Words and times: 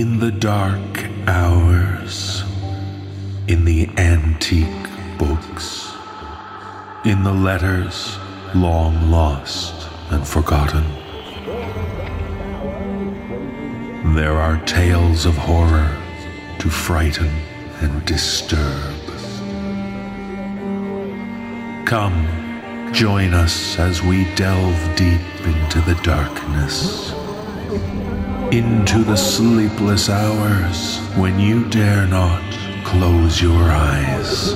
In 0.00 0.18
the 0.18 0.32
dark 0.32 1.04
hours, 1.26 2.42
in 3.48 3.66
the 3.66 3.86
antique 3.98 4.88
books, 5.18 5.92
in 7.04 7.22
the 7.22 7.34
letters 7.34 8.16
long 8.54 9.10
lost 9.10 9.74
and 10.10 10.26
forgotten, 10.26 10.84
there 14.14 14.38
are 14.38 14.64
tales 14.64 15.26
of 15.26 15.36
horror 15.36 15.94
to 16.60 16.70
frighten 16.70 17.30
and 17.82 18.02
disturb. 18.06 18.94
Come, 21.84 22.26
join 22.94 23.34
us 23.34 23.78
as 23.78 24.02
we 24.02 24.24
delve 24.34 24.96
deep 24.96 25.20
into 25.44 25.82
the 25.82 26.00
darkness, 26.02 27.12
into 28.52 29.04
the 29.04 29.16
sleepless 29.16 30.08
hours 30.08 30.98
when 31.16 31.38
you 31.38 31.68
dare 31.68 32.04
not 32.08 32.42
close 32.84 33.40
your 33.40 33.52
eyes. 33.52 34.54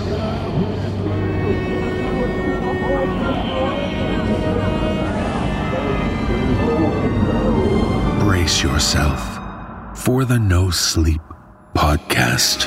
Brace 8.18 8.64
yourself 8.64 9.20
for 9.96 10.24
the 10.24 10.38
NoSleep 10.38 11.22
Podcast. 11.76 12.66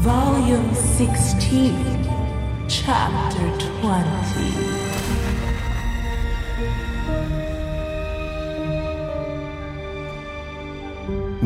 Volume 0.00 0.74
16, 0.74 1.74
Chapter 2.68 3.70
20. 3.80 4.75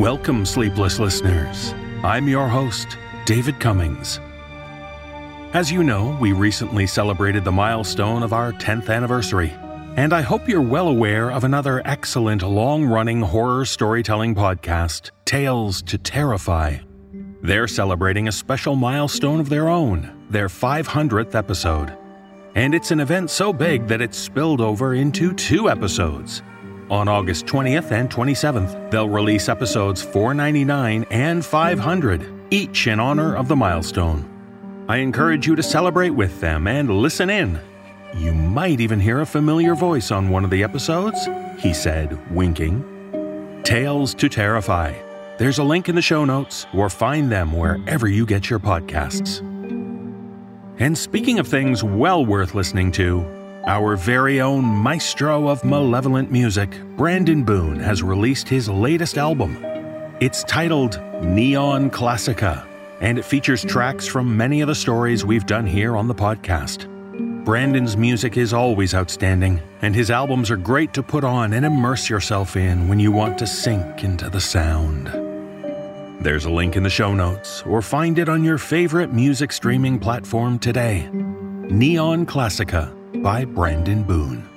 Welcome, 0.01 0.47
sleepless 0.47 0.97
listeners. 0.97 1.75
I'm 2.03 2.27
your 2.27 2.47
host, 2.47 2.97
David 3.27 3.59
Cummings. 3.59 4.19
As 5.53 5.71
you 5.71 5.83
know, 5.83 6.17
we 6.19 6.31
recently 6.31 6.87
celebrated 6.87 7.43
the 7.43 7.51
milestone 7.51 8.23
of 8.23 8.33
our 8.33 8.51
10th 8.51 8.89
anniversary, 8.89 9.53
and 9.97 10.11
I 10.11 10.21
hope 10.21 10.49
you're 10.49 10.59
well 10.59 10.87
aware 10.87 11.29
of 11.29 11.43
another 11.43 11.83
excellent 11.85 12.41
long 12.41 12.83
running 12.83 13.21
horror 13.21 13.63
storytelling 13.63 14.33
podcast, 14.33 15.11
Tales 15.25 15.83
to 15.83 15.99
Terrify. 15.99 16.79
They're 17.43 17.67
celebrating 17.67 18.27
a 18.27 18.31
special 18.31 18.75
milestone 18.75 19.39
of 19.39 19.49
their 19.49 19.69
own, 19.69 20.25
their 20.31 20.47
500th 20.47 21.35
episode. 21.35 21.95
And 22.55 22.73
it's 22.73 22.89
an 22.89 23.01
event 23.01 23.29
so 23.29 23.53
big 23.53 23.85
that 23.85 24.01
it's 24.01 24.17
spilled 24.17 24.61
over 24.61 24.95
into 24.95 25.31
two 25.35 25.69
episodes. 25.69 26.41
On 26.91 27.07
August 27.07 27.45
20th 27.45 27.91
and 27.91 28.09
27th, 28.09 28.91
they'll 28.91 29.07
release 29.07 29.47
episodes 29.47 30.01
499 30.01 31.05
and 31.09 31.43
500, 31.43 32.29
each 32.49 32.85
in 32.85 32.99
honor 32.99 33.33
of 33.33 33.47
the 33.47 33.55
milestone. 33.55 34.85
I 34.89 34.97
encourage 34.97 35.47
you 35.47 35.55
to 35.55 35.63
celebrate 35.63 36.09
with 36.09 36.41
them 36.41 36.67
and 36.67 36.89
listen 36.89 37.29
in. 37.29 37.57
You 38.17 38.33
might 38.33 38.81
even 38.81 38.99
hear 38.99 39.21
a 39.21 39.25
familiar 39.25 39.73
voice 39.73 40.11
on 40.11 40.29
one 40.29 40.43
of 40.43 40.49
the 40.49 40.63
episodes, 40.63 41.17
he 41.59 41.73
said, 41.73 42.19
winking. 42.29 42.83
Tales 43.63 44.13
to 44.15 44.27
Terrify. 44.27 44.93
There's 45.37 45.59
a 45.59 45.63
link 45.63 45.87
in 45.87 45.95
the 45.95 46.01
show 46.01 46.25
notes, 46.25 46.65
or 46.73 46.89
find 46.89 47.31
them 47.31 47.53
wherever 47.53 48.09
you 48.09 48.25
get 48.25 48.49
your 48.49 48.59
podcasts. 48.59 49.39
And 50.77 50.97
speaking 50.97 51.39
of 51.39 51.47
things 51.47 51.85
well 51.85 52.25
worth 52.25 52.53
listening 52.53 52.91
to, 52.93 53.40
our 53.67 53.95
very 53.95 54.41
own 54.41 54.65
maestro 54.65 55.47
of 55.47 55.63
malevolent 55.63 56.31
music, 56.31 56.81
Brandon 56.97 57.43
Boone, 57.43 57.79
has 57.79 58.01
released 58.01 58.49
his 58.49 58.67
latest 58.67 59.17
album. 59.17 59.63
It's 60.19 60.43
titled 60.45 60.99
Neon 61.23 61.91
Classica, 61.91 62.65
and 63.01 63.19
it 63.19 63.25
features 63.25 63.63
tracks 63.63 64.07
from 64.07 64.35
many 64.35 64.61
of 64.61 64.67
the 64.67 64.75
stories 64.75 65.25
we've 65.25 65.45
done 65.45 65.67
here 65.67 65.95
on 65.95 66.07
the 66.07 66.15
podcast. 66.15 66.87
Brandon's 67.45 67.97
music 67.97 68.37
is 68.37 68.53
always 68.53 68.93
outstanding, 68.93 69.61
and 69.81 69.95
his 69.95 70.09
albums 70.09 70.49
are 70.49 70.57
great 70.57 70.93
to 70.93 71.03
put 71.03 71.23
on 71.23 71.53
and 71.53 71.65
immerse 71.65 72.09
yourself 72.09 72.55
in 72.55 72.87
when 72.87 72.99
you 72.99 73.11
want 73.11 73.37
to 73.39 73.47
sink 73.47 74.03
into 74.03 74.29
the 74.29 74.41
sound. 74.41 75.07
There's 76.23 76.45
a 76.45 76.51
link 76.51 76.75
in 76.75 76.83
the 76.83 76.89
show 76.89 77.13
notes, 77.13 77.63
or 77.63 77.81
find 77.81 78.19
it 78.19 78.29
on 78.29 78.43
your 78.43 78.57
favorite 78.57 79.11
music 79.11 79.51
streaming 79.51 79.99
platform 79.99 80.59
today. 80.59 81.09
Neon 81.11 82.25
Classica 82.25 82.95
by 83.15 83.45
Brandon 83.45 84.03
Boone. 84.03 84.47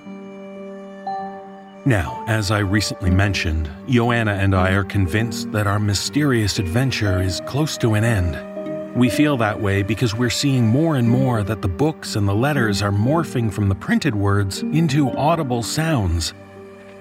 Now, 1.87 2.25
as 2.27 2.51
I 2.51 2.61
recently 2.61 3.11
mentioned, 3.11 3.71
Joanna 3.89 4.33
and 4.33 4.55
I 4.55 4.73
are 4.73 4.85
convinced 4.85 5.53
that 5.53 5.67
our 5.67 5.79
mysterious 5.79 6.59
adventure 6.59 7.21
is 7.21 7.43
close 7.47 7.77
to 7.79 7.95
an 7.95 8.05
end. 8.05 8.95
We 8.97 9.11
feel 9.11 9.37
that 9.39 9.61
way 9.61 9.83
because 9.83 10.15
we're 10.15 10.31
seeing 10.31 10.67
more 10.67 10.97
and 10.97 11.11
more 11.11 11.43
that 11.43 11.63
the 11.63 11.69
books 11.69 12.17
and 12.17 12.29
the 12.29 12.35
letters 12.35 12.81
are 12.81 12.93
morphing 12.93 13.53
from 13.53 13.69
the 13.69 13.75
printed 13.75 14.15
words 14.15 14.63
into 14.63 15.11
audible 15.11 15.63
sounds. 15.63 16.33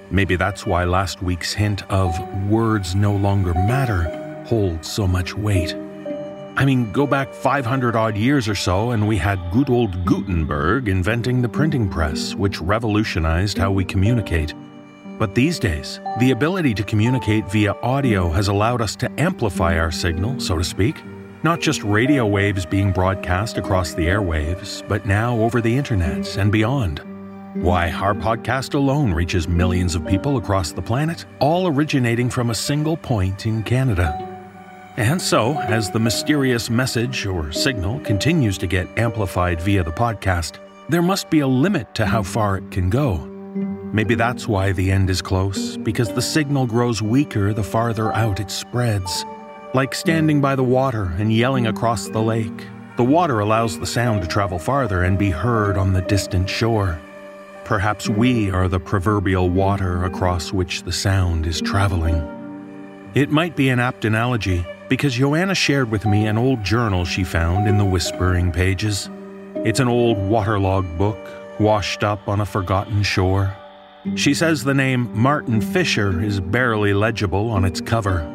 Maybe 0.10 0.36
that's 0.36 0.66
why 0.66 0.84
last 0.84 1.22
week's 1.22 1.54
hint 1.54 1.90
of 1.90 2.18
words 2.50 2.94
no 2.96 3.16
longer 3.16 3.54
matter 3.54 4.44
holds 4.48 4.92
so 4.92 5.08
much 5.08 5.34
weight. 5.36 5.76
I 6.56 6.66
mean, 6.66 6.92
go 6.92 7.08
back 7.08 7.34
500 7.34 7.96
odd 7.96 8.16
years 8.16 8.48
or 8.48 8.54
so, 8.54 8.92
and 8.92 9.08
we 9.08 9.18
had 9.18 9.40
good 9.52 9.72
old 9.72 10.06
Gutenberg 10.06 10.88
inventing 10.88 11.42
the 11.42 11.50
printing 11.50 11.90
press, 11.90 12.36
which 12.36 12.62
revolutionized 12.62 13.58
how 13.58 13.72
we 13.72 13.84
communicate. 13.84 14.54
But 15.18 15.34
these 15.34 15.58
days, 15.58 16.00
the 16.20 16.32
ability 16.32 16.76
to 16.76 16.84
communicate 16.84 17.50
via 17.50 17.74
audio 17.82 18.30
has 18.30 18.50
allowed 18.50 18.82
us 18.82 18.96
to 18.98 19.12
amplify 19.20 19.80
our 19.80 19.92
signal, 19.92 20.40
so 20.40 20.58
to 20.58 20.64
speak. 20.64 21.02
Not 21.42 21.60
just 21.60 21.84
radio 21.84 22.26
waves 22.26 22.66
being 22.66 22.92
broadcast 22.92 23.58
across 23.58 23.94
the 23.94 24.08
airwaves, 24.08 24.88
but 24.88 25.08
now 25.08 25.36
over 25.40 25.60
the 25.60 25.76
internet 25.76 26.38
and 26.38 26.52
beyond. 26.52 27.02
Why, 27.56 27.92
our 27.92 28.14
podcast 28.14 28.76
alone 28.76 29.12
reaches 29.12 29.48
millions 29.48 29.96
of 29.96 30.06
people 30.06 30.38
across 30.38 30.72
the 30.72 30.82
planet, 30.82 31.26
all 31.40 31.68
originating 31.68 32.30
from 32.30 32.52
a 32.52 32.56
single 32.56 32.98
point 32.98 33.46
in 33.46 33.64
Canada. 33.64 34.33
And 34.98 35.20
so, 35.20 35.58
as 35.58 35.90
the 35.90 36.00
mysterious 36.00 36.70
message 36.70 37.26
or 37.26 37.52
signal 37.52 38.00
continues 38.02 38.60
to 38.60 38.68
get 38.68 38.88
amplified 38.98 39.60
via 39.60 39.84
the 39.84 39.92
podcast, 39.92 40.60
there 40.88 41.02
must 41.02 41.32
be 41.32 41.40
a 41.40 41.48
limit 41.48 41.96
to 41.96 42.06
how 42.06 42.22
far 42.22 42.58
it 42.58 42.70
can 42.70 42.92
go. 42.92 43.18
Maybe 43.92 44.14
that's 44.14 44.48
why 44.48 44.72
the 44.72 44.92
end 44.92 45.10
is 45.10 45.22
close, 45.22 45.78
because 45.78 46.14
the 46.14 46.22
signal 46.22 46.68
grows 46.68 47.02
weaker 47.02 47.54
the 47.54 47.64
farther 47.64 48.14
out 48.14 48.40
it 48.40 48.52
spreads. 48.52 49.26
Like 49.74 49.96
standing 49.96 50.42
by 50.42 50.56
the 50.56 50.64
water 50.64 51.14
and 51.18 51.34
yelling 51.34 51.66
across 51.66 52.10
the 52.10 52.22
lake, 52.22 52.68
the 52.96 53.04
water 53.04 53.40
allows 53.40 53.80
the 53.80 53.88
sound 53.88 54.22
to 54.22 54.28
travel 54.28 54.60
farther 54.60 55.02
and 55.02 55.18
be 55.18 55.32
heard 55.32 55.76
on 55.76 55.94
the 55.94 56.02
distant 56.02 56.48
shore. 56.48 57.00
Perhaps 57.64 58.10
we 58.10 58.52
are 58.52 58.68
the 58.68 58.80
proverbial 58.80 59.50
water 59.50 60.04
across 60.04 60.54
which 60.54 60.84
the 60.84 60.92
sound 60.92 61.48
is 61.48 61.62
traveling. 61.62 62.30
It 63.16 63.32
might 63.32 63.56
be 63.56 63.70
an 63.70 63.80
apt 63.80 64.06
analogy, 64.06 64.66
because 64.90 65.14
Joanna 65.14 65.56
shared 65.56 65.90
with 65.90 66.06
me 66.06 66.28
an 66.28 66.38
old 66.38 66.64
journal 66.64 67.06
she 67.06 67.24
found 67.24 67.68
in 67.68 67.78
the 67.78 67.86
whispering 67.86 68.52
pages. 68.52 69.10
It's 69.66 69.80
an 69.80 69.88
old 69.88 70.18
waterlogged 70.18 70.98
book, 70.98 71.18
washed 71.60 72.04
up 72.04 72.28
on 72.28 72.42
a 72.42 72.46
forgotten 72.46 73.04
shore. 73.04 73.56
She 74.16 74.34
says 74.34 74.64
the 74.64 74.74
name 74.74 75.10
Martin 75.14 75.62
Fisher 75.62 76.22
is 76.22 76.40
barely 76.40 76.94
legible 76.94 77.50
on 77.50 77.64
its 77.64 77.80
cover. 77.80 78.30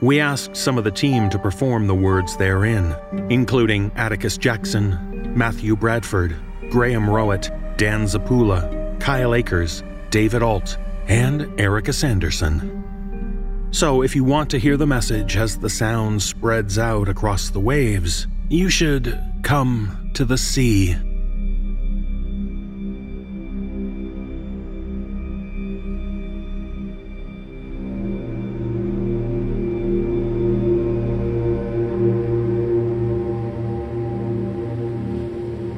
We 0.00 0.20
asked 0.20 0.56
some 0.56 0.78
of 0.78 0.84
the 0.84 0.90
team 0.90 1.28
to 1.30 1.38
perform 1.38 1.86
the 1.86 1.94
words 1.94 2.36
therein, 2.36 2.94
including 3.28 3.90
Atticus 3.96 4.38
Jackson, 4.38 5.36
Matthew 5.36 5.76
Bradford, 5.76 6.36
Graham 6.70 7.06
Rowat, 7.06 7.76
Dan 7.76 8.04
Zappulla, 8.04 8.98
Kyle 9.00 9.34
Akers, 9.34 9.82
David 10.10 10.42
Ault, 10.42 10.78
and 11.08 11.60
Erika 11.60 11.92
Sanderson. 11.92 12.79
So, 13.72 14.02
if 14.02 14.16
you 14.16 14.24
want 14.24 14.50
to 14.50 14.58
hear 14.58 14.76
the 14.76 14.86
message 14.86 15.36
as 15.36 15.56
the 15.56 15.70
sound 15.70 16.22
spreads 16.22 16.76
out 16.76 17.08
across 17.08 17.50
the 17.50 17.60
waves, 17.60 18.26
you 18.48 18.68
should 18.68 19.16
come 19.42 20.10
to 20.14 20.24
the 20.24 20.36
sea. 20.36 20.96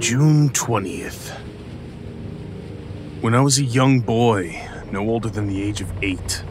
June 0.00 0.48
20th. 0.48 1.38
When 3.20 3.34
I 3.34 3.40
was 3.42 3.58
a 3.58 3.64
young 3.64 4.00
boy, 4.00 4.66
no 4.90 5.00
older 5.08 5.28
than 5.28 5.46
the 5.46 5.62
age 5.62 5.82
of 5.82 5.92
eight, 6.02 6.42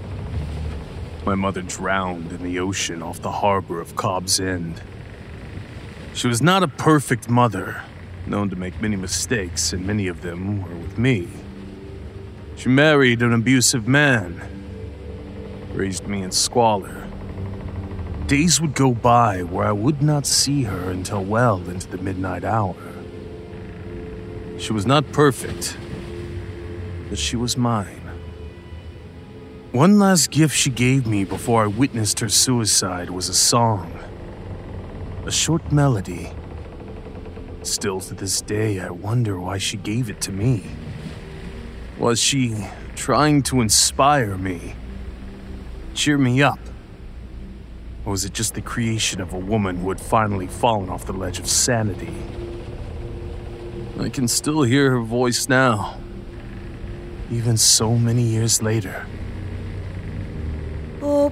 my 1.25 1.35
mother 1.35 1.62
drowned 1.62 2.31
in 2.31 2.44
the 2.44 2.59
ocean 2.59 3.03
off 3.03 3.21
the 3.21 3.31
harbor 3.31 3.79
of 3.79 3.95
Cobb's 3.95 4.39
End. 4.39 4.81
She 6.13 6.27
was 6.27 6.41
not 6.41 6.63
a 6.63 6.68
perfect 6.68 7.29
mother, 7.29 7.83
known 8.25 8.50
to 8.50 8.56
make 8.56 8.81
many 8.81 8.95
mistakes, 8.95 9.71
and 9.71 9.85
many 9.85 10.07
of 10.07 10.21
them 10.21 10.63
were 10.63 10.75
with 10.75 10.97
me. 10.97 11.27
She 12.56 12.69
married 12.69 13.21
an 13.21 13.33
abusive 13.33 13.88
man, 13.88 14.41
raised 15.73 16.07
me 16.07 16.23
in 16.23 16.31
squalor. 16.31 17.07
Days 18.27 18.59
would 18.59 18.73
go 18.73 18.94
by 18.94 19.44
where 19.44 19.68
I 19.68 19.71
would 19.71 20.01
not 20.01 20.25
see 20.25 20.63
her 20.63 20.89
until 20.89 21.23
well 21.23 21.57
into 21.69 21.88
the 21.88 21.97
midnight 21.97 22.44
hour. 22.44 22.75
She 24.57 24.73
was 24.73 24.85
not 24.85 25.12
perfect, 25.12 25.77
but 27.09 27.18
she 27.18 27.35
was 27.35 27.57
mine. 27.57 28.00
One 29.71 30.00
last 30.00 30.31
gift 30.31 30.53
she 30.53 30.69
gave 30.69 31.07
me 31.07 31.23
before 31.23 31.63
I 31.63 31.68
witnessed 31.68 32.19
her 32.19 32.27
suicide 32.27 33.09
was 33.09 33.29
a 33.29 33.33
song, 33.33 33.97
a 35.25 35.31
short 35.31 35.71
melody. 35.71 36.29
Still 37.63 38.01
to 38.01 38.13
this 38.13 38.41
day, 38.41 38.81
I 38.81 38.89
wonder 38.89 39.39
why 39.39 39.59
she 39.59 39.77
gave 39.77 40.09
it 40.09 40.19
to 40.21 40.33
me. 40.33 40.65
Was 41.97 42.19
she 42.19 42.68
trying 42.97 43.44
to 43.44 43.62
inspire 43.62 44.35
me? 44.35 44.75
Cheer 45.94 46.18
me 46.18 46.44
up? 46.44 46.59
Or 48.03 48.12
was 48.12 48.25
it 48.25 48.33
just 48.33 48.56
the 48.56 48.62
creation 48.62 49.21
of 49.21 49.31
a 49.31 49.39
woman 49.39 49.77
who 49.77 49.88
had 49.88 50.01
finally 50.01 50.47
fallen 50.47 50.89
off 50.89 51.06
the 51.06 51.13
ledge 51.13 51.39
of 51.39 51.47
sanity? 51.47 52.13
I 53.97 54.09
can 54.09 54.27
still 54.27 54.63
hear 54.63 54.91
her 54.91 55.01
voice 55.01 55.47
now, 55.47 55.97
even 57.31 57.56
so 57.56 57.95
many 57.95 58.23
years 58.23 58.62
later. 58.62 59.06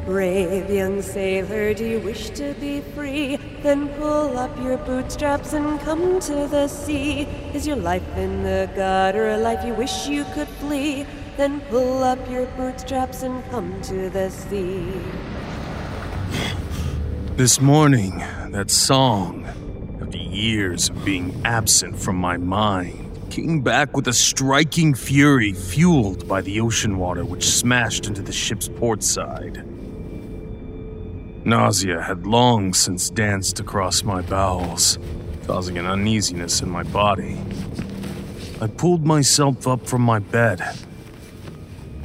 Brave 0.05 0.69
young 0.69 1.01
sailor, 1.01 1.73
do 1.73 1.85
you 1.85 1.99
wish 1.99 2.29
to 2.31 2.53
be 2.55 2.81
free? 2.81 3.37
Then 3.61 3.89
pull 3.89 4.37
up 4.37 4.55
your 4.59 4.77
bootstraps 4.77 5.53
and 5.53 5.79
come 5.81 6.19
to 6.21 6.47
the 6.47 6.67
sea. 6.67 7.21
Is 7.53 7.67
your 7.67 7.75
life 7.75 8.07
in 8.17 8.43
the 8.43 8.69
gutter 8.75 9.29
a 9.29 9.37
life 9.37 9.63
you 9.65 9.73
wish 9.73 10.07
you 10.07 10.23
could 10.33 10.47
flee? 10.47 11.05
Then 11.37 11.61
pull 11.69 12.03
up 12.03 12.19
your 12.29 12.45
bootstraps 12.57 13.23
and 13.23 13.43
come 13.51 13.79
to 13.83 14.09
the 14.09 14.29
sea. 14.29 14.91
This 17.35 17.61
morning, 17.61 18.17
that 18.49 18.71
song, 18.71 19.45
after 20.01 20.17
years 20.17 20.89
of 20.89 21.05
being 21.05 21.39
absent 21.45 21.99
from 21.99 22.15
my 22.15 22.37
mind, 22.37 23.05
came 23.29 23.61
back 23.61 23.95
with 23.95 24.07
a 24.07 24.13
striking 24.13 24.93
fury 24.95 25.53
fueled 25.53 26.27
by 26.27 26.41
the 26.41 26.59
ocean 26.59 26.97
water 26.97 27.23
which 27.23 27.45
smashed 27.47 28.07
into 28.07 28.21
the 28.21 28.31
ship's 28.31 28.67
port 28.67 29.03
side. 29.03 29.63
Nausea 31.45 32.01
had 32.01 32.27
long 32.27 32.73
since 32.73 33.09
danced 33.09 33.61
across 33.61 34.03
my 34.03 34.21
bowels, 34.21 34.99
causing 35.47 35.77
an 35.77 35.85
uneasiness 35.85 36.61
in 36.61 36.69
my 36.69 36.83
body. 36.83 37.39
I 38.59 38.67
pulled 38.67 39.05
myself 39.05 39.65
up 39.65 39.87
from 39.87 40.01
my 40.01 40.19
bed. 40.19 40.61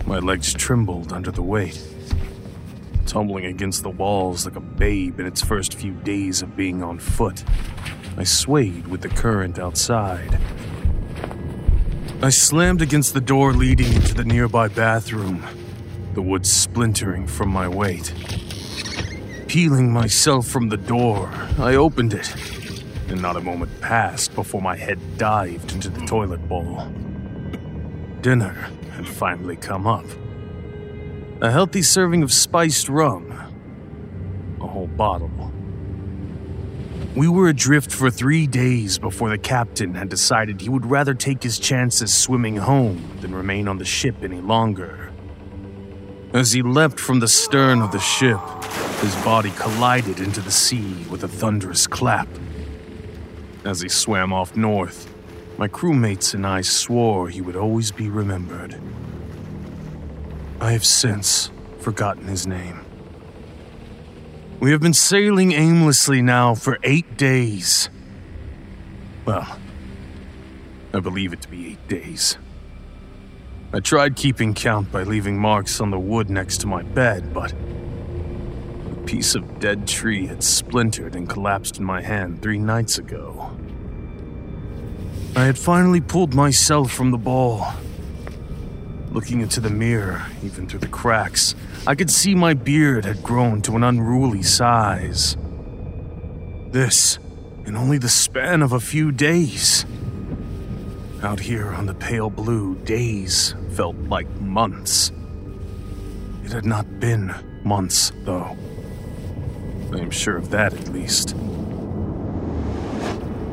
My 0.06 0.20
legs 0.20 0.54
trembled 0.54 1.12
under 1.12 1.32
the 1.32 1.42
weight, 1.42 1.82
tumbling 3.06 3.46
against 3.46 3.82
the 3.82 3.90
walls 3.90 4.46
like 4.46 4.54
a 4.54 4.60
babe 4.60 5.18
in 5.18 5.26
its 5.26 5.42
first 5.42 5.74
few 5.74 5.92
days 5.92 6.40
of 6.40 6.56
being 6.56 6.84
on 6.84 7.00
foot. 7.00 7.42
I 8.16 8.22
swayed 8.22 8.86
with 8.86 9.00
the 9.00 9.08
current 9.08 9.58
outside. 9.58 10.38
I 12.22 12.30
slammed 12.30 12.82
against 12.82 13.14
the 13.14 13.20
door 13.20 13.52
leading 13.52 13.92
into 13.92 14.14
the 14.14 14.24
nearby 14.24 14.68
bathroom, 14.68 15.44
the 16.14 16.22
wood 16.22 16.46
splintering 16.46 17.26
from 17.26 17.48
my 17.48 17.66
weight. 17.66 18.14
Peeling 19.54 19.92
myself 19.92 20.48
from 20.48 20.68
the 20.68 20.76
door, 20.76 21.30
I 21.60 21.76
opened 21.76 22.12
it, 22.12 22.28
and 23.06 23.22
not 23.22 23.36
a 23.36 23.40
moment 23.40 23.70
passed 23.80 24.34
before 24.34 24.60
my 24.60 24.74
head 24.74 24.98
dived 25.16 25.70
into 25.70 25.88
the 25.90 26.04
toilet 26.06 26.48
bowl. 26.48 26.84
Dinner 28.20 28.50
had 28.90 29.06
finally 29.06 29.54
come 29.54 29.86
up. 29.86 30.06
A 31.40 31.52
healthy 31.52 31.82
serving 31.82 32.24
of 32.24 32.32
spiced 32.32 32.88
rum, 32.88 33.30
a 34.60 34.66
whole 34.66 34.88
bottle. 34.88 35.52
We 37.14 37.28
were 37.28 37.48
adrift 37.48 37.92
for 37.92 38.10
three 38.10 38.48
days 38.48 38.98
before 38.98 39.28
the 39.28 39.38
captain 39.38 39.94
had 39.94 40.08
decided 40.08 40.62
he 40.62 40.68
would 40.68 40.86
rather 40.86 41.14
take 41.14 41.44
his 41.44 41.60
chances 41.60 42.12
swimming 42.12 42.56
home 42.56 43.08
than 43.20 43.32
remain 43.32 43.68
on 43.68 43.78
the 43.78 43.84
ship 43.84 44.16
any 44.24 44.40
longer. 44.40 45.13
As 46.34 46.50
he 46.50 46.62
leapt 46.62 46.98
from 46.98 47.20
the 47.20 47.28
stern 47.28 47.80
of 47.80 47.92
the 47.92 48.00
ship, 48.00 48.40
his 49.00 49.14
body 49.24 49.52
collided 49.52 50.18
into 50.18 50.40
the 50.40 50.50
sea 50.50 51.06
with 51.08 51.22
a 51.22 51.28
thunderous 51.28 51.86
clap. 51.86 52.26
As 53.64 53.80
he 53.80 53.88
swam 53.88 54.32
off 54.32 54.56
north, 54.56 55.08
my 55.58 55.68
crewmates 55.68 56.34
and 56.34 56.44
I 56.44 56.62
swore 56.62 57.28
he 57.28 57.40
would 57.40 57.54
always 57.54 57.92
be 57.92 58.10
remembered. 58.10 58.80
I 60.60 60.72
have 60.72 60.84
since 60.84 61.52
forgotten 61.78 62.26
his 62.26 62.48
name. 62.48 62.84
We 64.58 64.72
have 64.72 64.80
been 64.80 64.92
sailing 64.92 65.52
aimlessly 65.52 66.20
now 66.20 66.56
for 66.56 66.80
eight 66.82 67.16
days. 67.16 67.88
Well, 69.24 69.60
I 70.92 70.98
believe 70.98 71.32
it 71.32 71.42
to 71.42 71.48
be 71.48 71.68
eight 71.68 71.86
days. 71.86 72.38
I 73.74 73.80
tried 73.80 74.14
keeping 74.14 74.54
count 74.54 74.92
by 74.92 75.02
leaving 75.02 75.36
marks 75.36 75.80
on 75.80 75.90
the 75.90 75.98
wood 75.98 76.30
next 76.30 76.58
to 76.58 76.68
my 76.68 76.84
bed, 76.84 77.34
but 77.34 77.52
a 77.52 78.94
piece 79.04 79.34
of 79.34 79.58
dead 79.58 79.88
tree 79.88 80.28
had 80.28 80.44
splintered 80.44 81.16
and 81.16 81.28
collapsed 81.28 81.78
in 81.78 81.84
my 81.84 82.00
hand 82.00 82.40
three 82.40 82.60
nights 82.60 82.98
ago. 82.98 83.50
I 85.34 85.46
had 85.46 85.58
finally 85.58 86.00
pulled 86.00 86.34
myself 86.34 86.92
from 86.92 87.10
the 87.10 87.18
ball. 87.18 87.66
Looking 89.10 89.40
into 89.40 89.58
the 89.58 89.70
mirror, 89.70 90.24
even 90.44 90.68
through 90.68 90.78
the 90.78 90.86
cracks, 90.86 91.56
I 91.84 91.96
could 91.96 92.12
see 92.12 92.36
my 92.36 92.54
beard 92.54 93.04
had 93.04 93.24
grown 93.24 93.60
to 93.62 93.74
an 93.74 93.82
unruly 93.82 94.44
size. 94.44 95.36
This, 96.70 97.18
in 97.66 97.74
only 97.74 97.98
the 97.98 98.08
span 98.08 98.62
of 98.62 98.72
a 98.72 98.78
few 98.78 99.10
days. 99.10 99.84
Out 101.24 101.40
here 101.40 101.72
on 101.72 101.86
the 101.86 101.94
pale 101.94 102.28
blue, 102.28 102.74
days 102.84 103.54
felt 103.70 103.96
like 103.96 104.28
months. 104.42 105.10
It 106.44 106.52
had 106.52 106.66
not 106.66 107.00
been 107.00 107.34
months, 107.64 108.12
though. 108.24 108.54
I 109.90 110.00
am 110.00 110.10
sure 110.10 110.36
of 110.36 110.50
that 110.50 110.74
at 110.74 110.88
least. 110.88 111.32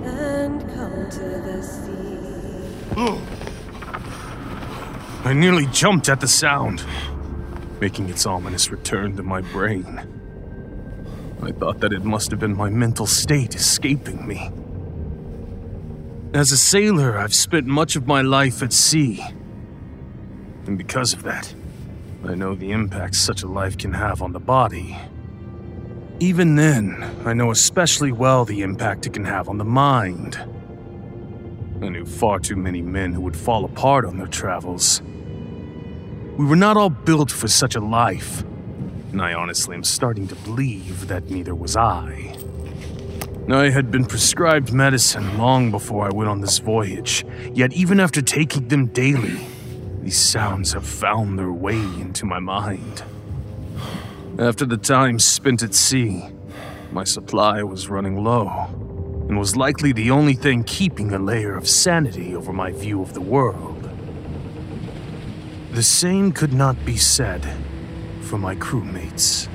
And 0.03 0.59
come 0.73 1.09
to 1.11 1.19
the 1.19 1.63
sea. 1.63 3.21
I 5.23 5.31
nearly 5.31 5.65
jumped 5.67 6.09
at 6.09 6.19
the 6.19 6.27
sound, 6.27 6.83
making 7.79 8.09
its 8.09 8.25
ominous 8.25 8.69
return 8.69 9.15
to 9.15 9.23
my 9.23 9.39
brain. 9.39 10.01
I 11.41 11.53
thought 11.53 11.79
that 11.79 11.93
it 11.93 12.03
must 12.03 12.31
have 12.31 12.39
been 12.41 12.57
my 12.57 12.69
mental 12.69 13.07
state 13.07 13.55
escaping 13.55 14.27
me. 14.27 14.51
As 16.33 16.53
a 16.53 16.57
sailor, 16.57 17.17
I've 17.17 17.33
spent 17.33 17.67
much 17.67 17.97
of 17.97 18.07
my 18.07 18.21
life 18.21 18.63
at 18.63 18.71
sea. 18.71 19.21
And 20.65 20.77
because 20.77 21.11
of 21.11 21.23
that, 21.23 21.53
I 22.23 22.35
know 22.35 22.55
the 22.55 22.71
impact 22.71 23.15
such 23.15 23.43
a 23.43 23.47
life 23.47 23.77
can 23.77 23.91
have 23.91 24.21
on 24.21 24.31
the 24.31 24.39
body. 24.39 24.97
Even 26.21 26.55
then, 26.55 27.03
I 27.25 27.33
know 27.33 27.51
especially 27.51 28.13
well 28.13 28.45
the 28.45 28.61
impact 28.61 29.05
it 29.07 29.13
can 29.13 29.25
have 29.25 29.49
on 29.49 29.57
the 29.57 29.65
mind. 29.65 30.37
I 31.81 31.89
knew 31.89 32.05
far 32.05 32.39
too 32.39 32.55
many 32.55 32.81
men 32.81 33.11
who 33.11 33.19
would 33.21 33.35
fall 33.35 33.65
apart 33.65 34.05
on 34.05 34.17
their 34.17 34.27
travels. 34.27 35.01
We 36.37 36.45
were 36.45 36.55
not 36.55 36.77
all 36.77 36.91
built 36.91 37.29
for 37.29 37.49
such 37.49 37.75
a 37.75 37.81
life, 37.81 38.43
and 39.11 39.21
I 39.21 39.33
honestly 39.33 39.75
am 39.75 39.83
starting 39.83 40.29
to 40.29 40.35
believe 40.35 41.09
that 41.09 41.29
neither 41.29 41.55
was 41.55 41.75
I. 41.75 42.37
I 43.53 43.69
had 43.69 43.91
been 43.91 44.05
prescribed 44.05 44.71
medicine 44.71 45.37
long 45.37 45.71
before 45.71 46.05
I 46.05 46.09
went 46.13 46.29
on 46.29 46.41
this 46.41 46.59
voyage, 46.59 47.25
yet, 47.53 47.73
even 47.73 47.99
after 47.99 48.21
taking 48.21 48.67
them 48.67 48.85
daily, 48.87 49.39
these 50.01 50.17
sounds 50.17 50.73
have 50.73 50.85
found 50.85 51.37
their 51.37 51.51
way 51.51 51.77
into 51.77 52.25
my 52.25 52.39
mind. 52.39 53.03
After 54.39 54.65
the 54.65 54.77
time 54.77 55.19
spent 55.19 55.63
at 55.63 55.73
sea, 55.73 56.23
my 56.91 57.03
supply 57.03 57.61
was 57.63 57.89
running 57.89 58.23
low, 58.23 58.47
and 59.27 59.37
was 59.37 59.55
likely 59.55 59.91
the 59.91 60.11
only 60.11 60.33
thing 60.33 60.63
keeping 60.63 61.11
a 61.13 61.19
layer 61.19 61.55
of 61.55 61.67
sanity 61.67 62.35
over 62.35 62.53
my 62.53 62.71
view 62.71 63.01
of 63.01 63.13
the 63.13 63.21
world. 63.21 63.89
The 65.71 65.83
same 65.83 66.31
could 66.31 66.53
not 66.53 66.85
be 66.85 66.97
said 66.97 67.47
for 68.21 68.37
my 68.37 68.55
crewmates. 68.55 69.47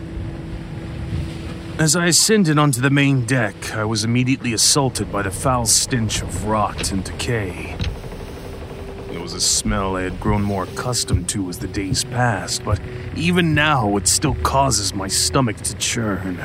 As 1.78 1.94
I 1.94 2.06
ascended 2.06 2.58
onto 2.58 2.80
the 2.80 2.88
main 2.88 3.26
deck, 3.26 3.74
I 3.74 3.84
was 3.84 4.02
immediately 4.02 4.54
assaulted 4.54 5.12
by 5.12 5.20
the 5.20 5.30
foul 5.30 5.66
stench 5.66 6.22
of 6.22 6.46
rot 6.46 6.90
and 6.90 7.04
decay. 7.04 7.76
It 9.12 9.20
was 9.20 9.34
a 9.34 9.42
smell 9.42 9.94
I 9.96 10.04
had 10.04 10.18
grown 10.18 10.40
more 10.40 10.64
accustomed 10.64 11.28
to 11.30 11.50
as 11.50 11.58
the 11.58 11.68
days 11.68 12.02
passed, 12.02 12.64
but 12.64 12.80
even 13.14 13.52
now 13.52 13.98
it 13.98 14.08
still 14.08 14.36
causes 14.36 14.94
my 14.94 15.06
stomach 15.06 15.58
to 15.58 15.76
churn. 15.76 16.40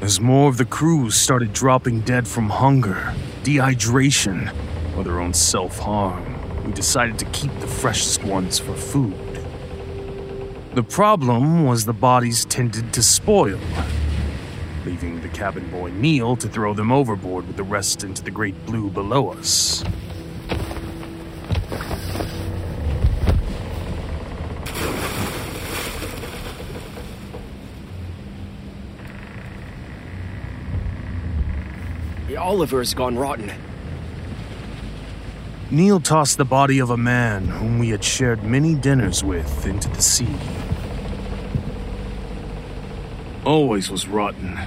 As 0.00 0.20
more 0.20 0.48
of 0.48 0.56
the 0.56 0.64
crew 0.64 1.10
started 1.10 1.52
dropping 1.52 2.02
dead 2.02 2.28
from 2.28 2.48
hunger, 2.48 3.12
dehydration, 3.42 4.54
or 4.96 5.02
their 5.02 5.18
own 5.18 5.34
self 5.34 5.80
harm, 5.80 6.64
we 6.64 6.72
decided 6.72 7.18
to 7.18 7.24
keep 7.26 7.52
the 7.58 7.66
freshest 7.66 8.22
ones 8.22 8.60
for 8.60 8.74
food. 8.74 9.21
The 10.74 10.82
problem 10.82 11.64
was 11.64 11.84
the 11.84 11.92
bodies 11.92 12.46
tended 12.46 12.94
to 12.94 13.02
spoil, 13.02 13.60
leaving 14.86 15.20
the 15.20 15.28
cabin 15.28 15.68
boy 15.70 15.90
Neal 15.90 16.34
to 16.36 16.48
throw 16.48 16.72
them 16.72 16.90
overboard 16.90 17.46
with 17.46 17.56
the 17.56 17.62
rest 17.62 18.04
into 18.04 18.22
the 18.22 18.30
great 18.30 18.54
blue 18.64 18.88
below 18.88 19.32
us. 19.32 19.84
Oliver's 32.52 32.92
gone 32.92 33.16
rotten. 33.16 33.50
Neal 35.72 36.00
tossed 36.00 36.36
the 36.36 36.44
body 36.44 36.80
of 36.80 36.90
a 36.90 36.98
man 36.98 37.46
whom 37.46 37.78
we 37.78 37.88
had 37.88 38.04
shared 38.04 38.42
many 38.42 38.74
dinners 38.74 39.24
with 39.24 39.64
into 39.64 39.88
the 39.88 40.02
sea. 40.02 40.36
Always 43.46 43.90
was 43.90 44.06
rotten. 44.06 44.58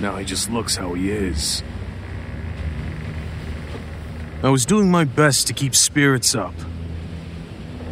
Now 0.00 0.16
he 0.16 0.24
just 0.24 0.48
looks 0.48 0.74
how 0.74 0.94
he 0.94 1.10
is. 1.10 1.62
I 4.42 4.48
was 4.48 4.64
doing 4.64 4.90
my 4.90 5.04
best 5.04 5.46
to 5.48 5.52
keep 5.52 5.74
spirits 5.74 6.34
up. 6.34 6.54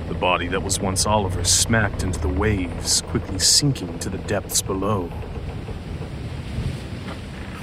The 0.09 0.14
body 0.14 0.49
that 0.49 0.62
was 0.62 0.80
once 0.80 1.04
Oliver 1.04 1.45
smacked 1.45 2.02
into 2.02 2.18
the 2.21 2.28
waves, 2.28 3.02
quickly 3.02 3.38
sinking 3.38 3.99
to 3.99 4.09
the 4.09 4.16
depths 4.16 4.62
below. 4.62 5.12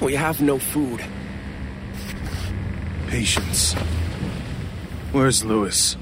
We 0.03 0.13
have 0.13 0.39
no 0.39 0.59
food. 0.59 1.03
Patience. 3.07 3.75
Where's 5.13 5.45
Louis? 5.45 5.95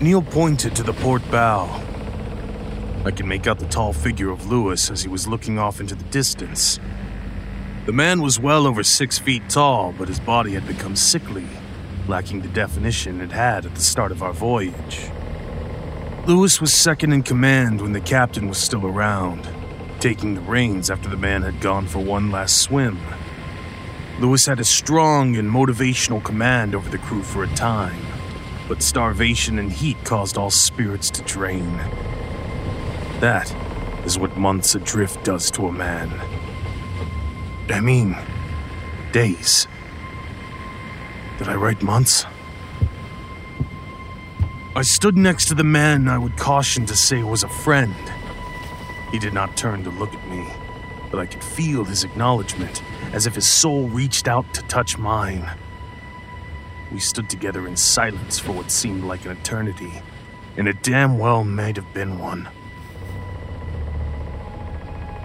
Neal 0.00 0.20
pointed 0.20 0.74
to 0.74 0.82
the 0.82 0.92
port 0.92 1.22
bow. 1.30 1.80
I 3.04 3.12
could 3.12 3.26
make 3.26 3.46
out 3.46 3.60
the 3.60 3.68
tall 3.68 3.92
figure 3.92 4.30
of 4.30 4.50
Louis 4.50 4.90
as 4.90 5.02
he 5.02 5.08
was 5.08 5.28
looking 5.28 5.60
off 5.60 5.78
into 5.80 5.94
the 5.94 6.04
distance. 6.04 6.80
The 7.86 7.92
man 7.92 8.20
was 8.20 8.40
well 8.40 8.66
over 8.66 8.82
six 8.82 9.16
feet 9.16 9.48
tall, 9.48 9.94
but 9.96 10.08
his 10.08 10.18
body 10.18 10.54
had 10.54 10.66
become 10.66 10.96
sickly, 10.96 11.46
lacking 12.08 12.40
the 12.40 12.48
definition 12.48 13.20
it 13.20 13.30
had 13.30 13.64
at 13.64 13.76
the 13.76 13.80
start 13.80 14.10
of 14.10 14.20
our 14.20 14.32
voyage. 14.32 15.08
Louis 16.26 16.60
was 16.60 16.72
second 16.72 17.12
in 17.12 17.22
command 17.22 17.80
when 17.80 17.92
the 17.92 18.00
captain 18.00 18.48
was 18.48 18.58
still 18.58 18.84
around 18.84 19.48
taking 20.00 20.34
the 20.34 20.40
reins 20.40 20.90
after 20.90 21.08
the 21.10 21.16
man 21.16 21.42
had 21.42 21.60
gone 21.60 21.86
for 21.86 21.98
one 21.98 22.30
last 22.30 22.58
swim. 22.58 22.98
Louis 24.20 24.44
had 24.44 24.60
a 24.60 24.64
strong 24.64 25.36
and 25.36 25.50
motivational 25.50 26.22
command 26.22 26.74
over 26.74 26.90
the 26.90 26.98
crew 26.98 27.22
for 27.22 27.42
a 27.42 27.48
time, 27.54 28.04
but 28.68 28.82
starvation 28.82 29.58
and 29.58 29.72
heat 29.72 29.96
caused 30.04 30.36
all 30.36 30.50
spirits 30.50 31.08
to 31.08 31.22
drain. 31.22 31.74
That 33.20 33.50
is 34.04 34.18
what 34.18 34.36
months 34.36 34.74
adrift 34.74 35.24
does 35.24 35.50
to 35.52 35.68
a 35.68 35.72
man. 35.72 36.12
I 37.70 37.80
mean, 37.80 38.14
days. 39.10 39.66
Did 41.38 41.48
I 41.48 41.54
write 41.54 41.82
months? 41.82 42.26
I 44.76 44.82
stood 44.82 45.16
next 45.16 45.46
to 45.46 45.54
the 45.54 45.64
man 45.64 46.08
I 46.08 46.18
would 46.18 46.36
caution 46.36 46.84
to 46.86 46.94
say 46.94 47.22
was 47.22 47.42
a 47.42 47.48
friend. 47.48 47.94
He 49.12 49.18
did 49.18 49.32
not 49.32 49.56
turn 49.56 49.82
to 49.84 49.90
look 49.90 50.12
at 50.12 50.28
me, 50.28 50.46
but 51.10 51.18
I 51.18 51.26
could 51.26 51.42
feel 51.42 51.84
his 51.84 52.04
acknowledgement, 52.04 52.82
as 53.12 53.26
if 53.26 53.34
his 53.34 53.48
soul 53.48 53.88
reached 53.88 54.28
out 54.28 54.52
to 54.54 54.62
touch 54.62 54.96
mine. 54.98 55.50
We 56.92 57.00
stood 57.00 57.28
together 57.28 57.66
in 57.66 57.76
silence 57.76 58.38
for 58.38 58.52
what 58.52 58.70
seemed 58.70 59.04
like 59.04 59.24
an 59.24 59.32
eternity, 59.32 59.92
and 60.56 60.68
it 60.68 60.82
damn 60.82 61.18
well 61.18 61.44
might 61.44 61.76
have 61.76 61.92
been 61.94 62.18
one. 62.18 62.48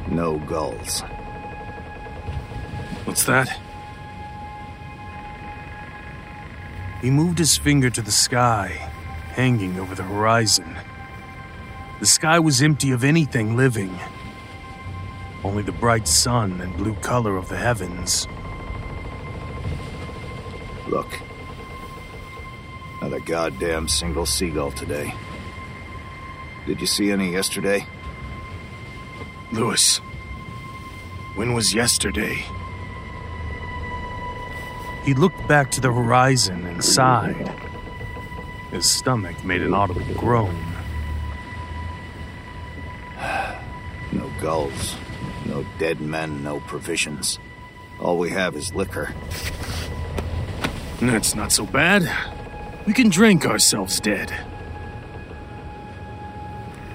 No 0.08 0.38
gulls. 0.40 1.02
What's 3.06 3.24
that? 3.26 3.60
He 7.02 7.10
moved 7.12 7.38
his 7.38 7.58
finger 7.58 7.90
to 7.92 8.02
the 8.02 8.12
sky, 8.12 8.68
hanging 9.34 9.80
over 9.80 9.94
the 9.94 10.04
horizon. 10.04 10.76
The 12.00 12.06
sky 12.06 12.40
was 12.40 12.62
empty 12.62 12.92
of 12.92 13.04
anything 13.04 13.56
living. 13.56 14.00
Only 15.46 15.62
the 15.62 15.72
bright 15.72 16.08
sun 16.08 16.60
and 16.60 16.76
blue 16.76 16.96
color 16.96 17.38
of 17.38 17.50
the 17.50 17.56
heavens. 17.56 18.28
Look. 20.88 21.22
Not 23.00 23.14
a 23.14 23.20
goddamn 23.20 23.88
single 23.88 24.26
seagull 24.26 24.72
today. 24.72 25.14
Did 26.66 26.82
you 26.82 26.88
see 26.88 27.12
any 27.12 27.32
yesterday? 27.32 27.86
Louis, 29.52 29.98
when 31.36 31.54
was 31.54 31.76
yesterday? 31.76 32.44
He 35.04 35.14
looked 35.14 35.48
back 35.48 35.70
to 35.72 35.80
the 35.80 35.94
horizon 35.94 36.66
and 36.66 36.84
sighed. 36.84 37.54
His 38.72 38.90
stomach 38.90 39.46
made 39.46 39.62
an 39.62 39.76
audible 39.76 40.16
groan. 40.16 40.60
No 44.12 44.30
gulls, 44.40 44.96
no 45.56 45.66
dead 45.80 46.02
men, 46.02 46.44
no 46.44 46.60
provisions. 46.60 47.40
All 48.02 48.18
we 48.18 48.30
have 48.30 48.58
is 48.58 48.76
liquor. 48.76 49.14
That's 51.00 51.34
not 51.34 51.54
so 51.54 51.66
bad. 51.66 52.04
We 52.86 52.92
can 52.92 53.08
drink 53.08 53.46
ourselves 53.46 54.02
dead. 54.02 54.34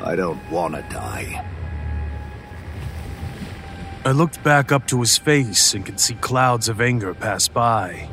I 0.03 0.15
don't 0.15 0.51
want 0.51 0.75
to 0.75 0.83
die. 0.83 1.47
I 4.05 4.13
looked 4.13 4.43
back 4.43 4.73
up 4.73 4.87
to 4.89 5.01
his 5.01 5.17
face 5.17 5.73
and 5.73 5.87
could 5.87 5.99
see 5.99 6.15
clouds 6.17 6.69
of 6.69 6.83
anger 6.83 7.15
pass 7.15 7.49
by. 7.49 8.11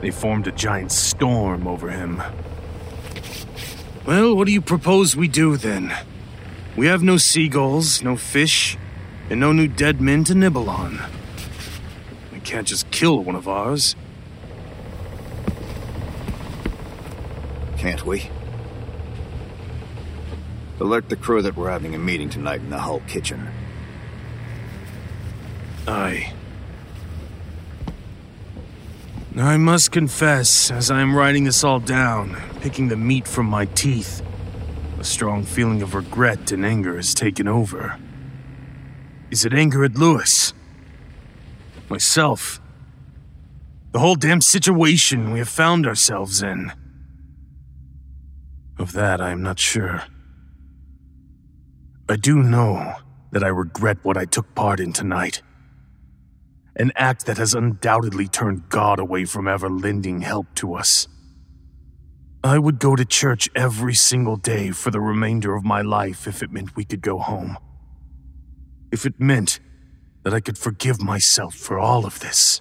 They 0.00 0.10
formed 0.10 0.48
a 0.48 0.52
giant 0.52 0.90
storm 0.90 1.68
over 1.68 1.90
him. 1.90 2.20
Well, 4.04 4.34
what 4.34 4.46
do 4.48 4.52
you 4.52 4.60
propose 4.60 5.14
we 5.14 5.28
do 5.28 5.56
then? 5.56 5.92
We 6.76 6.86
have 6.86 7.04
no 7.04 7.18
seagulls, 7.18 8.02
no 8.02 8.16
fish, 8.16 8.76
and 9.30 9.40
no 9.40 9.52
new 9.52 9.68
dead 9.68 10.00
men 10.00 10.24
to 10.24 10.34
nibble 10.34 10.68
on. 10.68 11.00
We 12.32 12.40
can't 12.40 12.66
just 12.66 12.90
kill 12.90 13.22
one 13.22 13.36
of 13.36 13.48
ours. 13.48 13.96
Can't 17.76 18.06
we? 18.06 18.30
Alert 20.80 21.08
the 21.08 21.16
crew 21.16 21.42
that 21.42 21.56
we're 21.56 21.70
having 21.70 21.94
a 21.94 21.98
meeting 21.98 22.28
tonight 22.28 22.60
in 22.60 22.70
the 22.70 22.78
hull 22.78 23.00
kitchen. 23.06 23.48
Aye. 25.86 26.32
I 29.36 29.56
must 29.56 29.92
confess, 29.92 30.70
as 30.70 30.90
I 30.90 31.00
am 31.00 31.16
writing 31.16 31.44
this 31.44 31.64
all 31.64 31.80
down, 31.80 32.36
picking 32.60 32.88
the 32.88 32.96
meat 32.96 33.26
from 33.26 33.46
my 33.46 33.64
teeth, 33.64 34.22
a 35.00 35.04
strong 35.04 35.44
feeling 35.44 35.80
of 35.80 35.94
regret 35.94 36.52
and 36.52 36.66
anger 36.66 36.96
has 36.96 37.14
taken 37.14 37.48
over. 37.48 37.98
Is 39.32 39.46
it 39.46 39.54
anger 39.54 39.82
at 39.82 39.96
Louis? 39.96 40.52
Myself? 41.88 42.60
The 43.92 43.98
whole 43.98 44.14
damn 44.14 44.42
situation 44.42 45.32
we 45.32 45.38
have 45.38 45.48
found 45.48 45.86
ourselves 45.86 46.42
in? 46.42 46.70
Of 48.78 48.92
that, 48.92 49.22
I 49.22 49.30
am 49.30 49.42
not 49.42 49.58
sure. 49.58 50.02
I 52.10 52.16
do 52.16 52.42
know 52.42 52.96
that 53.30 53.42
I 53.42 53.48
regret 53.48 53.96
what 54.02 54.18
I 54.18 54.26
took 54.26 54.54
part 54.54 54.80
in 54.80 54.92
tonight. 54.92 55.40
An 56.76 56.92
act 56.94 57.24
that 57.24 57.38
has 57.38 57.54
undoubtedly 57.54 58.28
turned 58.28 58.68
God 58.68 58.98
away 58.98 59.24
from 59.24 59.48
ever 59.48 59.70
lending 59.70 60.20
help 60.20 60.54
to 60.56 60.74
us. 60.74 61.08
I 62.44 62.58
would 62.58 62.78
go 62.78 62.96
to 62.96 63.04
church 63.06 63.48
every 63.54 63.94
single 63.94 64.36
day 64.36 64.72
for 64.72 64.90
the 64.90 65.00
remainder 65.00 65.54
of 65.54 65.64
my 65.64 65.80
life 65.80 66.26
if 66.26 66.42
it 66.42 66.52
meant 66.52 66.76
we 66.76 66.84
could 66.84 67.00
go 67.00 67.18
home. 67.18 67.56
If 68.92 69.06
it 69.06 69.18
meant 69.18 69.58
that 70.22 70.34
I 70.34 70.40
could 70.40 70.58
forgive 70.58 71.02
myself 71.02 71.54
for 71.54 71.78
all 71.78 72.06
of 72.06 72.20
this. 72.20 72.60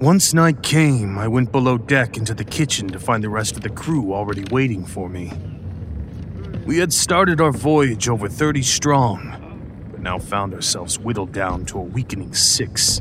Once 0.00 0.34
night 0.34 0.62
came, 0.62 1.16
I 1.16 1.26
went 1.28 1.50
below 1.50 1.78
deck 1.78 2.18
into 2.18 2.34
the 2.34 2.44
kitchen 2.44 2.88
to 2.88 2.98
find 2.98 3.24
the 3.24 3.30
rest 3.30 3.56
of 3.56 3.62
the 3.62 3.70
crew 3.70 4.12
already 4.12 4.44
waiting 4.50 4.84
for 4.84 5.08
me. 5.08 5.32
We 6.66 6.76
had 6.76 6.92
started 6.92 7.40
our 7.40 7.52
voyage 7.52 8.06
over 8.06 8.28
30 8.28 8.60
strong, 8.62 9.88
but 9.90 10.00
now 10.00 10.18
found 10.18 10.52
ourselves 10.52 10.98
whittled 10.98 11.32
down 11.32 11.64
to 11.66 11.78
a 11.78 11.82
weakening 11.82 12.34
six. 12.34 13.00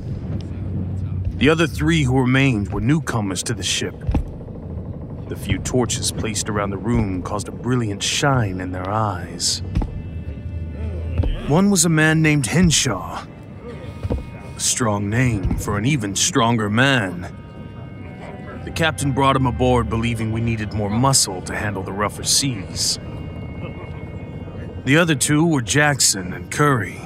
The 1.35 1.49
other 1.49 1.67
three 1.67 2.03
who 2.03 2.21
remained 2.21 2.71
were 2.71 2.79
newcomers 2.79 3.43
to 3.43 3.53
the 3.53 3.63
ship. 3.63 3.95
The 5.33 5.39
few 5.39 5.57
torches 5.57 6.11
placed 6.11 6.47
around 6.47 6.69
the 6.69 6.77
room 6.77 7.23
caused 7.23 7.47
a 7.47 7.51
brilliant 7.51 8.03
shine 8.03 8.61
in 8.61 8.71
their 8.71 8.87
eyes. 8.87 9.63
One 11.47 11.71
was 11.71 11.85
a 11.85 11.89
man 11.89 12.21
named 12.21 12.45
Henshaw. 12.45 13.25
A 14.55 14.59
strong 14.59 15.09
name 15.09 15.57
for 15.57 15.79
an 15.79 15.87
even 15.87 16.15
stronger 16.15 16.69
man. 16.69 17.35
The 18.63 18.69
captain 18.69 19.11
brought 19.11 19.35
him 19.35 19.47
aboard 19.47 19.89
believing 19.89 20.31
we 20.31 20.39
needed 20.39 20.71
more 20.71 20.91
muscle 20.91 21.41
to 21.41 21.55
handle 21.55 21.81
the 21.81 21.91
rougher 21.91 22.23
seas. 22.23 22.99
The 24.85 24.97
other 24.97 25.15
two 25.15 25.47
were 25.47 25.63
Jackson 25.63 26.31
and 26.33 26.51
Curry. 26.51 27.01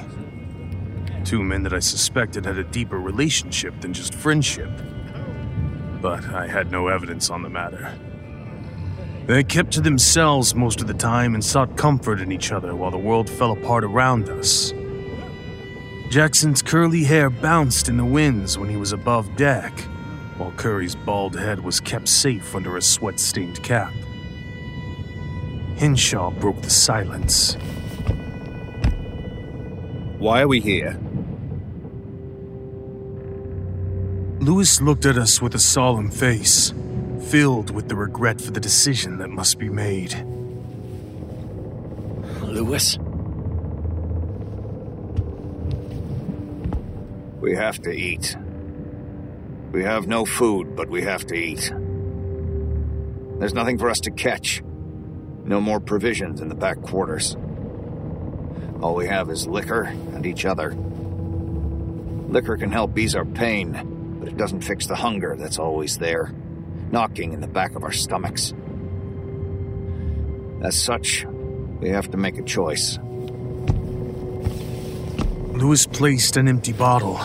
Two 1.24 1.42
men 1.42 1.62
that 1.62 1.72
I 1.72 1.78
suspected 1.78 2.44
had 2.44 2.58
a 2.58 2.64
deeper 2.64 3.00
relationship 3.00 3.80
than 3.80 3.94
just 3.94 4.12
friendship. 4.12 4.70
But 6.02 6.26
I 6.26 6.46
had 6.46 6.70
no 6.70 6.88
evidence 6.88 7.30
on 7.30 7.40
the 7.42 7.48
matter. 7.48 7.98
They 9.28 9.44
kept 9.44 9.72
to 9.72 9.82
themselves 9.82 10.54
most 10.54 10.80
of 10.80 10.86
the 10.86 10.94
time 10.94 11.34
and 11.34 11.44
sought 11.44 11.76
comfort 11.76 12.22
in 12.22 12.32
each 12.32 12.50
other 12.50 12.74
while 12.74 12.90
the 12.90 12.96
world 12.96 13.28
fell 13.28 13.52
apart 13.52 13.84
around 13.84 14.30
us. 14.30 14.72
Jackson's 16.08 16.62
curly 16.62 17.04
hair 17.04 17.28
bounced 17.28 17.90
in 17.90 17.98
the 17.98 18.06
winds 18.06 18.56
when 18.56 18.70
he 18.70 18.78
was 18.78 18.92
above 18.92 19.36
deck, 19.36 19.78
while 20.38 20.50
Curry's 20.52 20.94
bald 20.94 21.38
head 21.38 21.60
was 21.60 21.78
kept 21.78 22.08
safe 22.08 22.54
under 22.54 22.78
a 22.78 22.80
sweat 22.80 23.20
stained 23.20 23.62
cap. 23.62 23.92
Henshaw 25.76 26.30
broke 26.30 26.62
the 26.62 26.70
silence. 26.70 27.58
Why 30.16 30.40
are 30.40 30.48
we 30.48 30.60
here? 30.60 30.98
Louis 34.40 34.80
looked 34.80 35.04
at 35.04 35.18
us 35.18 35.42
with 35.42 35.54
a 35.54 35.58
solemn 35.58 36.10
face, 36.10 36.72
filled 37.30 37.68
with 37.68 37.88
the 37.88 37.94
regret 37.94 38.40
for 38.40 38.52
the 38.52 38.60
decision 38.60 39.18
that 39.18 39.28
must 39.28 39.58
be 39.58 39.68
made. 39.68 40.14
Louis? 42.42 42.98
We 47.42 47.54
have 47.54 47.82
to 47.82 47.90
eat. 47.90 48.34
We 49.72 49.82
have 49.82 50.06
no 50.06 50.24
food, 50.24 50.74
but 50.74 50.88
we 50.88 51.02
have 51.02 51.26
to 51.26 51.34
eat. 51.34 51.70
There's 53.38 53.52
nothing 53.52 53.76
for 53.76 53.90
us 53.90 54.00
to 54.00 54.10
catch. 54.10 54.62
No 55.44 55.60
more 55.60 55.80
provisions 55.80 56.40
in 56.40 56.48
the 56.48 56.54
back 56.54 56.80
quarters. 56.80 57.36
All 58.80 58.94
we 58.94 59.06
have 59.06 59.28
is 59.28 59.46
liquor 59.46 59.82
and 59.82 60.24
each 60.24 60.46
other. 60.46 60.74
Liquor 62.28 62.56
can 62.56 62.72
help 62.72 62.98
ease 62.98 63.14
our 63.14 63.26
pain, 63.26 64.16
but 64.18 64.28
it 64.28 64.38
doesn't 64.38 64.62
fix 64.62 64.86
the 64.86 64.96
hunger 64.96 65.36
that's 65.38 65.58
always 65.58 65.98
there, 65.98 66.32
knocking 66.90 67.32
in 67.32 67.40
the 67.40 67.46
back 67.46 67.74
of 67.74 67.84
our 67.84 67.92
stomachs. 67.92 68.54
As 70.62 70.80
such, 70.80 71.24
we 71.80 71.88
have 71.90 72.10
to 72.10 72.16
make 72.16 72.38
a 72.38 72.42
choice. 72.42 72.98
Louis 75.52 75.86
placed 75.86 76.36
an 76.36 76.48
empty 76.48 76.72
bottle, 76.72 77.20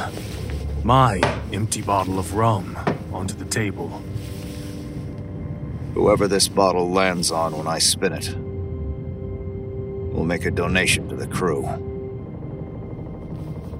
my 0.83 1.19
empty 1.51 1.81
bottle 1.81 2.19
of 2.19 2.33
rum, 2.33 2.77
onto 3.11 3.35
the 3.35 3.45
table. 3.45 3.89
Whoever 5.93 6.27
this 6.27 6.47
bottle 6.47 6.91
lands 6.91 7.31
on 7.31 7.57
when 7.57 7.67
I 7.67 7.79
spin 7.79 8.13
it, 8.13 8.35
will 10.13 10.25
make 10.25 10.45
a 10.45 10.51
donation 10.51 11.09
to 11.09 11.15
the 11.15 11.27
crew. 11.27 11.63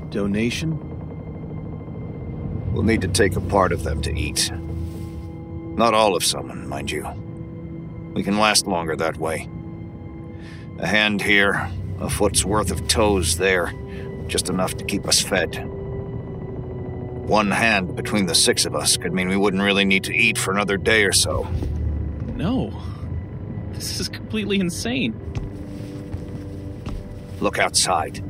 Donation? 0.09 0.79
We'll 2.73 2.83
need 2.83 3.01
to 3.01 3.07
take 3.07 3.35
a 3.35 3.41
part 3.41 3.71
of 3.71 3.83
them 3.83 4.01
to 4.01 4.13
eat. 4.15 4.51
Not 5.75 5.93
all 5.93 6.15
of 6.15 6.23
someone, 6.23 6.67
mind 6.67 6.91
you. 6.91 7.07
We 8.13 8.23
can 8.23 8.37
last 8.37 8.67
longer 8.67 8.95
that 8.95 9.17
way. 9.17 9.49
A 10.79 10.85
hand 10.85 11.21
here, 11.21 11.69
a 11.99 12.09
foot's 12.09 12.45
worth 12.45 12.71
of 12.71 12.87
toes 12.87 13.37
there, 13.37 13.73
just 14.27 14.49
enough 14.49 14.75
to 14.77 14.85
keep 14.85 15.07
us 15.07 15.21
fed. 15.21 15.65
One 17.27 17.49
hand 17.51 17.95
between 17.95 18.25
the 18.27 18.35
six 18.35 18.65
of 18.65 18.75
us 18.75 18.97
could 18.97 19.13
mean 19.13 19.29
we 19.29 19.37
wouldn't 19.37 19.63
really 19.63 19.85
need 19.85 20.03
to 20.03 20.13
eat 20.13 20.37
for 20.37 20.51
another 20.51 20.77
day 20.77 21.05
or 21.05 21.13
so. 21.13 21.47
No. 22.35 22.71
This 23.71 23.99
is 23.99 24.09
completely 24.09 24.59
insane. 24.59 25.13
Look 27.39 27.57
outside. 27.57 28.23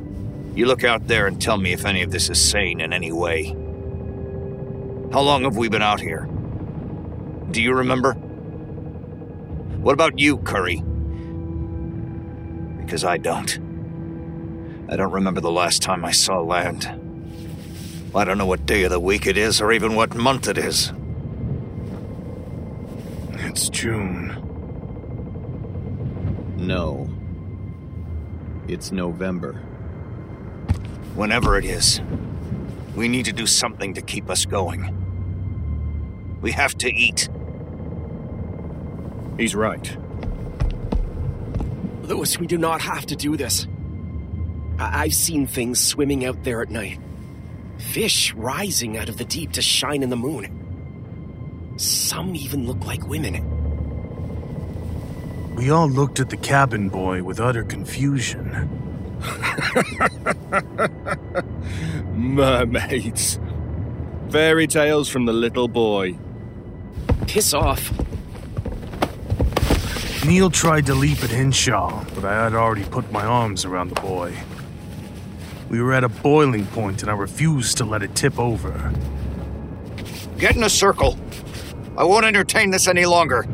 You 0.54 0.66
look 0.66 0.84
out 0.84 1.08
there 1.08 1.26
and 1.26 1.42
tell 1.42 1.58
me 1.58 1.72
if 1.72 1.84
any 1.84 2.02
of 2.02 2.10
this 2.10 2.30
is 2.30 2.40
sane 2.40 2.80
in 2.80 2.92
any 2.92 3.12
way. 3.12 3.48
How 5.12 5.20
long 5.20 5.42
have 5.42 5.56
we 5.56 5.68
been 5.68 5.82
out 5.82 6.00
here? 6.00 6.28
Do 7.50 7.62
you 7.62 7.74
remember? 7.74 8.14
What 9.84 9.92
about 9.92 10.18
you, 10.18 10.38
Curry? 10.38 10.82
Because 12.78 13.04
I 13.04 13.18
don't. 13.18 13.58
I 14.88 14.96
don't 14.96 15.12
remember 15.12 15.40
the 15.40 15.50
last 15.50 15.82
time 15.82 16.04
I 16.04 16.12
saw 16.12 16.40
land. 16.40 16.86
I 18.14 18.24
don't 18.24 18.38
know 18.38 18.46
what 18.46 18.64
day 18.64 18.84
of 18.84 18.90
the 18.90 19.00
week 19.00 19.26
it 19.26 19.36
is 19.36 19.60
or 19.60 19.72
even 19.72 19.94
what 19.94 20.14
month 20.14 20.48
it 20.48 20.56
is. 20.56 20.92
It's 23.32 23.68
June. 23.68 24.40
No. 26.56 27.10
It's 28.68 28.92
November. 28.92 29.54
Whenever 31.14 31.58
it 31.58 31.64
is, 31.64 32.00
we 32.94 33.08
need 33.08 33.24
to 33.26 33.32
do 33.32 33.46
something 33.46 33.94
to 33.94 34.02
keep 34.02 34.30
us 34.30 34.46
going. 34.46 35.03
We 36.44 36.52
have 36.52 36.76
to 36.78 36.92
eat. 36.92 37.28
He's 39.38 39.54
right. 39.54 39.96
Louis, 42.02 42.38
we 42.38 42.46
do 42.46 42.58
not 42.58 42.82
have 42.82 43.06
to 43.06 43.16
do 43.16 43.34
this. 43.34 43.66
I- 44.78 45.04
I've 45.04 45.14
seen 45.14 45.46
things 45.46 45.80
swimming 45.80 46.26
out 46.26 46.44
there 46.44 46.60
at 46.60 46.68
night. 46.68 46.98
Fish 47.78 48.34
rising 48.34 48.98
out 48.98 49.08
of 49.08 49.16
the 49.16 49.24
deep 49.24 49.52
to 49.52 49.62
shine 49.62 50.02
in 50.02 50.10
the 50.10 50.18
moon. 50.18 51.72
Some 51.78 52.36
even 52.36 52.66
look 52.66 52.84
like 52.84 53.08
women. 53.08 53.42
We 55.56 55.70
all 55.70 55.88
looked 55.88 56.20
at 56.20 56.28
the 56.28 56.36
cabin 56.36 56.90
boy 56.90 57.22
with 57.22 57.40
utter 57.40 57.64
confusion. 57.64 58.68
Mermaids. 62.12 63.38
Fairy 64.28 64.66
tales 64.66 65.08
from 65.08 65.24
the 65.24 65.32
little 65.32 65.68
boy. 65.68 66.18
Piss 67.34 67.52
off. 67.52 67.90
Neal 70.24 70.50
tried 70.50 70.86
to 70.86 70.94
leap 70.94 71.20
at 71.24 71.30
Henshaw, 71.30 72.04
but 72.14 72.24
I 72.24 72.44
had 72.44 72.54
already 72.54 72.84
put 72.84 73.10
my 73.10 73.24
arms 73.24 73.64
around 73.64 73.88
the 73.88 74.00
boy. 74.00 74.36
We 75.68 75.82
were 75.82 75.94
at 75.94 76.04
a 76.04 76.08
boiling 76.08 76.64
point, 76.66 77.02
and 77.02 77.10
I 77.10 77.14
refused 77.14 77.76
to 77.78 77.84
let 77.84 78.04
it 78.04 78.14
tip 78.14 78.38
over. 78.38 78.92
Get 80.38 80.54
in 80.54 80.62
a 80.62 80.70
circle. 80.70 81.18
I 81.96 82.04
won't 82.04 82.24
entertain 82.24 82.70
this 82.70 82.86
any 82.86 83.04
longer. 83.04 83.44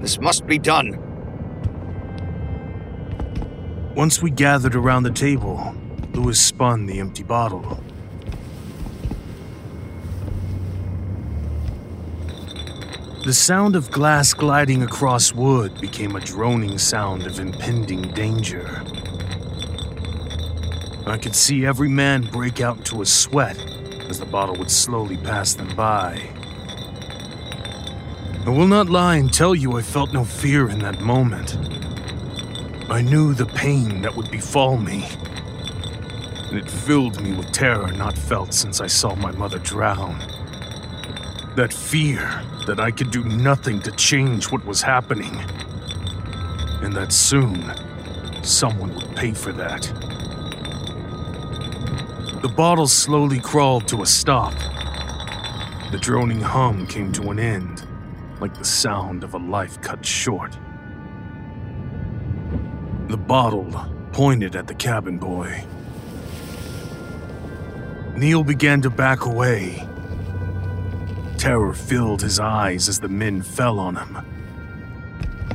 This 0.00 0.20
must 0.20 0.46
be 0.46 0.56
done. 0.56 0.96
Once 3.96 4.22
we 4.22 4.30
gathered 4.30 4.76
around 4.76 5.02
the 5.02 5.10
table, 5.10 5.74
Louis 6.12 6.40
spun 6.40 6.86
the 6.86 7.00
empty 7.00 7.24
bottle. 7.24 7.82
The 13.26 13.34
sound 13.34 13.74
of 13.74 13.90
glass 13.90 14.32
gliding 14.32 14.84
across 14.84 15.32
wood 15.32 15.80
became 15.80 16.14
a 16.14 16.20
droning 16.20 16.78
sound 16.78 17.26
of 17.26 17.40
impending 17.40 18.02
danger. 18.02 18.84
I 21.08 21.18
could 21.18 21.34
see 21.34 21.66
every 21.66 21.88
man 21.88 22.22
break 22.30 22.60
out 22.60 22.76
into 22.78 23.02
a 23.02 23.04
sweat 23.04 23.58
as 24.08 24.20
the 24.20 24.26
bottle 24.26 24.54
would 24.58 24.70
slowly 24.70 25.16
pass 25.16 25.54
them 25.54 25.74
by. 25.74 26.22
I 28.46 28.48
will 28.48 28.68
not 28.68 28.88
lie 28.88 29.16
and 29.16 29.34
tell 29.34 29.56
you 29.56 29.76
I 29.76 29.82
felt 29.82 30.12
no 30.12 30.24
fear 30.24 30.68
in 30.68 30.78
that 30.78 31.00
moment. 31.00 31.58
I 32.88 33.02
knew 33.02 33.34
the 33.34 33.46
pain 33.46 34.02
that 34.02 34.14
would 34.14 34.30
befall 34.30 34.76
me, 34.76 35.04
and 36.48 36.58
it 36.58 36.70
filled 36.70 37.20
me 37.20 37.32
with 37.32 37.50
terror 37.50 37.90
not 37.90 38.16
felt 38.16 38.54
since 38.54 38.80
I 38.80 38.86
saw 38.86 39.16
my 39.16 39.32
mother 39.32 39.58
drown. 39.58 40.35
That 41.56 41.72
fear 41.72 42.42
that 42.66 42.78
I 42.78 42.90
could 42.90 43.10
do 43.10 43.24
nothing 43.24 43.80
to 43.80 43.90
change 43.92 44.52
what 44.52 44.62
was 44.66 44.82
happening, 44.82 45.34
and 46.82 46.92
that 46.92 47.14
soon 47.14 47.72
someone 48.44 48.94
would 48.94 49.16
pay 49.16 49.32
for 49.32 49.52
that. 49.52 49.82
The 52.42 52.52
bottle 52.54 52.86
slowly 52.86 53.40
crawled 53.40 53.88
to 53.88 54.02
a 54.02 54.06
stop. 54.06 54.52
The 55.92 55.98
droning 55.98 56.42
hum 56.42 56.86
came 56.86 57.10
to 57.12 57.30
an 57.30 57.38
end, 57.38 57.86
like 58.38 58.54
the 58.58 58.64
sound 58.66 59.24
of 59.24 59.32
a 59.32 59.38
life 59.38 59.80
cut 59.80 60.04
short. 60.04 60.58
The 63.08 63.16
bottle 63.16 63.72
pointed 64.12 64.56
at 64.56 64.66
the 64.66 64.74
cabin 64.74 65.16
boy. 65.16 65.64
Neal 68.14 68.44
began 68.44 68.82
to 68.82 68.90
back 68.90 69.24
away. 69.24 69.85
Terror 71.46 71.74
filled 71.74 72.22
his 72.22 72.40
eyes 72.40 72.88
as 72.88 72.98
the 72.98 73.06
men 73.06 73.40
fell 73.40 73.78
on 73.78 73.94
him. 73.94 74.18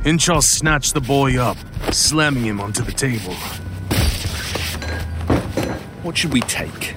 Henshaw 0.02 0.40
snatched 0.40 0.94
the 0.94 1.02
boy 1.02 1.36
up, 1.36 1.58
slamming 1.92 2.44
him 2.44 2.62
onto 2.62 2.82
the 2.82 2.92
table. 2.92 3.34
What 6.02 6.16
should 6.16 6.32
we 6.32 6.40
take? 6.40 6.94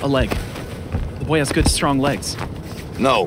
A 0.00 0.08
leg. 0.08 0.30
The 1.18 1.26
boy 1.26 1.40
has 1.40 1.52
good, 1.52 1.68
strong 1.68 1.98
legs. 1.98 2.38
No. 2.98 3.26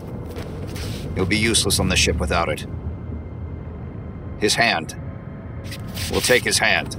He'll 1.13 1.27
be 1.27 1.37
useless 1.37 1.79
on 1.79 1.89
the 1.89 1.95
ship 1.95 2.15
without 2.15 2.49
it. 2.49 2.65
His 4.39 4.55
hand. 4.55 4.99
We'll 6.09 6.21
take 6.21 6.43
his 6.43 6.57
hand. 6.57 6.95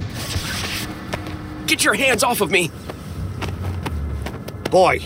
Get 1.67 1.83
your 1.83 1.95
hands 1.95 2.23
off 2.23 2.39
of 2.39 2.51
me! 2.51 2.71
Boy, 4.71 5.01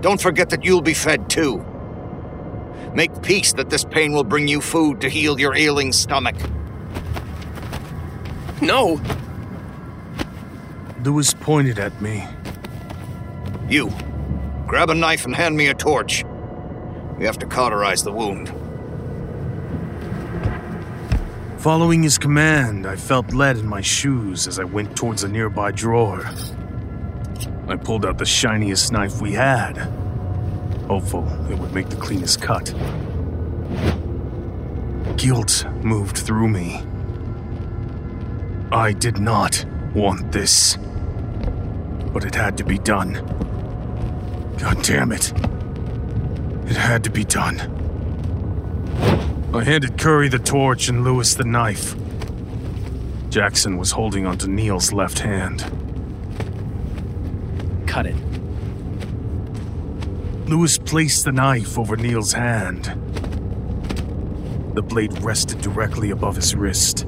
don't 0.00 0.20
forget 0.20 0.50
that 0.50 0.64
you'll 0.64 0.82
be 0.82 0.94
fed 0.94 1.28
too. 1.28 1.64
Make 2.94 3.22
peace 3.22 3.52
that 3.54 3.70
this 3.70 3.84
pain 3.84 4.12
will 4.12 4.24
bring 4.24 4.48
you 4.48 4.60
food 4.60 5.00
to 5.02 5.08
heal 5.08 5.38
your 5.38 5.54
ailing 5.54 5.92
stomach. 5.92 6.36
No! 8.60 9.00
Louis 11.04 11.32
pointed 11.34 11.78
at 11.78 12.00
me. 12.00 12.26
You, 13.68 13.90
grab 14.66 14.90
a 14.90 14.94
knife 14.94 15.24
and 15.24 15.34
hand 15.34 15.56
me 15.56 15.68
a 15.68 15.74
torch. 15.74 16.24
We 17.16 17.24
have 17.24 17.38
to 17.38 17.46
cauterize 17.46 18.02
the 18.02 18.12
wound. 18.12 18.52
Following 21.58 22.02
his 22.02 22.16
command, 22.16 22.86
I 22.86 22.96
felt 22.96 23.32
lead 23.34 23.58
in 23.58 23.66
my 23.66 23.82
shoes 23.82 24.48
as 24.48 24.58
I 24.58 24.64
went 24.64 24.96
towards 24.96 25.24
a 25.24 25.28
nearby 25.28 25.70
drawer. 25.72 26.24
I 27.70 27.76
pulled 27.76 28.04
out 28.04 28.18
the 28.18 28.26
shiniest 28.26 28.90
knife 28.90 29.20
we 29.20 29.32
had, 29.32 29.76
hopeful 30.88 31.24
it 31.48 31.56
would 31.56 31.72
make 31.72 31.88
the 31.88 31.94
cleanest 31.94 32.42
cut. 32.42 32.74
Guilt 35.16 35.64
moved 35.80 36.18
through 36.18 36.48
me. 36.48 36.82
I 38.72 38.92
did 38.92 39.20
not 39.20 39.64
want 39.94 40.32
this, 40.32 40.78
but 42.12 42.24
it 42.24 42.34
had 42.34 42.58
to 42.58 42.64
be 42.64 42.76
done. 42.76 43.12
God 44.58 44.82
damn 44.82 45.12
it. 45.12 45.32
It 46.68 46.76
had 46.76 47.04
to 47.04 47.10
be 47.10 47.22
done. 47.24 47.60
I 49.54 49.62
handed 49.62 49.96
Curry 49.96 50.28
the 50.28 50.40
torch 50.40 50.88
and 50.88 51.04
Louis 51.04 51.34
the 51.34 51.44
knife. 51.44 51.94
Jackson 53.28 53.76
was 53.78 53.92
holding 53.92 54.26
onto 54.26 54.48
Neal's 54.48 54.92
left 54.92 55.20
hand. 55.20 55.79
Cut 57.90 58.06
it. 58.06 58.14
Louis 60.48 60.78
placed 60.78 61.24
the 61.24 61.32
knife 61.32 61.76
over 61.76 61.96
Neal's 61.96 62.32
hand. 62.32 62.84
The 64.76 64.82
blade 64.82 65.20
rested 65.24 65.60
directly 65.60 66.10
above 66.10 66.36
his 66.36 66.54
wrist. 66.54 67.04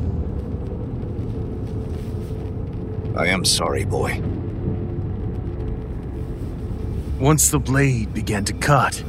I 3.16 3.28
am 3.28 3.44
sorry, 3.44 3.84
boy. 3.84 4.20
Once 7.20 7.48
the 7.50 7.60
blade 7.60 8.12
began 8.12 8.44
to 8.46 8.52
cut, 8.52 9.00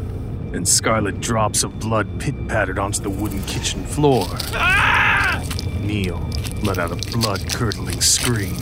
and 0.53 0.67
scarlet 0.67 1.21
drops 1.21 1.63
of 1.63 1.79
blood 1.79 2.19
pit 2.19 2.47
pattered 2.47 2.77
onto 2.77 3.01
the 3.01 3.09
wooden 3.09 3.41
kitchen 3.45 3.83
floor, 3.83 4.27
ah! 4.53 5.43
Neal 5.81 6.19
let 6.61 6.77
out 6.77 6.91
a 6.91 7.17
blood 7.17 7.51
curdling 7.51 7.99
scream. 7.99 8.55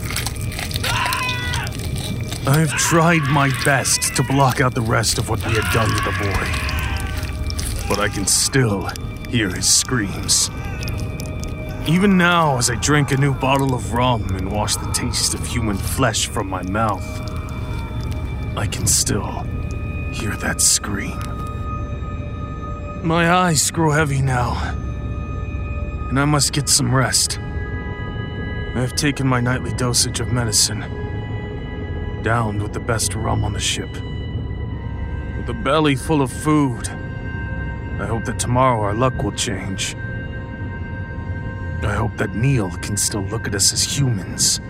I've 2.54 2.68
tried 2.76 3.22
my 3.30 3.50
best 3.64 4.14
to 4.14 4.22
block 4.22 4.60
out 4.60 4.74
the 4.74 4.82
rest 4.82 5.16
of 5.16 5.30
what 5.30 5.38
we 5.46 5.54
had 5.54 5.72
done 5.72 5.88
to 5.88 6.04
the 6.04 6.10
boy, 6.20 7.88
but 7.88 7.98
I 7.98 8.10
can 8.10 8.26
still 8.26 8.90
hear 9.30 9.48
his 9.48 9.66
screams. 9.66 10.50
Even 11.88 12.18
now, 12.18 12.58
as 12.58 12.68
I 12.68 12.74
drink 12.74 13.10
a 13.10 13.16
new 13.16 13.32
bottle 13.32 13.74
of 13.74 13.94
rum 13.94 14.36
and 14.36 14.52
wash 14.52 14.76
the 14.76 14.92
taste 14.92 15.32
of 15.32 15.46
human 15.46 15.78
flesh 15.78 16.26
from 16.26 16.46
my 16.50 16.62
mouth, 16.64 17.02
I 18.54 18.66
can 18.66 18.86
still 18.86 19.46
hear 20.12 20.36
that 20.36 20.60
scream. 20.60 21.18
My 23.02 23.32
eyes 23.32 23.70
grow 23.70 23.92
heavy 23.92 24.20
now, 24.20 24.52
and 26.10 26.20
I 26.20 26.26
must 26.26 26.52
get 26.52 26.68
some 26.68 26.94
rest. 26.94 27.38
I 27.40 28.80
have 28.80 28.94
taken 28.94 29.26
my 29.26 29.40
nightly 29.40 29.72
dosage 29.72 30.20
of 30.20 30.32
medicine, 30.32 31.01
downed 32.22 32.62
with 32.62 32.72
the 32.72 32.80
best 32.80 33.14
rum 33.14 33.44
on 33.44 33.52
the 33.52 33.60
ship. 33.60 33.90
With 33.90 35.48
a 35.48 35.60
belly 35.64 35.96
full 35.96 36.22
of 36.22 36.30
food, 36.30 36.88
I 36.88 38.06
hope 38.06 38.24
that 38.26 38.38
tomorrow 38.38 38.80
our 38.80 38.94
luck 38.94 39.22
will 39.22 39.32
change. 39.32 39.96
I 41.84 41.94
hope 41.94 42.16
that 42.16 42.34
Neal 42.34 42.70
can 42.78 42.96
still 42.96 43.22
look 43.22 43.48
at 43.48 43.54
us 43.54 43.72
as 43.72 43.82
humans. 43.82 44.60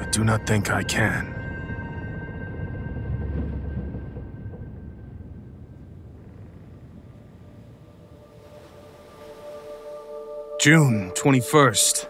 I 0.00 0.06
do 0.10 0.24
not 0.24 0.46
think 0.46 0.70
I 0.70 0.82
can. 0.82 1.34
June 10.58 11.12
21st. 11.12 12.08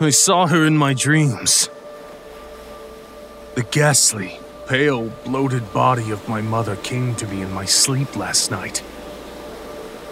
I 0.00 0.10
saw 0.10 0.46
her 0.46 0.66
in 0.66 0.76
my 0.76 0.92
dreams. 0.92 1.70
The 3.56 3.62
ghastly, 3.62 4.38
pale, 4.68 5.08
bloated 5.24 5.72
body 5.72 6.10
of 6.10 6.28
my 6.28 6.42
mother 6.42 6.76
came 6.76 7.14
to 7.14 7.26
me 7.26 7.40
in 7.40 7.50
my 7.54 7.64
sleep 7.64 8.14
last 8.14 8.50
night. 8.50 8.82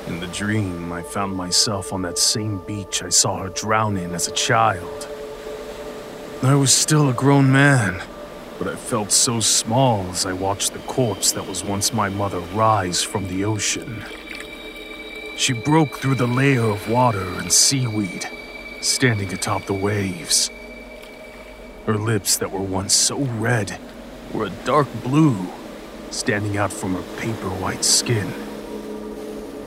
In 0.07 0.19
the 0.21 0.29
dream, 0.29 0.91
I 0.91 1.03
found 1.03 1.37
myself 1.37 1.93
on 1.93 2.01
that 2.03 2.17
same 2.17 2.57
beach 2.61 3.03
I 3.03 3.11
saw 3.11 3.43
her 3.43 3.51
drown 3.51 3.99
in 3.99 4.15
as 4.15 4.29
a 4.29 4.33
child. 4.33 5.07
I 6.43 6.55
was 6.55 6.73
still 6.73 7.11
a 7.11 7.13
grown 7.13 7.53
man, 7.53 8.03
but 8.59 8.67
I 8.67 8.77
felt 8.77 9.13
so 9.13 9.41
small 9.41 10.09
as 10.09 10.25
I 10.25 10.33
watched 10.33 10.73
the 10.73 10.79
corpse 10.79 11.33
that 11.33 11.47
was 11.47 11.63
once 11.63 11.93
my 11.93 12.09
mother 12.09 12.41
rise 12.41 13.03
from 13.03 13.29
the 13.29 13.45
ocean. 13.45 14.07
She 15.37 15.53
broke 15.53 15.99
through 15.99 16.15
the 16.15 16.27
layer 16.27 16.65
of 16.65 16.89
water 16.89 17.29
and 17.41 17.53
seaweed, 17.53 18.27
standing 18.81 19.31
atop 19.35 19.67
the 19.67 19.75
waves. 19.75 20.51
Her 21.87 21.99
lips 21.99 22.39
that 22.39 22.51
were 22.51 22.63
once 22.63 22.95
so 22.95 23.19
red 23.19 23.79
were 24.33 24.47
a 24.47 24.65
dark 24.65 24.89
blue, 25.03 25.37
standing 26.11 26.57
out 26.57 26.73
from 26.73 26.95
her 26.95 27.03
paper 27.19 27.51
white 27.51 27.85
skin. 27.85 28.33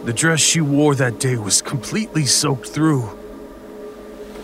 The 0.06 0.14
dress 0.14 0.40
she 0.40 0.60
wore 0.60 0.96
that 0.96 1.20
day 1.20 1.36
was 1.36 1.62
completely 1.62 2.26
soaked 2.26 2.70
through. 2.70 3.08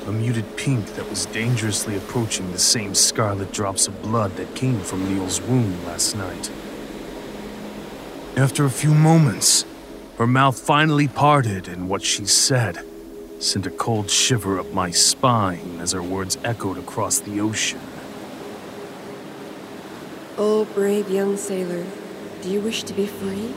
A 0.06 0.12
muted 0.12 0.56
pink 0.56 0.86
that 0.96 1.10
was 1.10 1.26
dangerously 1.28 1.98
approaching 1.98 2.52
the 2.52 2.60
same 2.60 2.94
scarlet 2.94 3.52
drops 3.52 3.88
of 3.88 4.02
blood 4.04 4.36
that 4.36 4.54
came 4.54 4.80
from 4.82 5.12
Neal's 5.12 5.42
wound 5.42 5.84
last 5.86 6.16
night. 6.16 6.52
After 8.38 8.66
a 8.66 8.70
few 8.70 8.94
moments, 8.94 9.66
her 10.20 10.28
mouth 10.28 10.60
finally 10.60 11.08
parted, 11.08 11.68
and 11.68 11.90
what 11.90 12.04
she 12.04 12.26
said 12.26 12.86
sent 13.44 13.66
a 13.66 13.72
cold 13.72 14.10
shiver 14.10 14.58
up 14.58 14.72
my 14.72 14.90
spine 14.90 15.80
as 15.82 15.92
her 15.92 16.02
words 16.02 16.38
echoed 16.46 16.78
across 16.78 17.20
the 17.20 17.42
ocean. 17.42 17.80
Oh, 20.38 20.66
brave 20.74 21.10
young 21.10 21.36
sailor, 21.36 21.86
do 22.42 22.50
you 22.50 22.62
wish 22.62 22.84
to 22.84 22.94
be 22.94 23.06
free? 23.06 23.54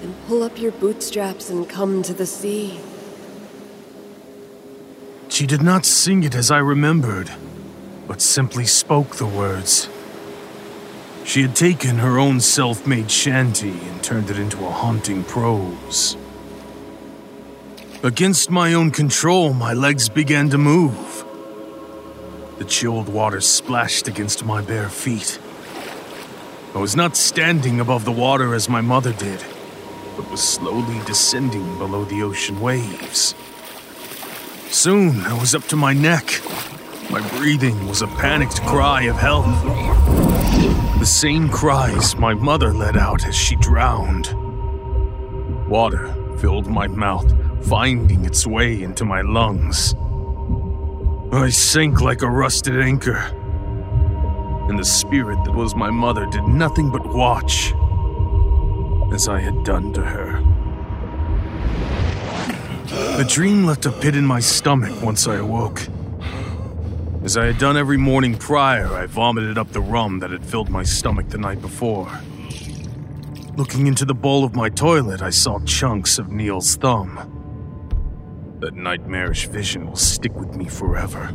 Then 0.00 0.14
pull 0.28 0.42
up 0.44 0.60
your 0.60 0.70
bootstraps 0.72 1.50
and 1.50 1.68
come 1.68 2.02
to 2.04 2.14
the 2.14 2.26
sea. 2.26 2.78
She 5.28 5.46
did 5.46 5.62
not 5.62 5.84
sing 5.84 6.22
it 6.22 6.34
as 6.34 6.50
I 6.52 6.58
remembered, 6.58 7.30
but 8.06 8.22
simply 8.22 8.66
spoke 8.66 9.16
the 9.16 9.26
words. 9.26 9.88
She 11.24 11.42
had 11.42 11.56
taken 11.56 11.96
her 11.96 12.20
own 12.20 12.38
self 12.38 12.86
made 12.86 13.10
shanty 13.10 13.72
and 13.72 14.02
turned 14.02 14.30
it 14.30 14.38
into 14.38 14.64
a 14.64 14.70
haunting 14.70 15.24
prose. 15.24 16.16
Against 18.06 18.52
my 18.52 18.72
own 18.72 18.92
control, 18.92 19.52
my 19.52 19.72
legs 19.72 20.08
began 20.08 20.48
to 20.50 20.58
move. 20.58 21.24
The 22.56 22.64
chilled 22.64 23.08
water 23.08 23.40
splashed 23.40 24.06
against 24.06 24.44
my 24.44 24.62
bare 24.62 24.88
feet. 24.88 25.40
I 26.72 26.78
was 26.78 26.94
not 26.94 27.16
standing 27.16 27.80
above 27.80 28.04
the 28.04 28.12
water 28.12 28.54
as 28.54 28.68
my 28.68 28.80
mother 28.80 29.12
did, 29.12 29.44
but 30.16 30.30
was 30.30 30.40
slowly 30.40 31.00
descending 31.04 31.78
below 31.78 32.04
the 32.04 32.22
ocean 32.22 32.60
waves. 32.60 33.34
Soon 34.70 35.22
I 35.22 35.32
was 35.32 35.56
up 35.56 35.64
to 35.64 35.74
my 35.74 35.92
neck. 35.92 36.40
My 37.10 37.28
breathing 37.30 37.88
was 37.88 38.02
a 38.02 38.06
panicked 38.06 38.62
cry 38.62 39.02
of 39.06 39.16
help. 39.16 39.46
The 41.00 41.06
same 41.06 41.48
cries 41.48 42.14
my 42.14 42.34
mother 42.34 42.72
let 42.72 42.96
out 42.96 43.26
as 43.26 43.34
she 43.34 43.56
drowned. 43.56 44.32
Water 45.68 46.14
filled 46.38 46.68
my 46.68 46.86
mouth, 46.86 47.45
finding 47.68 48.24
its 48.24 48.46
way 48.46 48.82
into 48.82 49.04
my 49.04 49.22
lungs. 49.22 49.94
I 51.32 51.50
sank 51.50 52.00
like 52.00 52.22
a 52.22 52.30
rusted 52.30 52.80
anchor, 52.80 53.16
and 54.68 54.78
the 54.78 54.84
spirit 54.84 55.42
that 55.44 55.52
was 55.52 55.74
my 55.74 55.90
mother 55.90 56.26
did 56.26 56.44
nothing 56.44 56.92
but 56.92 57.04
watch, 57.04 57.72
as 59.12 59.28
I 59.28 59.40
had 59.40 59.64
done 59.64 59.92
to 59.94 60.02
her. 60.02 60.40
The 63.16 63.24
dream 63.28 63.64
left 63.66 63.84
a 63.84 63.90
pit 63.90 64.14
in 64.14 64.24
my 64.24 64.38
stomach 64.38 65.02
once 65.02 65.26
I 65.26 65.36
awoke. 65.36 65.82
As 67.24 67.36
I 67.36 67.46
had 67.46 67.58
done 67.58 67.76
every 67.76 67.96
morning 67.96 68.36
prior, 68.36 68.86
I 68.86 69.06
vomited 69.06 69.58
up 69.58 69.72
the 69.72 69.80
rum 69.80 70.20
that 70.20 70.30
had 70.30 70.46
filled 70.46 70.68
my 70.68 70.84
stomach 70.84 71.30
the 71.30 71.38
night 71.38 71.60
before. 71.60 72.08
Looking 73.56 73.88
into 73.88 74.04
the 74.04 74.14
bowl 74.14 74.44
of 74.44 74.54
my 74.54 74.68
toilet, 74.68 75.20
I 75.20 75.30
saw 75.30 75.58
chunks 75.60 76.20
of 76.20 76.30
Neal's 76.30 76.76
thumb. 76.76 77.35
That 78.60 78.74
nightmarish 78.74 79.48
vision 79.48 79.86
will 79.86 79.96
stick 79.96 80.34
with 80.34 80.56
me 80.56 80.64
forever. 80.64 81.34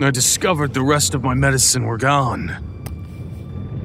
I 0.00 0.10
discovered 0.10 0.74
the 0.74 0.82
rest 0.82 1.14
of 1.14 1.22
my 1.22 1.34
medicine 1.34 1.84
were 1.84 1.96
gone. 1.96 2.50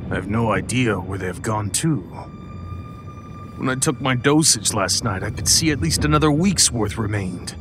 I 0.10 0.16
have 0.16 0.28
no 0.28 0.52
idea 0.52 0.96
where 1.00 1.20
they 1.20 1.28
have 1.28 1.42
gone 1.44 1.70
to. 1.72 2.02
When 3.58 3.70
I 3.70 3.76
took 3.76 4.02
my 4.02 4.16
dosage 4.16 4.74
last 4.74 5.04
night, 5.04 5.22
I 5.22 5.30
could 5.30 5.48
see 5.48 5.72
at 5.72 5.80
least 5.80 6.06
another 6.06 6.32
week's 6.32 6.72
worth 6.72 6.98
remained. 6.98 7.56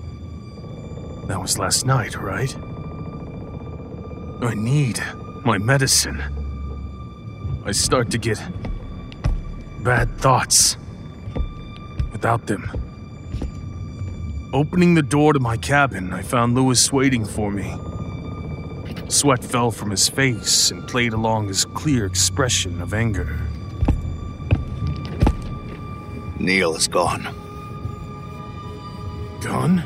That 1.28 1.40
was 1.40 1.58
last 1.58 1.84
night, 1.86 2.16
right? 2.16 2.54
I 4.42 4.54
need 4.54 5.00
my 5.44 5.58
medicine. 5.58 6.22
I 7.64 7.72
start 7.72 8.10
to 8.10 8.18
get 8.18 8.42
bad 9.82 10.16
thoughts. 10.18 10.76
Without 12.10 12.46
them. 12.46 12.91
Opening 14.54 14.92
the 14.92 15.02
door 15.02 15.32
to 15.32 15.40
my 15.40 15.56
cabin, 15.56 16.12
I 16.12 16.20
found 16.20 16.54
Louis 16.54 16.92
waiting 16.92 17.24
for 17.24 17.50
me. 17.50 17.74
Sweat 19.08 19.42
fell 19.42 19.70
from 19.70 19.90
his 19.90 20.10
face 20.10 20.70
and 20.70 20.86
played 20.86 21.14
along 21.14 21.48
his 21.48 21.64
clear 21.64 22.04
expression 22.04 22.82
of 22.82 22.92
anger. 22.92 23.40
Neal 26.38 26.76
is 26.76 26.86
gone. 26.86 27.34
Gone? 29.40 29.84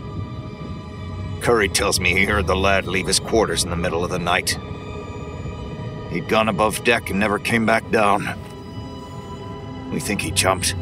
Curry 1.41 1.69
tells 1.69 2.01
me 2.01 2.13
he 2.13 2.25
heard 2.25 2.49
the 2.49 2.57
lad 2.57 2.89
leave 2.89 3.07
his 3.07 3.21
quarters 3.21 3.63
in 3.63 3.71
the 3.71 3.77
middle 3.77 4.03
of 4.03 4.11
the 4.11 4.19
night. 4.19 4.59
He'd 6.11 6.29
gone 6.29 6.49
above 6.49 6.83
deck 6.83 7.09
and 7.11 7.21
never 7.21 7.39
came 7.39 7.67
back 7.67 7.89
down. 7.93 8.27
We 9.93 10.01
think 10.01 10.23
he 10.23 10.33
jumped. 10.33 10.75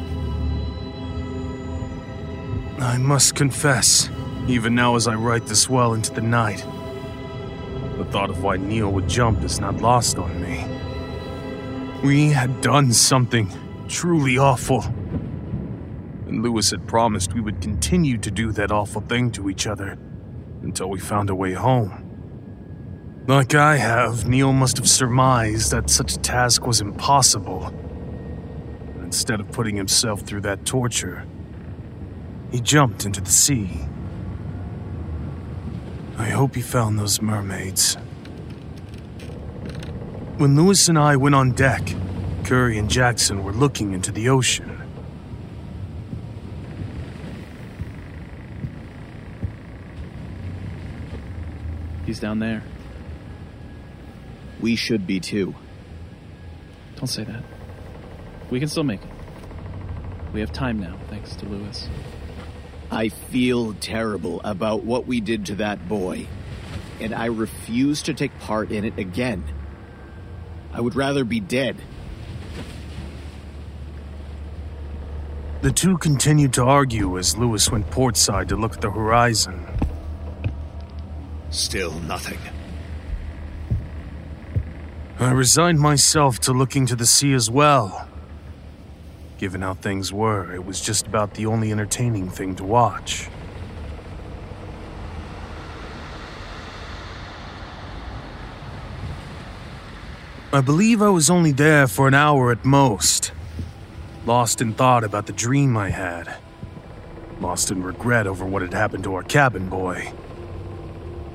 I 2.78 2.98
must 2.98 3.34
confess, 3.34 4.10
even 4.48 4.74
now 4.74 4.96
as 4.96 5.06
I 5.06 5.14
write 5.14 5.46
this 5.46 5.68
well 5.70 5.94
into 5.94 6.12
the 6.12 6.20
night, 6.20 6.64
the 7.96 8.04
thought 8.06 8.30
of 8.30 8.42
why 8.42 8.56
Neal 8.56 8.90
would 8.90 9.08
jump 9.08 9.42
is 9.44 9.60
not 9.60 9.80
lost 9.80 10.18
on 10.18 10.42
me. 10.42 10.64
We 12.02 12.30
had 12.30 12.60
done 12.60 12.92
something 12.92 13.48
truly 13.88 14.36
awful. 14.36 14.82
And 16.26 16.42
Louis 16.42 16.68
had 16.70 16.86
promised 16.86 17.32
we 17.32 17.40
would 17.40 17.60
continue 17.60 18.18
to 18.18 18.30
do 18.30 18.50
that 18.52 18.72
awful 18.72 19.00
thing 19.02 19.30
to 19.32 19.48
each 19.48 19.66
other 19.66 19.96
until 20.62 20.90
we 20.90 20.98
found 20.98 21.30
a 21.30 21.34
way 21.34 21.52
home. 21.52 22.00
Like 23.28 23.54
I 23.54 23.76
have, 23.76 24.26
Neal 24.26 24.52
must 24.52 24.76
have 24.76 24.88
surmised 24.88 25.70
that 25.70 25.88
such 25.88 26.14
a 26.14 26.18
task 26.18 26.66
was 26.66 26.80
impossible. 26.80 27.72
Instead 29.02 29.40
of 29.40 29.50
putting 29.52 29.76
himself 29.76 30.22
through 30.22 30.40
that 30.42 30.66
torture, 30.66 31.24
he 32.54 32.60
jumped 32.60 33.04
into 33.04 33.20
the 33.20 33.32
sea. 33.32 33.68
I 36.16 36.28
hope 36.28 36.54
he 36.54 36.62
found 36.62 36.96
those 36.96 37.20
mermaids. 37.20 37.96
When 40.36 40.54
Louis 40.54 40.88
and 40.88 40.96
I 40.96 41.16
went 41.16 41.34
on 41.34 41.50
deck, 41.50 41.82
Curry 42.44 42.78
and 42.78 42.88
Jackson 42.88 43.42
were 43.42 43.50
looking 43.50 43.92
into 43.92 44.12
the 44.12 44.28
ocean. 44.28 44.70
He's 52.06 52.20
down 52.20 52.38
there. 52.38 52.62
We 54.60 54.76
should 54.76 55.08
be 55.08 55.18
too. 55.18 55.56
Don't 56.94 57.08
say 57.08 57.24
that. 57.24 57.42
We 58.48 58.60
can 58.60 58.68
still 58.68 58.84
make 58.84 59.02
it. 59.02 59.10
We 60.32 60.38
have 60.38 60.52
time 60.52 60.78
now, 60.78 60.96
thanks 61.08 61.34
to 61.34 61.46
Louis. 61.46 61.88
I 62.90 63.08
feel 63.08 63.74
terrible 63.74 64.40
about 64.44 64.84
what 64.84 65.06
we 65.06 65.20
did 65.20 65.46
to 65.46 65.54
that 65.56 65.88
boy, 65.88 66.26
and 67.00 67.14
I 67.14 67.26
refuse 67.26 68.02
to 68.02 68.14
take 68.14 68.38
part 68.40 68.70
in 68.70 68.84
it 68.84 68.98
again. 68.98 69.44
I 70.72 70.80
would 70.80 70.94
rather 70.94 71.24
be 71.24 71.40
dead. 71.40 71.76
The 75.62 75.72
two 75.72 75.96
continued 75.96 76.52
to 76.54 76.62
argue 76.62 77.16
as 77.16 77.38
Louis 77.38 77.70
went 77.70 77.90
portside 77.90 78.50
to 78.50 78.56
look 78.56 78.74
at 78.74 78.80
the 78.82 78.90
horizon. 78.90 79.66
Still 81.50 81.92
nothing. 82.00 82.38
I 85.18 85.30
resigned 85.30 85.80
myself 85.80 86.38
to 86.40 86.52
looking 86.52 86.84
to 86.86 86.96
the 86.96 87.06
sea 87.06 87.32
as 87.32 87.48
well. 87.48 88.08
Given 89.38 89.62
how 89.62 89.74
things 89.74 90.12
were, 90.12 90.54
it 90.54 90.64
was 90.64 90.80
just 90.80 91.06
about 91.06 91.34
the 91.34 91.46
only 91.46 91.72
entertaining 91.72 92.30
thing 92.30 92.54
to 92.56 92.64
watch. 92.64 93.28
I 100.52 100.60
believe 100.60 101.02
I 101.02 101.08
was 101.08 101.30
only 101.30 101.50
there 101.50 101.88
for 101.88 102.06
an 102.06 102.14
hour 102.14 102.52
at 102.52 102.64
most. 102.64 103.32
Lost 104.24 104.60
in 104.60 104.72
thought 104.72 105.02
about 105.02 105.26
the 105.26 105.32
dream 105.32 105.76
I 105.76 105.90
had. 105.90 106.36
Lost 107.40 107.72
in 107.72 107.82
regret 107.82 108.28
over 108.28 108.44
what 108.44 108.62
had 108.62 108.72
happened 108.72 109.02
to 109.02 109.14
our 109.14 109.24
cabin 109.24 109.68
boy. 109.68 110.12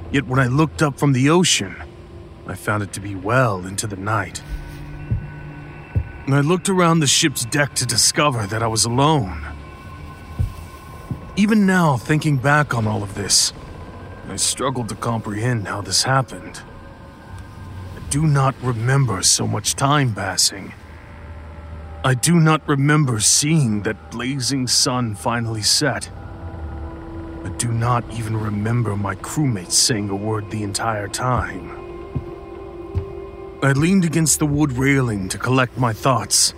Yet 0.10 0.26
when 0.26 0.40
I 0.40 0.48
looked 0.48 0.82
up 0.82 0.98
from 0.98 1.12
the 1.12 1.30
ocean, 1.30 1.76
I 2.48 2.56
found 2.56 2.82
it 2.82 2.94
to 2.94 3.02
be 3.02 3.14
well 3.14 3.66
into 3.66 3.88
the 3.88 3.98
night. 3.98 4.42
I 6.36 6.42
looked 6.42 6.70
around 6.70 7.00
the 7.00 7.08
ship's 7.08 7.46
deck 7.46 7.74
to 7.76 7.86
discover 7.86 8.46
that 8.48 8.62
I 8.62 8.68
was 8.68 8.86
alone. 8.86 9.48
Even 11.36 11.66
now, 11.66 11.96
thinking 11.96 12.38
back 12.38 12.74
on 12.74 12.86
all 12.86 13.02
of 13.02 13.16
this, 13.16 13.54
I 14.28 14.36
struggled 14.36 14.90
to 14.90 14.96
comprehend 14.96 15.68
how 15.68 15.82
this 15.82 16.04
happened. 16.04 16.62
I 17.96 18.00
do 18.10 18.28
not 18.28 18.54
remember 18.62 19.24
so 19.24 19.48
much 19.48 19.76
time 19.76 20.14
passing. 20.14 20.74
I 22.04 22.14
do 22.14 22.40
not 22.40 22.68
remember 22.68 23.20
seeing 23.20 23.84
that 23.84 24.12
blazing 24.12 24.68
sun 24.68 25.16
finally 25.16 25.62
set. 25.62 26.10
I 27.44 27.50
do 27.58 27.72
not 27.72 28.04
even 28.12 28.36
remember 28.36 28.96
my 28.96 29.16
crewmates 29.16 29.72
saying 29.72 30.10
a 30.10 30.16
word 30.16 30.52
the 30.52 30.64
entire 30.64 31.08
time. 31.08 31.79
I 33.62 33.74
leaned 33.74 34.06
against 34.06 34.40
the 34.40 34.46
wood 34.46 34.72
railing 34.72 35.28
to 35.30 35.38
collect 35.38 35.78
my 35.78 35.92
thoughts, 35.92 36.54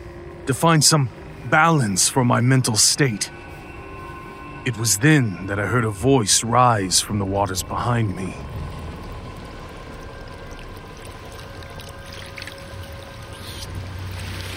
to 0.45 0.53
find 0.53 0.83
some 0.83 1.09
balance 1.49 2.07
for 2.07 2.23
my 2.23 2.41
mental 2.41 2.75
state. 2.75 3.31
It 4.65 4.77
was 4.77 4.99
then 4.99 5.47
that 5.47 5.59
I 5.59 5.65
heard 5.65 5.83
a 5.83 5.89
voice 5.89 6.43
rise 6.43 7.01
from 7.01 7.17
the 7.17 7.25
waters 7.25 7.63
behind 7.63 8.15
me. 8.15 8.35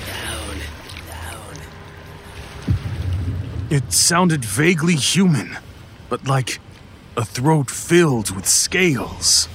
Down, 0.06 0.58
down. 1.08 1.56
It 3.70 3.90
sounded 3.90 4.44
vaguely 4.44 4.96
human, 4.96 5.56
but 6.10 6.26
like 6.26 6.60
a 7.16 7.24
throat 7.24 7.70
filled 7.70 8.36
with 8.36 8.46
scales. 8.46 9.48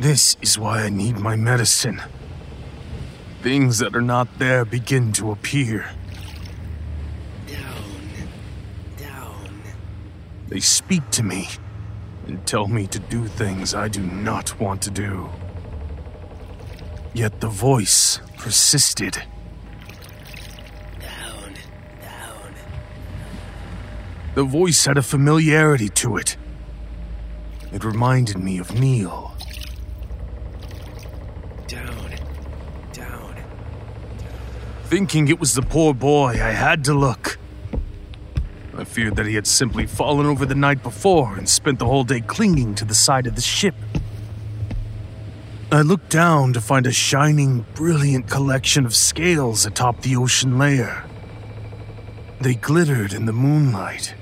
This 0.00 0.36
is 0.40 0.58
why 0.58 0.82
I 0.82 0.90
need 0.90 1.18
my 1.18 1.34
medicine. 1.36 2.00
Things 3.42 3.78
that 3.78 3.96
are 3.96 4.02
not 4.02 4.38
there 4.38 4.64
begin 4.64 5.12
to 5.12 5.32
appear. 5.32 5.90
Down, 7.46 8.00
down. 8.96 9.62
They 10.48 10.60
speak 10.60 11.10
to 11.10 11.22
me 11.22 11.48
and 12.26 12.46
tell 12.46 12.68
me 12.68 12.86
to 12.86 12.98
do 12.98 13.26
things 13.26 13.74
I 13.74 13.88
do 13.88 14.02
not 14.02 14.60
want 14.60 14.82
to 14.82 14.90
do. 14.90 15.30
Yet 17.14 17.40
the 17.40 17.48
voice 17.48 18.20
persisted. 18.36 19.22
Down, 21.00 21.54
down. 22.00 22.54
The 24.34 24.44
voice 24.44 24.84
had 24.84 24.98
a 24.98 25.02
familiarity 25.02 25.88
to 25.88 26.16
it. 26.18 26.36
It 27.72 27.82
reminded 27.84 28.38
me 28.38 28.58
of 28.58 28.72
Neal. 28.78 29.34
Down, 31.66 32.10
down. 32.92 33.34
Thinking 34.88 35.28
it 35.28 35.38
was 35.38 35.52
the 35.52 35.60
poor 35.60 35.92
boy, 35.92 36.30
I 36.30 36.52
had 36.52 36.82
to 36.86 36.94
look. 36.94 37.38
I 38.74 38.84
feared 38.84 39.16
that 39.16 39.26
he 39.26 39.34
had 39.34 39.46
simply 39.46 39.84
fallen 39.84 40.24
over 40.24 40.46
the 40.46 40.54
night 40.54 40.82
before 40.82 41.36
and 41.36 41.46
spent 41.46 41.78
the 41.78 41.84
whole 41.84 42.04
day 42.04 42.22
clinging 42.22 42.74
to 42.76 42.86
the 42.86 42.94
side 42.94 43.26
of 43.26 43.34
the 43.34 43.42
ship. 43.42 43.74
I 45.70 45.82
looked 45.82 46.08
down 46.08 46.54
to 46.54 46.62
find 46.62 46.86
a 46.86 46.92
shining, 46.92 47.66
brilliant 47.74 48.30
collection 48.30 48.86
of 48.86 48.94
scales 48.96 49.66
atop 49.66 50.00
the 50.00 50.16
ocean 50.16 50.56
layer. 50.56 51.04
They 52.40 52.54
glittered 52.54 53.12
in 53.12 53.26
the 53.26 53.34
moonlight. 53.34 54.14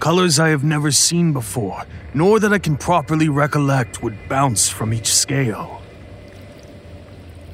Colors 0.00 0.38
I 0.38 0.50
have 0.50 0.64
never 0.64 0.90
seen 0.90 1.32
before, 1.32 1.84
nor 2.12 2.40
that 2.40 2.52
I 2.52 2.58
can 2.58 2.76
properly 2.76 3.30
recollect, 3.30 4.02
would 4.02 4.28
bounce 4.28 4.68
from 4.68 4.92
each 4.92 5.14
scale. 5.14 5.80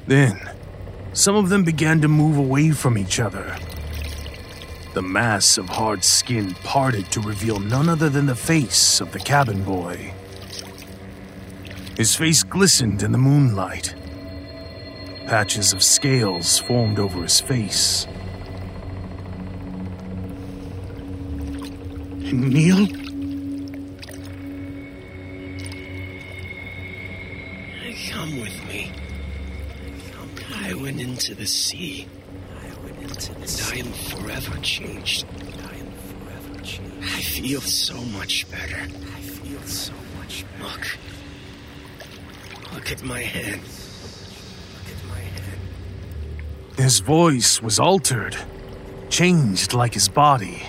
Then, 0.09 0.56
some 1.17 1.35
of 1.35 1.49
them 1.49 1.65
began 1.65 1.99
to 2.03 2.09
move 2.09 2.37
away 2.37 2.71
from 2.71 2.99
each 2.99 3.21
other. 3.21 3.57
The 4.93 5.01
mass 5.01 5.57
of 5.57 5.67
hard 5.67 6.05
skin 6.05 6.53
parted 6.63 7.11
to 7.13 7.21
reveal 7.21 7.59
none 7.59 7.89
other 7.89 8.11
than 8.11 8.27
the 8.27 8.35
face 8.35 9.01
of 9.01 9.13
the 9.13 9.19
cabin 9.19 9.65
boy. 9.65 10.13
His 11.97 12.15
face 12.15 12.43
glistened 12.43 13.03
in 13.03 13.13
the 13.13 13.19
moonlight. 13.19 13.95
Patches 15.27 15.73
of 15.73 15.83
scales 15.83 16.59
formed 16.59 16.99
over 16.99 17.23
his 17.23 17.41
face. 17.41 18.07
Neal? 22.31 23.06
I 30.87 30.91
went 30.91 31.01
into 31.01 31.35
the 31.35 31.47
sea. 31.47 32.07
I 32.63 33.77
am 33.79 33.93
forever 33.93 34.57
changed. 34.61 35.27
I 35.69 35.75
am 35.79 35.91
forever 35.91 36.63
changed. 36.63 37.03
I 37.03 37.21
feel 37.23 37.61
so 37.61 38.01
much 38.17 38.49
better. 38.53 38.77
I 38.77 39.21
feel 39.21 39.61
so 39.63 39.93
much 40.17 40.45
better. 40.61 40.63
Look. 40.63 40.99
Look 42.73 42.93
at 42.93 43.03
my 43.03 43.21
hand. 43.21 43.63
Look 43.63 44.97
at 44.97 45.09
my 45.09 45.19
hand. 45.19 45.61
His 46.77 47.01
voice 47.01 47.61
was 47.61 47.81
altered, 47.81 48.37
changed 49.11 49.73
like 49.73 49.93
his 49.93 50.09
body. 50.09 50.63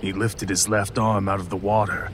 He 0.00 0.14
lifted 0.14 0.48
his 0.48 0.66
left 0.66 0.96
arm 0.96 1.28
out 1.28 1.40
of 1.40 1.50
the 1.50 1.58
water, 1.58 2.10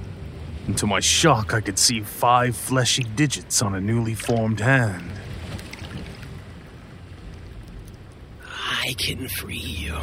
and 0.67 0.77
to 0.79 0.89
my 0.89 0.99
shock, 0.99 1.55
I 1.55 1.61
could 1.61 1.79
see 1.79 2.01
five 2.01 2.57
fleshy 2.57 3.05
digits 3.05 3.63
on 3.63 3.77
a 3.77 3.81
newly 3.81 4.15
formed 4.15 4.59
hand. 4.59 5.13
I 8.87 8.93
can 8.93 9.29
free 9.29 9.57
you. 9.57 9.95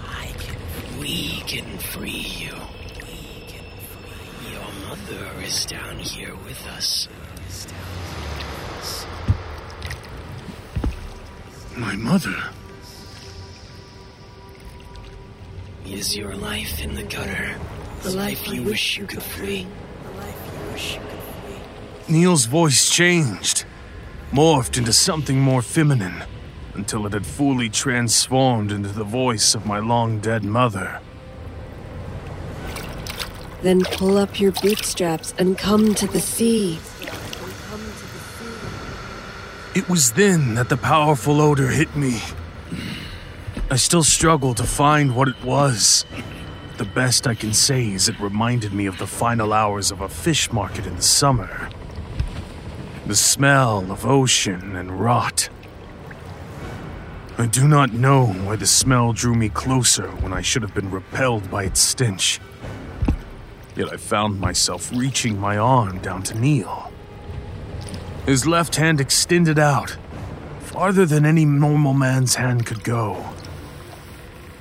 I 0.00 0.32
can. 0.38 0.98
We 0.98 1.40
can 1.46 1.76
free 1.78 2.10
you. 2.10 2.54
We 2.96 3.44
can 3.46 3.66
free 3.92 4.48
you. 4.48 4.54
Your 4.54 4.88
mother 4.88 5.42
is 5.42 5.66
down 5.66 5.98
here 5.98 6.34
with 6.34 6.66
us. 6.68 7.06
Is 7.46 7.66
down 7.66 7.76
here 8.08 8.46
with 8.56 8.78
us. 8.80 9.06
My 11.76 11.96
mother. 11.96 12.34
Is 15.84 16.16
your 16.16 16.34
life 16.34 16.80
in 16.82 16.94
the 16.94 17.02
gutter? 17.02 17.56
The 18.04 18.12
life 18.12 18.48
you 18.48 18.62
wish 18.62 18.96
you 18.96 19.06
could 19.06 19.22
free? 19.22 19.66
The 20.02 20.18
life 20.18 20.50
you 20.50 20.72
wish 20.72 20.94
you 20.94 21.00
could 21.00 21.20
free? 22.08 22.14
Neal's 22.14 22.46
voice 22.46 22.88
changed, 22.88 23.66
morphed 24.32 24.78
into 24.78 24.94
something 24.94 25.38
more 25.38 25.60
feminine, 25.60 26.24
until 26.74 27.06
it 27.06 27.12
had 27.12 27.26
fully 27.26 27.68
transformed 27.68 28.72
into 28.72 28.88
the 28.88 29.04
voice 29.04 29.54
of 29.54 29.66
my 29.66 29.78
long 29.78 30.20
dead 30.20 30.44
mother. 30.44 31.00
Then 33.62 33.82
pull 33.82 34.18
up 34.18 34.38
your 34.38 34.52
bootstraps 34.52 35.32
and 35.38 35.56
come 35.56 35.94
to 35.94 36.06
the 36.06 36.20
sea. 36.20 36.78
It 39.74 39.88
was 39.88 40.12
then 40.12 40.54
that 40.54 40.68
the 40.68 40.76
powerful 40.76 41.40
odor 41.40 41.68
hit 41.68 41.96
me. 41.96 42.20
I 43.70 43.76
still 43.76 44.04
struggle 44.04 44.54
to 44.54 44.64
find 44.64 45.16
what 45.16 45.28
it 45.28 45.42
was. 45.42 46.04
The 46.76 46.84
best 46.84 47.26
I 47.26 47.34
can 47.34 47.54
say 47.54 47.88
is 47.88 48.08
it 48.08 48.18
reminded 48.20 48.72
me 48.72 48.86
of 48.86 48.98
the 48.98 49.06
final 49.06 49.52
hours 49.52 49.90
of 49.90 50.00
a 50.00 50.08
fish 50.08 50.52
market 50.52 50.86
in 50.86 50.96
the 50.96 51.02
summer. 51.02 51.70
The 53.06 53.16
smell 53.16 53.90
of 53.90 54.04
ocean 54.06 54.76
and 54.76 55.00
rot. 55.00 55.48
I 57.36 57.46
do 57.46 57.66
not 57.66 57.92
know 57.92 58.26
why 58.26 58.54
the 58.54 58.66
smell 58.66 59.12
drew 59.12 59.34
me 59.34 59.48
closer 59.48 60.08
when 60.08 60.32
I 60.32 60.40
should 60.40 60.62
have 60.62 60.72
been 60.72 60.88
repelled 60.88 61.50
by 61.50 61.64
its 61.64 61.80
stench. 61.80 62.40
Yet 63.74 63.92
I 63.92 63.96
found 63.96 64.38
myself 64.38 64.92
reaching 64.94 65.40
my 65.40 65.58
arm 65.58 65.98
down 65.98 66.22
to 66.24 66.38
Neal. 66.38 66.92
His 68.24 68.46
left 68.46 68.76
hand 68.76 69.00
extended 69.00 69.58
out, 69.58 69.96
farther 70.60 71.04
than 71.06 71.26
any 71.26 71.44
normal 71.44 71.92
man's 71.92 72.36
hand 72.36 72.66
could 72.66 72.84
go. 72.84 73.24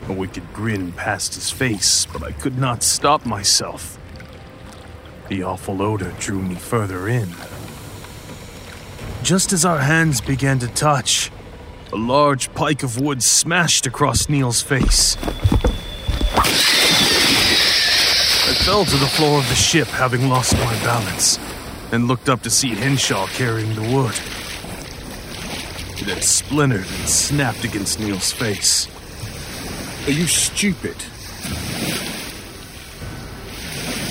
A 0.08 0.14
wicked 0.14 0.52
grin 0.52 0.94
passed 0.94 1.36
his 1.36 1.52
face, 1.52 2.08
but 2.08 2.24
I 2.24 2.32
could 2.32 2.58
not 2.58 2.82
stop 2.82 3.24
myself. 3.24 4.00
The 5.30 5.44
awful 5.44 5.84
odor 5.84 6.12
drew 6.20 6.42
me 6.42 6.56
further 6.56 7.08
in. 7.08 7.30
Just 9.22 9.54
as 9.54 9.64
our 9.64 9.80
hands 9.80 10.22
began 10.22 10.58
to 10.58 10.68
touch, 10.70 11.32
a 11.94 11.98
large 11.98 12.52
pike 12.56 12.82
of 12.82 13.00
wood 13.00 13.22
smashed 13.22 13.86
across 13.86 14.28
Neal's 14.28 14.64
face. 14.64 15.16
I 15.16 15.30
fell 18.66 18.84
to 18.84 18.98
the 18.98 19.06
floor 19.06 19.38
of 19.38 19.48
the 19.48 19.54
ship, 19.54 19.88
having 19.90 20.28
lost 20.28 20.54
my 20.54 20.74
balance, 20.84 21.38
and 21.92 22.08
looked 22.08 22.30
up 22.30 22.42
to 22.42 22.50
see 22.50 22.70
Henshaw 22.70 23.28
carrying 23.28 23.76
the 23.76 23.82
wood. 23.82 24.16
It 26.02 26.08
had 26.08 26.24
splintered 26.24 26.80
and 26.80 27.08
snapped 27.08 27.64
against 27.64 28.00
Neal's 28.00 28.32
face. 28.32 28.88
Are 30.08 30.12
you 30.12 30.26
stupid? 30.26 30.96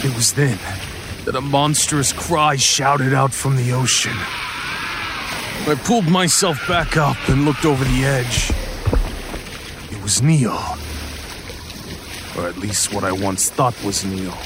It 0.04 0.14
was 0.14 0.34
then 0.34 0.58
that 1.24 1.34
a 1.34 1.40
monstrous 1.40 2.12
cry 2.12 2.54
shouted 2.54 3.12
out 3.12 3.32
from 3.32 3.56
the 3.56 3.72
ocean. 3.72 4.16
I 5.64 5.76
pulled 5.76 6.08
myself 6.08 6.66
back 6.66 6.96
up 6.96 7.16
and 7.28 7.44
looked 7.44 7.64
over 7.64 7.84
the 7.84 8.04
edge. 8.04 8.50
It 9.92 10.02
was 10.02 10.20
Neal. 10.20 10.58
Or 12.36 12.48
at 12.48 12.58
least 12.58 12.92
what 12.92 13.04
I 13.04 13.12
once 13.12 13.48
thought 13.48 13.80
was 13.84 14.04
Neal. 14.04 14.36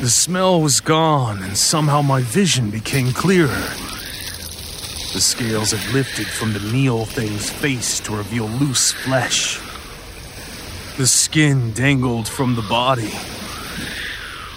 The 0.00 0.10
smell 0.10 0.60
was 0.60 0.80
gone, 0.80 1.44
and 1.44 1.56
somehow 1.56 2.02
my 2.02 2.22
vision 2.22 2.70
became 2.70 3.12
clearer. 3.12 3.64
The 5.12 5.20
scales 5.20 5.70
had 5.70 5.94
lifted 5.94 6.26
from 6.26 6.52
the 6.52 6.72
Neal 6.72 7.04
thing's 7.04 7.48
face 7.48 8.00
to 8.00 8.16
reveal 8.16 8.46
loose 8.46 8.90
flesh. 8.90 9.60
The 10.96 11.06
skin 11.06 11.72
dangled 11.72 12.26
from 12.26 12.56
the 12.56 12.62
body. 12.62 13.12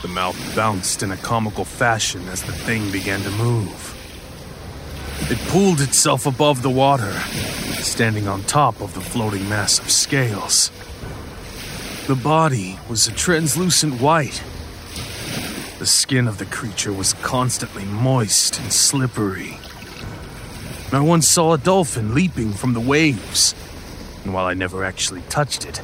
The 0.02 0.08
mouth 0.08 0.56
bounced 0.56 1.04
in 1.04 1.12
a 1.12 1.18
comical 1.18 1.64
fashion 1.64 2.28
as 2.28 2.42
the 2.42 2.52
thing 2.54 2.92
began 2.92 3.22
to 3.22 3.32
move. 3.32 3.93
It 5.30 5.40
pulled 5.48 5.82
itself 5.82 6.26
above 6.26 6.62
the 6.62 6.70
water, 6.70 7.12
standing 7.82 8.28
on 8.28 8.44
top 8.44 8.82
of 8.82 8.94
the 8.94 9.02
floating 9.02 9.48
mass 9.48 9.80
of 9.80 9.90
scales. 9.90 10.70
The 12.08 12.16
body 12.16 12.78
was 12.90 13.08
a 13.08 13.14
translucent 13.14 14.02
white. 14.02 14.44
The 15.80 15.86
skin 15.86 16.28
of 16.28 16.38
the 16.38 16.46
creature 16.46 16.92
was 16.92 17.14
constantly 17.14 17.86
moist 17.86 18.60
and 18.60 18.72
slippery. 18.72 19.58
I 20.92 21.00
once 21.00 21.28
saw 21.28 21.54
a 21.54 21.58
dolphin 21.58 22.14
leaping 22.14 22.52
from 22.52 22.74
the 22.74 22.80
waves, 22.80 23.56
and 24.24 24.34
while 24.34 24.46
I 24.46 24.54
never 24.54 24.84
actually 24.84 25.22
touched 25.30 25.66
it, 25.66 25.82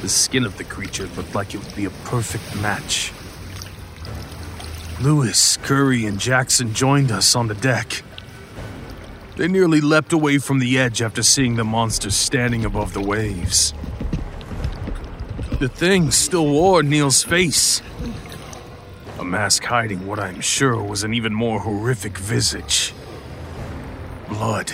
the 0.00 0.08
skin 0.08 0.44
of 0.44 0.56
the 0.56 0.64
creature 0.64 1.06
looked 1.16 1.34
like 1.34 1.54
it 1.54 1.62
would 1.62 1.74
be 1.76 1.84
a 1.84 1.90
perfect 1.90 2.56
match. 2.62 3.12
Louis, 5.00 5.56
Curry, 5.58 6.06
and 6.06 6.18
Jackson 6.18 6.72
joined 6.72 7.12
us 7.12 7.36
on 7.36 7.48
the 7.48 7.54
deck. 7.54 8.02
They 9.38 9.46
nearly 9.46 9.80
leapt 9.80 10.12
away 10.12 10.38
from 10.38 10.58
the 10.58 10.76
edge 10.80 11.00
after 11.00 11.22
seeing 11.22 11.54
the 11.54 11.62
monster 11.62 12.10
standing 12.10 12.64
above 12.64 12.92
the 12.92 13.00
waves. 13.00 13.72
The 15.60 15.68
thing 15.68 16.10
still 16.10 16.46
wore 16.46 16.82
Neal's 16.82 17.22
face, 17.22 17.80
a 19.16 19.24
mask 19.24 19.62
hiding 19.62 20.08
what 20.08 20.18
I'm 20.18 20.40
sure 20.40 20.82
was 20.82 21.04
an 21.04 21.14
even 21.14 21.32
more 21.32 21.60
horrific 21.60 22.18
visage. 22.18 22.92
Blood, 24.28 24.72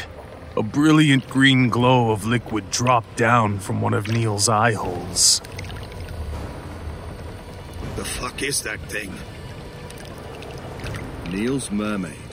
a 0.57 0.63
brilliant 0.63 1.29
green 1.29 1.69
glow 1.69 2.11
of 2.11 2.25
liquid 2.25 2.71
dropped 2.71 3.19
down 3.19 3.59
from 3.59 3.83
one 3.83 3.93
of 3.93 4.09
Neal's 4.09 4.49
eye 4.49 4.73
holes. 4.73 5.43
The 7.97 8.05
fuck 8.07 8.43
is 8.43 8.63
that 8.63 8.81
thing? 8.89 9.13
Neal's 11.31 11.71
mermaid. 11.71 12.24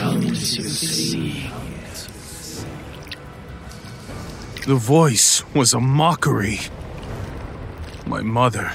Come 0.00 0.22
to 0.22 0.34
see. 0.34 1.50
The 4.66 4.74
voice 4.74 5.44
was 5.54 5.74
a 5.74 5.80
mockery. 5.80 6.60
My 8.06 8.22
mother, 8.22 8.72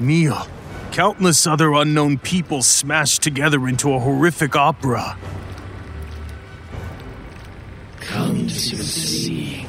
Neal, 0.00 0.48
countless 0.90 1.46
other 1.46 1.74
unknown 1.74 2.16
people 2.16 2.62
smashed 2.62 3.20
together 3.22 3.68
into 3.68 3.92
a 3.92 3.98
horrific 3.98 4.56
opera. 4.56 5.18
Come 8.00 8.46
to 8.46 8.48
see. 8.48 9.66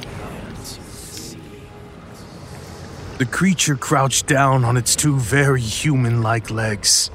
The 3.17 3.25
creature 3.25 3.75
crouched 3.75 4.27
down 4.27 4.63
on 4.63 4.77
its 4.77 4.95
two 4.95 5.17
very 5.17 5.59
human 5.59 6.21
like 6.21 6.49
legs. 6.49 7.11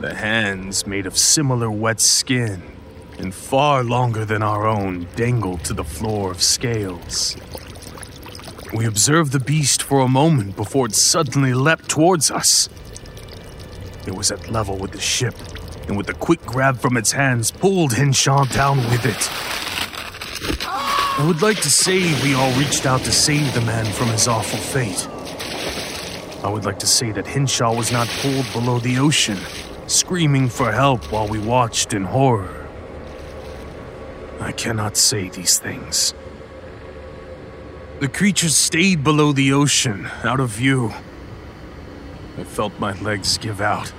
The 0.00 0.14
hands, 0.14 0.86
made 0.86 1.06
of 1.06 1.18
similar 1.18 1.68
wet 1.68 2.00
skin 2.00 2.62
and 3.18 3.34
far 3.34 3.82
longer 3.82 4.24
than 4.24 4.44
our 4.44 4.64
own, 4.64 5.08
dangled 5.16 5.64
to 5.64 5.72
the 5.72 5.82
floor 5.82 6.30
of 6.30 6.40
scales. 6.40 7.36
We 8.72 8.86
observed 8.86 9.32
the 9.32 9.40
beast 9.40 9.82
for 9.82 9.98
a 9.98 10.08
moment 10.08 10.54
before 10.54 10.86
it 10.86 10.94
suddenly 10.94 11.52
leapt 11.52 11.88
towards 11.88 12.30
us. 12.30 12.68
It 14.06 14.14
was 14.14 14.30
at 14.30 14.52
level 14.52 14.78
with 14.78 14.92
the 14.92 15.00
ship, 15.00 15.34
and 15.88 15.96
with 15.96 16.08
a 16.08 16.14
quick 16.14 16.46
grab 16.46 16.78
from 16.78 16.96
its 16.96 17.10
hands, 17.10 17.50
pulled 17.50 17.94
Henshaw 17.94 18.44
down 18.44 18.76
with 18.76 19.04
it. 19.04 19.28
I 21.18 21.26
would 21.26 21.42
like 21.42 21.60
to 21.62 21.70
say 21.70 21.98
we 22.22 22.34
all 22.34 22.52
reached 22.56 22.86
out 22.86 23.00
to 23.00 23.10
save 23.10 23.52
the 23.52 23.62
man 23.62 23.86
from 23.86 24.06
his 24.10 24.28
awful 24.28 24.60
fate. 24.60 25.08
I 26.44 26.48
would 26.48 26.64
like 26.64 26.78
to 26.78 26.86
say 26.86 27.10
that 27.10 27.26
Henshaw 27.26 27.74
was 27.74 27.90
not 27.90 28.06
pulled 28.20 28.46
below 28.52 28.78
the 28.78 28.98
ocean, 28.98 29.38
screaming 29.88 30.50
for 30.50 30.70
help 30.70 31.10
while 31.10 31.26
we 31.26 31.38
watched 31.38 31.94
in 31.94 32.04
horror. 32.04 32.68
I 34.38 34.52
cannot 34.52 34.96
say 34.96 35.30
these 35.30 35.58
things. 35.58 36.14
The 38.00 38.08
creature 38.08 38.50
stayed 38.50 39.02
below 39.02 39.32
the 39.32 39.52
ocean, 39.52 40.08
out 40.22 40.40
of 40.40 40.50
view. 40.50 40.92
I 42.36 42.44
felt 42.44 42.78
my 42.78 42.92
legs 43.00 43.38
give 43.38 43.60
out. 43.60 43.92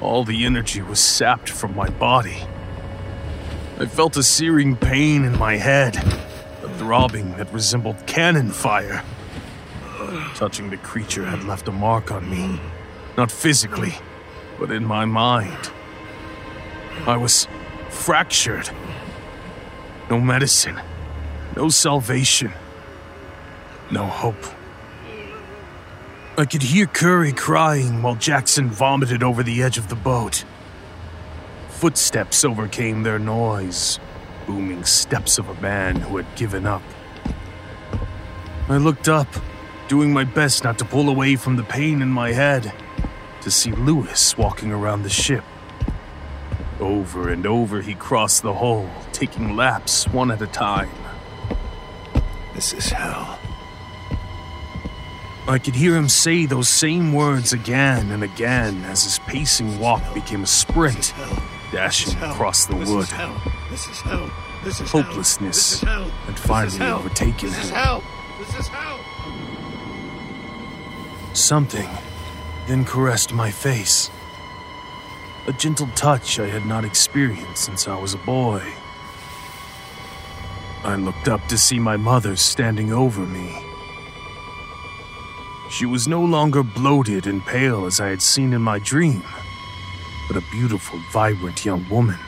All 0.00 0.24
the 0.24 0.44
energy 0.44 0.82
was 0.82 0.98
sapped 0.98 1.48
from 1.48 1.74
my 1.74 1.88
body. 1.88 2.42
I 3.78 3.86
felt 3.86 4.16
a 4.16 4.22
searing 4.22 4.76
pain 4.76 5.24
in 5.24 5.38
my 5.38 5.56
head, 5.56 5.96
a 5.96 6.68
throbbing 6.76 7.36
that 7.36 7.52
resembled 7.52 8.06
cannon 8.06 8.50
fire. 8.50 9.02
Touching 10.34 10.70
the 10.70 10.76
creature 10.76 11.24
had 11.24 11.44
left 11.44 11.68
a 11.68 11.72
mark 11.72 12.10
on 12.10 12.28
me, 12.28 12.60
not 13.16 13.30
physically, 13.30 13.94
but 14.60 14.70
in 14.70 14.84
my 14.84 15.06
mind. 15.06 15.70
I 17.06 17.16
was 17.16 17.48
fractured. 17.88 18.70
No 20.10 20.20
medicine, 20.20 20.78
no 21.56 21.70
salvation, 21.70 22.52
no 23.90 24.04
hope. 24.06 24.44
I 26.36 26.44
could 26.44 26.62
hear 26.62 26.86
Curry 26.86 27.32
crying 27.32 28.02
while 28.02 28.16
Jackson 28.16 28.70
vomited 28.70 29.22
over 29.22 29.42
the 29.42 29.62
edge 29.62 29.78
of 29.78 29.88
the 29.88 29.94
boat. 29.94 30.44
Footsteps 31.68 32.44
overcame 32.44 33.02
their 33.02 33.18
noise, 33.18 33.98
booming 34.46 34.84
steps 34.84 35.38
of 35.38 35.48
a 35.48 35.60
man 35.60 35.96
who 35.96 36.16
had 36.16 36.26
given 36.36 36.66
up. 36.66 36.82
I 38.68 38.76
looked 38.76 39.08
up, 39.08 39.28
doing 39.88 40.12
my 40.12 40.24
best 40.24 40.64
not 40.64 40.78
to 40.78 40.84
pull 40.84 41.08
away 41.08 41.36
from 41.36 41.56
the 41.56 41.62
pain 41.62 42.02
in 42.02 42.08
my 42.08 42.32
head, 42.32 42.72
to 43.42 43.50
see 43.50 43.72
Louis 43.72 44.36
walking 44.36 44.72
around 44.72 45.02
the 45.02 45.10
ship. 45.10 45.44
Over 46.78 47.28
and 47.28 47.46
over 47.46 47.82
he 47.82 47.94
crossed 47.94 48.42
the 48.42 48.54
hull, 48.54 48.88
taking 49.12 49.56
laps 49.56 50.06
one 50.08 50.30
at 50.30 50.40
a 50.40 50.46
time. 50.46 50.90
This 52.54 52.72
is 52.72 52.88
hell. 52.90 53.38
I 55.48 55.58
could 55.58 55.74
hear 55.74 55.96
him 55.96 56.08
say 56.08 56.46
those 56.46 56.68
same 56.68 57.12
words 57.12 57.52
again 57.52 58.10
and 58.12 58.22
again 58.22 58.84
as 58.84 59.04
his 59.04 59.18
pacing 59.20 59.78
walk 59.80 60.02
became 60.14 60.42
a 60.44 60.46
sprint, 60.46 61.12
dashing 61.72 62.16
across 62.22 62.66
the 62.66 62.76
wood. 62.76 63.06
This 63.70 63.86
is 63.88 64.00
hell. 64.00 64.30
This 64.62 64.80
is 64.80 64.90
Hopelessness 64.90 65.80
had 65.80 66.38
finally 66.38 66.80
overtaken 66.82 67.48
This 67.48 67.64
is 67.64 67.70
him. 67.70 67.76
hell. 67.76 68.02
This 68.38 68.58
is 68.58 68.68
hell. 68.68 69.00
Something 71.34 71.88
then 72.70 72.84
caressed 72.84 73.32
my 73.32 73.50
face. 73.50 74.12
A 75.48 75.52
gentle 75.54 75.88
touch 75.96 76.38
I 76.38 76.46
had 76.46 76.64
not 76.66 76.84
experienced 76.84 77.64
since 77.64 77.88
I 77.88 77.98
was 77.98 78.14
a 78.14 78.18
boy. 78.18 78.62
I 80.84 80.94
looked 80.94 81.26
up 81.26 81.44
to 81.48 81.58
see 81.58 81.80
my 81.80 81.96
mother 81.96 82.36
standing 82.36 82.92
over 82.92 83.22
me. 83.22 83.60
She 85.68 85.84
was 85.84 86.06
no 86.06 86.22
longer 86.22 86.62
bloated 86.62 87.26
and 87.26 87.44
pale 87.44 87.86
as 87.86 87.98
I 87.98 88.06
had 88.06 88.22
seen 88.22 88.52
in 88.52 88.62
my 88.62 88.78
dream, 88.78 89.24
but 90.28 90.36
a 90.36 90.50
beautiful, 90.52 91.00
vibrant 91.12 91.64
young 91.64 91.88
woman. 91.88 92.20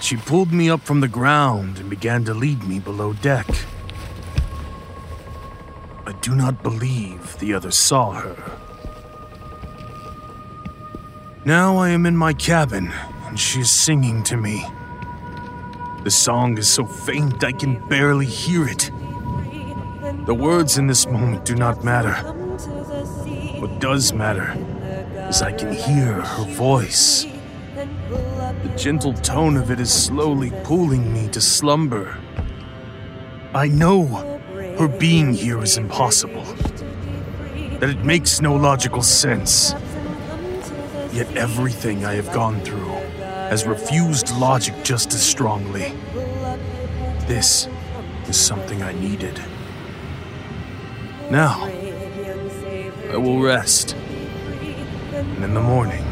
She 0.00 0.16
pulled 0.16 0.52
me 0.52 0.68
up 0.68 0.80
from 0.80 0.98
the 0.98 1.06
ground 1.06 1.78
and 1.78 1.88
began 1.88 2.24
to 2.24 2.34
lead 2.34 2.64
me 2.64 2.80
below 2.80 3.12
deck. 3.12 3.46
I 6.04 6.12
do 6.20 6.34
not 6.34 6.62
believe 6.62 7.38
the 7.38 7.54
others 7.54 7.76
saw 7.76 8.12
her. 8.12 8.36
Now 11.44 11.76
I 11.76 11.90
am 11.90 12.06
in 12.06 12.16
my 12.16 12.32
cabin, 12.32 12.92
and 13.26 13.38
she 13.38 13.60
is 13.60 13.70
singing 13.70 14.22
to 14.24 14.36
me. 14.36 14.66
The 16.02 16.10
song 16.10 16.58
is 16.58 16.68
so 16.68 16.84
faint 16.84 17.44
I 17.44 17.52
can 17.52 17.86
barely 17.88 18.26
hear 18.26 18.66
it. 18.66 18.90
The 20.26 20.34
words 20.34 20.78
in 20.78 20.88
this 20.88 21.06
moment 21.06 21.44
do 21.44 21.54
not 21.54 21.84
matter. 21.84 22.14
What 23.60 23.80
does 23.80 24.12
matter 24.12 24.56
is 25.28 25.40
I 25.40 25.52
can 25.52 25.72
hear 25.72 26.20
her 26.20 26.44
voice. 26.54 27.26
The 27.74 28.74
gentle 28.76 29.14
tone 29.14 29.56
of 29.56 29.70
it 29.70 29.78
is 29.78 29.92
slowly 29.92 30.52
pulling 30.64 31.12
me 31.12 31.28
to 31.28 31.40
slumber. 31.40 32.18
I 33.54 33.68
know 33.68 34.31
her 34.78 34.88
being 34.88 35.32
here 35.32 35.62
is 35.62 35.76
impossible, 35.76 36.44
that 37.78 37.90
it 37.90 38.04
makes 38.04 38.40
no 38.40 38.54
logical 38.54 39.02
sense. 39.02 39.74
Yet 41.12 41.36
everything 41.36 42.04
I 42.04 42.14
have 42.14 42.32
gone 42.32 42.60
through 42.60 42.94
has 43.50 43.66
refused 43.66 44.34
logic 44.38 44.74
just 44.82 45.12
as 45.12 45.22
strongly. 45.22 45.92
This 47.26 47.68
is 48.28 48.40
something 48.40 48.82
I 48.82 48.92
needed. 48.92 49.40
Now, 51.30 51.68
I 53.10 53.16
will 53.16 53.40
rest, 53.40 53.94
and 55.12 55.44
in 55.44 55.52
the 55.52 55.60
morning, 55.60 56.04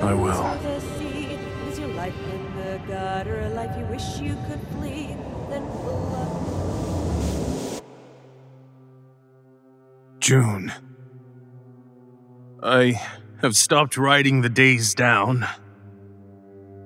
I 0.00 0.14
will. 0.14 0.44
June. 10.26 10.72
I 12.60 13.00
have 13.42 13.56
stopped 13.56 13.96
writing 13.96 14.40
the 14.40 14.48
days 14.48 14.92
down. 14.92 15.46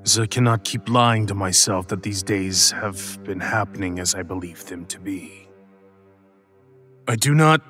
As 0.04 0.18
I 0.18 0.26
cannot 0.26 0.64
keep 0.64 0.90
lying 0.90 1.26
to 1.28 1.34
myself 1.34 1.88
that 1.88 2.02
these 2.02 2.22
days 2.22 2.70
have 2.72 3.18
been 3.24 3.40
happening 3.40 3.98
as 3.98 4.14
I 4.14 4.24
believe 4.24 4.66
them 4.66 4.84
to 4.88 5.00
be. 5.00 5.48
I 7.08 7.16
do 7.16 7.34
not 7.34 7.62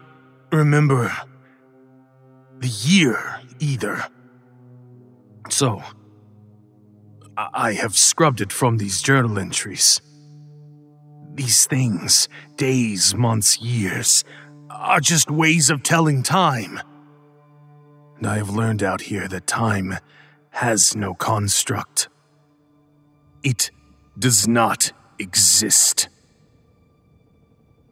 remember 0.51 1.17
the 2.59 2.67
year 2.67 3.41
either. 3.61 4.05
So, 5.51 5.85
I 7.37 7.75
have 7.75 7.97
scrubbed 7.97 8.41
it 8.41 8.53
from 8.53 8.79
these 8.79 9.01
journal 9.01 9.39
entries. 9.39 10.01
These 11.35 11.67
things, 11.67 12.29
days, 12.57 13.15
months, 13.15 13.61
years, 13.61 14.25
are 14.81 15.01
just 15.01 15.31
ways 15.31 15.69
of 15.69 15.83
telling 15.83 16.23
time. 16.23 16.81
And 18.17 18.27
I 18.27 18.39
have 18.39 18.49
learned 18.49 18.83
out 18.83 19.03
here 19.03 19.29
that 19.29 19.47
time 19.47 19.99
has 20.51 20.97
no 20.97 21.15
construct. 21.15 22.09
It 23.43 23.71
does 24.19 24.49
not 24.49 24.93
exist. 25.19 26.09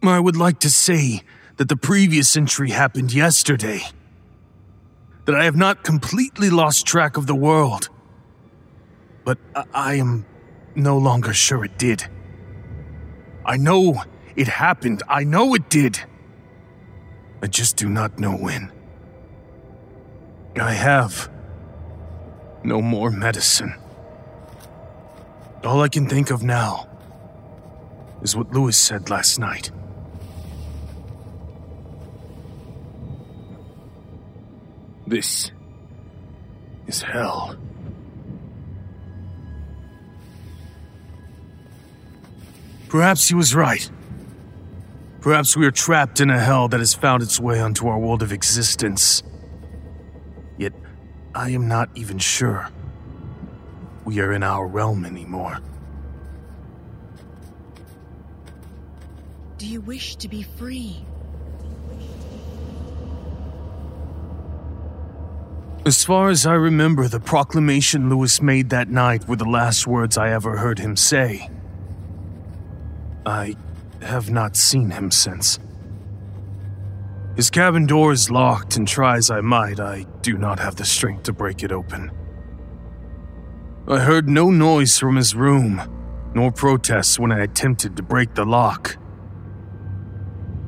I 0.02 0.18
would 0.18 0.36
like 0.36 0.60
to 0.60 0.70
say 0.70 1.22
that 1.58 1.68
the 1.68 1.76
previous 1.76 2.36
entry 2.36 2.70
happened 2.70 3.12
yesterday. 3.12 3.82
That 5.26 5.34
I 5.34 5.44
have 5.44 5.56
not 5.56 5.84
completely 5.84 6.48
lost 6.48 6.86
track 6.86 7.18
of 7.18 7.26
the 7.26 7.34
world. 7.34 7.90
But 9.24 9.38
I, 9.54 9.64
I 9.74 9.94
am 9.96 10.24
no 10.74 10.96
longer 10.96 11.34
sure 11.34 11.64
it 11.64 11.78
did. 11.78 12.08
I 13.44 13.58
know 13.58 14.02
it 14.36 14.48
happened. 14.48 15.02
I 15.06 15.24
know 15.24 15.54
it 15.54 15.68
did. 15.68 16.00
I 17.42 17.46
just 17.46 17.76
do 17.76 17.88
not 17.88 18.18
know 18.18 18.36
when. 18.36 18.72
I 20.60 20.72
have 20.72 21.30
no 22.64 22.82
more 22.82 23.10
medicine. 23.10 23.74
All 25.62 25.82
I 25.82 25.88
can 25.88 26.08
think 26.08 26.30
of 26.30 26.42
now 26.42 26.88
is 28.22 28.36
what 28.36 28.52
Louis 28.52 28.76
said 28.76 29.10
last 29.10 29.38
night. 29.38 29.70
This 35.06 35.52
is 36.86 37.02
hell. 37.02 37.56
Perhaps 42.88 43.28
he 43.28 43.34
was 43.34 43.54
right. 43.54 43.90
Perhaps 45.20 45.56
we 45.56 45.66
are 45.66 45.72
trapped 45.72 46.20
in 46.20 46.30
a 46.30 46.38
hell 46.38 46.68
that 46.68 46.78
has 46.78 46.94
found 46.94 47.22
its 47.22 47.40
way 47.40 47.60
onto 47.60 47.88
our 47.88 47.98
world 47.98 48.22
of 48.22 48.32
existence. 48.32 49.22
Yet, 50.56 50.72
I 51.34 51.50
am 51.50 51.66
not 51.66 51.90
even 51.94 52.18
sure 52.18 52.68
we 54.04 54.20
are 54.20 54.32
in 54.32 54.42
our 54.42 54.66
realm 54.66 55.04
anymore. 55.04 55.58
Do 59.58 59.66
you 59.66 59.80
wish 59.80 60.16
to 60.16 60.28
be 60.28 60.42
free? 60.42 61.04
As 65.84 66.04
far 66.04 66.28
as 66.28 66.46
I 66.46 66.54
remember, 66.54 67.08
the 67.08 67.18
proclamation 67.18 68.08
Louis 68.08 68.40
made 68.40 68.70
that 68.70 68.88
night 68.88 69.26
were 69.26 69.36
the 69.36 69.44
last 69.44 69.86
words 69.86 70.16
I 70.16 70.30
ever 70.30 70.56
heard 70.56 70.78
him 70.78 70.96
say. 70.96 71.50
I 73.26 73.56
have 74.02 74.30
not 74.30 74.56
seen 74.56 74.90
him 74.90 75.10
since. 75.10 75.58
His 77.36 77.50
cabin 77.50 77.86
door 77.86 78.12
is 78.12 78.30
locked, 78.30 78.76
and 78.76 78.86
try 78.86 79.16
as 79.16 79.30
I 79.30 79.40
might, 79.40 79.78
I 79.78 80.06
do 80.22 80.36
not 80.36 80.58
have 80.58 80.76
the 80.76 80.84
strength 80.84 81.24
to 81.24 81.32
break 81.32 81.62
it 81.62 81.70
open. 81.70 82.10
I 83.86 84.00
heard 84.00 84.28
no 84.28 84.50
noise 84.50 84.98
from 84.98 85.16
his 85.16 85.34
room, 85.34 85.80
nor 86.34 86.50
protests 86.50 87.18
when 87.18 87.32
I 87.32 87.40
attempted 87.40 87.96
to 87.96 88.02
break 88.02 88.34
the 88.34 88.44
lock. 88.44 88.96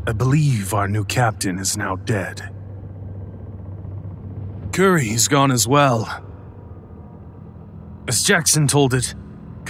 I 0.07 0.13
believe 0.13 0.73
our 0.73 0.89
new 0.89 1.05
captain 1.05 1.59
is 1.59 1.77
now 1.77 1.97
dead. 1.97 2.55
Curry 4.73 5.11
is 5.11 5.29
gone 5.29 5.51
as 5.51 5.67
well. 5.69 6.25
As 8.09 8.23
Jackson 8.23 8.67
told 8.67 8.95
it, 8.95 9.15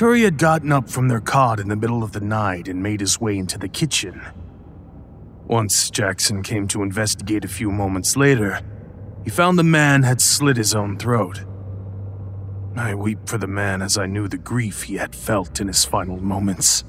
Curry 0.01 0.23
had 0.23 0.39
gotten 0.39 0.73
up 0.73 0.89
from 0.89 1.09
their 1.09 1.21
cot 1.21 1.61
in 1.61 1.69
the 1.69 1.77
middle 1.77 2.03
of 2.03 2.13
the 2.13 2.23
night 2.23 2.69
and 2.69 2.83
made 2.83 3.01
his 3.01 3.21
way 3.21 3.37
into 3.37 3.59
the 3.59 3.69
kitchen. 3.69 4.23
Once 5.47 5.91
Jackson 5.91 6.43
came 6.43 6.67
to 6.69 6.83
investigate 6.83 7.45
a 7.45 7.49
few 7.49 7.71
moments 7.71 8.17
later, 8.17 8.63
he 9.25 9.31
found 9.31 9.59
the 9.59 9.63
man 9.63 10.03
had 10.03 10.23
slit 10.23 10.57
his 10.57 10.75
own 10.75 10.97
throat. 10.97 11.45
I 12.77 12.95
weep 12.95 13.29
for 13.29 13.37
the 13.37 13.47
man 13.47 13.83
as 13.83 13.99
I 13.99 14.07
knew 14.07 14.27
the 14.27 14.39
grief 14.39 14.85
he 14.85 14.95
had 14.95 15.15
felt 15.15 15.61
in 15.61 15.67
his 15.67 15.85
final 15.85 16.17
moments. 16.17 16.83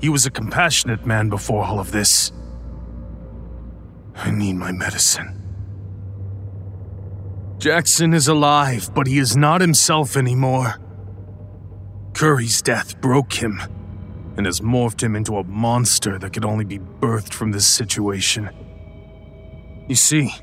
He 0.00 0.08
was 0.08 0.24
a 0.24 0.30
compassionate 0.30 1.04
man 1.04 1.30
before 1.30 1.64
all 1.64 1.80
of 1.80 1.90
this. 1.90 2.30
I 4.14 4.30
need 4.30 4.52
my 4.52 4.70
medicine. 4.70 5.36
Jackson 7.58 8.14
is 8.14 8.28
alive, 8.28 8.88
but 8.94 9.08
he 9.08 9.18
is 9.18 9.36
not 9.36 9.60
himself 9.60 10.16
anymore. 10.16 10.76
Curry's 12.14 12.62
death 12.62 13.00
broke 13.00 13.32
him 13.32 13.60
and 14.36 14.46
has 14.46 14.60
morphed 14.60 15.02
him 15.02 15.16
into 15.16 15.36
a 15.36 15.44
monster 15.44 16.18
that 16.18 16.32
could 16.32 16.44
only 16.44 16.64
be 16.64 16.78
birthed 16.78 17.32
from 17.32 17.52
this 17.52 17.66
situation. 17.66 18.50
You 19.88 19.96
see, 19.96 20.34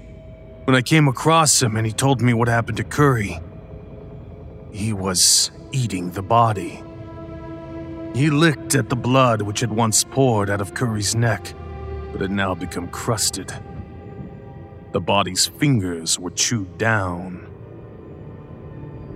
when 0.66 0.76
I 0.76 0.82
came 0.82 1.08
across 1.08 1.62
him 1.62 1.76
and 1.76 1.86
he 1.86 1.92
told 1.92 2.22
me 2.22 2.34
what 2.34 2.48
happened 2.48 2.78
to 2.78 2.84
Curry, 2.84 3.40
he 4.72 4.94
was 4.94 5.52
eating 5.72 6.12
the 6.12 6.22
body. 6.22 6.84
He 8.14 8.30
licked 8.30 8.76
at 8.76 8.90
the 8.90 8.96
blood 8.96 9.42
which 9.42 9.60
had 9.62 9.72
once 9.72 10.04
poured 10.04 10.50
out 10.50 10.62
of 10.62 10.74
Curry's 10.74 11.16
neck, 11.16 11.54
but 12.12 12.22
had 12.22 12.32
now 12.32 12.54
become 12.56 12.88
crusted. 12.90 13.54
The 14.92 15.02
body's 15.02 15.46
fingers 15.46 16.20
were 16.20 16.32
chewed 16.32 16.78
down. 16.78 17.49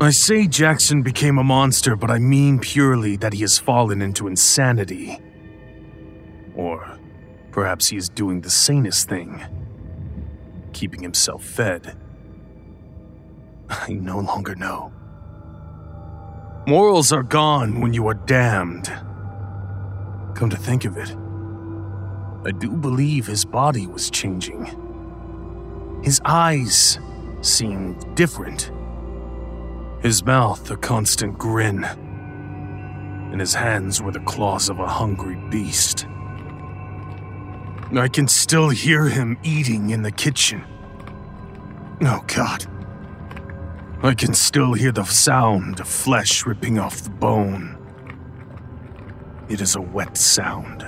I 0.04 0.10
say 0.10 0.48
Jackson 0.48 1.02
became 1.02 1.38
a 1.38 1.44
monster, 1.44 1.96
but 1.96 2.12
I 2.12 2.20
mean 2.20 2.60
purely 2.60 3.16
that 3.18 3.34
he 3.34 3.42
has 3.42 3.58
fallen 3.58 4.02
into 4.02 4.28
insanity. 4.28 5.18
Or 6.56 7.00
perhaps 7.52 7.88
he 7.88 7.98
is 7.98 8.10
doing 8.10 8.42
the 8.42 8.50
sanest 8.50 9.08
thing 9.08 9.42
keeping 10.74 11.02
himself 11.02 11.44
fed. 11.44 11.96
I 13.70 13.94
no 13.94 14.20
longer 14.20 14.56
know. 14.56 14.92
Morals 16.68 17.14
are 17.14 17.24
gone 17.24 17.80
when 17.80 17.94
you 17.94 18.08
are 18.08 18.14
damned. 18.14 18.88
Come 20.36 20.50
to 20.50 20.58
think 20.58 20.84
of 20.84 20.98
it, 20.98 21.16
I 22.46 22.52
do 22.52 22.72
believe 22.72 23.28
his 23.28 23.46
body 23.46 23.88
was 23.88 24.10
changing. 24.10 24.66
His 26.04 26.20
eyes 26.26 27.00
seemed 27.42 28.16
different. 28.16 28.72
His 30.04 30.26
mouth 30.26 30.70
a 30.70 30.76
constant 30.76 31.38
grin. 31.38 31.86
And 31.86 33.40
his 33.40 33.54
hands 33.54 34.02
were 34.02 34.12
the 34.12 34.20
claws 34.20 34.68
of 34.68 34.80
a 34.80 34.86
hungry 34.86 35.38
beast. 35.50 36.06
I 37.96 38.10
can 38.10 38.28
still 38.28 38.68
hear 38.68 39.06
him 39.06 39.38
eating 39.44 39.92
in 39.92 40.02
the 40.02 40.12
kitchen. 40.12 40.66
Oh, 42.02 42.22
God. 42.28 42.66
I 44.04 44.14
can 44.14 44.34
still 44.34 44.74
hear 44.74 44.92
the 44.92 45.06
sound 45.06 45.80
of 45.80 45.88
flesh 45.88 46.46
ripping 46.46 46.80
off 46.80 47.02
the 47.04 47.10
bone. 47.10 47.78
It 49.48 49.62
is 49.62 49.78
a 49.78 49.82
wet 49.82 50.18
sound. 50.18 50.82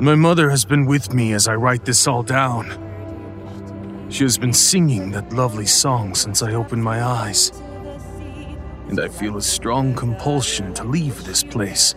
My 0.00 0.16
mother 0.16 0.50
has 0.50 0.64
been 0.64 0.86
with 0.86 1.14
me 1.14 1.34
as 1.34 1.46
I 1.46 1.54
write 1.54 1.84
this 1.84 2.08
all 2.08 2.24
down. 2.24 2.89
She 4.10 4.24
has 4.24 4.36
been 4.36 4.52
singing 4.52 5.12
that 5.12 5.32
lovely 5.32 5.66
song 5.66 6.16
since 6.16 6.42
I 6.42 6.52
opened 6.54 6.82
my 6.82 7.00
eyes. 7.00 7.52
And 8.88 8.98
I 8.98 9.06
feel 9.06 9.36
a 9.36 9.42
strong 9.42 9.94
compulsion 9.94 10.74
to 10.74 10.84
leave 10.84 11.24
this 11.24 11.44
place. 11.44 11.94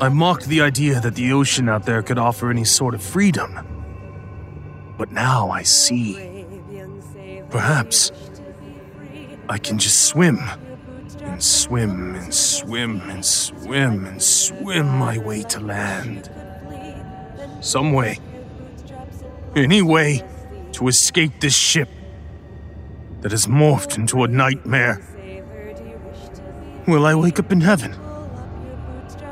I 0.00 0.08
mocked 0.08 0.46
the 0.46 0.60
idea 0.60 1.00
that 1.00 1.16
the 1.16 1.32
ocean 1.32 1.68
out 1.68 1.84
there 1.84 2.00
could 2.02 2.16
offer 2.16 2.48
any 2.48 2.62
sort 2.62 2.94
of 2.94 3.02
freedom. 3.02 3.58
But 4.96 5.10
now 5.10 5.50
I 5.50 5.64
see. 5.64 6.46
Perhaps 7.50 8.12
I 9.48 9.58
can 9.58 9.78
just 9.78 10.04
swim 10.04 10.38
and 11.22 11.42
swim 11.42 12.14
and 12.14 12.32
swim 12.32 13.00
and 13.10 13.24
swim 13.24 14.06
and 14.06 14.22
swim 14.22 14.86
my 14.86 15.18
way 15.18 15.42
to 15.42 15.58
land. 15.58 16.30
Some 17.60 17.92
way. 17.92 18.20
Any 19.56 19.82
way 19.82 20.22
to 20.78 20.86
escape 20.86 21.40
this 21.40 21.56
ship 21.56 21.88
that 23.20 23.32
has 23.32 23.48
morphed 23.48 23.98
into 23.98 24.22
a 24.22 24.28
nightmare. 24.28 25.02
Will 26.86 27.04
I 27.04 27.16
wake 27.16 27.40
up 27.40 27.50
in 27.50 27.60
heaven? 27.60 27.96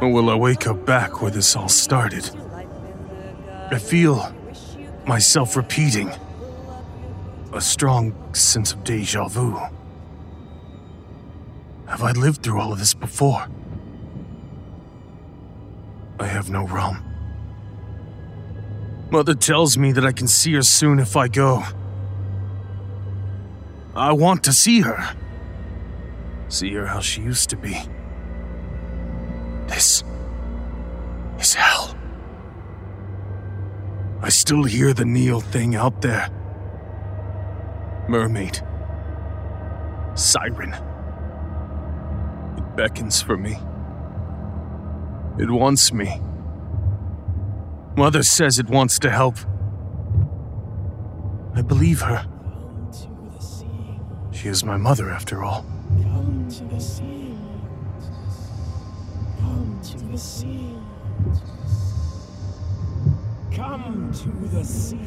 Or 0.01 0.13
will 0.13 0.29
I 0.29 0.35
wake 0.35 0.67
up 0.67 0.85
back 0.85 1.23
where 1.23 1.31
this 1.31 1.55
all 1.55 1.69
started? 1.69 2.29
I 3.71 3.79
feel 3.79 4.35
myself 5.07 5.55
repeating 5.55 6.11
a 7.53 7.61
strong 7.61 8.13
sense 8.35 8.73
of 8.73 8.83
deja 8.83 9.29
vu. 9.29 9.57
Have 11.87 12.03
I 12.03 12.11
lived 12.11 12.43
through 12.43 12.61
all 12.61 12.73
of 12.73 12.81
this 12.81 12.93
before? 12.93 13.47
I 16.19 16.27
have 16.27 16.51
no 16.51 16.67
realm. 16.67 17.16
Mother 19.11 19.35
tells 19.35 19.79
me 19.79 19.93
that 19.93 20.05
I 20.05 20.13
can 20.13 20.27
see 20.27 20.53
her 20.55 20.63
soon 20.63 20.99
if 20.99 21.17
I 21.17 21.29
go. 21.29 21.63
I 23.95 24.13
want 24.13 24.43
to 24.45 24.53
see 24.53 24.81
her. 24.81 25.17
See 26.49 26.73
her 26.75 26.87
how 26.87 27.01
she 27.01 27.23
used 27.23 27.49
to 27.51 27.57
be. 27.57 27.81
This 29.69 30.03
is 31.39 31.55
hell. 31.55 31.97
I 34.23 34.29
still 34.29 34.65
hear 34.65 34.93
the 34.93 35.05
Neal 35.05 35.41
thing 35.41 35.77
out 35.77 36.03
there. 36.03 36.29
Mermaid. 38.09 38.61
Siren. 40.15 40.73
It 42.59 42.77
beckons 42.77 43.23
for 43.23 43.37
me. 43.37 43.57
It 45.39 45.51
wants 45.51 45.93
me. 45.93 46.21
Mother 47.97 48.23
says 48.23 48.59
it 48.59 48.69
wants 48.69 48.99
to 48.99 49.11
help. 49.11 49.39
I 51.55 51.63
believe 51.63 52.03
her. 52.03 52.27
She 54.33 54.49
is 54.49 54.63
my 54.63 54.77
mother, 54.77 55.11
after 55.11 55.43
all. 55.43 55.65
Come 56.03 56.47
to 56.51 56.65
the 56.65 56.79
sea. 56.79 57.39
Come 59.41 59.81
to 59.83 59.99
the 59.99 60.19
sea. 60.19 60.77
Come 63.51 64.13
to 64.13 64.29
the 64.55 64.63
sea. 64.63 64.99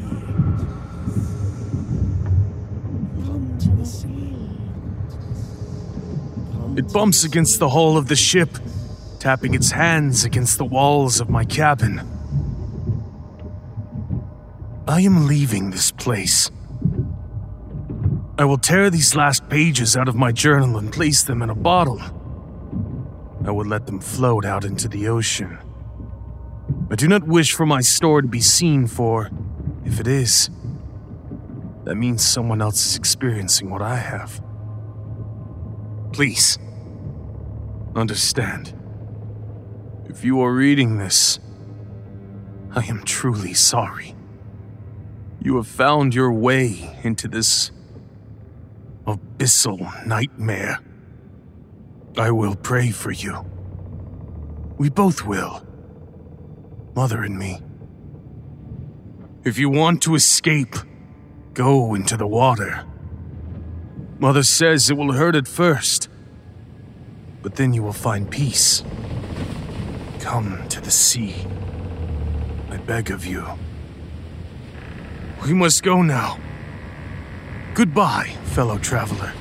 Come 3.23 3.57
to 3.59 3.69
the 3.69 3.85
sea. 3.85 4.35
It 6.75 6.91
bumps 6.91 7.23
against 7.23 7.59
the 7.59 7.69
hull 7.69 7.97
of 7.97 8.07
the 8.07 8.15
ship, 8.15 8.57
tapping 9.19 9.53
its 9.53 9.69
hands 9.69 10.25
against 10.25 10.57
the 10.57 10.65
walls 10.65 11.19
of 11.19 11.29
my 11.29 11.45
cabin. 11.45 12.01
I 14.89 15.01
am 15.01 15.27
leaving 15.27 15.69
this 15.69 15.91
place. 15.91 16.49
I 18.39 18.43
will 18.45 18.57
tear 18.57 18.89
these 18.89 19.15
last 19.15 19.47
pages 19.47 19.95
out 19.95 20.09
of 20.09 20.15
my 20.15 20.31
journal 20.31 20.77
and 20.77 20.91
place 20.91 21.21
them 21.21 21.43
in 21.43 21.51
a 21.51 21.55
bottle. 21.55 22.01
I 23.45 23.51
will 23.51 23.67
let 23.67 23.85
them 23.85 23.99
float 23.99 24.45
out 24.45 24.65
into 24.65 24.87
the 24.87 25.07
ocean, 25.07 25.59
I 26.91 26.95
do 26.95 27.07
not 27.07 27.27
wish 27.27 27.53
for 27.53 27.67
my 27.67 27.81
store 27.81 28.23
to 28.23 28.27
be 28.27 28.41
seen, 28.41 28.87
for 28.87 29.29
if 29.85 29.99
it 29.99 30.07
is, 30.07 30.49
that 31.83 31.95
means 31.95 32.25
someone 32.25 32.63
else 32.63 32.83
is 32.83 32.95
experiencing 32.95 33.69
what 33.69 33.83
I 33.83 33.97
have. 33.97 34.41
Please, 36.11 36.57
understand. 37.95 38.73
If 40.05 40.25
you 40.25 40.41
are 40.41 40.51
reading 40.51 40.97
this, 40.97 41.39
I 42.75 42.85
am 42.85 43.03
truly 43.03 43.53
sorry. 43.53 44.15
You 45.41 45.55
have 45.55 45.67
found 45.67 46.13
your 46.13 46.33
way 46.33 46.97
into 47.03 47.27
this 47.27 47.71
abyssal 49.07 50.05
nightmare. 50.05 50.79
I 52.17 52.31
will 52.31 52.55
pray 52.55 52.91
for 52.91 53.11
you. 53.11 53.45
We 54.77 54.89
both 54.89 55.25
will. 55.25 55.65
Mother 56.93 57.23
and 57.23 57.37
me. 57.37 57.61
If 59.45 59.57
you 59.57 59.69
want 59.69 60.01
to 60.03 60.15
escape, 60.15 60.75
go 61.53 61.95
into 61.95 62.17
the 62.17 62.27
water. 62.27 62.85
Mother 64.19 64.43
says 64.43 64.89
it 64.89 64.97
will 64.97 65.13
hurt 65.13 65.35
at 65.35 65.47
first, 65.47 66.09
but 67.41 67.55
then 67.55 67.73
you 67.73 67.81
will 67.81 67.93
find 67.93 68.29
peace. 68.29 68.83
Come 70.19 70.67
to 70.67 70.81
the 70.81 70.91
sea. 70.91 71.35
I 72.69 72.77
beg 72.77 73.11
of 73.11 73.25
you. 73.25 73.45
We 75.45 75.53
must 75.53 75.83
go 75.83 76.01
now. 76.01 76.37
Goodbye, 77.73 78.35
fellow 78.43 78.77
traveler. 78.77 79.31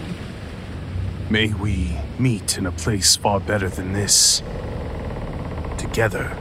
May 1.28 1.52
we 1.52 1.98
meet 2.18 2.56
in 2.56 2.66
a 2.66 2.72
place 2.72 3.16
far 3.16 3.40
better 3.40 3.68
than 3.68 3.92
this. 3.92 4.42
Together 5.76 6.36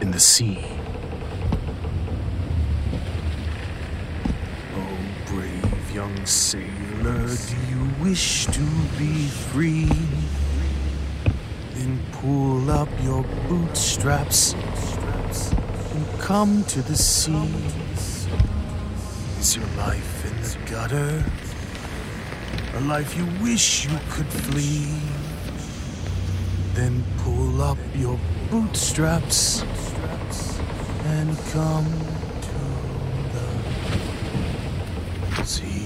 in 0.00 0.10
the 0.10 0.18
sea. 0.18 0.64
Oh, 4.74 4.98
brave 5.26 5.94
young 5.94 6.24
sailor, 6.24 7.28
do 7.28 7.56
you 7.70 7.90
wish 8.02 8.46
to 8.46 8.64
be 8.98 9.26
free? 9.26 9.90
Then 11.74 12.00
pull 12.12 12.70
up 12.70 12.88
your 13.02 13.24
bootstraps 13.48 14.54
and 14.54 16.20
come 16.20 16.64
to 16.64 16.80
the 16.82 16.96
sea. 16.96 17.81
Is 19.42 19.56
your 19.56 19.66
life 19.76 20.24
in 20.24 20.36
the 20.40 20.56
gutter? 20.70 21.24
A 22.74 22.80
life 22.82 23.16
you 23.16 23.26
wish 23.42 23.86
you 23.86 23.98
could 24.08 24.28
flee? 24.28 25.00
Then 26.74 27.02
pull 27.24 27.60
up 27.60 27.76
your 27.96 28.20
bootstraps 28.52 29.64
and 31.06 31.36
come 31.50 31.90
to 32.46 32.58
the 35.34 35.44
sea. 35.44 35.81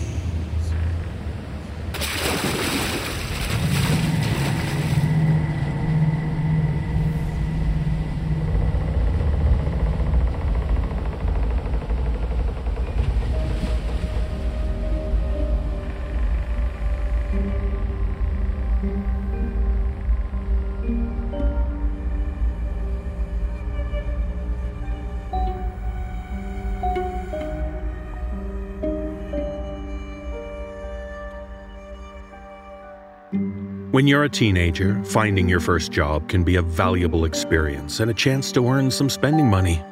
When 34.07 34.11
you're 34.13 34.23
a 34.23 34.29
teenager, 34.29 35.03
finding 35.03 35.49
your 35.49 35.59
first 35.59 35.91
job 35.91 36.29
can 36.29 36.45
be 36.45 36.55
a 36.55 36.63
valuable 36.63 37.25
experience 37.25 37.99
and 37.99 38.09
a 38.09 38.15
chance 38.15 38.53
to 38.53 38.69
earn 38.69 38.89
some 38.89 39.11
spending 39.11 39.49
money. 39.49 39.83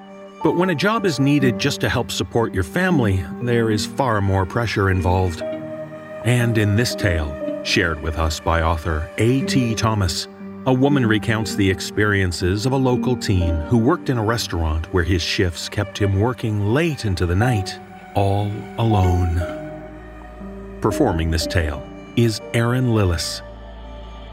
But 0.41 0.55
when 0.55 0.71
a 0.71 0.75
job 0.77 1.05
is 1.05 1.19
needed 1.19 1.59
just 1.59 1.81
to 1.81 1.89
help 1.89 2.13
support 2.13 2.55
your 2.55 2.63
family, 2.63 3.25
there 3.43 3.73
is 3.73 3.85
far 3.85 4.21
more 4.21 4.47
pressure 4.47 4.89
involved. 4.89 5.43
And 5.43 6.57
in 6.59 6.77
this 6.77 6.95
tale, 6.95 7.65
shared 7.65 8.01
with 8.03 8.17
us 8.17 8.39
by 8.39 8.63
author 8.63 9.11
A.T. 9.19 9.75
Thomas, 9.75 10.29
a 10.67 10.73
woman 10.73 11.05
recounts 11.05 11.57
the 11.57 11.69
experiences 11.69 12.67
of 12.67 12.73
a 12.73 12.77
local 12.77 13.17
teen 13.17 13.57
who 13.63 13.79
worked 13.79 14.11
in 14.11 14.19
a 14.19 14.25
restaurant 14.25 14.87
where 14.95 15.03
his 15.03 15.23
shifts 15.23 15.69
kept 15.69 15.99
him 15.99 16.21
working 16.21 16.73
late 16.73 17.05
into 17.05 17.27
the 17.27 17.35
night, 17.35 17.77
all 18.15 18.49
alone. 18.79 19.43
Performing 20.81 21.33
this 21.33 21.49
tale 21.49 21.85
is 22.15 22.41
Erin 22.53 22.91
Lillis. 22.91 23.43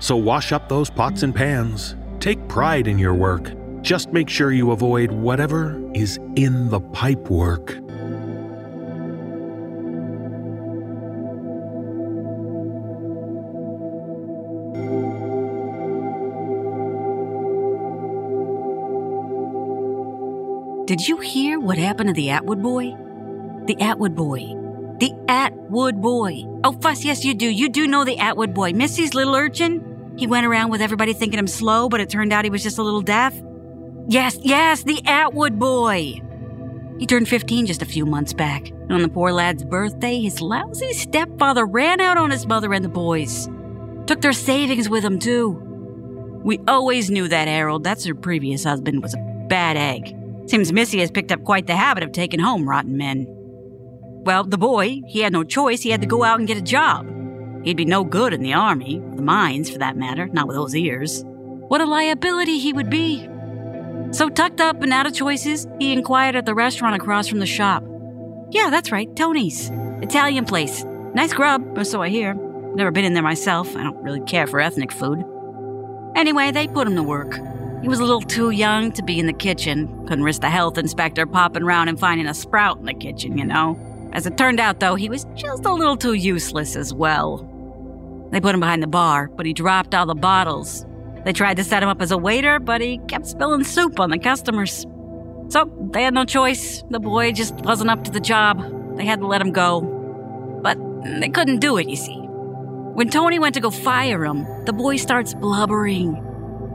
So 0.01 0.17
wash 0.17 0.51
up 0.51 0.67
those 0.67 0.89
pots 0.89 1.21
and 1.21 1.33
pans. 1.33 1.95
Take 2.19 2.47
pride 2.47 2.87
in 2.87 2.97
your 2.97 3.13
work. 3.13 3.53
Just 3.83 4.11
make 4.11 4.29
sure 4.29 4.51
you 4.51 4.71
avoid 4.71 5.11
whatever 5.11 5.79
is 5.93 6.17
in 6.35 6.69
the 6.69 6.79
pipe 6.79 7.29
work. 7.29 7.67
Did 20.87 21.07
you 21.07 21.17
hear 21.19 21.59
what 21.59 21.77
happened 21.77 22.07
to 22.07 22.13
the 22.13 22.31
Atwood 22.31 22.63
boy? 22.63 22.95
The 23.67 23.79
Atwood 23.79 24.15
boy. 24.15 24.39
The 24.99 25.13
Atwood 25.27 26.01
boy. 26.01 26.43
Oh, 26.63 26.73
fuss, 26.81 27.05
yes, 27.05 27.23
you 27.23 27.35
do. 27.35 27.45
You 27.47 27.69
do 27.69 27.87
know 27.87 28.03
the 28.03 28.17
Atwood 28.17 28.55
boy. 28.55 28.73
Missy's 28.73 29.13
little 29.13 29.35
urchin? 29.35 29.90
He 30.17 30.27
went 30.27 30.45
around 30.45 30.71
with 30.71 30.81
everybody 30.81 31.13
thinking 31.13 31.39
him 31.39 31.47
slow, 31.47 31.89
but 31.89 32.01
it 32.01 32.09
turned 32.09 32.33
out 32.33 32.43
he 32.43 32.51
was 32.51 32.63
just 32.63 32.77
a 32.77 32.83
little 32.83 33.01
deaf? 33.01 33.33
Yes, 34.07 34.37
yes, 34.41 34.83
the 34.83 35.01
Atwood 35.05 35.57
boy. 35.57 36.21
He 36.99 37.07
turned 37.07 37.27
15 37.27 37.65
just 37.65 37.81
a 37.81 37.85
few 37.85 38.05
months 38.05 38.33
back. 38.33 38.69
And 38.69 38.91
on 38.91 39.01
the 39.01 39.09
poor 39.09 39.31
lad's 39.31 39.63
birthday, 39.63 40.19
his 40.19 40.41
lousy 40.41 40.93
stepfather 40.93 41.65
ran 41.65 41.99
out 41.99 42.17
on 42.17 42.29
his 42.29 42.45
mother 42.45 42.73
and 42.73 42.85
the 42.85 42.89
boys. 42.89 43.49
Took 44.05 44.21
their 44.21 44.33
savings 44.33 44.89
with 44.89 45.03
him, 45.03 45.17
too. 45.17 45.51
We 46.43 46.59
always 46.67 47.09
knew 47.09 47.27
that 47.27 47.47
Harold, 47.47 47.83
that's 47.83 48.05
her 48.05 48.15
previous 48.15 48.63
husband, 48.63 49.01
was 49.01 49.13
a 49.13 49.45
bad 49.47 49.77
egg. 49.77 50.15
Seems 50.47 50.73
Missy 50.73 50.99
has 50.99 51.11
picked 51.11 51.31
up 51.31 51.43
quite 51.43 51.67
the 51.67 51.75
habit 51.75 52.03
of 52.03 52.11
taking 52.11 52.39
home 52.39 52.67
rotten 52.67 52.97
men. 52.97 53.25
Well, 54.23 54.43
the 54.43 54.57
boy, 54.57 55.01
he 55.07 55.21
had 55.21 55.33
no 55.33 55.43
choice. 55.43 55.81
He 55.81 55.89
had 55.89 56.01
to 56.01 56.07
go 56.07 56.23
out 56.23 56.39
and 56.39 56.47
get 56.47 56.57
a 56.57 56.61
job. 56.61 57.07
He'd 57.63 57.77
be 57.77 57.85
no 57.85 58.03
good 58.03 58.33
in 58.33 58.41
the 58.41 58.53
army, 58.53 58.99
or 58.99 59.15
the 59.15 59.21
mines 59.21 59.69
for 59.69 59.77
that 59.79 59.97
matter, 59.97 60.27
not 60.27 60.47
with 60.47 60.55
those 60.55 60.75
ears. 60.75 61.23
What 61.25 61.81
a 61.81 61.85
liability 61.85 62.59
he 62.59 62.73
would 62.73 62.89
be. 62.89 63.27
So, 64.11 64.29
tucked 64.29 64.59
up 64.59 64.81
and 64.81 64.91
out 64.91 65.05
of 65.05 65.13
choices, 65.13 65.67
he 65.79 65.93
inquired 65.93 66.35
at 66.35 66.45
the 66.45 66.55
restaurant 66.55 66.95
across 66.95 67.27
from 67.27 67.39
the 67.39 67.45
shop. 67.45 67.83
Yeah, 68.49 68.69
that's 68.69 68.91
right, 68.91 69.13
Tony's. 69.15 69.69
Italian 70.01 70.45
place. 70.45 70.83
Nice 71.13 71.33
grub, 71.33 71.77
or 71.77 71.83
so 71.83 72.01
I 72.01 72.09
hear. 72.09 72.33
Never 72.75 72.91
been 72.91 73.05
in 73.05 73.13
there 73.13 73.23
myself. 73.23 73.73
I 73.75 73.83
don't 73.83 74.01
really 74.03 74.21
care 74.21 74.47
for 74.47 74.59
ethnic 74.59 74.91
food. 74.91 75.23
Anyway, 76.15 76.51
they 76.51 76.67
put 76.67 76.87
him 76.87 76.95
to 76.95 77.03
work. 77.03 77.39
He 77.81 77.87
was 77.87 77.99
a 77.99 78.03
little 78.03 78.21
too 78.21 78.51
young 78.51 78.91
to 78.93 79.03
be 79.03 79.19
in 79.19 79.25
the 79.25 79.33
kitchen. 79.33 80.05
Couldn't 80.07 80.23
risk 80.23 80.41
the 80.41 80.49
health 80.49 80.77
inspector 80.77 81.25
popping 81.25 81.63
around 81.63 81.87
and 81.87 81.99
finding 81.99 82.27
a 82.27 82.33
sprout 82.33 82.77
in 82.79 82.85
the 82.85 82.93
kitchen, 82.93 83.37
you 83.37 83.45
know. 83.45 83.79
As 84.13 84.25
it 84.25 84.37
turned 84.37 84.59
out, 84.59 84.79
though, 84.79 84.95
he 84.95 85.09
was 85.09 85.25
just 85.35 85.65
a 85.65 85.73
little 85.73 85.97
too 85.97 86.13
useless 86.13 86.75
as 86.75 86.93
well. 86.93 87.47
They 88.31 88.41
put 88.41 88.55
him 88.55 88.61
behind 88.61 88.81
the 88.81 88.87
bar, 88.87 89.29
but 89.35 89.45
he 89.45 89.53
dropped 89.53 89.93
all 89.93 90.05
the 90.05 90.15
bottles. 90.15 90.85
They 91.25 91.33
tried 91.33 91.57
to 91.57 91.63
set 91.63 91.83
him 91.83 91.89
up 91.89 92.01
as 92.01 92.11
a 92.11 92.17
waiter, 92.17 92.59
but 92.59 92.81
he 92.81 92.97
kept 93.07 93.27
spilling 93.27 93.63
soup 93.63 93.99
on 93.99 94.09
the 94.09 94.17
customers. 94.17 94.85
So 95.49 95.69
they 95.91 96.03
had 96.03 96.13
no 96.13 96.25
choice. 96.25 96.83
The 96.89 96.99
boy 96.99 97.33
just 97.33 97.53
wasn't 97.55 97.89
up 97.89 98.03
to 98.05 98.11
the 98.11 98.19
job. 98.19 98.97
They 98.97 99.05
had 99.05 99.19
to 99.19 99.27
let 99.27 99.41
him 99.41 99.51
go. 99.51 99.81
But 100.63 100.77
they 101.19 101.29
couldn't 101.29 101.59
do 101.59 101.77
it, 101.77 101.89
you 101.89 101.95
see. 101.95 102.19
When 102.19 103.09
Tony 103.09 103.39
went 103.39 103.55
to 103.55 103.61
go 103.61 103.69
fire 103.69 104.23
him, 104.23 104.45
the 104.65 104.73
boy 104.73 104.95
starts 104.97 105.33
blubbering 105.33 106.27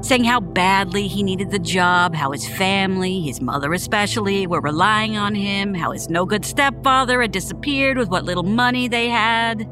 saying 0.02 0.24
how 0.24 0.40
badly 0.40 1.08
he 1.08 1.22
needed 1.22 1.50
the 1.50 1.58
job, 1.58 2.14
how 2.14 2.32
his 2.32 2.46
family, 2.46 3.22
his 3.22 3.40
mother 3.40 3.72
especially, 3.72 4.46
were 4.46 4.60
relying 4.60 5.16
on 5.16 5.34
him, 5.34 5.74
how 5.74 5.92
his 5.92 6.08
no 6.08 6.24
good 6.24 6.44
stepfather 6.44 7.20
had 7.20 7.32
disappeared 7.32 7.98
with 7.98 8.08
what 8.08 8.24
little 8.24 8.42
money 8.42 8.88
they 8.88 9.08
had. 9.08 9.68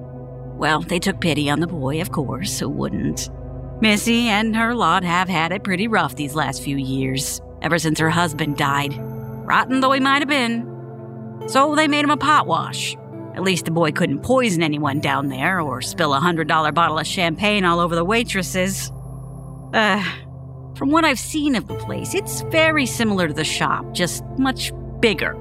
Well, 0.64 0.80
they 0.80 0.98
took 0.98 1.20
pity 1.20 1.50
on 1.50 1.60
the 1.60 1.66
boy, 1.66 2.00
of 2.00 2.10
course, 2.10 2.58
who 2.58 2.70
wouldn't? 2.70 3.28
Missy 3.82 4.28
and 4.28 4.56
her 4.56 4.74
lot 4.74 5.04
have 5.04 5.28
had 5.28 5.52
it 5.52 5.62
pretty 5.62 5.88
rough 5.88 6.16
these 6.16 6.34
last 6.34 6.62
few 6.62 6.78
years, 6.78 7.42
ever 7.60 7.78
since 7.78 7.98
her 7.98 8.08
husband 8.08 8.56
died. 8.56 8.94
Rotten 9.46 9.80
though 9.80 9.92
he 9.92 10.00
might 10.00 10.22
have 10.22 10.28
been. 10.30 10.64
So 11.48 11.74
they 11.74 11.86
made 11.86 12.02
him 12.02 12.10
a 12.10 12.16
pot 12.16 12.46
wash. 12.46 12.96
At 13.34 13.42
least 13.42 13.66
the 13.66 13.72
boy 13.72 13.92
couldn't 13.92 14.22
poison 14.22 14.62
anyone 14.62 15.00
down 15.00 15.28
there 15.28 15.60
or 15.60 15.82
spill 15.82 16.14
a 16.14 16.18
hundred 16.18 16.48
dollar 16.48 16.72
bottle 16.72 16.98
of 16.98 17.06
champagne 17.06 17.66
all 17.66 17.78
over 17.78 17.94
the 17.94 18.02
waitresses. 18.02 18.90
Uh, 19.74 20.02
From 20.76 20.90
what 20.90 21.04
I've 21.04 21.18
seen 21.18 21.56
of 21.56 21.68
the 21.68 21.74
place, 21.74 22.14
it's 22.14 22.40
very 22.40 22.86
similar 22.86 23.28
to 23.28 23.34
the 23.34 23.44
shop, 23.44 23.92
just 23.92 24.24
much 24.38 24.72
bigger. 25.00 25.34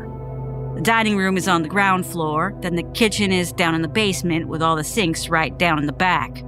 The 0.76 0.82
dining 0.82 1.18
room 1.18 1.38
is 1.38 1.48
on 1.48 1.62
the 1.62 1.70
ground 1.70 2.06
floor, 2.06 2.56
then 2.62 2.76
the 2.76 2.84
kitchen 2.94 3.32
is 3.32 3.54
down 3.54 3.76
in 3.76 3.84
the 3.84 3.88
basement 3.88 4.48
with 4.48 4.64
all 4.64 4.76
the 4.76 4.84
sinks 4.84 5.30
right 5.30 5.56
down 5.58 5.78
in 5.78 5.86
the 5.86 5.94
back. 5.94 6.44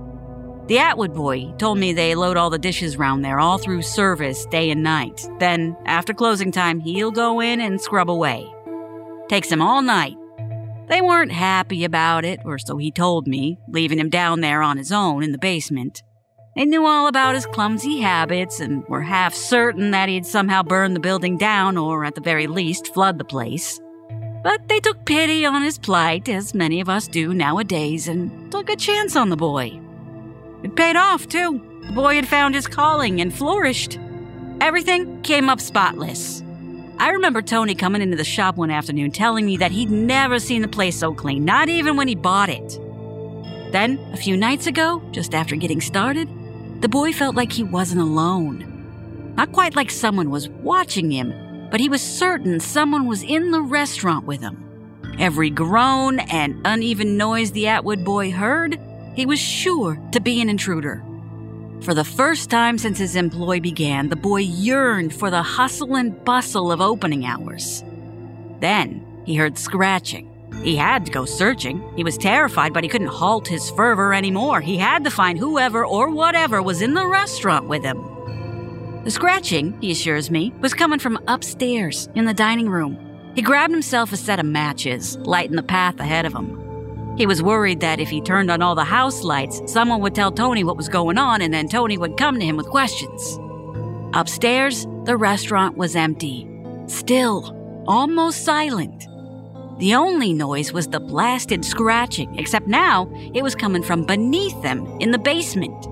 The 0.67 0.79
Atwood 0.79 1.13
boy 1.13 1.53
told 1.59 1.77
me 1.77 1.93
they 1.93 2.15
load 2.15 2.35
all 2.35 2.49
the 2.49 2.57
dishes 2.57 2.97
round 2.97 3.23
there 3.23 3.39
all 3.39 3.59
through 3.59 3.83
service, 3.83 4.47
day 4.47 4.71
and 4.71 4.81
night. 4.81 5.27
Then, 5.37 5.77
after 5.85 6.11
closing 6.11 6.51
time, 6.51 6.79
he'll 6.79 7.11
go 7.11 7.39
in 7.39 7.61
and 7.61 7.79
scrub 7.79 8.09
away. 8.09 8.51
Takes 9.29 9.51
him 9.51 9.61
all 9.61 9.83
night. 9.83 10.17
They 10.89 11.01
weren't 11.01 11.31
happy 11.31 11.83
about 11.83 12.25
it, 12.25 12.39
or 12.45 12.57
so 12.57 12.77
he 12.77 12.89
told 12.89 13.27
me, 13.27 13.59
leaving 13.69 13.99
him 13.99 14.09
down 14.09 14.41
there 14.41 14.63
on 14.63 14.77
his 14.77 14.91
own 14.91 15.21
in 15.21 15.33
the 15.33 15.37
basement. 15.37 16.01
They 16.55 16.65
knew 16.65 16.85
all 16.85 17.07
about 17.07 17.35
his 17.35 17.45
clumsy 17.45 17.99
habits 17.99 18.59
and 18.59 18.83
were 18.87 19.01
half 19.01 19.35
certain 19.35 19.91
that 19.91 20.09
he'd 20.09 20.25
somehow 20.25 20.63
burn 20.63 20.95
the 20.95 20.99
building 20.99 21.37
down 21.37 21.77
or, 21.77 22.05
at 22.05 22.15
the 22.15 22.21
very 22.21 22.47
least, 22.47 22.91
flood 22.91 23.19
the 23.19 23.25
place. 23.25 23.79
But 24.45 24.67
they 24.67 24.79
took 24.79 25.05
pity 25.05 25.43
on 25.43 25.63
his 25.63 25.79
plight, 25.79 26.29
as 26.29 26.53
many 26.53 26.79
of 26.79 26.87
us 26.87 27.07
do 27.07 27.33
nowadays, 27.33 28.07
and 28.07 28.51
took 28.51 28.69
a 28.69 28.75
chance 28.75 29.15
on 29.15 29.29
the 29.29 29.35
boy. 29.35 29.79
It 30.61 30.75
paid 30.75 30.95
off, 30.95 31.27
too. 31.27 31.59
The 31.87 31.93
boy 31.93 32.13
had 32.13 32.27
found 32.27 32.53
his 32.53 32.67
calling 32.67 33.21
and 33.21 33.33
flourished. 33.33 33.97
Everything 34.61 35.19
came 35.23 35.49
up 35.49 35.59
spotless. 35.59 36.43
I 36.99 37.09
remember 37.09 37.41
Tony 37.41 37.73
coming 37.73 38.03
into 38.03 38.17
the 38.17 38.23
shop 38.23 38.55
one 38.55 38.69
afternoon 38.69 39.09
telling 39.09 39.47
me 39.47 39.57
that 39.57 39.71
he'd 39.71 39.89
never 39.89 40.37
seen 40.37 40.61
the 40.61 40.67
place 40.67 40.95
so 40.95 41.11
clean, 41.11 41.43
not 41.43 41.67
even 41.67 41.97
when 41.97 42.07
he 42.07 42.13
bought 42.13 42.49
it. 42.49 42.79
Then, 43.71 43.97
a 44.13 44.17
few 44.17 44.37
nights 44.37 44.67
ago, 44.67 45.01
just 45.09 45.33
after 45.33 45.55
getting 45.55 45.81
started, 45.81 46.29
the 46.81 46.87
boy 46.87 47.13
felt 47.13 47.35
like 47.35 47.51
he 47.51 47.63
wasn't 47.63 48.01
alone. 48.01 49.33
Not 49.37 49.53
quite 49.53 49.75
like 49.75 49.89
someone 49.89 50.29
was 50.29 50.49
watching 50.49 51.09
him, 51.09 51.33
but 51.75 51.81
he 51.81 51.89
was 51.89 52.01
certain 52.01 52.57
someone 52.57 53.05
was 53.05 53.21
in 53.21 53.51
the 53.51 53.59
restaurant 53.59 54.25
with 54.25 54.39
him. 54.39 54.63
Every 55.19 55.49
groan 55.49 56.21
and 56.21 56.61
uneven 56.63 57.17
noise 57.17 57.51
the 57.51 57.67
Atwood 57.67 58.05
boy 58.05 58.31
heard 58.31 58.79
he 59.13 59.25
was 59.25 59.41
sure 59.41 59.99
to 60.13 60.21
be 60.21 60.39
an 60.39 60.47
intruder. 60.47 61.03
For 61.81 61.93
the 61.93 62.05
first 62.05 62.49
time 62.49 62.77
since 62.77 62.97
his 62.97 63.17
employ 63.17 63.59
began, 63.59 64.07
the 64.07 64.15
boy 64.15 64.39
yearned 64.39 65.13
for 65.13 65.29
the 65.29 65.43
hustle 65.43 65.97
and 65.97 66.23
bustle 66.23 66.71
of 66.71 66.79
opening 66.79 67.25
hours. 67.25 67.83
Then 68.61 69.05
he 69.25 69.35
heard 69.35 69.57
scratching. 69.57 70.31
He 70.63 70.77
had 70.77 71.05
to 71.07 71.11
go 71.11 71.25
searching. 71.25 71.83
He 71.97 72.05
was 72.05 72.17
terrified, 72.17 72.71
but 72.71 72.85
he 72.85 72.89
couldn't 72.89 73.07
halt 73.07 73.49
his 73.49 73.69
fervor 73.71 74.13
anymore. 74.13 74.61
He 74.61 74.77
had 74.77 75.03
to 75.03 75.11
find 75.11 75.37
whoever 75.37 75.85
or 75.85 76.09
whatever 76.09 76.61
was 76.61 76.81
in 76.81 76.93
the 76.93 77.05
restaurant 77.05 77.67
with 77.67 77.83
him. 77.83 78.14
The 79.05 79.11
scratching, 79.11 79.79
he 79.81 79.91
assures 79.91 80.31
me, 80.31 80.51
was 80.61 80.73
coming 80.73 80.97
from 80.97 81.19
upstairs 81.27 82.09
in 82.15 82.25
the 82.25 82.33
dining 82.33 82.67
room. 82.67 82.97
He 83.35 83.43
grabbed 83.43 83.71
himself 83.71 84.11
a 84.11 84.17
set 84.17 84.39
of 84.39 84.47
matches, 84.47 85.15
lighting 85.17 85.55
the 85.55 85.61
path 85.61 85.99
ahead 85.99 86.25
of 86.25 86.33
him. 86.33 87.15
He 87.15 87.27
was 87.27 87.43
worried 87.43 87.81
that 87.81 87.99
if 87.99 88.09
he 88.09 88.19
turned 88.19 88.49
on 88.49 88.63
all 88.63 88.73
the 88.73 88.83
house 88.83 89.21
lights, 89.21 89.61
someone 89.67 90.01
would 90.01 90.15
tell 90.15 90.31
Tony 90.31 90.63
what 90.63 90.75
was 90.75 90.89
going 90.89 91.19
on 91.19 91.43
and 91.43 91.53
then 91.53 91.69
Tony 91.69 91.99
would 91.99 92.17
come 92.17 92.39
to 92.39 92.45
him 92.45 92.57
with 92.57 92.65
questions. 92.65 93.37
Upstairs, 94.15 94.87
the 95.03 95.17
restaurant 95.17 95.77
was 95.77 95.95
empty. 95.95 96.49
Still, 96.87 97.83
almost 97.87 98.43
silent. 98.43 99.05
The 99.77 99.93
only 99.93 100.33
noise 100.33 100.73
was 100.73 100.87
the 100.87 100.99
blasted 100.99 101.63
scratching, 101.63 102.39
except 102.39 102.65
now 102.65 103.07
it 103.35 103.43
was 103.43 103.53
coming 103.53 103.83
from 103.83 104.07
beneath 104.07 104.59
them 104.63 104.87
in 104.99 105.11
the 105.11 105.19
basement. 105.19 105.85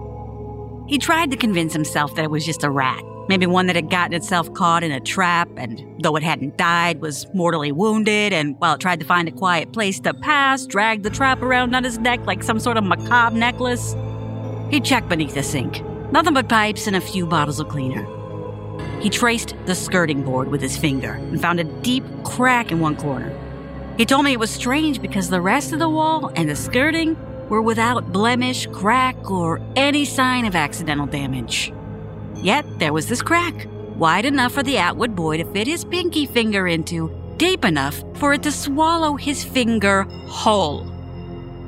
He 0.93 0.99
tried 0.99 1.31
to 1.31 1.37
convince 1.37 1.73
himself 1.73 2.13
that 2.13 2.23
it 2.23 2.29
was 2.29 2.45
just 2.45 2.63
a 2.63 2.69
rat, 2.69 3.03
Maybe 3.27 3.47
one 3.47 3.65
that 3.65 3.75
had 3.75 3.89
gotten 3.89 4.13
itself 4.13 4.53
caught 4.53 4.83
in 4.83 4.91
a 4.91 4.99
trap 4.99 5.49
and, 5.57 5.83
though 6.03 6.15
it 6.15 6.21
hadn't 6.21 6.55
died, 6.55 7.01
was 7.01 7.25
mortally 7.33 7.71
wounded, 7.71 8.31
and 8.31 8.55
while 8.59 8.75
it 8.75 8.79
tried 8.79 8.99
to 8.99 9.05
find 9.07 9.27
a 9.27 9.31
quiet 9.31 9.73
place 9.73 9.99
to 10.01 10.13
pass, 10.13 10.67
dragged 10.67 11.01
the 11.01 11.09
trap 11.09 11.41
around 11.41 11.75
on 11.75 11.83
his 11.83 11.97
neck 11.97 12.19
like 12.27 12.43
some 12.43 12.59
sort 12.59 12.77
of 12.77 12.83
macabre 12.83 13.35
necklace. 13.35 13.95
He 14.69 14.79
checked 14.79 15.09
beneath 15.09 15.33
the 15.33 15.41
sink. 15.41 15.81
Nothing 16.11 16.35
but 16.35 16.47
pipes 16.47 16.85
and 16.85 16.95
a 16.95 17.01
few 17.01 17.25
bottles 17.25 17.59
of 17.59 17.69
cleaner. 17.69 18.05
He 18.99 19.09
traced 19.09 19.55
the 19.65 19.73
skirting 19.73 20.21
board 20.21 20.49
with 20.49 20.61
his 20.61 20.77
finger 20.77 21.13
and 21.13 21.41
found 21.41 21.59
a 21.59 21.63
deep 21.63 22.03
crack 22.23 22.71
in 22.71 22.81
one 22.81 22.97
corner. 22.97 23.35
He 23.97 24.05
told 24.05 24.25
me 24.25 24.33
it 24.33 24.39
was 24.39 24.51
strange 24.51 25.01
because 25.01 25.31
the 25.31 25.41
rest 25.41 25.73
of 25.73 25.79
the 25.79 25.89
wall 25.89 26.31
and 26.35 26.47
the 26.47 26.55
skirting 26.55 27.17
were 27.54 27.62
without 27.62 28.12
blemish, 28.12 28.66
crack, 28.72 29.30
or 29.30 29.62
any 29.76 30.06
sign 30.06 30.43
of 30.45 30.56
accidental 30.56 31.06
damage. 31.06 31.72
Yet 32.41 32.66
there 32.80 32.91
was 32.91 33.08
this 33.08 33.22
crack, 33.22 33.68
wide 33.95 34.26
enough 34.26 34.54
for 34.54 34.64
the 34.64 34.80
Atwood 34.80 35.16
boy 35.16 35.38
to 35.38 35.45
fit 35.54 35.68
his 35.68 35.86
pinky 35.86 36.26
finger 36.26 36.68
into, 36.68 37.12
deep 37.38 37.64
enough 37.64 38.04
for 38.16 38.34
it 38.34 38.41
to 38.41 38.51
swallow 38.51 39.16
his 39.16 39.43
finger 39.43 40.08
whole. 40.26 40.86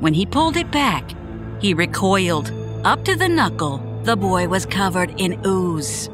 When 0.00 0.12
he 0.12 0.26
pulled 0.26 0.56
it 0.56 0.72
back, 0.72 1.14
he 1.60 1.72
recoiled. 1.72 2.50
Up 2.84 3.04
to 3.04 3.14
the 3.14 3.28
knuckle, 3.28 3.78
the 4.02 4.16
boy 4.16 4.48
was 4.48 4.66
covered 4.66 5.14
in 5.20 5.40
ooze. 5.46 6.10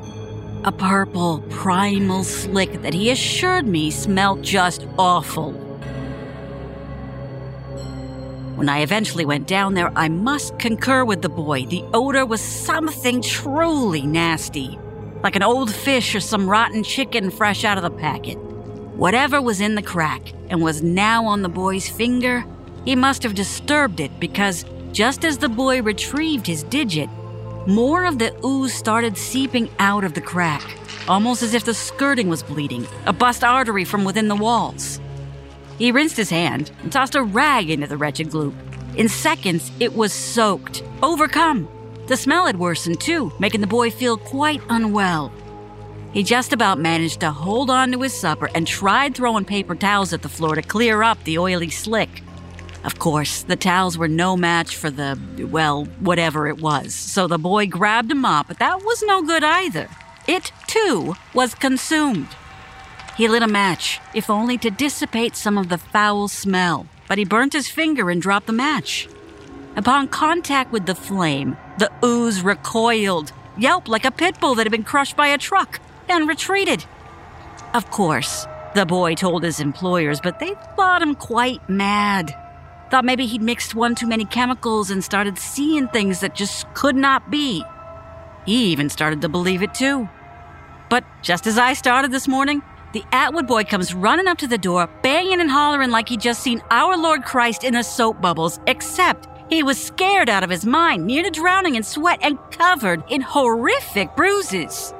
A 0.64 0.72
purple, 0.72 1.40
primal 1.48 2.24
slick 2.24 2.82
that 2.82 2.92
he 2.92 3.10
assured 3.10 3.66
me 3.66 3.90
smelt 3.90 4.42
just 4.42 4.86
awful. 4.98 5.52
When 8.62 8.68
I 8.68 8.82
eventually 8.82 9.24
went 9.24 9.48
down 9.48 9.74
there, 9.74 9.90
I 9.98 10.08
must 10.08 10.56
concur 10.60 11.04
with 11.04 11.20
the 11.20 11.28
boy. 11.28 11.66
The 11.66 11.82
odor 11.92 12.24
was 12.24 12.40
something 12.40 13.20
truly 13.20 14.02
nasty, 14.02 14.78
like 15.24 15.34
an 15.34 15.42
old 15.42 15.74
fish 15.74 16.14
or 16.14 16.20
some 16.20 16.48
rotten 16.48 16.84
chicken 16.84 17.32
fresh 17.32 17.64
out 17.64 17.76
of 17.76 17.82
the 17.82 17.90
packet. 17.90 18.36
Whatever 18.94 19.42
was 19.42 19.60
in 19.60 19.74
the 19.74 19.82
crack 19.82 20.32
and 20.48 20.62
was 20.62 20.80
now 20.80 21.26
on 21.26 21.42
the 21.42 21.48
boy's 21.48 21.88
finger, 21.88 22.44
he 22.84 22.94
must 22.94 23.24
have 23.24 23.34
disturbed 23.34 23.98
it 23.98 24.20
because 24.20 24.64
just 24.92 25.24
as 25.24 25.38
the 25.38 25.48
boy 25.48 25.82
retrieved 25.82 26.46
his 26.46 26.62
digit, 26.62 27.10
more 27.66 28.04
of 28.04 28.20
the 28.20 28.32
ooze 28.46 28.72
started 28.72 29.18
seeping 29.18 29.68
out 29.80 30.04
of 30.04 30.14
the 30.14 30.20
crack, 30.20 30.62
almost 31.08 31.42
as 31.42 31.52
if 31.52 31.64
the 31.64 31.74
skirting 31.74 32.28
was 32.28 32.44
bleeding, 32.44 32.86
a 33.06 33.12
bust 33.12 33.42
artery 33.42 33.84
from 33.84 34.04
within 34.04 34.28
the 34.28 34.36
walls. 34.36 35.00
He 35.78 35.92
rinsed 35.92 36.16
his 36.16 36.30
hand 36.30 36.70
and 36.82 36.92
tossed 36.92 37.14
a 37.14 37.22
rag 37.22 37.70
into 37.70 37.86
the 37.86 37.96
wretched 37.96 38.28
gloop. 38.28 38.54
In 38.96 39.08
seconds, 39.08 39.70
it 39.80 39.94
was 39.94 40.12
soaked, 40.12 40.82
overcome. 41.02 41.68
The 42.08 42.16
smell 42.16 42.46
had 42.46 42.58
worsened 42.58 43.00
too, 43.00 43.32
making 43.38 43.60
the 43.60 43.66
boy 43.66 43.90
feel 43.90 44.16
quite 44.16 44.60
unwell. 44.68 45.32
He 46.12 46.22
just 46.22 46.52
about 46.52 46.78
managed 46.78 47.20
to 47.20 47.30
hold 47.30 47.70
on 47.70 47.92
to 47.92 48.02
his 48.02 48.12
supper 48.12 48.50
and 48.54 48.66
tried 48.66 49.14
throwing 49.14 49.46
paper 49.46 49.74
towels 49.74 50.12
at 50.12 50.20
the 50.20 50.28
floor 50.28 50.54
to 50.54 50.62
clear 50.62 51.02
up 51.02 51.22
the 51.24 51.38
oily 51.38 51.70
slick. 51.70 52.22
Of 52.84 52.98
course, 52.98 53.44
the 53.44 53.56
towels 53.56 53.96
were 53.96 54.08
no 54.08 54.36
match 54.36 54.76
for 54.76 54.90
the, 54.90 55.18
well, 55.50 55.84
whatever 56.00 56.48
it 56.48 56.60
was, 56.60 56.92
so 56.92 57.26
the 57.28 57.38
boy 57.38 57.66
grabbed 57.66 58.10
a 58.10 58.14
mop, 58.14 58.48
but 58.48 58.58
that 58.58 58.82
was 58.82 59.02
no 59.04 59.22
good 59.22 59.44
either. 59.44 59.88
It, 60.26 60.52
too, 60.66 61.14
was 61.32 61.54
consumed. 61.54 62.28
He 63.16 63.28
lit 63.28 63.42
a 63.42 63.46
match, 63.46 64.00
if 64.14 64.30
only 64.30 64.56
to 64.58 64.70
dissipate 64.70 65.36
some 65.36 65.58
of 65.58 65.68
the 65.68 65.78
foul 65.78 66.28
smell, 66.28 66.86
but 67.08 67.18
he 67.18 67.24
burnt 67.24 67.52
his 67.52 67.68
finger 67.68 68.10
and 68.10 68.22
dropped 68.22 68.46
the 68.46 68.52
match. 68.52 69.08
Upon 69.76 70.08
contact 70.08 70.72
with 70.72 70.86
the 70.86 70.94
flame, 70.94 71.56
the 71.78 71.90
ooze 72.04 72.42
recoiled, 72.42 73.32
yelped 73.58 73.88
like 73.88 74.04
a 74.04 74.10
pit 74.10 74.40
bull 74.40 74.54
that 74.54 74.64
had 74.64 74.72
been 74.72 74.82
crushed 74.82 75.16
by 75.16 75.28
a 75.28 75.38
truck, 75.38 75.80
and 76.08 76.28
retreated. 76.28 76.84
Of 77.74 77.90
course, 77.90 78.46
the 78.74 78.86
boy 78.86 79.14
told 79.14 79.42
his 79.42 79.60
employers, 79.60 80.20
but 80.20 80.38
they 80.38 80.54
thought 80.76 81.02
him 81.02 81.14
quite 81.14 81.68
mad. 81.68 82.34
Thought 82.90 83.04
maybe 83.04 83.26
he'd 83.26 83.42
mixed 83.42 83.74
one 83.74 83.94
too 83.94 84.06
many 84.06 84.24
chemicals 84.24 84.90
and 84.90 85.04
started 85.04 85.38
seeing 85.38 85.88
things 85.88 86.20
that 86.20 86.34
just 86.34 86.72
could 86.74 86.96
not 86.96 87.30
be. 87.30 87.64
He 88.46 88.72
even 88.72 88.88
started 88.88 89.20
to 89.22 89.28
believe 89.28 89.62
it 89.62 89.74
too. 89.74 90.08
But 90.90 91.04
just 91.22 91.46
as 91.46 91.56
I 91.56 91.72
started 91.72 92.10
this 92.10 92.28
morning, 92.28 92.62
the 92.92 93.04
Atwood 93.12 93.46
boy 93.46 93.64
comes 93.64 93.94
running 93.94 94.28
up 94.28 94.38
to 94.38 94.46
the 94.46 94.58
door, 94.58 94.88
banging 95.02 95.40
and 95.40 95.50
hollering 95.50 95.90
like 95.90 96.08
he'd 96.08 96.20
just 96.20 96.42
seen 96.42 96.62
our 96.70 96.96
Lord 96.96 97.24
Christ 97.24 97.64
in 97.64 97.74
the 97.74 97.82
soap 97.82 98.20
bubbles, 98.20 98.60
except 98.66 99.28
he 99.50 99.62
was 99.62 99.82
scared 99.82 100.28
out 100.28 100.44
of 100.44 100.50
his 100.50 100.66
mind, 100.66 101.06
near 101.06 101.22
to 101.22 101.30
drowning 101.30 101.74
in 101.74 101.82
sweat 101.82 102.18
and 102.22 102.38
covered 102.50 103.02
in 103.08 103.20
horrific 103.20 104.14
bruises. 104.16 104.94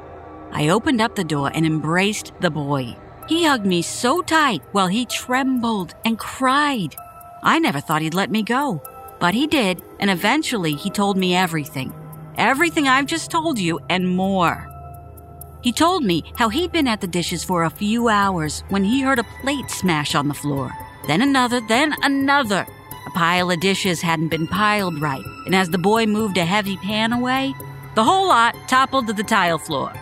I 0.53 0.69
opened 0.69 1.01
up 1.01 1.15
the 1.15 1.25
door 1.25 1.51
and 1.55 1.65
embraced 1.65 2.33
the 2.41 2.51
boy. 2.51 2.97
He 3.29 3.45
hugged 3.45 3.67
me 3.67 3.83
so 3.83 4.23
tight 4.23 4.63
while 4.73 4.89
he 4.89 5.07
trembled 5.07 5.95
and 6.05 6.19
cried. 6.19 6.97
I 7.43 7.59
never 7.59 7.81
thought 7.81 8.03
he'd 8.03 8.15
let 8.15 8.31
me 8.31 8.43
go, 8.43 8.83
but 9.21 9.35
he 9.35 9.47
did, 9.47 9.83
and 10.01 10.11
eventually 10.11 10.73
he 10.73 10.91
told 10.91 11.17
me 11.17 11.35
everything. 11.35 11.95
Everything 12.37 12.89
I've 12.89 13.07
just 13.07 13.31
told 13.31 13.59
you 13.59 13.81
and 13.89 14.09
more. 14.09 14.72
He 15.63 15.73
told 15.73 16.03
me 16.03 16.25
how 16.37 16.49
he'd 16.49 16.73
been 16.73 16.89
at 16.89 17.01
the 17.01 17.07
dishes 17.07 17.45
for 17.45 17.63
a 17.63 17.71
few 17.71 18.09
hours 18.09 18.65
when 18.69 18.83
he 18.83 19.01
heard 19.01 19.21
a 19.21 19.27
plate 19.41 19.71
smash 19.71 20.17
on 20.17 20.27
the 20.27 20.35
floor. 20.35 20.73
Then 21.07 21.23
another, 21.23 21.61
then 21.61 21.95
another. 22.03 22.67
A 23.07 23.11
pile 23.11 23.49
of 23.49 23.61
dishes 23.61 24.01
hadn't 24.01 24.29
been 24.29 24.49
piled 24.49 25.01
right, 25.01 25.25
and 25.47 25.55
as 25.55 25.71
the 25.71 25.79
boy 25.79 26.07
moved 26.07 26.37
a 26.37 26.45
heavy 26.45 26.77
pan 26.79 27.13
away, 27.13 27.55
the 27.95 28.03
whole 28.03 28.27
lot 28.27 28.57
toppled 28.67 29.07
to 29.07 29.13
the 29.13 29.23
tile 29.23 29.59
floor. 29.59 29.93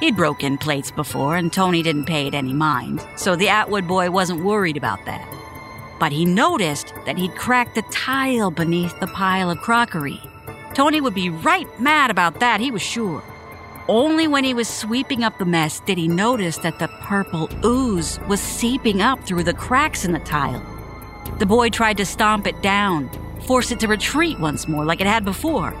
He'd 0.00 0.16
broken 0.16 0.58
plates 0.58 0.90
before, 0.90 1.36
and 1.36 1.52
Tony 1.52 1.82
didn't 1.82 2.06
pay 2.06 2.26
it 2.26 2.34
any 2.34 2.52
mind, 2.52 3.06
so 3.16 3.36
the 3.36 3.48
Atwood 3.48 3.86
boy 3.86 4.10
wasn't 4.10 4.44
worried 4.44 4.76
about 4.76 5.04
that. 5.04 5.24
But 6.00 6.10
he 6.10 6.24
noticed 6.24 6.94
that 7.06 7.18
he'd 7.18 7.36
cracked 7.36 7.76
the 7.76 7.82
tile 7.92 8.50
beneath 8.50 8.98
the 8.98 9.06
pile 9.08 9.50
of 9.50 9.58
crockery. 9.58 10.20
Tony 10.74 11.00
would 11.00 11.14
be 11.14 11.30
right 11.30 11.68
mad 11.78 12.10
about 12.10 12.40
that, 12.40 12.60
he 12.60 12.70
was 12.70 12.82
sure. 12.82 13.22
Only 13.90 14.28
when 14.28 14.44
he 14.44 14.54
was 14.54 14.68
sweeping 14.68 15.24
up 15.24 15.36
the 15.38 15.44
mess 15.44 15.80
did 15.80 15.98
he 15.98 16.06
notice 16.06 16.58
that 16.58 16.78
the 16.78 16.86
purple 17.00 17.50
ooze 17.64 18.20
was 18.28 18.40
seeping 18.40 19.02
up 19.02 19.18
through 19.24 19.42
the 19.42 19.52
cracks 19.52 20.04
in 20.04 20.12
the 20.12 20.20
tile. 20.20 20.62
The 21.40 21.46
boy 21.46 21.70
tried 21.70 21.96
to 21.96 22.06
stomp 22.06 22.46
it 22.46 22.62
down, 22.62 23.10
force 23.48 23.72
it 23.72 23.80
to 23.80 23.88
retreat 23.88 24.38
once 24.38 24.68
more 24.68 24.84
like 24.84 25.00
it 25.00 25.08
had 25.08 25.24
before. 25.24 25.74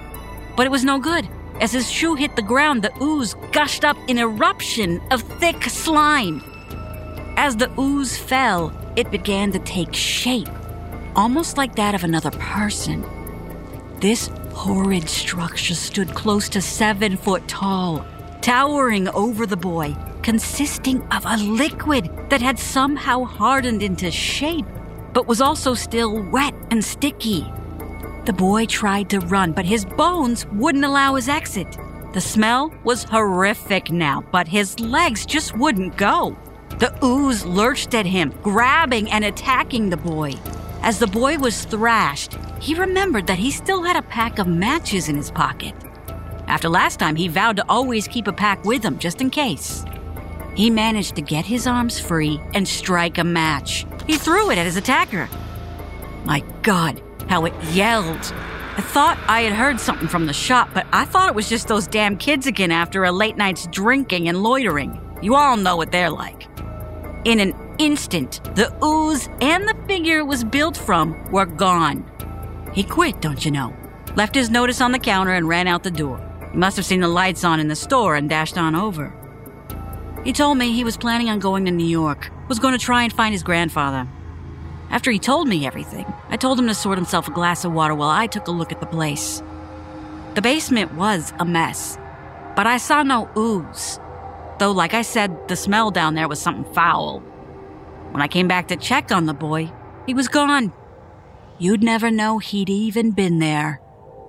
But 0.56 0.66
it 0.66 0.72
was 0.72 0.84
no 0.84 0.98
good. 0.98 1.28
As 1.60 1.70
his 1.70 1.88
shoe 1.88 2.16
hit 2.16 2.34
the 2.34 2.42
ground, 2.42 2.82
the 2.82 2.92
ooze 3.00 3.36
gushed 3.52 3.84
up 3.84 3.96
in 4.08 4.18
eruption 4.18 5.00
of 5.12 5.22
thick 5.38 5.62
slime. 5.62 6.42
As 7.36 7.54
the 7.54 7.70
ooze 7.78 8.18
fell, 8.18 8.72
it 8.96 9.12
began 9.12 9.52
to 9.52 9.60
take 9.60 9.94
shape, 9.94 10.48
almost 11.14 11.56
like 11.56 11.76
that 11.76 11.94
of 11.94 12.02
another 12.02 12.32
person. 12.32 13.04
This 14.00 14.28
horrid 14.52 15.08
structure 15.08 15.74
stood 15.74 16.14
close 16.14 16.48
to 16.50 16.60
seven 16.60 17.16
foot 17.16 17.46
tall, 17.48 18.04
towering 18.40 19.08
over 19.08 19.46
the 19.46 19.56
boy, 19.56 19.96
consisting 20.22 21.02
of 21.12 21.24
a 21.26 21.36
liquid 21.38 22.10
that 22.28 22.42
had 22.42 22.58
somehow 22.58 23.24
hardened 23.24 23.82
into 23.82 24.10
shape, 24.10 24.66
but 25.12 25.26
was 25.26 25.40
also 25.40 25.74
still 25.74 26.22
wet 26.30 26.54
and 26.70 26.84
sticky. 26.84 27.46
The 28.26 28.32
boy 28.32 28.66
tried 28.66 29.08
to 29.10 29.20
run, 29.20 29.52
but 29.52 29.64
his 29.64 29.84
bones 29.84 30.46
wouldn't 30.46 30.84
allow 30.84 31.14
his 31.14 31.28
exit. 31.28 31.78
The 32.12 32.20
smell 32.20 32.72
was 32.84 33.04
horrific 33.04 33.90
now, 33.90 34.22
but 34.32 34.48
his 34.48 34.78
legs 34.80 35.24
just 35.24 35.56
wouldn't 35.56 35.96
go. 35.96 36.36
The 36.78 36.92
ooze 37.04 37.44
lurched 37.44 37.94
at 37.94 38.06
him, 38.06 38.34
grabbing 38.42 39.10
and 39.10 39.24
attacking 39.24 39.90
the 39.90 39.96
boy. 39.96 40.34
As 40.82 40.98
the 40.98 41.06
boy 41.06 41.36
was 41.36 41.64
thrashed, 41.64 42.38
he 42.58 42.74
remembered 42.74 43.26
that 43.26 43.38
he 43.38 43.50
still 43.50 43.82
had 43.82 43.96
a 43.96 44.02
pack 44.02 44.38
of 44.38 44.46
matches 44.46 45.08
in 45.08 45.16
his 45.16 45.30
pocket. 45.30 45.74
After 46.46 46.68
last 46.68 46.98
time, 46.98 47.16
he 47.16 47.28
vowed 47.28 47.56
to 47.56 47.64
always 47.68 48.08
keep 48.08 48.26
a 48.26 48.32
pack 48.32 48.64
with 48.64 48.82
him 48.82 48.98
just 48.98 49.20
in 49.20 49.30
case. 49.30 49.84
He 50.54 50.70
managed 50.70 51.14
to 51.16 51.22
get 51.22 51.44
his 51.44 51.66
arms 51.66 52.00
free 52.00 52.40
and 52.54 52.66
strike 52.66 53.18
a 53.18 53.24
match. 53.24 53.86
He 54.06 54.16
threw 54.16 54.50
it 54.50 54.58
at 54.58 54.66
his 54.66 54.76
attacker. 54.76 55.28
My 56.24 56.40
God, 56.62 57.00
how 57.28 57.44
it 57.44 57.54
yelled. 57.72 58.34
I 58.76 58.82
thought 58.82 59.18
I 59.28 59.42
had 59.42 59.52
heard 59.52 59.78
something 59.78 60.08
from 60.08 60.26
the 60.26 60.32
shop, 60.32 60.70
but 60.72 60.86
I 60.92 61.04
thought 61.04 61.28
it 61.28 61.34
was 61.34 61.48
just 61.48 61.68
those 61.68 61.86
damn 61.86 62.16
kids 62.16 62.46
again 62.46 62.72
after 62.72 63.04
a 63.04 63.12
late 63.12 63.36
night's 63.36 63.66
drinking 63.66 64.28
and 64.28 64.42
loitering. 64.42 64.98
You 65.22 65.34
all 65.34 65.56
know 65.56 65.76
what 65.76 65.92
they're 65.92 66.10
like. 66.10 66.48
In 67.24 67.38
an 67.38 67.52
instant, 67.80 68.44
the 68.56 68.72
ooze 68.84 69.28
and 69.40 69.66
the 69.66 69.74
figure 69.88 70.18
it 70.18 70.26
was 70.26 70.44
built 70.44 70.76
from 70.76 71.16
were 71.32 71.46
gone. 71.46 72.04
He 72.74 72.84
quit, 72.84 73.22
don't 73.22 73.42
you 73.42 73.50
know? 73.50 73.74
Left 74.16 74.34
his 74.34 74.50
notice 74.50 74.82
on 74.82 74.92
the 74.92 74.98
counter 74.98 75.32
and 75.32 75.48
ran 75.48 75.66
out 75.66 75.82
the 75.82 75.90
door. 75.90 76.20
He 76.52 76.58
must 76.58 76.76
have 76.76 76.84
seen 76.84 77.00
the 77.00 77.08
lights 77.08 77.42
on 77.42 77.58
in 77.58 77.68
the 77.68 77.76
store 77.76 78.16
and 78.16 78.28
dashed 78.28 78.58
on 78.58 78.74
over. 78.74 79.14
He 80.24 80.32
told 80.34 80.58
me 80.58 80.72
he 80.72 80.84
was 80.84 80.98
planning 80.98 81.30
on 81.30 81.38
going 81.38 81.64
to 81.64 81.70
New 81.70 81.86
York, 81.86 82.30
was 82.48 82.58
going 82.58 82.78
to 82.78 82.84
try 82.84 83.02
and 83.02 83.12
find 83.12 83.32
his 83.32 83.42
grandfather. 83.42 84.06
After 84.90 85.10
he 85.10 85.18
told 85.18 85.48
me 85.48 85.66
everything, 85.66 86.04
I 86.28 86.36
told 86.36 86.58
him 86.58 86.66
to 86.66 86.74
sort 86.74 86.98
himself 86.98 87.28
a 87.28 87.32
glass 87.32 87.64
of 87.64 87.72
water 87.72 87.94
while 87.94 88.10
I 88.10 88.26
took 88.26 88.46
a 88.48 88.52
look 88.52 88.72
at 88.72 88.80
the 88.80 88.86
place. 88.86 89.42
The 90.34 90.42
basement 90.42 90.92
was 90.94 91.32
a 91.38 91.46
mess, 91.46 91.96
but 92.56 92.66
I 92.66 92.76
saw 92.76 93.02
no 93.02 93.30
ooze. 93.38 93.98
Though, 94.58 94.72
like 94.72 94.92
I 94.92 95.00
said, 95.00 95.48
the 95.48 95.56
smell 95.56 95.90
down 95.90 96.14
there 96.14 96.28
was 96.28 96.42
something 96.42 96.70
foul. 96.74 97.22
When 98.12 98.22
I 98.22 98.28
came 98.28 98.48
back 98.48 98.68
to 98.68 98.76
check 98.76 99.12
on 99.12 99.26
the 99.26 99.34
boy, 99.34 99.72
he 100.06 100.14
was 100.14 100.28
gone. 100.28 100.72
You'd 101.58 101.82
never 101.82 102.10
know 102.10 102.38
he'd 102.38 102.70
even 102.70 103.12
been 103.12 103.38
there 103.38 103.80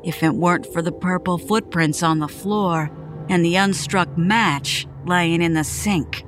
if 0.03 0.23
it 0.23 0.35
weren't 0.35 0.71
for 0.71 0.81
the 0.81 0.91
purple 0.91 1.37
footprints 1.37 2.03
on 2.03 2.19
the 2.19 2.27
floor 2.27 2.91
and 3.29 3.45
the 3.45 3.55
unstruck 3.55 4.17
match 4.17 4.87
lying 5.05 5.41
in 5.41 5.53
the 5.53 5.63
sink. 5.63 6.23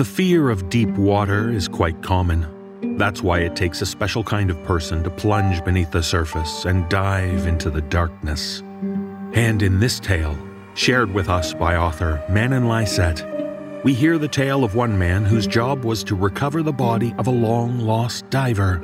The 0.00 0.06
fear 0.06 0.48
of 0.48 0.70
deep 0.70 0.88
water 0.92 1.50
is 1.50 1.68
quite 1.68 2.02
common. 2.02 2.96
That's 2.96 3.22
why 3.22 3.40
it 3.40 3.54
takes 3.54 3.82
a 3.82 3.86
special 3.86 4.24
kind 4.24 4.48
of 4.48 4.64
person 4.64 5.02
to 5.02 5.10
plunge 5.10 5.62
beneath 5.62 5.90
the 5.90 6.02
surface 6.02 6.64
and 6.64 6.88
dive 6.88 7.46
into 7.46 7.68
the 7.68 7.82
darkness. 7.82 8.62
And 9.34 9.60
in 9.62 9.78
this 9.78 10.00
tale, 10.00 10.38
shared 10.72 11.12
with 11.12 11.28
us 11.28 11.52
by 11.52 11.76
author 11.76 12.24
Manen 12.28 12.62
Lyset, 12.62 13.84
we 13.84 13.92
hear 13.92 14.16
the 14.16 14.26
tale 14.26 14.64
of 14.64 14.74
one 14.74 14.98
man 14.98 15.22
whose 15.22 15.46
job 15.46 15.84
was 15.84 16.02
to 16.04 16.14
recover 16.14 16.62
the 16.62 16.72
body 16.72 17.14
of 17.18 17.26
a 17.26 17.30
long 17.30 17.78
lost 17.78 18.30
diver. 18.30 18.82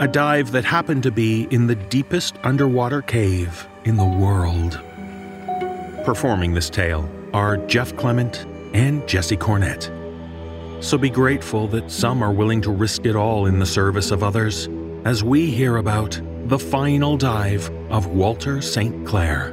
A 0.00 0.08
dive 0.08 0.50
that 0.50 0.64
happened 0.64 1.04
to 1.04 1.12
be 1.12 1.46
in 1.52 1.68
the 1.68 1.76
deepest 1.76 2.38
underwater 2.42 3.02
cave 3.02 3.68
in 3.84 3.96
the 3.96 4.04
world. 4.04 4.80
Performing 6.04 6.54
this 6.54 6.70
tale 6.70 7.08
are 7.32 7.56
Jeff 7.68 7.96
Clement 7.96 8.44
and 8.74 9.06
Jesse 9.06 9.36
Cornett. 9.36 9.95
So 10.80 10.98
be 10.98 11.10
grateful 11.10 11.66
that 11.68 11.90
some 11.90 12.22
are 12.22 12.32
willing 12.32 12.60
to 12.62 12.70
risk 12.70 13.06
it 13.06 13.16
all 13.16 13.46
in 13.46 13.58
the 13.58 13.66
service 13.66 14.10
of 14.10 14.22
others 14.22 14.68
as 15.04 15.24
we 15.24 15.50
hear 15.50 15.76
about 15.76 16.20
the 16.44 16.58
final 16.58 17.16
dive 17.16 17.70
of 17.90 18.06
Walter 18.06 18.60
St. 18.60 19.06
Clair. 19.06 19.52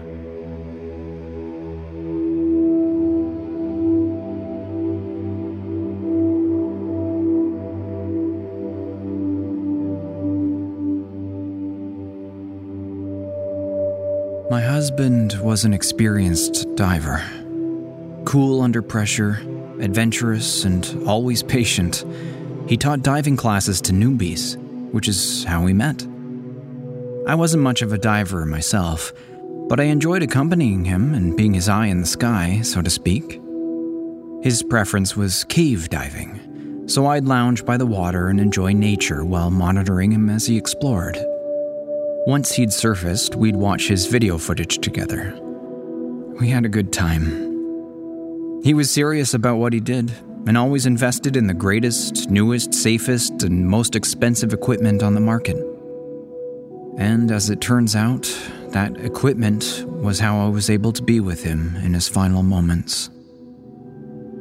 My 14.52 14.62
husband 14.62 15.34
was 15.42 15.66
an 15.66 15.74
experienced 15.74 16.68
diver. 16.76 17.24
Cool 18.24 18.62
under 18.62 18.84
pressure, 18.84 19.42
adventurous, 19.80 20.66
and 20.66 21.04
always 21.08 21.44
patient, 21.44 22.06
he 22.68 22.78
taught 22.78 23.04
diving 23.04 23.38
classes 23.38 23.82
to 23.82 23.94
newbies, 23.94 24.58
which 24.92 25.08
is 25.08 25.44
how 25.44 25.64
we 25.64 25.74
met. 25.74 26.06
I 27.28 27.36
wasn't 27.36 27.64
much 27.64 27.82
of 27.82 27.94
a 27.94 27.98
diver 27.98 28.46
myself, 28.46 29.14
but 29.70 29.80
I 29.80 29.86
enjoyed 29.86 30.24
accompanying 30.24 30.86
him 30.86 31.14
and 31.14 31.38
being 31.38 31.54
his 31.54 31.70
eye 31.70 31.88
in 31.88 32.02
the 32.02 32.08
sky, 32.08 32.62
so 32.64 32.82
to 32.82 32.90
speak. 32.90 33.42
His 34.44 34.62
preference 34.62 35.16
was 35.16 35.46
cave 35.46 35.90
diving, 35.90 36.88
so 36.88 37.08
I'd 37.08 37.26
lounge 37.26 37.66
by 37.66 37.78
the 37.78 37.86
water 37.86 38.28
and 38.28 38.40
enjoy 38.40 38.74
nature 38.74 39.24
while 39.24 39.50
monitoring 39.50 40.12
him 40.12 40.30
as 40.30 40.46
he 40.46 40.58
explored. 40.58 41.18
Once 42.28 42.52
he'd 42.52 42.74
surfaced, 42.74 43.36
we'd 43.36 43.56
watch 43.56 43.88
his 43.88 44.06
video 44.06 44.38
footage 44.38 44.80
together. 44.80 45.34
We 46.40 46.50
had 46.50 46.66
a 46.66 46.70
good 46.70 46.92
time. 46.92 47.43
He 48.64 48.74
was 48.74 48.90
serious 48.90 49.34
about 49.34 49.58
what 49.58 49.74
he 49.74 49.82
did 49.82 50.14
and 50.48 50.58
always 50.58 50.86
invested 50.86 51.36
in 51.36 51.48
the 51.48 51.54
greatest, 51.54 52.30
newest, 52.30 52.74
safest, 52.74 53.44
and 53.44 53.68
most 53.68 53.94
expensive 53.94 54.54
equipment 54.54 55.04
on 55.04 55.16
the 55.16 55.20
market. 55.20 55.58
And 56.98 57.30
as 57.30 57.50
it 57.50 57.60
turns 57.60 57.94
out, 57.94 58.24
that 58.70 58.96
equipment 58.98 59.84
was 59.86 60.20
how 60.20 60.46
I 60.46 60.48
was 60.48 60.70
able 60.70 60.94
to 60.94 61.04
be 61.04 61.20
with 61.20 61.44
him 61.44 61.76
in 61.84 61.94
his 61.94 62.08
final 62.08 62.42
moments. 62.42 63.10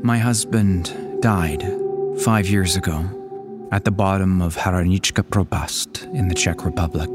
My 0.02 0.18
husband 0.18 1.20
died 1.20 1.64
five 2.20 2.46
years 2.46 2.76
ago 2.76 3.04
at 3.72 3.84
the 3.84 3.90
bottom 3.90 4.40
of 4.40 4.54
Hranička 4.54 5.24
Propast 5.24 6.04
in 6.14 6.28
the 6.28 6.34
Czech 6.34 6.64
Republic. 6.64 7.10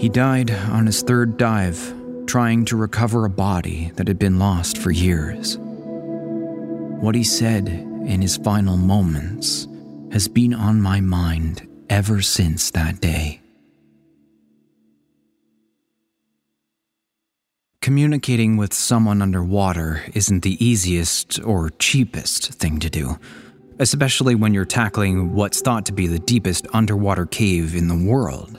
He 0.00 0.08
died 0.08 0.50
on 0.50 0.86
his 0.86 1.02
third 1.02 1.36
dive, 1.36 1.94
trying 2.30 2.64
to 2.64 2.76
recover 2.76 3.24
a 3.24 3.30
body 3.30 3.90
that 3.96 4.06
had 4.06 4.16
been 4.16 4.38
lost 4.38 4.78
for 4.78 4.92
years. 4.92 5.58
What 5.58 7.16
he 7.16 7.24
said 7.24 7.66
in 7.68 8.22
his 8.22 8.36
final 8.36 8.76
moments 8.76 9.66
has 10.12 10.28
been 10.28 10.54
on 10.54 10.80
my 10.80 11.00
mind 11.00 11.66
ever 11.88 12.22
since 12.22 12.70
that 12.70 13.00
day. 13.00 13.40
communicating 17.80 18.56
with 18.56 18.72
someone 18.72 19.20
underwater 19.22 20.04
isn't 20.14 20.44
the 20.44 20.64
easiest 20.64 21.42
or 21.42 21.70
cheapest 21.70 22.52
thing 22.52 22.78
to 22.78 22.90
do, 22.90 23.18
especially 23.80 24.36
when 24.36 24.54
you're 24.54 24.64
tackling 24.64 25.32
what's 25.34 25.60
thought 25.60 25.86
to 25.86 25.92
be 25.92 26.06
the 26.06 26.20
deepest 26.20 26.68
underwater 26.72 27.26
cave 27.26 27.74
in 27.74 27.88
the 27.88 27.96
world. 27.96 28.58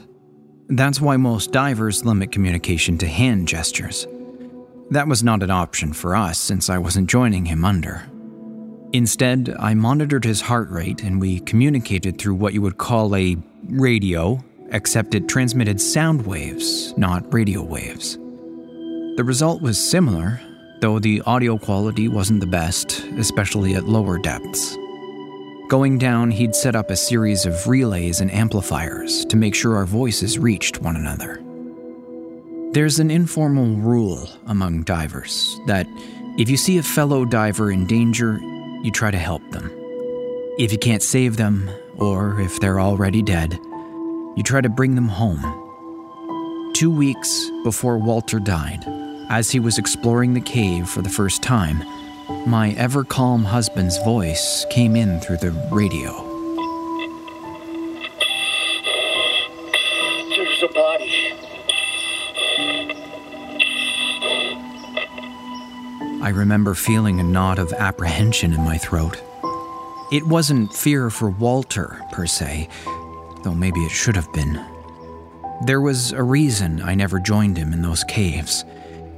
That's 0.71 1.01
why 1.01 1.17
most 1.17 1.51
divers 1.51 2.05
limit 2.05 2.31
communication 2.31 2.97
to 2.99 3.07
hand 3.07 3.45
gestures. 3.45 4.07
That 4.89 5.05
was 5.05 5.21
not 5.21 5.43
an 5.43 5.51
option 5.51 5.91
for 5.91 6.15
us 6.15 6.39
since 6.39 6.69
I 6.69 6.77
wasn't 6.77 7.09
joining 7.09 7.45
him 7.45 7.65
under. 7.65 8.05
Instead, 8.93 9.53
I 9.59 9.73
monitored 9.73 10.23
his 10.23 10.39
heart 10.39 10.69
rate 10.69 11.03
and 11.03 11.19
we 11.19 11.41
communicated 11.41 12.17
through 12.17 12.35
what 12.35 12.53
you 12.53 12.61
would 12.61 12.77
call 12.77 13.13
a 13.17 13.35
radio, 13.67 14.41
except 14.69 15.13
it 15.13 15.27
transmitted 15.27 15.81
sound 15.81 16.25
waves, 16.25 16.93
not 16.95 17.33
radio 17.33 17.61
waves. 17.61 18.17
The 19.17 19.23
result 19.25 19.61
was 19.61 19.77
similar, 19.77 20.39
though 20.79 20.99
the 20.99 21.21
audio 21.25 21.57
quality 21.57 22.07
wasn't 22.07 22.39
the 22.39 22.47
best, 22.47 23.03
especially 23.17 23.75
at 23.75 23.89
lower 23.89 24.17
depths. 24.17 24.77
Going 25.71 25.97
down, 25.97 26.31
he'd 26.31 26.53
set 26.53 26.75
up 26.75 26.89
a 26.89 26.97
series 26.97 27.45
of 27.45 27.65
relays 27.65 28.19
and 28.19 28.29
amplifiers 28.29 29.23
to 29.27 29.37
make 29.37 29.55
sure 29.55 29.77
our 29.77 29.85
voices 29.85 30.37
reached 30.37 30.81
one 30.81 30.97
another. 30.97 31.41
There's 32.73 32.99
an 32.99 33.09
informal 33.09 33.77
rule 33.77 34.27
among 34.47 34.83
divers 34.83 35.57
that 35.67 35.87
if 36.37 36.49
you 36.49 36.57
see 36.57 36.77
a 36.77 36.83
fellow 36.83 37.23
diver 37.23 37.71
in 37.71 37.85
danger, 37.85 38.37
you 38.83 38.91
try 38.91 39.11
to 39.11 39.17
help 39.17 39.49
them. 39.51 39.71
If 40.59 40.73
you 40.73 40.77
can't 40.77 41.01
save 41.01 41.37
them, 41.37 41.69
or 41.95 42.41
if 42.41 42.59
they're 42.59 42.81
already 42.81 43.21
dead, 43.21 43.57
you 44.35 44.43
try 44.43 44.59
to 44.59 44.67
bring 44.67 44.95
them 44.95 45.07
home. 45.07 45.41
Two 46.73 46.91
weeks 46.91 47.49
before 47.63 47.97
Walter 47.97 48.41
died, 48.41 48.83
as 49.29 49.49
he 49.49 49.61
was 49.61 49.77
exploring 49.77 50.33
the 50.33 50.41
cave 50.41 50.89
for 50.89 51.01
the 51.01 51.07
first 51.07 51.41
time, 51.41 51.81
my 52.45 52.71
ever 52.77 53.03
calm 53.03 53.43
husband's 53.43 53.97
voice 53.99 54.65
came 54.69 54.95
in 54.95 55.19
through 55.19 55.37
the 55.37 55.51
radio. 55.71 56.11
There's 60.29 60.63
a 60.63 60.67
body. 60.73 61.33
I 66.23 66.29
remember 66.29 66.73
feeling 66.73 67.19
a 67.19 67.23
knot 67.23 67.59
of 67.59 67.73
apprehension 67.73 68.53
in 68.53 68.61
my 68.61 68.77
throat. 68.77 69.21
It 70.11 70.27
wasn't 70.27 70.73
fear 70.73 71.09
for 71.09 71.29
Walter, 71.29 71.99
per 72.11 72.27
se, 72.27 72.69
though 73.43 73.55
maybe 73.55 73.79
it 73.81 73.91
should 73.91 74.15
have 74.15 74.31
been. 74.33 74.63
There 75.65 75.81
was 75.81 76.11
a 76.11 76.23
reason 76.23 76.81
I 76.81 76.95
never 76.95 77.19
joined 77.19 77.57
him 77.57 77.71
in 77.71 77.81
those 77.81 78.03
caves, 78.03 78.65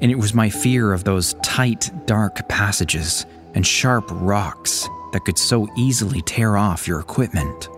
and 0.03 0.11
it 0.11 0.19
was 0.19 0.33
my 0.33 0.49
fear 0.49 0.91
of 0.91 1.05
those 1.05 1.33
tight, 1.35 1.89
dark 2.05 2.47
passages 2.49 3.25
and 3.55 3.65
sharp 3.65 4.05
rocks 4.11 4.87
that 5.13 5.23
could 5.23 5.37
so 5.37 5.65
easily 5.77 6.21
tear 6.23 6.57
off 6.57 6.87
your 6.89 6.99
equipment. 6.99 7.69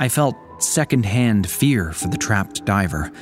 I 0.00 0.08
felt 0.08 0.34
secondhand 0.58 1.48
fear 1.48 1.92
for 1.92 2.08
the 2.08 2.16
trapped 2.16 2.64
diver, 2.64 3.12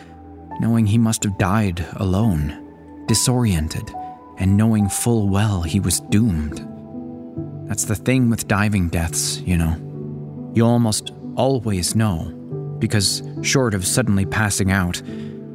knowing 0.60 0.86
he 0.86 0.96
must 0.96 1.22
have 1.24 1.36
died 1.36 1.84
alone, 1.96 3.04
disoriented, 3.06 3.92
and 4.38 4.56
knowing 4.56 4.88
full 4.88 5.28
well 5.28 5.60
he 5.60 5.78
was 5.78 6.00
doomed. 6.00 6.66
That's 7.68 7.84
the 7.84 7.94
thing 7.94 8.30
with 8.30 8.48
diving 8.48 8.88
deaths, 8.88 9.40
you 9.42 9.58
know. 9.58 9.76
You 10.54 10.64
almost 10.64 11.12
always 11.36 11.94
know, 11.94 12.24
because 12.78 13.22
short 13.42 13.74
of 13.74 13.86
suddenly 13.86 14.24
passing 14.24 14.72
out, 14.72 15.02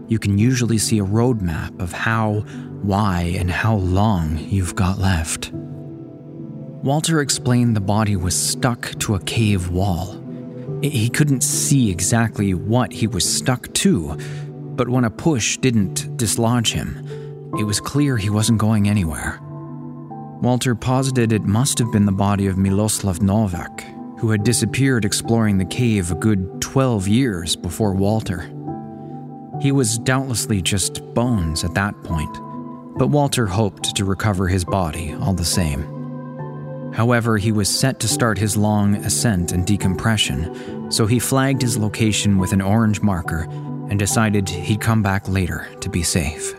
you 0.08 0.20
can 0.20 0.38
usually 0.38 0.78
see 0.78 0.99
a 0.99 1.06
roadmap 1.06 1.80
of 1.80 1.91
how, 1.91 2.41
why, 2.82 3.36
and 3.38 3.49
how 3.49 3.76
long 3.76 4.38
you've 4.38 4.76
got 4.76 4.99
left. 4.99 5.51
Walter 6.84 7.20
explained 7.22 7.76
the 7.76 7.82
body 7.82 8.16
was 8.16 8.36
stuck 8.36 8.91
to 8.99 9.16
a 9.16 9.20
cave 9.22 9.70
wall. 9.70 10.22
He 10.82 11.10
couldn't 11.10 11.41
see 11.41 11.89
exactly 11.89 12.53
what 12.53 12.93
he 12.93 13.08
was 13.08 13.26
stuck 13.26 13.74
to, 13.74 14.16
but 14.76 14.88
when 14.88 15.06
a 15.06 15.10
push 15.10 15.58
didn't 15.58 16.16
dislodge 16.18 16.74
him, 16.74 17.03
it 17.58 17.64
was 17.64 17.80
clear 17.80 18.18
he 18.18 18.30
wasn't 18.30 18.60
going 18.60 18.88
anywhere. 18.88 19.39
Walter 20.41 20.76
posited 20.76 21.34
it 21.34 21.45
must 21.45 21.80
have 21.80 21.91
been 21.91 22.06
the 22.06 22.12
body 22.12 22.45
of 22.45 22.58
Miloslav 22.58 23.22
Novak, 23.22 23.84
who 24.20 24.30
had 24.30 24.43
disappeared 24.43 25.06
exploring 25.06 25.58
the 25.58 25.66
cave 25.66 26.12
a 26.12 26.16
good 26.16 26.62
12 26.62 27.08
years 27.08 27.56
before 27.56 27.93
Walter. 27.93 28.51
He 29.62 29.72
was 29.72 29.97
doubtlessly 29.97 30.62
just 30.62 31.01
bones 31.14 31.64
at 31.64 31.74
that 31.76 32.03
point, 32.03 32.34
but 32.97 33.08
Walter 33.08 33.45
hoped 33.45 33.95
to 33.95 34.06
recover 34.06 34.47
his 34.47 34.66
body 34.66 35.14
all 35.14 35.34
the 35.34 35.45
same. 35.45 35.95
However, 36.93 37.38
he 37.38 37.51
was 37.51 37.70
set 37.70 37.99
to 37.99 38.08
start 38.08 38.38
his 38.38 38.56
long 38.56 38.95
ascent 38.95 39.51
and 39.51 39.66
decompression, 39.66 40.91
so 40.91 41.06
he 41.06 41.20
flagged 41.20 41.62
his 41.62 41.78
location 41.78 42.38
with 42.38 42.53
an 42.53 42.62
orange 42.62 43.01
marker 43.01 43.47
and 43.89 43.99
decided 43.99 44.47
he'd 44.47 44.82
come 44.82 45.03
back 45.03 45.28
later 45.28 45.68
to 45.82 45.89
be 45.89 46.03
safe. 46.03 46.53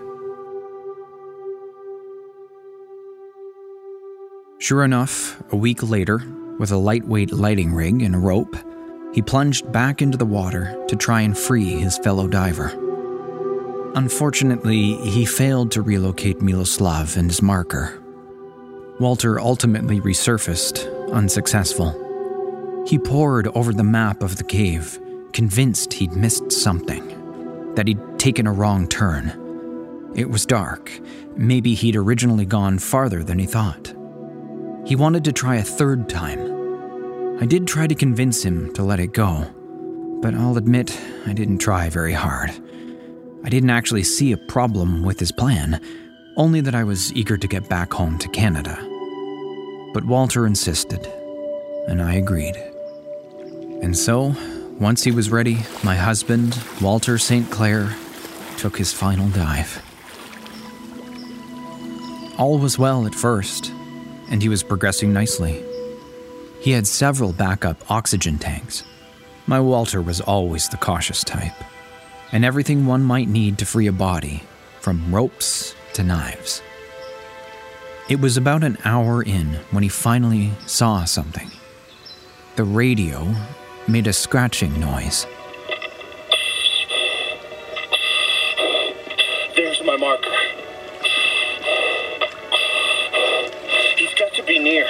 Sure 4.58 4.84
enough, 4.84 5.42
a 5.52 5.56
week 5.56 5.82
later, 5.82 6.22
with 6.58 6.70
a 6.70 6.76
lightweight 6.76 7.32
lighting 7.32 7.74
rig 7.74 8.02
and 8.02 8.14
a 8.14 8.18
rope, 8.18 8.56
he 9.14 9.22
plunged 9.22 9.70
back 9.72 10.02
into 10.02 10.18
the 10.18 10.26
water 10.26 10.84
to 10.88 10.96
try 10.96 11.22
and 11.22 11.36
free 11.36 11.76
his 11.76 11.98
fellow 11.98 12.26
diver. 12.26 12.85
Unfortunately, 13.96 14.94
he 15.08 15.24
failed 15.24 15.72
to 15.72 15.80
relocate 15.80 16.40
Miloslav 16.40 17.16
and 17.16 17.30
his 17.30 17.40
marker. 17.40 18.02
Walter 19.00 19.40
ultimately 19.40 20.02
resurfaced, 20.02 21.12
unsuccessful. 21.12 22.84
He 22.86 22.98
pored 22.98 23.48
over 23.48 23.72
the 23.72 23.82
map 23.82 24.22
of 24.22 24.36
the 24.36 24.44
cave, 24.44 25.00
convinced 25.32 25.94
he'd 25.94 26.12
missed 26.12 26.52
something, 26.52 27.74
that 27.74 27.88
he'd 27.88 28.18
taken 28.18 28.46
a 28.46 28.52
wrong 28.52 28.86
turn. 28.86 29.32
It 30.14 30.28
was 30.28 30.44
dark. 30.44 30.92
Maybe 31.34 31.72
he'd 31.72 31.96
originally 31.96 32.44
gone 32.44 32.78
farther 32.78 33.24
than 33.24 33.38
he 33.38 33.46
thought. 33.46 33.94
He 34.84 34.94
wanted 34.94 35.24
to 35.24 35.32
try 35.32 35.56
a 35.56 35.62
third 35.62 36.10
time. 36.10 37.38
I 37.40 37.46
did 37.46 37.66
try 37.66 37.86
to 37.86 37.94
convince 37.94 38.44
him 38.44 38.74
to 38.74 38.82
let 38.82 39.00
it 39.00 39.14
go, 39.14 39.50
but 40.20 40.34
I'll 40.34 40.58
admit 40.58 41.00
I 41.24 41.32
didn't 41.32 41.58
try 41.58 41.88
very 41.88 42.12
hard. 42.12 42.50
I 43.46 43.48
didn't 43.48 43.70
actually 43.70 44.02
see 44.02 44.32
a 44.32 44.36
problem 44.36 45.02
with 45.04 45.20
his 45.20 45.32
plan, 45.32 45.80
only 46.36 46.60
that 46.60 46.74
I 46.74 46.84
was 46.84 47.12
eager 47.14 47.38
to 47.38 47.46
get 47.46 47.68
back 47.68 47.92
home 47.92 48.18
to 48.18 48.28
Canada. 48.28 48.76
But 49.94 50.04
Walter 50.04 50.46
insisted, 50.46 51.06
and 51.86 52.02
I 52.02 52.14
agreed. 52.14 52.56
And 53.82 53.96
so, 53.96 54.34
once 54.80 55.04
he 55.04 55.12
was 55.12 55.30
ready, 55.30 55.60
my 55.84 55.94
husband, 55.94 56.58
Walter 56.82 57.16
St. 57.16 57.50
Clair, 57.50 57.94
took 58.58 58.76
his 58.76 58.92
final 58.92 59.28
dive. 59.28 59.82
All 62.36 62.58
was 62.58 62.78
well 62.78 63.06
at 63.06 63.14
first 63.14 63.72
and 64.28 64.42
he 64.42 64.48
was 64.48 64.62
progressing 64.62 65.12
nicely. 65.12 65.64
He 66.60 66.72
had 66.72 66.86
several 66.86 67.32
backup 67.32 67.90
oxygen 67.90 68.38
tanks. 68.38 68.82
My 69.46 69.60
Walter 69.60 70.02
was 70.02 70.20
always 70.20 70.68
the 70.68 70.76
cautious 70.76 71.22
type, 71.22 71.54
and 72.32 72.44
everything 72.44 72.86
one 72.86 73.02
might 73.02 73.28
need 73.28 73.58
to 73.58 73.66
free 73.66 73.86
a 73.86 73.92
body, 73.92 74.42
from 74.80 75.14
ropes 75.14 75.74
to 75.94 76.02
knives. 76.02 76.62
It 78.08 78.20
was 78.20 78.36
about 78.36 78.62
an 78.62 78.78
hour 78.84 79.22
in 79.22 79.54
when 79.70 79.82
he 79.82 79.88
finally 79.88 80.52
saw 80.66 81.04
something. 81.04 81.50
The 82.56 82.64
radio 82.64 83.34
made 83.88 84.06
a 84.06 84.12
scratching 84.12 84.78
noise. 84.78 85.26
There's 89.56 89.82
my 89.84 89.96
marker. 89.96 90.30
He's 93.96 94.14
got 94.14 94.32
to 94.34 94.42
be 94.44 94.58
near. 94.58 94.86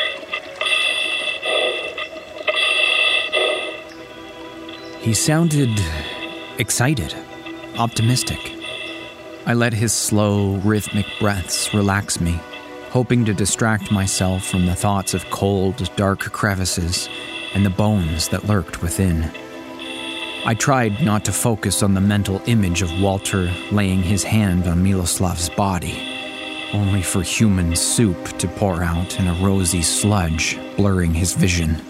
He 5.00 5.14
sounded 5.14 5.70
excited, 6.58 7.14
optimistic. 7.78 8.38
I 9.46 9.54
let 9.54 9.72
his 9.72 9.92
slow, 9.92 10.56
rhythmic 10.56 11.06
breaths 11.20 11.72
relax 11.72 12.20
me, 12.20 12.40
hoping 12.90 13.24
to 13.26 13.34
distract 13.34 13.92
myself 13.92 14.44
from 14.44 14.66
the 14.66 14.74
thoughts 14.74 15.14
of 15.14 15.28
cold, 15.30 15.90
dark 15.96 16.20
crevices 16.20 17.08
and 17.54 17.64
the 17.64 17.70
bones 17.70 18.28
that 18.28 18.46
lurked 18.46 18.82
within. 18.82 19.30
I 20.44 20.54
tried 20.54 21.02
not 21.02 21.24
to 21.26 21.32
focus 21.32 21.82
on 21.82 21.94
the 21.94 22.00
mental 22.00 22.40
image 22.46 22.82
of 22.82 23.00
Walter 23.00 23.52
laying 23.70 24.02
his 24.02 24.24
hand 24.24 24.66
on 24.66 24.82
Miloslav's 24.82 25.50
body, 25.50 26.00
only 26.72 27.02
for 27.02 27.22
human 27.22 27.76
soup 27.76 28.38
to 28.38 28.48
pour 28.48 28.82
out 28.82 29.18
in 29.18 29.26
a 29.26 29.34
rosy 29.44 29.82
sludge, 29.82 30.58
blurring 30.76 31.14
his 31.14 31.34
vision. 31.34 31.80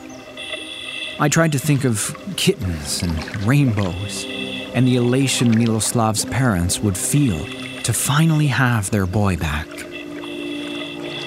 I 1.19 1.29
tried 1.29 1.53
to 1.53 1.59
think 1.59 1.85
of 1.85 2.15
kittens 2.37 3.03
and 3.03 3.43
rainbows 3.47 4.36
and 4.77 4.87
the 4.87 4.97
elation 4.97 5.51
Miloslav's 5.53 6.27
parents 6.27 6.79
would 6.81 6.99
feel 6.99 7.45
to 7.83 7.93
finally 7.95 8.49
have 8.49 8.91
their 8.91 9.07
boy 9.07 9.37
back. 9.39 9.67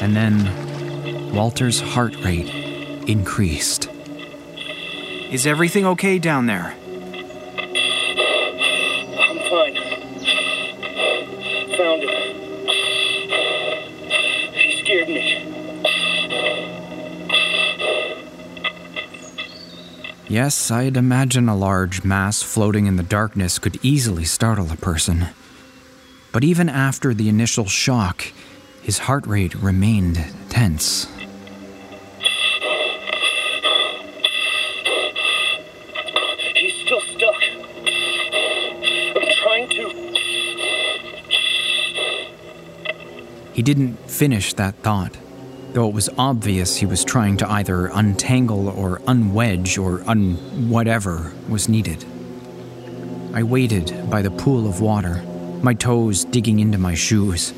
And 0.01 0.15
then 0.15 1.33
Walter's 1.33 1.81
heart 1.81 2.15
rate 2.23 2.47
increased. 3.09 3.89
Is 5.31 5.47
everything 5.47 5.85
okay 5.87 6.19
down 6.19 6.45
there? 6.45 6.75
Yes, 20.29 20.69
I'd 20.69 20.95
imagine 20.95 21.49
a 21.49 21.55
large 21.57 22.03
mass 22.03 22.43
floating 22.43 22.85
in 22.85 22.97
the 22.97 23.03
darkness 23.03 23.57
could 23.57 23.79
easily 23.81 24.25
startle 24.25 24.71
a 24.71 24.75
person. 24.75 25.29
But 26.31 26.43
even 26.43 26.69
after 26.69 27.15
the 27.15 27.29
initial 27.29 27.65
shock, 27.65 28.25
his 28.83 28.99
heart 28.99 29.25
rate 29.25 29.55
remained 29.55 30.23
tense. 30.49 31.07
He's 36.55 36.75
still 36.85 37.01
stuck. 37.01 37.41
I'm 39.15 39.31
trying 39.41 39.67
to. 39.69 39.89
He 43.53 43.63
didn't 43.63 43.97
finish 44.07 44.53
that 44.53 44.75
thought, 44.83 45.17
though 45.73 45.87
it 45.87 45.93
was 45.93 46.09
obvious 46.17 46.75
he 46.75 46.85
was 46.85 47.03
trying 47.03 47.37
to 47.37 47.51
either 47.51 47.87
untangle 47.87 48.69
or 48.69 48.99
unwedge 49.07 49.77
or 49.77 50.07
un 50.09 50.35
whatever 50.69 51.31
was 51.47 51.69
needed. 51.69 52.03
I 53.33 53.43
waited 53.43 54.09
by 54.09 54.21
the 54.21 54.31
pool 54.31 54.67
of 54.67 54.81
water, 54.81 55.21
my 55.61 55.73
toes 55.73 56.25
digging 56.25 56.59
into 56.59 56.77
my 56.77 56.95
shoes. 56.95 57.53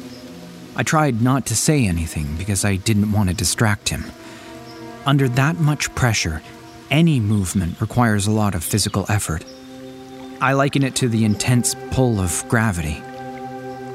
I 0.75 0.83
tried 0.83 1.21
not 1.21 1.45
to 1.47 1.55
say 1.55 1.85
anything 1.85 2.35
because 2.37 2.65
I 2.65 2.75
didn't 2.75 3.11
want 3.11 3.29
to 3.29 3.35
distract 3.35 3.89
him. 3.89 4.05
Under 5.05 5.29
that 5.29 5.57
much 5.57 5.93
pressure, 5.95 6.41
any 6.89 7.19
movement 7.19 7.79
requires 7.79 8.27
a 8.27 8.31
lot 8.31 8.53
of 8.53 8.63
physical 8.63 9.05
effort. 9.07 9.45
I 10.41 10.53
liken 10.53 10.83
it 10.83 10.95
to 10.95 11.07
the 11.07 11.23
intense 11.23 11.75
pull 11.91 12.19
of 12.19 12.43
gravity. 12.49 13.01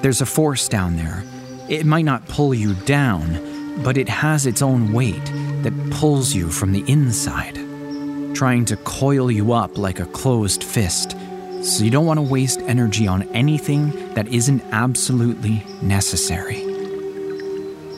There's 0.01 0.21
a 0.21 0.27
force 0.27 0.69
down 0.69 0.97
there. 0.97 1.25
It 1.69 1.85
might 1.85 2.05
not 2.05 2.27
pull 2.29 2.55
you 2.55 2.75
down, 2.75 3.35
but 3.79 3.97
it 3.97 4.09
has 4.09 4.47
its 4.47 4.63
own 4.63 4.93
weight 4.93 5.25
that 5.63 5.91
pulls 5.91 6.35
you 6.35 6.51
from 6.51 6.73
the 6.73 6.85
inside, 6.91 7.55
trying 8.35 8.65
to 8.67 8.77
coil 8.79 9.31
you 9.31 9.53
up 9.53 9.79
like 9.79 10.01
a 10.01 10.07
closed 10.07 10.63
fist. 10.63 11.17
So 11.63 11.85
you 11.85 11.91
don't 11.91 12.07
want 12.07 12.19
to 12.19 12.23
waste 12.23 12.61
energy 12.63 13.07
on 13.07 13.23
anything 13.35 14.15
that 14.15 14.29
isn't 14.29 14.63
absolutely 14.73 15.65
necessary. 15.83 16.65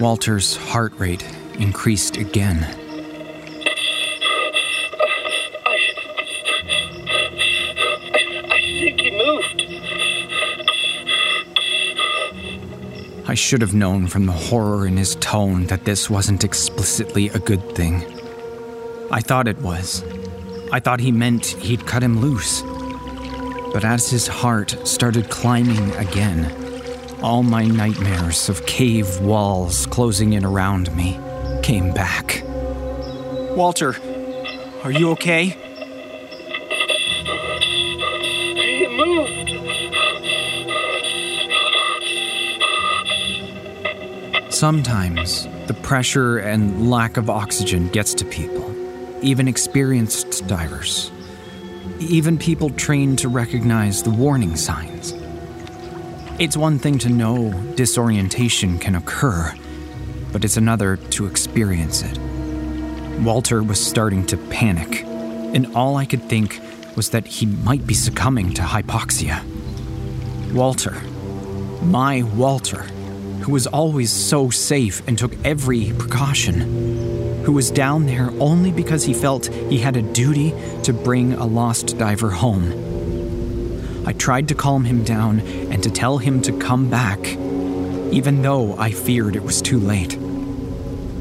Walter's 0.00 0.56
heart 0.56 0.92
rate 0.98 1.24
increased 1.58 2.16
again. 2.16 2.87
I 13.28 13.34
should 13.34 13.60
have 13.60 13.74
known 13.74 14.06
from 14.06 14.24
the 14.24 14.32
horror 14.32 14.86
in 14.86 14.96
his 14.96 15.14
tone 15.16 15.66
that 15.66 15.84
this 15.84 16.08
wasn't 16.08 16.44
explicitly 16.44 17.28
a 17.28 17.38
good 17.38 17.74
thing. 17.74 18.02
I 19.10 19.20
thought 19.20 19.46
it 19.46 19.58
was. 19.58 20.02
I 20.72 20.80
thought 20.80 21.00
he 21.00 21.12
meant 21.12 21.44
he'd 21.44 21.86
cut 21.86 22.02
him 22.02 22.20
loose. 22.20 22.62
But 23.74 23.84
as 23.84 24.08
his 24.08 24.26
heart 24.26 24.78
started 24.88 25.28
climbing 25.28 25.94
again, 25.96 26.50
all 27.22 27.42
my 27.42 27.66
nightmares 27.66 28.48
of 28.48 28.64
cave 28.64 29.20
walls 29.20 29.84
closing 29.84 30.32
in 30.32 30.42
around 30.42 30.90
me 30.96 31.20
came 31.62 31.92
back. 31.92 32.42
Walter, 33.54 33.94
are 34.84 34.90
you 34.90 35.10
okay? 35.10 35.48
He 38.54 38.86
Sometimes 44.58 45.46
the 45.68 45.78
pressure 45.84 46.38
and 46.38 46.90
lack 46.90 47.16
of 47.16 47.30
oxygen 47.30 47.86
gets 47.90 48.12
to 48.14 48.24
people, 48.24 48.74
even 49.22 49.46
experienced 49.46 50.48
divers, 50.48 51.12
even 52.00 52.36
people 52.36 52.68
trained 52.70 53.20
to 53.20 53.28
recognize 53.28 54.02
the 54.02 54.10
warning 54.10 54.56
signs. 54.56 55.14
It's 56.40 56.56
one 56.56 56.80
thing 56.80 56.98
to 56.98 57.08
know 57.08 57.52
disorientation 57.76 58.80
can 58.80 58.96
occur, 58.96 59.54
but 60.32 60.44
it's 60.44 60.56
another 60.56 60.96
to 60.96 61.26
experience 61.26 62.02
it. 62.02 62.18
Walter 63.20 63.62
was 63.62 63.78
starting 63.78 64.26
to 64.26 64.36
panic, 64.36 65.04
and 65.04 65.72
all 65.76 65.96
I 65.96 66.04
could 66.04 66.24
think 66.24 66.60
was 66.96 67.10
that 67.10 67.28
he 67.28 67.46
might 67.46 67.86
be 67.86 67.94
succumbing 67.94 68.54
to 68.54 68.62
hypoxia. 68.62 69.40
Walter, 70.52 71.00
my 71.84 72.22
Walter, 72.22 72.84
who 73.48 73.54
was 73.54 73.66
always 73.66 74.12
so 74.12 74.50
safe 74.50 75.00
and 75.08 75.16
took 75.16 75.32
every 75.42 75.90
precaution, 75.94 76.60
who 77.44 77.52
was 77.52 77.70
down 77.70 78.04
there 78.04 78.30
only 78.40 78.70
because 78.70 79.04
he 79.04 79.14
felt 79.14 79.46
he 79.46 79.78
had 79.78 79.96
a 79.96 80.02
duty 80.02 80.52
to 80.82 80.92
bring 80.92 81.32
a 81.32 81.46
lost 81.46 81.96
diver 81.96 82.28
home. 82.28 84.06
I 84.06 84.12
tried 84.12 84.48
to 84.48 84.54
calm 84.54 84.84
him 84.84 85.02
down 85.02 85.40
and 85.40 85.82
to 85.82 85.90
tell 85.90 86.18
him 86.18 86.42
to 86.42 86.58
come 86.58 86.90
back, 86.90 87.20
even 88.12 88.42
though 88.42 88.76
I 88.76 88.90
feared 88.90 89.34
it 89.34 89.42
was 89.42 89.62
too 89.62 89.80
late. 89.80 90.18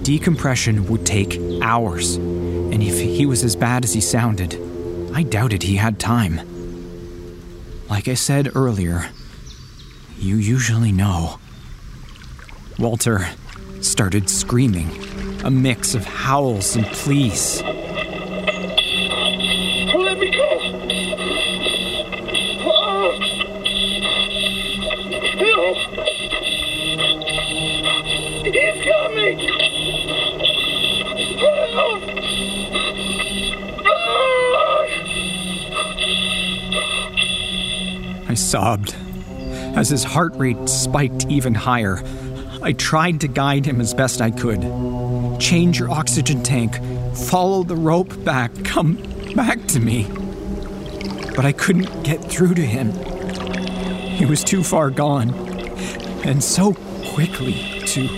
Decompression 0.04 0.86
would 0.88 1.06
take 1.06 1.40
hours, 1.62 2.16
and 2.18 2.84
if 2.84 3.00
he 3.00 3.26
was 3.26 3.46
as 3.46 3.56
bad 3.56 3.86
as 3.86 3.94
he 3.94 4.02
sounded, 4.02 4.54
I 5.14 5.24
doubted 5.24 5.64
he 5.64 5.78
had 5.78 5.98
time. 5.98 6.42
Like 7.90 8.10
I 8.10 8.16
said 8.16 8.54
earlier, 8.54 9.12
you 10.18 10.36
usually 10.36 10.92
know. 10.92 11.40
Walter 12.80 13.28
started 13.82 14.30
screaming, 14.30 14.92
a 15.44 15.50
mix 15.50 15.96
of 15.96 16.06
howls 16.06 16.76
and 16.76 16.86
pleas. 16.86 17.64
Let 19.94 20.20
me 20.20 20.30
go. 20.30 20.48
He's 28.44 28.86
me. 29.16 29.32
I 38.28 38.34
sobbed. 38.36 38.96
As 39.76 39.90
his 39.90 40.04
heart 40.04 40.36
rate 40.36 40.70
spiked 40.70 41.28
even 41.28 41.54
higher, 41.54 42.02
I 42.62 42.74
tried 42.74 43.22
to 43.22 43.28
guide 43.28 43.66
him 43.66 43.80
as 43.80 43.94
best 43.94 44.22
I 44.22 44.32
could. 44.32 44.62
Change 45.40 45.80
your 45.80 45.90
oxygen 45.90 46.44
tank. 46.44 46.80
Follow 47.16 47.64
the 47.64 47.76
rope 47.76 48.24
back. 48.24 48.52
Come 48.64 48.96
back 49.36 49.66
to 49.68 49.80
me. 49.80 50.08
But 51.36 51.46
I 51.46 51.52
couldn't 51.52 52.04
get 52.04 52.24
through 52.24 52.56
to 52.56 52.66
him. 52.66 52.92
He 54.18 54.26
was 54.26 54.44
too 54.44 54.64
far 54.64 54.90
gone. 54.90 55.30
And 56.26 56.44
so 56.44 56.74
quickly, 57.14 57.82
too. 57.86 58.10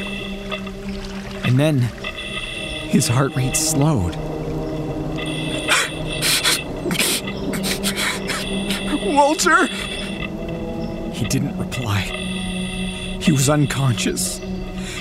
And 1.44 1.60
then 1.60 1.80
his 2.90 3.08
heart 3.08 3.36
rate 3.36 3.58
slowed. 3.58 4.16
Walter! 9.06 9.68
He 11.12 11.26
didn't 11.28 11.58
reply. 11.58 12.29
He 13.30 13.34
was 13.34 13.48
unconscious. 13.48 14.40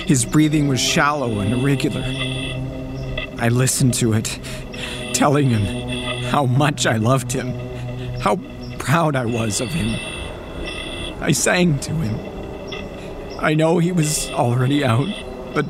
His 0.05 0.23
breathing 0.23 0.67
was 0.67 0.79
shallow 0.79 1.39
and 1.39 1.51
irregular. 1.51 2.03
I 3.39 3.47
listened 3.49 3.95
to 3.95 4.13
it, 4.13 4.39
telling 5.13 5.49
him 5.49 6.25
how 6.25 6.45
much 6.45 6.85
I 6.85 6.97
loved 6.97 7.31
him, 7.31 7.47
how 8.19 8.35
proud 8.77 9.15
I 9.15 9.25
was 9.25 9.61
of 9.61 9.69
him. 9.69 9.99
I 11.19 11.31
sang 11.31 11.79
to 11.79 11.91
him. 11.91 13.39
I 13.39 13.55
know 13.55 13.79
he 13.79 13.91
was 13.91 14.29
already 14.29 14.85
out, 14.85 15.09
but 15.55 15.65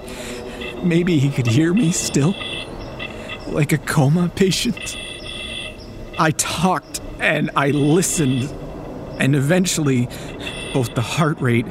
maybe 0.84 1.18
he 1.18 1.30
could 1.30 1.48
hear 1.48 1.74
me 1.74 1.94
still, 1.94 2.36
like 3.48 3.72
a 3.72 3.78
coma 3.78 4.34
patient. 4.36 4.98
I 6.18 6.32
talked 6.32 7.00
and 7.20 7.52
I 7.56 7.70
listened, 7.70 8.54
and 9.18 9.34
eventually, 9.34 10.10
both 10.74 10.94
the 10.94 11.02
heart 11.02 11.40
rate 11.40 11.66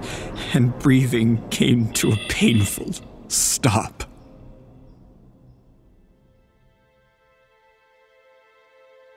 and 0.55 0.77
breathing 0.79 1.47
came 1.49 1.93
to 1.95 2.13
a 2.13 2.17
painful 2.29 2.93
stop. 3.29 4.05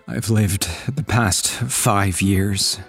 I've 0.08 0.30
lived 0.30 0.68
the 0.94 1.04
past 1.04 1.50
five 1.50 2.22
years 2.22 2.80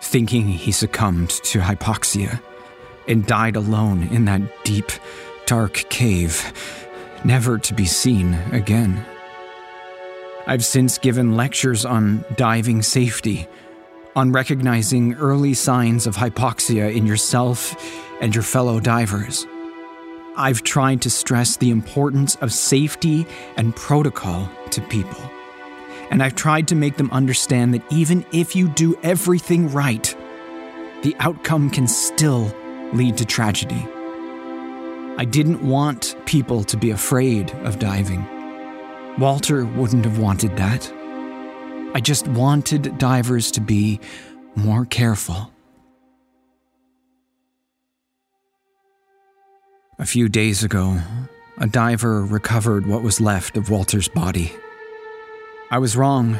thinking 0.00 0.46
he 0.46 0.72
succumbed 0.72 1.30
to 1.30 1.58
hypoxia, 1.58 2.40
and 3.08 3.26
died 3.26 3.56
alone 3.56 4.04
in 4.08 4.24
that 4.26 4.64
deep, 4.64 4.90
dark 5.46 5.84
cave, 5.90 6.52
never 7.24 7.58
to 7.58 7.74
be 7.74 7.84
seen 7.84 8.34
again. 8.52 9.04
I've 10.46 10.64
since 10.64 10.98
given 10.98 11.36
lectures 11.36 11.84
on 11.84 12.24
diving 12.36 12.82
safety, 12.82 13.48
on 14.16 14.32
recognizing 14.32 15.14
early 15.14 15.54
signs 15.54 16.06
of 16.06 16.16
hypoxia 16.16 16.92
in 16.92 17.06
yourself 17.06 17.76
and 18.20 18.34
your 18.34 18.42
fellow 18.42 18.80
divers. 18.80 19.46
I've 20.36 20.62
tried 20.62 21.02
to 21.02 21.10
stress 21.10 21.56
the 21.58 21.70
importance 21.70 22.34
of 22.36 22.52
safety 22.52 23.26
and 23.56 23.76
protocol 23.76 24.50
to 24.70 24.80
people. 24.82 25.20
And 26.10 26.22
I've 26.22 26.34
tried 26.34 26.68
to 26.68 26.74
make 26.74 26.96
them 26.96 27.10
understand 27.10 27.74
that 27.74 27.84
even 27.92 28.24
if 28.32 28.56
you 28.56 28.68
do 28.68 28.96
everything 29.02 29.70
right, 29.72 30.14
the 31.02 31.14
outcome 31.18 31.68
can 31.68 31.86
still 31.86 32.52
lead 32.92 33.16
to 33.18 33.24
tragedy. 33.24 33.86
I 35.18 35.24
didn't 35.24 35.62
want 35.62 36.16
people 36.26 36.64
to 36.64 36.76
be 36.76 36.90
afraid 36.90 37.50
of 37.64 37.78
diving. 37.78 38.26
Walter 39.18 39.64
wouldn't 39.64 40.04
have 40.04 40.18
wanted 40.18 40.56
that. 40.56 40.92
I 41.96 42.00
just 42.00 42.28
wanted 42.28 42.98
divers 42.98 43.50
to 43.52 43.62
be 43.62 44.00
more 44.54 44.84
careful. 44.84 45.50
A 49.98 50.04
few 50.04 50.28
days 50.28 50.62
ago, 50.62 50.98
a 51.56 51.66
diver 51.66 52.22
recovered 52.22 52.86
what 52.86 53.02
was 53.02 53.18
left 53.18 53.56
of 53.56 53.70
Walter's 53.70 54.08
body. 54.08 54.52
I 55.70 55.78
was 55.78 55.96
wrong 55.96 56.38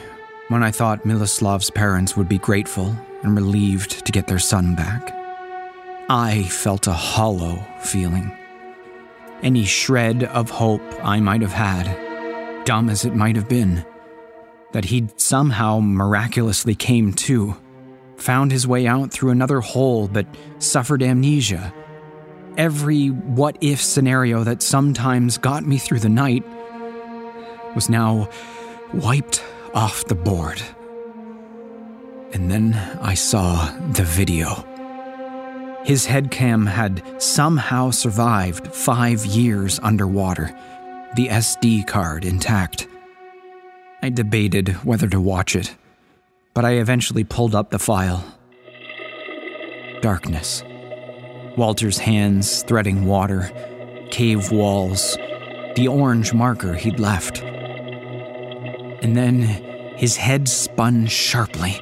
when 0.49 0.63
I 0.63 0.71
thought 0.73 1.07
Miloslav's 1.07 1.71
parents 1.71 2.19
would 2.19 2.29
be 2.29 2.37
grateful 2.37 2.95
and 3.23 3.35
relieved 3.35 4.05
to 4.05 4.13
get 4.13 4.27
their 4.27 4.39
son 4.39 4.75
back. 4.75 5.11
I 6.11 6.43
felt 6.51 6.87
a 6.87 6.93
hollow 6.93 7.65
feeling. 7.81 8.31
Any 9.43 9.65
shred 9.65 10.25
of 10.25 10.51
hope 10.51 10.83
I 11.03 11.19
might 11.21 11.41
have 11.41 11.55
had, 11.55 12.67
dumb 12.67 12.91
as 12.91 13.07
it 13.07 13.15
might 13.15 13.37
have 13.37 13.49
been, 13.49 13.87
that 14.73 14.87
he'd 14.87 15.19
somehow 15.21 15.81
miraculously 15.81 16.75
came 16.75 17.13
to, 17.13 17.57
found 18.17 18.53
his 18.53 18.67
way 18.67 18.87
out 18.87 19.11
through 19.11 19.31
another 19.31 19.61
hole 19.61 20.09
but 20.09 20.27
suffered 20.59 21.03
amnesia. 21.03 21.73
Every 22.57 23.09
what 23.09 23.59
if 23.61 23.83
scenario 23.83 24.45
that 24.45 24.63
sometimes 24.63 25.39
got 25.39 25.67
me 25.67 25.79
through 25.79 26.01
the 26.01 26.09
night 26.09 26.45
was 27.75 27.89
now 27.89 28.29
wiped 28.95 29.45
off 29.75 30.07
the 30.07 30.15
board. 30.15 30.63
And 32.33 32.51
then 32.51 32.75
I 33.01 33.15
saw 33.15 33.71
the 33.93 34.05
video. 34.05 34.65
His 35.85 36.07
headcam 36.07 36.67
had 36.67 37.03
somehow 37.23 37.91
survived 37.91 38.75
five 38.75 39.25
years 39.25 39.79
underwater, 39.83 40.47
the 41.15 41.29
SD 41.29 41.87
card 41.87 42.25
intact. 42.25 42.89
I 44.07 44.09
debated 44.09 44.69
whether 44.85 45.09
to 45.09 45.21
watch 45.21 45.57
it, 45.57 45.75
but 46.55 46.65
I 46.65 46.75
eventually 46.75 47.25
pulled 47.25 47.57
up 47.57 47.71
the 47.71 47.79
file. 47.81 48.25
Darkness. 50.01 50.63
Walter's 51.57 51.99
hands 51.99 52.63
threading 52.63 53.07
water, 53.07 53.51
cave 54.13 54.53
walls, 54.53 55.17
the 55.75 55.89
orange 55.89 56.33
marker 56.33 56.75
he'd 56.75 57.01
left. 57.01 57.43
And 59.03 59.17
then 59.17 59.43
his 59.97 60.17
head 60.17 60.49
spun 60.49 61.09
sharply, 61.09 61.77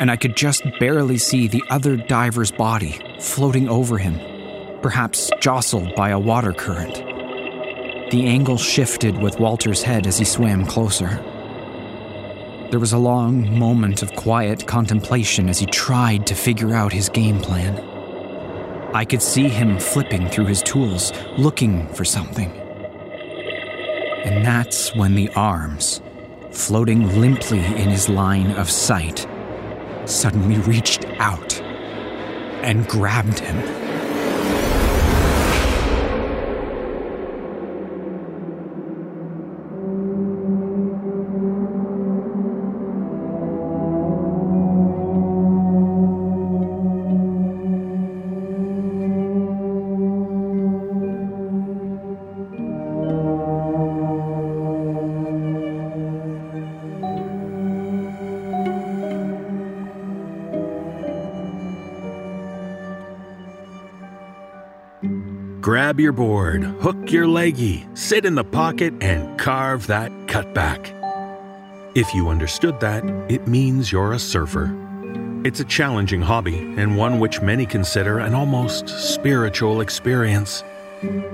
and 0.00 0.10
I 0.10 0.16
could 0.16 0.36
just 0.36 0.64
barely 0.80 1.16
see 1.16 1.46
the 1.46 1.62
other 1.70 1.96
diver's 1.96 2.50
body 2.50 2.98
floating 3.20 3.68
over 3.68 3.98
him, 3.98 4.18
perhaps 4.82 5.30
jostled 5.38 5.94
by 5.94 6.08
a 6.08 6.18
water 6.18 6.52
current. 6.52 6.96
The 8.10 8.26
angle 8.26 8.58
shifted 8.58 9.16
with 9.18 9.38
Walter's 9.38 9.84
head 9.84 10.08
as 10.08 10.18
he 10.18 10.24
swam 10.24 10.66
closer. 10.66 11.22
There 12.70 12.80
was 12.80 12.92
a 12.92 12.98
long 12.98 13.56
moment 13.56 14.02
of 14.02 14.16
quiet 14.16 14.66
contemplation 14.66 15.48
as 15.48 15.60
he 15.60 15.66
tried 15.66 16.26
to 16.26 16.34
figure 16.34 16.74
out 16.74 16.92
his 16.92 17.08
game 17.08 17.38
plan. 17.38 17.78
I 18.92 19.04
could 19.04 19.22
see 19.22 19.48
him 19.48 19.78
flipping 19.78 20.28
through 20.28 20.46
his 20.46 20.62
tools, 20.62 21.12
looking 21.38 21.86
for 21.94 22.04
something. 22.04 22.50
And 24.24 24.44
that's 24.44 24.96
when 24.96 25.14
the 25.14 25.30
arms, 25.36 26.02
floating 26.50 27.20
limply 27.20 27.64
in 27.64 27.88
his 27.88 28.08
line 28.08 28.50
of 28.50 28.68
sight, 28.68 29.28
suddenly 30.04 30.58
reached 30.58 31.04
out 31.18 31.60
and 32.62 32.88
grabbed 32.88 33.38
him. 33.38 33.58
Grab 65.96 66.02
your 66.02 66.12
board, 66.12 66.62
hook 66.82 67.10
your 67.10 67.26
leggy, 67.26 67.86
sit 67.94 68.26
in 68.26 68.34
the 68.34 68.44
pocket, 68.44 68.92
and 69.00 69.38
carve 69.38 69.86
that 69.86 70.12
cutback. 70.26 70.92
If 71.94 72.12
you 72.12 72.28
understood 72.28 72.78
that, 72.80 73.02
it 73.30 73.48
means 73.48 73.90
you're 73.90 74.12
a 74.12 74.18
surfer. 74.18 74.70
It's 75.42 75.60
a 75.60 75.64
challenging 75.64 76.20
hobby 76.20 76.58
and 76.76 76.98
one 76.98 77.18
which 77.18 77.40
many 77.40 77.64
consider 77.64 78.18
an 78.18 78.34
almost 78.34 78.90
spiritual 78.90 79.80
experience. 79.80 80.62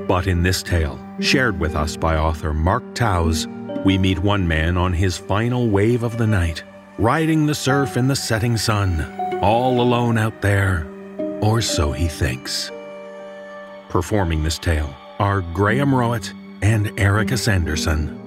But 0.06 0.28
in 0.28 0.44
this 0.44 0.62
tale, 0.62 0.97
shared 1.18 1.59
with 1.59 1.74
us 1.74 1.97
by 1.97 2.16
author 2.16 2.55
Mark 2.55 2.84
Towse, 2.94 3.48
we 3.84 3.98
meet 3.98 4.20
one 4.20 4.47
man 4.47 4.76
on 4.76 4.93
his 4.93 5.18
final 5.18 5.70
wave 5.70 6.05
of 6.05 6.18
the 6.18 6.26
night, 6.28 6.62
riding 6.98 7.47
the 7.47 7.55
surf 7.56 7.97
in 7.97 8.06
the 8.06 8.14
setting 8.14 8.56
sun, 8.56 9.02
all 9.43 9.80
alone 9.80 10.18
out 10.18 10.40
there, 10.40 10.86
or 11.40 11.60
so 11.60 11.90
he 11.90 12.06
thinks. 12.06 12.70
Performing 13.93 14.43
this 14.43 14.59
tale 14.59 14.97
are 15.19 15.43
Graham 15.52 15.90
Rowat 15.90 16.32
and 16.62 16.98
Erika 16.98 17.36
Sanderson. 17.36 18.19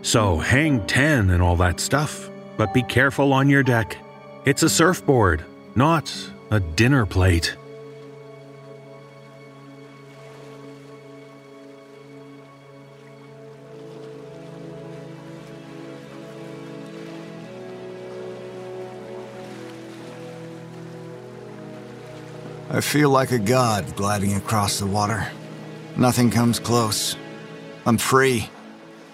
So 0.00 0.38
hang 0.38 0.86
10 0.86 1.28
and 1.28 1.42
all 1.42 1.56
that 1.56 1.78
stuff, 1.78 2.30
but 2.56 2.72
be 2.72 2.82
careful 2.84 3.34
on 3.34 3.50
your 3.50 3.62
deck. 3.62 3.98
It's 4.46 4.62
a 4.62 4.68
surfboard, 4.70 5.44
not 5.74 6.10
a 6.50 6.60
dinner 6.60 7.04
plate. 7.04 7.54
I 22.78 22.80
feel 22.80 23.10
like 23.10 23.32
a 23.32 23.40
god 23.40 23.96
gliding 23.96 24.34
across 24.34 24.78
the 24.78 24.86
water. 24.86 25.26
Nothing 25.96 26.30
comes 26.30 26.60
close. 26.60 27.16
I'm 27.84 27.98
free, 27.98 28.48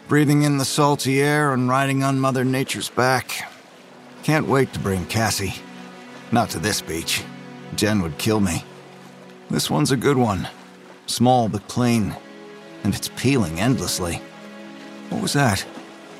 breathing 0.06 0.42
in 0.42 0.58
the 0.58 0.66
salty 0.66 1.22
air 1.22 1.54
and 1.54 1.66
riding 1.66 2.02
on 2.02 2.20
Mother 2.20 2.44
Nature's 2.44 2.90
back. 2.90 3.50
Can't 4.22 4.46
wait 4.46 4.74
to 4.74 4.80
bring 4.80 5.06
Cassie. 5.06 5.54
Not 6.30 6.50
to 6.50 6.58
this 6.58 6.82
beach. 6.82 7.24
Jen 7.74 8.02
would 8.02 8.18
kill 8.18 8.38
me. 8.38 8.62
This 9.48 9.70
one's 9.70 9.92
a 9.92 9.96
good 9.96 10.18
one. 10.18 10.46
Small 11.06 11.48
but 11.48 11.66
clean. 11.66 12.14
And 12.82 12.94
it's 12.94 13.08
peeling 13.16 13.60
endlessly. 13.60 14.20
What 15.08 15.22
was 15.22 15.32
that? 15.32 15.64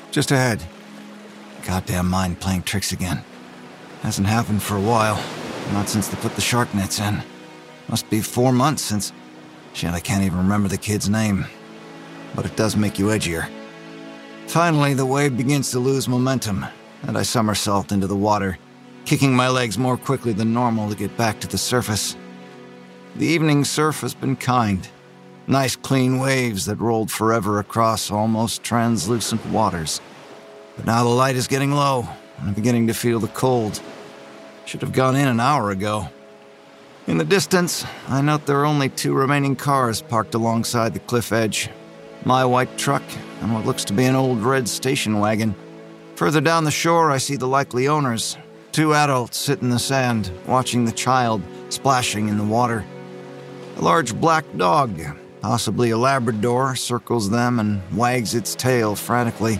Just 0.09 0.31
ahead. 0.31 0.63
Goddamn 1.63 2.09
mind 2.09 2.39
playing 2.39 2.63
tricks 2.63 2.91
again. 2.91 3.23
Hasn't 4.01 4.25
happened 4.25 4.63
for 4.63 4.77
a 4.77 4.81
while. 4.81 5.23
Not 5.73 5.89
since 5.89 6.07
they 6.07 6.17
put 6.17 6.33
the 6.33 6.41
shark 6.41 6.73
nets 6.73 6.99
in. 6.99 7.21
Must 7.87 8.09
be 8.09 8.21
four 8.21 8.51
months 8.51 8.83
since. 8.83 9.13
Shit, 9.73 9.91
I 9.91 9.99
can't 9.99 10.23
even 10.23 10.37
remember 10.37 10.67
the 10.67 10.77
kid's 10.77 11.09
name. 11.09 11.45
But 12.35 12.45
it 12.45 12.55
does 12.55 12.75
make 12.75 12.97
you 12.97 13.07
edgier. 13.07 13.49
Finally, 14.47 14.93
the 14.93 15.05
wave 15.05 15.37
begins 15.37 15.71
to 15.71 15.79
lose 15.79 16.07
momentum, 16.07 16.65
and 17.03 17.17
I 17.17 17.23
somersault 17.23 17.91
into 17.91 18.07
the 18.07 18.15
water, 18.15 18.57
kicking 19.05 19.35
my 19.35 19.49
legs 19.49 19.77
more 19.77 19.97
quickly 19.97 20.33
than 20.33 20.53
normal 20.53 20.89
to 20.89 20.95
get 20.95 21.17
back 21.17 21.39
to 21.41 21.47
the 21.47 21.57
surface. 21.57 22.15
The 23.15 23.25
evening 23.25 23.65
surf 23.65 24.01
has 24.01 24.13
been 24.13 24.35
kind. 24.35 24.87
Nice 25.47 25.75
clean 25.75 26.19
waves 26.19 26.65
that 26.65 26.79
rolled 26.79 27.11
forever 27.11 27.59
across 27.59 28.11
almost 28.11 28.63
translucent 28.63 29.45
waters. 29.47 30.01
But 30.75 30.85
now 30.85 31.03
the 31.03 31.09
light 31.09 31.35
is 31.35 31.47
getting 31.47 31.71
low, 31.71 32.07
and 32.39 32.47
I'm 32.49 32.53
beginning 32.53 32.87
to 32.87 32.93
feel 32.93 33.19
the 33.19 33.27
cold. 33.27 33.79
Should 34.65 34.81
have 34.81 34.93
gone 34.93 35.15
in 35.15 35.27
an 35.27 35.39
hour 35.39 35.71
ago. 35.71 36.09
In 37.07 37.19
the 37.19 37.23
distance, 37.23 37.85
I 38.07 38.21
note 38.21 38.47
there 38.47 38.59
are 38.61 38.65
only 38.65 38.89
two 38.89 39.13
remaining 39.13 39.55
cars 39.55 40.01
parked 40.01 40.33
alongside 40.33 40.93
the 40.93 40.99
cliff 40.99 41.31
edge 41.31 41.69
my 42.25 42.43
white 42.43 42.75
truck 42.77 43.03
and 43.41 43.53
what 43.53 43.65
looks 43.65 43.85
to 43.85 43.93
be 43.93 44.05
an 44.05 44.15
old 44.15 44.39
red 44.39 44.67
station 44.67 45.19
wagon. 45.19 45.53
Further 46.15 46.41
down 46.41 46.63
the 46.63 46.71
shore, 46.71 47.11
I 47.11 47.17
see 47.17 47.35
the 47.35 47.47
likely 47.47 47.87
owners. 47.87 48.35
Two 48.71 48.95
adults 48.95 49.37
sit 49.37 49.61
in 49.61 49.69
the 49.69 49.77
sand, 49.77 50.31
watching 50.47 50.85
the 50.85 50.91
child 50.91 51.43
splashing 51.69 52.27
in 52.27 52.39
the 52.39 52.43
water. 52.43 52.83
A 53.77 53.81
large 53.81 54.15
black 54.15 54.45
dog, 54.57 54.99
possibly 55.41 55.91
a 55.91 55.97
Labrador, 55.97 56.75
circles 56.75 57.29
them 57.29 57.59
and 57.59 57.81
wags 57.95 58.33
its 58.33 58.55
tail 58.55 58.95
frantically. 58.95 59.59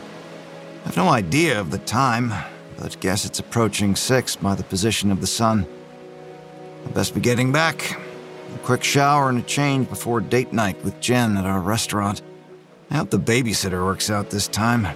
I've 0.85 0.97
no 0.97 1.09
idea 1.09 1.59
of 1.59 1.69
the 1.69 1.77
time, 1.77 2.33
but 2.77 2.99
guess 2.99 3.25
it's 3.25 3.39
approaching 3.39 3.95
six 3.95 4.35
by 4.35 4.55
the 4.55 4.63
position 4.63 5.11
of 5.11 5.21
the 5.21 5.27
sun. 5.27 5.67
Best 6.93 7.13
be 7.13 7.19
getting 7.19 7.51
back. 7.51 7.99
A 8.53 8.57
quick 8.59 8.83
shower 8.83 9.29
and 9.29 9.39
a 9.39 9.41
change 9.41 9.89
before 9.89 10.21
date 10.21 10.53
night 10.53 10.81
with 10.83 10.99
Jen 11.01 11.37
at 11.37 11.45
our 11.45 11.59
restaurant. 11.59 12.21
I 12.89 12.97
hope 12.97 13.09
the 13.09 13.19
babysitter 13.19 13.83
works 13.83 14.09
out 14.09 14.29
this 14.29 14.47
time. 14.47 14.87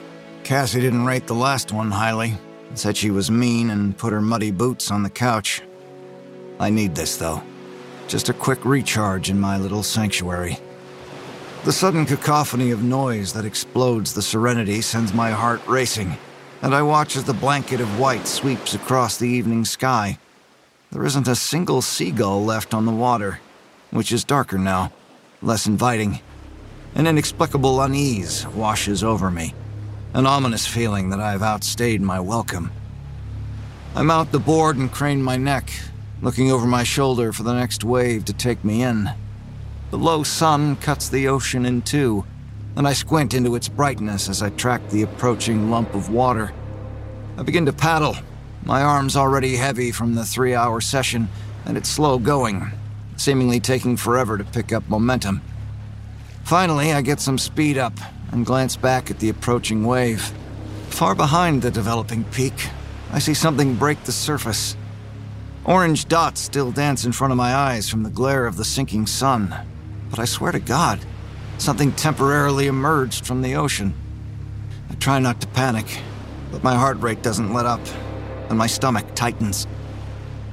Cassie 0.43 0.79
didn't 0.79 1.05
rate 1.05 1.27
the 1.27 1.35
last 1.35 1.71
one 1.71 1.91
highly. 1.91 2.35
Said 2.75 2.95
she 2.95 3.11
was 3.11 3.31
mean 3.31 3.71
and 3.71 3.97
put 3.97 4.13
her 4.13 4.21
muddy 4.21 4.51
boots 4.51 4.91
on 4.91 5.03
the 5.03 5.09
couch. 5.09 5.61
I 6.59 6.69
need 6.69 6.95
this, 6.95 7.17
though. 7.17 7.41
Just 8.07 8.29
a 8.29 8.33
quick 8.33 8.63
recharge 8.63 9.29
in 9.29 9.39
my 9.39 9.57
little 9.57 9.83
sanctuary. 9.83 10.57
The 11.65 11.73
sudden 11.73 12.05
cacophony 12.05 12.71
of 12.71 12.83
noise 12.83 13.33
that 13.33 13.45
explodes 13.45 14.13
the 14.13 14.21
serenity 14.21 14.81
sends 14.81 15.13
my 15.13 15.31
heart 15.31 15.61
racing, 15.67 16.17
and 16.61 16.73
I 16.73 16.81
watch 16.81 17.15
as 17.15 17.25
the 17.25 17.33
blanket 17.33 17.81
of 17.81 17.99
white 17.99 18.27
sweeps 18.27 18.73
across 18.75 19.17
the 19.17 19.27
evening 19.27 19.65
sky. 19.65 20.17
There 20.91 21.05
isn't 21.05 21.27
a 21.27 21.35
single 21.35 21.83
seagull 21.83 22.43
left 22.43 22.73
on 22.73 22.87
the 22.87 22.91
water, 22.91 23.39
which 23.91 24.11
is 24.11 24.23
darker 24.23 24.57
now, 24.57 24.91
less 25.39 25.67
inviting. 25.67 26.19
An 26.95 27.05
inexplicable 27.05 27.79
unease 27.79 28.47
washes 28.47 29.03
over 29.03 29.29
me, 29.29 29.53
an 30.15 30.25
ominous 30.25 30.65
feeling 30.65 31.11
that 31.11 31.19
I've 31.19 31.43
outstayed 31.43 32.01
my 32.01 32.19
welcome. 32.19 32.71
I 33.93 34.01
mount 34.01 34.31
the 34.31 34.39
board 34.39 34.77
and 34.77 34.91
crane 34.91 35.21
my 35.21 35.37
neck, 35.37 35.71
looking 36.23 36.51
over 36.51 36.65
my 36.65 36.83
shoulder 36.83 37.33
for 37.33 37.43
the 37.43 37.53
next 37.53 37.83
wave 37.83 38.25
to 38.25 38.33
take 38.33 38.63
me 38.65 38.81
in. 38.81 39.11
The 39.91 39.97
low 39.99 40.23
sun 40.23 40.75
cuts 40.75 41.07
the 41.07 41.27
ocean 41.27 41.67
in 41.67 41.83
two, 41.83 42.25
and 42.75 42.87
I 42.87 42.93
squint 42.93 43.35
into 43.35 43.53
its 43.53 43.69
brightness 43.69 44.27
as 44.27 44.41
I 44.41 44.49
track 44.49 44.89
the 44.89 45.03
approaching 45.03 45.69
lump 45.69 45.93
of 45.93 46.09
water. 46.09 46.51
I 47.37 47.43
begin 47.43 47.67
to 47.67 47.73
paddle, 47.73 48.15
my 48.63 48.81
arms 48.81 49.15
already 49.15 49.55
heavy 49.55 49.91
from 49.91 50.15
the 50.15 50.25
three 50.25 50.53
hour 50.53 50.81
session, 50.81 51.29
and 51.65 51.77
it's 51.77 51.89
slow 51.89 52.19
going, 52.19 52.71
seemingly 53.17 53.59
taking 53.59 53.97
forever 53.97 54.37
to 54.37 54.43
pick 54.43 54.71
up 54.71 54.87
momentum. 54.89 55.41
Finally, 56.43 56.91
I 56.93 57.01
get 57.01 57.19
some 57.19 57.37
speed 57.37 57.77
up 57.77 57.93
and 58.31 58.45
glance 58.45 58.75
back 58.75 59.11
at 59.11 59.19
the 59.19 59.29
approaching 59.29 59.85
wave. 59.85 60.33
Far 60.89 61.15
behind 61.15 61.61
the 61.61 61.71
developing 61.71 62.23
peak, 62.25 62.69
I 63.11 63.19
see 63.19 63.33
something 63.33 63.75
break 63.75 64.03
the 64.03 64.11
surface. 64.11 64.75
Orange 65.65 66.07
dots 66.07 66.41
still 66.41 66.71
dance 66.71 67.05
in 67.05 67.11
front 67.11 67.31
of 67.31 67.37
my 67.37 67.53
eyes 67.53 67.89
from 67.89 68.03
the 68.03 68.09
glare 68.09 68.45
of 68.45 68.57
the 68.57 68.65
sinking 68.65 69.05
sun, 69.05 69.53
but 70.09 70.19
I 70.19 70.25
swear 70.25 70.51
to 70.51 70.59
God, 70.59 70.99
something 71.57 71.91
temporarily 71.91 72.67
emerged 72.67 73.25
from 73.25 73.41
the 73.41 73.55
ocean. 73.55 73.93
I 74.89 74.95
try 74.95 75.19
not 75.19 75.41
to 75.41 75.47
panic, 75.47 76.01
but 76.51 76.63
my 76.63 76.75
heart 76.75 76.99
rate 76.99 77.21
doesn't 77.21 77.53
let 77.53 77.65
up, 77.65 77.81
and 78.49 78.57
my 78.57 78.67
stomach 78.67 79.05
tightens. 79.15 79.67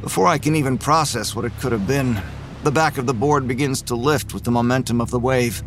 Before 0.02 0.28
I 0.28 0.38
can 0.38 0.54
even 0.54 0.78
process 0.78 1.34
what 1.34 1.44
it 1.44 1.58
could 1.58 1.72
have 1.72 1.86
been, 1.86 2.20
the 2.62 2.70
back 2.70 2.98
of 2.98 3.06
the 3.06 3.14
board 3.14 3.48
begins 3.48 3.82
to 3.82 3.96
lift 3.96 4.34
with 4.34 4.44
the 4.44 4.50
momentum 4.50 5.00
of 5.00 5.10
the 5.10 5.18
wave. 5.18 5.62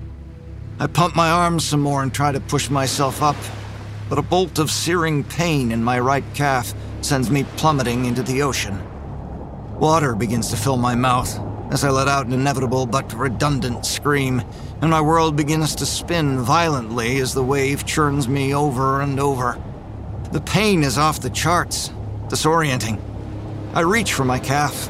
I 0.79 0.87
pump 0.87 1.15
my 1.15 1.29
arms 1.29 1.65
some 1.65 1.81
more 1.81 2.03
and 2.03 2.13
try 2.13 2.31
to 2.31 2.39
push 2.39 2.69
myself 2.69 3.21
up, 3.21 3.35
but 4.07 4.17
a 4.17 4.21
bolt 4.21 4.59
of 4.59 4.71
searing 4.71 5.23
pain 5.23 5.71
in 5.71 5.83
my 5.83 5.99
right 5.99 6.23
calf 6.33 6.73
sends 7.01 7.29
me 7.29 7.43
plummeting 7.57 8.05
into 8.05 8.23
the 8.23 8.41
ocean. 8.41 8.79
Water 9.77 10.15
begins 10.15 10.49
to 10.49 10.57
fill 10.57 10.77
my 10.77 10.95
mouth 10.95 11.37
as 11.71 11.83
I 11.83 11.89
let 11.89 12.07
out 12.07 12.25
an 12.25 12.33
inevitable 12.33 12.85
but 12.85 13.13
redundant 13.13 13.85
scream, 13.85 14.41
and 14.81 14.89
my 14.89 15.01
world 15.01 15.35
begins 15.35 15.75
to 15.75 15.85
spin 15.85 16.39
violently 16.39 17.19
as 17.19 17.33
the 17.33 17.43
wave 17.43 17.85
churns 17.85 18.27
me 18.27 18.55
over 18.55 19.01
and 19.01 19.19
over. 19.19 19.61
The 20.31 20.41
pain 20.41 20.83
is 20.83 20.97
off 20.97 21.21
the 21.21 21.29
charts, 21.29 21.91
disorienting. 22.29 23.01
I 23.73 23.81
reach 23.81 24.13
for 24.13 24.23
my 24.23 24.39
calf. 24.39 24.89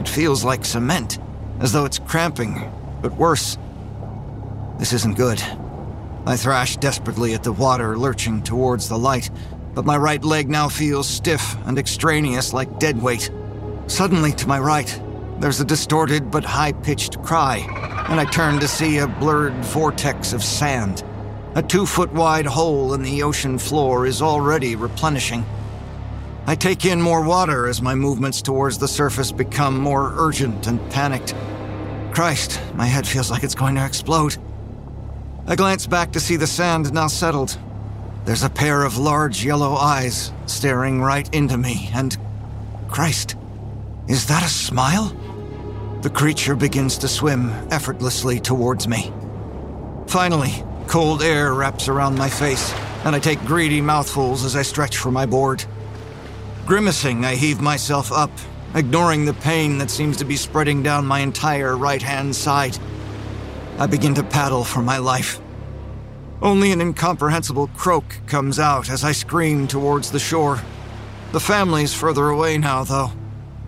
It 0.00 0.08
feels 0.08 0.44
like 0.44 0.64
cement, 0.64 1.18
as 1.60 1.72
though 1.72 1.84
it's 1.84 1.98
cramping, 1.98 2.70
but 3.00 3.12
worse. 3.12 3.56
This 4.78 4.92
isn't 4.92 5.16
good. 5.16 5.42
I 6.26 6.36
thrash 6.36 6.76
desperately 6.76 7.34
at 7.34 7.42
the 7.42 7.52
water 7.52 7.96
lurching 7.96 8.42
towards 8.42 8.88
the 8.88 8.98
light, 8.98 9.30
but 9.74 9.84
my 9.84 9.96
right 9.96 10.22
leg 10.22 10.48
now 10.48 10.68
feels 10.68 11.08
stiff 11.08 11.56
and 11.66 11.78
extraneous 11.78 12.52
like 12.52 12.78
dead 12.78 13.00
weight. 13.00 13.30
Suddenly, 13.86 14.32
to 14.32 14.46
my 14.46 14.58
right, 14.58 15.00
there's 15.38 15.60
a 15.60 15.64
distorted 15.64 16.30
but 16.30 16.44
high 16.44 16.72
pitched 16.72 17.20
cry, 17.22 17.58
and 18.08 18.20
I 18.20 18.24
turn 18.24 18.60
to 18.60 18.68
see 18.68 18.98
a 18.98 19.08
blurred 19.08 19.54
vortex 19.66 20.32
of 20.32 20.44
sand. 20.44 21.02
A 21.54 21.62
two 21.62 21.86
foot 21.86 22.12
wide 22.12 22.46
hole 22.46 22.94
in 22.94 23.02
the 23.02 23.22
ocean 23.22 23.58
floor 23.58 24.06
is 24.06 24.22
already 24.22 24.76
replenishing. 24.76 25.44
I 26.46 26.56
take 26.56 26.84
in 26.84 27.00
more 27.00 27.22
water 27.22 27.68
as 27.68 27.80
my 27.80 27.94
movements 27.94 28.42
towards 28.42 28.78
the 28.78 28.88
surface 28.88 29.30
become 29.30 29.78
more 29.78 30.12
urgent 30.16 30.66
and 30.66 30.80
panicked. 30.90 31.34
Christ, 32.12 32.60
my 32.74 32.86
head 32.86 33.06
feels 33.06 33.30
like 33.30 33.44
it's 33.44 33.54
going 33.54 33.76
to 33.76 33.86
explode. 33.86 34.36
I 35.46 35.56
glance 35.56 35.86
back 35.86 36.12
to 36.12 36.20
see 36.20 36.36
the 36.36 36.46
sand 36.46 36.92
now 36.92 37.06
settled. 37.06 37.58
There's 38.24 38.42
a 38.42 38.50
pair 38.50 38.84
of 38.84 38.98
large 38.98 39.44
yellow 39.44 39.74
eyes 39.74 40.32
staring 40.46 41.00
right 41.00 41.32
into 41.34 41.56
me, 41.56 41.90
and. 41.94 42.16
Christ, 42.88 43.36
is 44.08 44.26
that 44.26 44.44
a 44.44 44.48
smile? 44.48 45.16
The 46.02 46.10
creature 46.10 46.56
begins 46.56 46.98
to 46.98 47.08
swim 47.08 47.50
effortlessly 47.70 48.40
towards 48.40 48.86
me. 48.88 49.12
Finally, 50.08 50.52
cold 50.88 51.22
air 51.22 51.54
wraps 51.54 51.88
around 51.88 52.18
my 52.18 52.28
face, 52.28 52.74
and 53.04 53.14
I 53.14 53.20
take 53.20 53.40
greedy 53.44 53.80
mouthfuls 53.80 54.44
as 54.44 54.56
I 54.56 54.62
stretch 54.62 54.96
for 54.96 55.10
my 55.10 55.24
board. 55.24 55.64
Grimacing, 56.64 57.24
I 57.24 57.34
heave 57.34 57.60
myself 57.60 58.12
up, 58.12 58.30
ignoring 58.74 59.24
the 59.24 59.34
pain 59.34 59.78
that 59.78 59.90
seems 59.90 60.16
to 60.18 60.24
be 60.24 60.36
spreading 60.36 60.80
down 60.80 61.04
my 61.04 61.18
entire 61.18 61.76
right 61.76 62.00
hand 62.00 62.36
side. 62.36 62.78
I 63.78 63.86
begin 63.86 64.14
to 64.14 64.22
paddle 64.22 64.62
for 64.62 64.80
my 64.80 64.98
life. 64.98 65.40
Only 66.40 66.70
an 66.70 66.80
incomprehensible 66.80 67.66
croak 67.68 68.16
comes 68.26 68.60
out 68.60 68.90
as 68.90 69.02
I 69.02 69.10
scream 69.10 69.66
towards 69.66 70.12
the 70.12 70.20
shore. 70.20 70.62
The 71.32 71.40
family's 71.40 71.94
further 71.94 72.28
away 72.28 72.58
now, 72.58 72.84
though. 72.84 73.10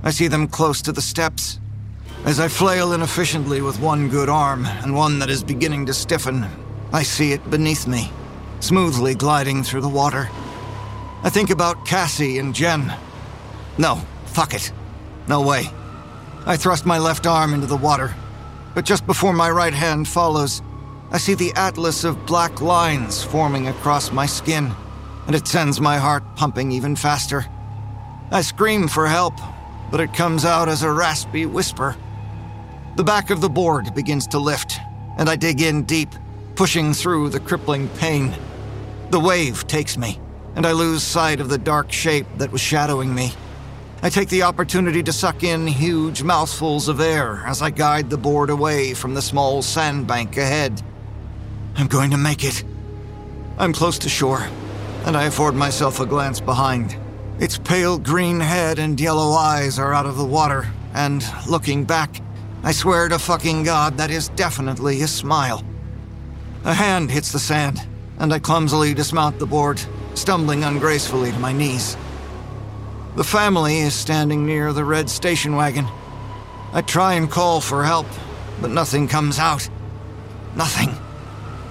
I 0.04 0.10
see 0.10 0.28
them 0.28 0.46
close 0.46 0.80
to 0.82 0.92
the 0.92 1.02
steps. 1.02 1.58
As 2.24 2.38
I 2.38 2.46
flail 2.46 2.92
inefficiently 2.92 3.60
with 3.60 3.80
one 3.80 4.08
good 4.08 4.28
arm 4.28 4.66
and 4.66 4.94
one 4.94 5.18
that 5.18 5.30
is 5.30 5.42
beginning 5.42 5.86
to 5.86 5.94
stiffen, 5.94 6.46
I 6.92 7.02
see 7.02 7.32
it 7.32 7.50
beneath 7.50 7.88
me, 7.88 8.12
smoothly 8.60 9.16
gliding 9.16 9.64
through 9.64 9.80
the 9.80 9.88
water. 9.88 10.28
I 11.24 11.30
think 11.30 11.48
about 11.48 11.86
Cassie 11.86 12.38
and 12.38 12.54
Jen. 12.54 12.92
No, 13.78 13.96
fuck 14.26 14.52
it. 14.52 14.70
No 15.26 15.40
way. 15.40 15.64
I 16.44 16.58
thrust 16.58 16.84
my 16.84 16.98
left 16.98 17.26
arm 17.26 17.54
into 17.54 17.66
the 17.66 17.78
water, 17.78 18.14
but 18.74 18.84
just 18.84 19.06
before 19.06 19.32
my 19.32 19.50
right 19.50 19.72
hand 19.72 20.06
follows, 20.06 20.60
I 21.10 21.16
see 21.16 21.32
the 21.32 21.54
atlas 21.54 22.04
of 22.04 22.26
black 22.26 22.60
lines 22.60 23.24
forming 23.24 23.68
across 23.68 24.12
my 24.12 24.26
skin, 24.26 24.70
and 25.26 25.34
it 25.34 25.48
sends 25.48 25.80
my 25.80 25.96
heart 25.96 26.22
pumping 26.36 26.70
even 26.72 26.94
faster. 26.94 27.46
I 28.30 28.42
scream 28.42 28.86
for 28.86 29.06
help, 29.06 29.34
but 29.90 30.00
it 30.00 30.12
comes 30.12 30.44
out 30.44 30.68
as 30.68 30.82
a 30.82 30.92
raspy 30.92 31.46
whisper. 31.46 31.96
The 32.96 33.04
back 33.04 33.30
of 33.30 33.40
the 33.40 33.48
board 33.48 33.94
begins 33.94 34.26
to 34.26 34.38
lift, 34.38 34.78
and 35.16 35.30
I 35.30 35.36
dig 35.36 35.62
in 35.62 35.84
deep, 35.84 36.10
pushing 36.54 36.92
through 36.92 37.30
the 37.30 37.40
crippling 37.40 37.88
pain. 37.96 38.34
The 39.08 39.20
wave 39.20 39.66
takes 39.66 39.96
me, 39.96 40.20
and 40.56 40.66
I 40.66 40.72
lose 40.72 41.02
sight 41.02 41.40
of 41.40 41.48
the 41.48 41.58
dark 41.58 41.92
shape 41.92 42.26
that 42.38 42.52
was 42.52 42.60
shadowing 42.60 43.14
me. 43.14 43.32
I 44.02 44.10
take 44.10 44.28
the 44.28 44.42
opportunity 44.42 45.02
to 45.02 45.12
suck 45.12 45.42
in 45.42 45.66
huge 45.66 46.22
mouthfuls 46.22 46.88
of 46.88 47.00
air 47.00 47.42
as 47.46 47.62
I 47.62 47.70
guide 47.70 48.10
the 48.10 48.18
board 48.18 48.50
away 48.50 48.92
from 48.92 49.14
the 49.14 49.22
small 49.22 49.62
sandbank 49.62 50.36
ahead. 50.36 50.82
I'm 51.76 51.86
going 51.86 52.10
to 52.10 52.18
make 52.18 52.44
it. 52.44 52.64
I'm 53.58 53.72
close 53.72 53.98
to 54.00 54.08
shore, 54.08 54.46
and 55.06 55.16
I 55.16 55.24
afford 55.24 55.54
myself 55.54 56.00
a 56.00 56.06
glance 56.06 56.38
behind. 56.38 56.96
Its 57.40 57.56
pale 57.56 57.98
green 57.98 58.40
head 58.40 58.78
and 58.78 59.00
yellow 59.00 59.32
eyes 59.32 59.78
are 59.78 59.94
out 59.94 60.06
of 60.06 60.16
the 60.16 60.24
water, 60.24 60.66
and 60.92 61.24
looking 61.48 61.84
back, 61.84 62.20
I 62.62 62.72
swear 62.72 63.08
to 63.08 63.18
fucking 63.18 63.64
God 63.64 63.96
that 63.96 64.10
is 64.10 64.28
definitely 64.30 65.02
a 65.02 65.08
smile. 65.08 65.62
A 66.64 66.74
hand 66.74 67.10
hits 67.10 67.32
the 67.32 67.38
sand, 67.38 67.80
and 68.18 68.32
I 68.32 68.38
clumsily 68.38 68.94
dismount 68.94 69.38
the 69.38 69.46
board, 69.46 69.80
stumbling 70.14 70.64
ungracefully 70.64 71.32
to 71.32 71.38
my 71.38 71.52
knees. 71.52 71.96
The 73.16 73.24
family 73.24 73.78
is 73.78 73.94
standing 73.94 74.44
near 74.44 74.72
the 74.72 74.84
red 74.84 75.08
station 75.08 75.56
wagon. 75.56 75.86
I 76.72 76.82
try 76.82 77.14
and 77.14 77.30
call 77.30 77.60
for 77.60 77.84
help, 77.84 78.06
but 78.60 78.70
nothing 78.70 79.06
comes 79.06 79.38
out. 79.38 79.68
Nothing. 80.56 80.94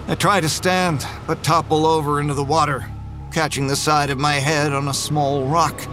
I 0.07 0.15
try 0.15 0.41
to 0.41 0.49
stand, 0.49 1.05
but 1.27 1.43
topple 1.43 1.85
over 1.85 2.19
into 2.19 2.33
the 2.33 2.43
water, 2.43 2.89
catching 3.31 3.67
the 3.67 3.75
side 3.75 4.09
of 4.09 4.17
my 4.17 4.35
head 4.35 4.73
on 4.73 4.87
a 4.87 4.93
small 4.93 5.47
rock. 5.47 5.87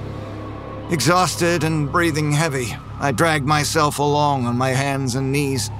Exhausted 0.90 1.62
and 1.62 1.90
breathing 1.90 2.32
heavy, 2.32 2.76
I 2.98 3.12
drag 3.12 3.44
myself 3.44 3.98
along 3.98 4.46
on 4.46 4.58
my 4.58 4.70
hands 4.70 5.14
and 5.14 5.32
knees, 5.32 5.70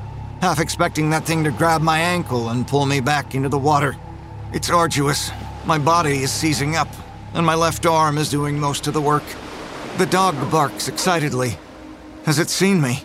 half 0.40 0.60
expecting 0.60 1.10
that 1.10 1.26
thing 1.26 1.44
to 1.44 1.51
grab 1.51 1.82
my 1.82 1.98
ankle 1.98 2.48
and 2.48 2.66
pull 2.66 2.86
me 2.86 3.01
back 3.01 3.34
into 3.34 3.48
the 3.48 3.59
water. 3.59 3.97
It's 4.52 4.68
arduous. 4.68 5.31
My 5.64 5.78
body 5.78 6.22
is 6.22 6.32
seizing 6.32 6.74
up, 6.74 6.89
and 7.35 7.47
my 7.47 7.55
left 7.55 7.86
arm 7.86 8.18
is 8.18 8.28
doing 8.28 8.59
most 8.59 8.89
of 8.89 8.94
the 8.94 9.01
work. 9.01 9.22
The 9.97 10.06
dog 10.06 10.51
barks 10.51 10.89
excitedly. 10.89 11.56
Has 12.24 12.40
it 12.40 12.51
seen 12.51 12.81
me? 12.81 13.05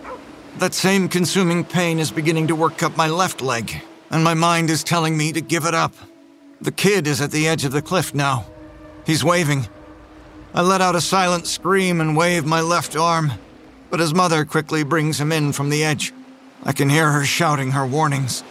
That 0.58 0.74
same 0.74 1.08
consuming 1.08 1.64
pain 1.64 2.00
is 2.00 2.10
beginning 2.10 2.48
to 2.48 2.56
work 2.56 2.82
up 2.82 2.98
my 2.98 3.10
left 3.10 3.44
leg, 3.44 3.84
and 4.10 4.24
my 4.24 4.34
mind 4.34 4.72
is 4.72 4.84
telling 4.84 5.16
me 5.16 5.32
to 5.34 5.42
give 5.42 5.66
it 5.66 5.76
up. 5.76 5.94
The 6.62 6.72
kid 6.72 7.06
is 7.06 7.22
at 7.22 7.30
the 7.30 7.48
edge 7.48 7.64
of 7.64 7.74
the 7.74 7.82
cliff 7.82 8.16
now. 8.16 8.48
He's 9.06 9.24
waving. 9.24 9.68
I 10.52 10.64
let 10.64 10.82
out 10.82 10.96
a 10.96 11.02
silent 11.02 11.46
scream 11.46 12.02
and 12.02 12.18
wave 12.18 12.46
my 12.46 12.62
left 12.62 12.96
arm, 12.96 13.34
but 13.92 14.00
his 14.00 14.16
mother 14.16 14.46
quickly 14.46 14.84
brings 14.84 15.20
him 15.20 15.32
in 15.32 15.52
from 15.52 15.70
the 15.70 15.84
edge. 15.84 16.12
I 16.64 16.72
can 16.72 16.90
hear 16.90 17.12
her 17.12 17.24
shouting 17.24 17.72
her 17.72 17.86
warnings. 17.86 18.44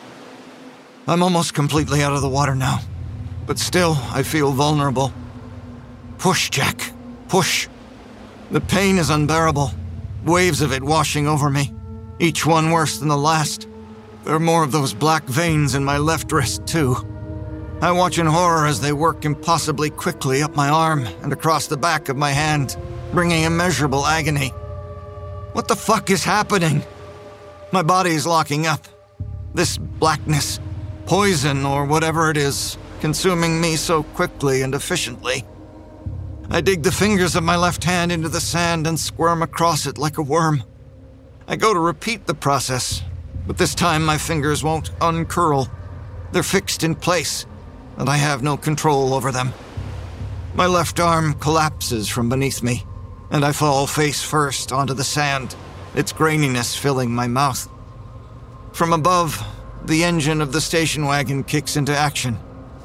I'm 1.07 1.23
almost 1.23 1.53
completely 1.53 2.03
out 2.03 2.15
of 2.15 2.23
the 2.23 2.29
water 2.31 2.55
now, 2.55 2.81
but 3.47 3.59
still 3.59 3.99
I 4.11 4.23
feel 4.23 4.53
vulnerable. 4.53 5.13
Push, 6.17 6.49
Jack. 6.49 6.93
Push. 7.29 7.69
The 8.51 8.63
pain 8.63 8.97
is 8.97 9.11
unbearable. 9.11 9.71
Waves 10.25 10.63
of 10.63 10.73
it 10.73 10.83
washing 10.83 11.29
over 11.29 11.51
me, 11.51 11.75
each 12.19 12.47
one 12.47 12.71
worse 12.71 12.99
than 12.99 13.09
the 13.09 13.17
last. 13.19 13.69
There 14.25 14.35
are 14.35 14.41
more 14.41 14.65
of 14.65 14.73
those 14.73 14.95
black 14.95 15.25
veins 15.25 15.75
in 15.75 15.85
my 15.85 15.99
left 15.99 16.33
wrist, 16.33 16.67
too. 16.67 16.97
I 17.83 17.91
watch 17.91 18.19
in 18.19 18.27
horror 18.27 18.67
as 18.67 18.81
they 18.81 18.95
work 18.95 19.27
impossibly 19.27 19.91
quickly 19.91 20.43
up 20.43 20.57
my 20.57 20.71
arm 20.71 21.05
and 21.23 21.35
across 21.35 21.67
the 21.67 21.77
back 21.77 22.09
of 22.09 22.17
my 22.17 22.31
hand, 22.31 22.79
bringing 23.13 23.43
immeasurable 23.43 24.07
agony. 24.07 24.49
What 25.53 25.69
the 25.69 25.77
fuck 25.77 26.09
is 26.09 26.25
happening? 26.25 26.83
My 27.73 27.83
body 27.83 28.13
is 28.13 28.27
locking 28.27 28.67
up. 28.67 28.87
This 29.53 29.77
blackness, 29.77 30.61
poison 31.07 31.65
or 31.65 31.85
whatever 31.85 32.31
it 32.31 32.37
is, 32.37 32.79
consuming 33.01 33.61
me 33.61 33.77
so 33.77 34.03
quickly 34.03 34.63
and 34.63 34.75
efficiently. 34.75 35.45
I 36.51 36.61
dig 36.61 36.83
the 36.83 36.93
fingers 36.93 37.37
of 37.37 37.43
my 37.43 37.57
left 37.57 37.85
hand 37.85 38.13
into 38.13 38.29
the 38.29 38.41
sand 38.41 38.87
and 38.87 38.99
squirm 38.99 39.43
across 39.43 39.87
it 39.87 39.99
like 39.99 40.19
a 40.19 40.23
worm. 40.23 40.63
I 41.47 41.57
go 41.57 41.75
to 41.75 41.81
repeat 41.81 42.27
the 42.27 42.35
process, 42.35 43.03
but 43.47 43.59
this 43.59 43.75
time 43.75 44.05
my 44.05 44.19
fingers 44.19 44.65
won't 44.65 44.91
uncurl. 45.01 45.69
They're 46.33 46.43
fixed 46.43 46.83
in 46.83 46.95
place, 46.95 47.47
and 47.97 48.09
I 48.09 48.17
have 48.17 48.43
no 48.43 48.57
control 48.57 49.15
over 49.15 49.31
them. 49.31 49.53
My 50.55 50.67
left 50.67 51.01
arm 51.01 51.35
collapses 51.35 52.09
from 52.09 52.29
beneath 52.29 52.63
me, 52.63 52.85
and 53.31 53.45
I 53.45 53.53
fall 53.53 53.87
face 53.87 54.23
first 54.23 54.73
onto 54.73 54.95
the 54.95 55.05
sand, 55.05 55.57
its 55.95 56.13
graininess 56.13 56.77
filling 56.77 57.11
my 57.11 57.27
mouth. 57.27 57.69
From 58.73 58.93
above, 58.93 59.45
the 59.87 60.05
engine 60.05 60.41
of 60.41 60.53
the 60.53 60.61
station 60.61 61.05
wagon 61.07 61.45
kicks 61.45 61.77
into 61.77 61.97
action, 61.97 62.39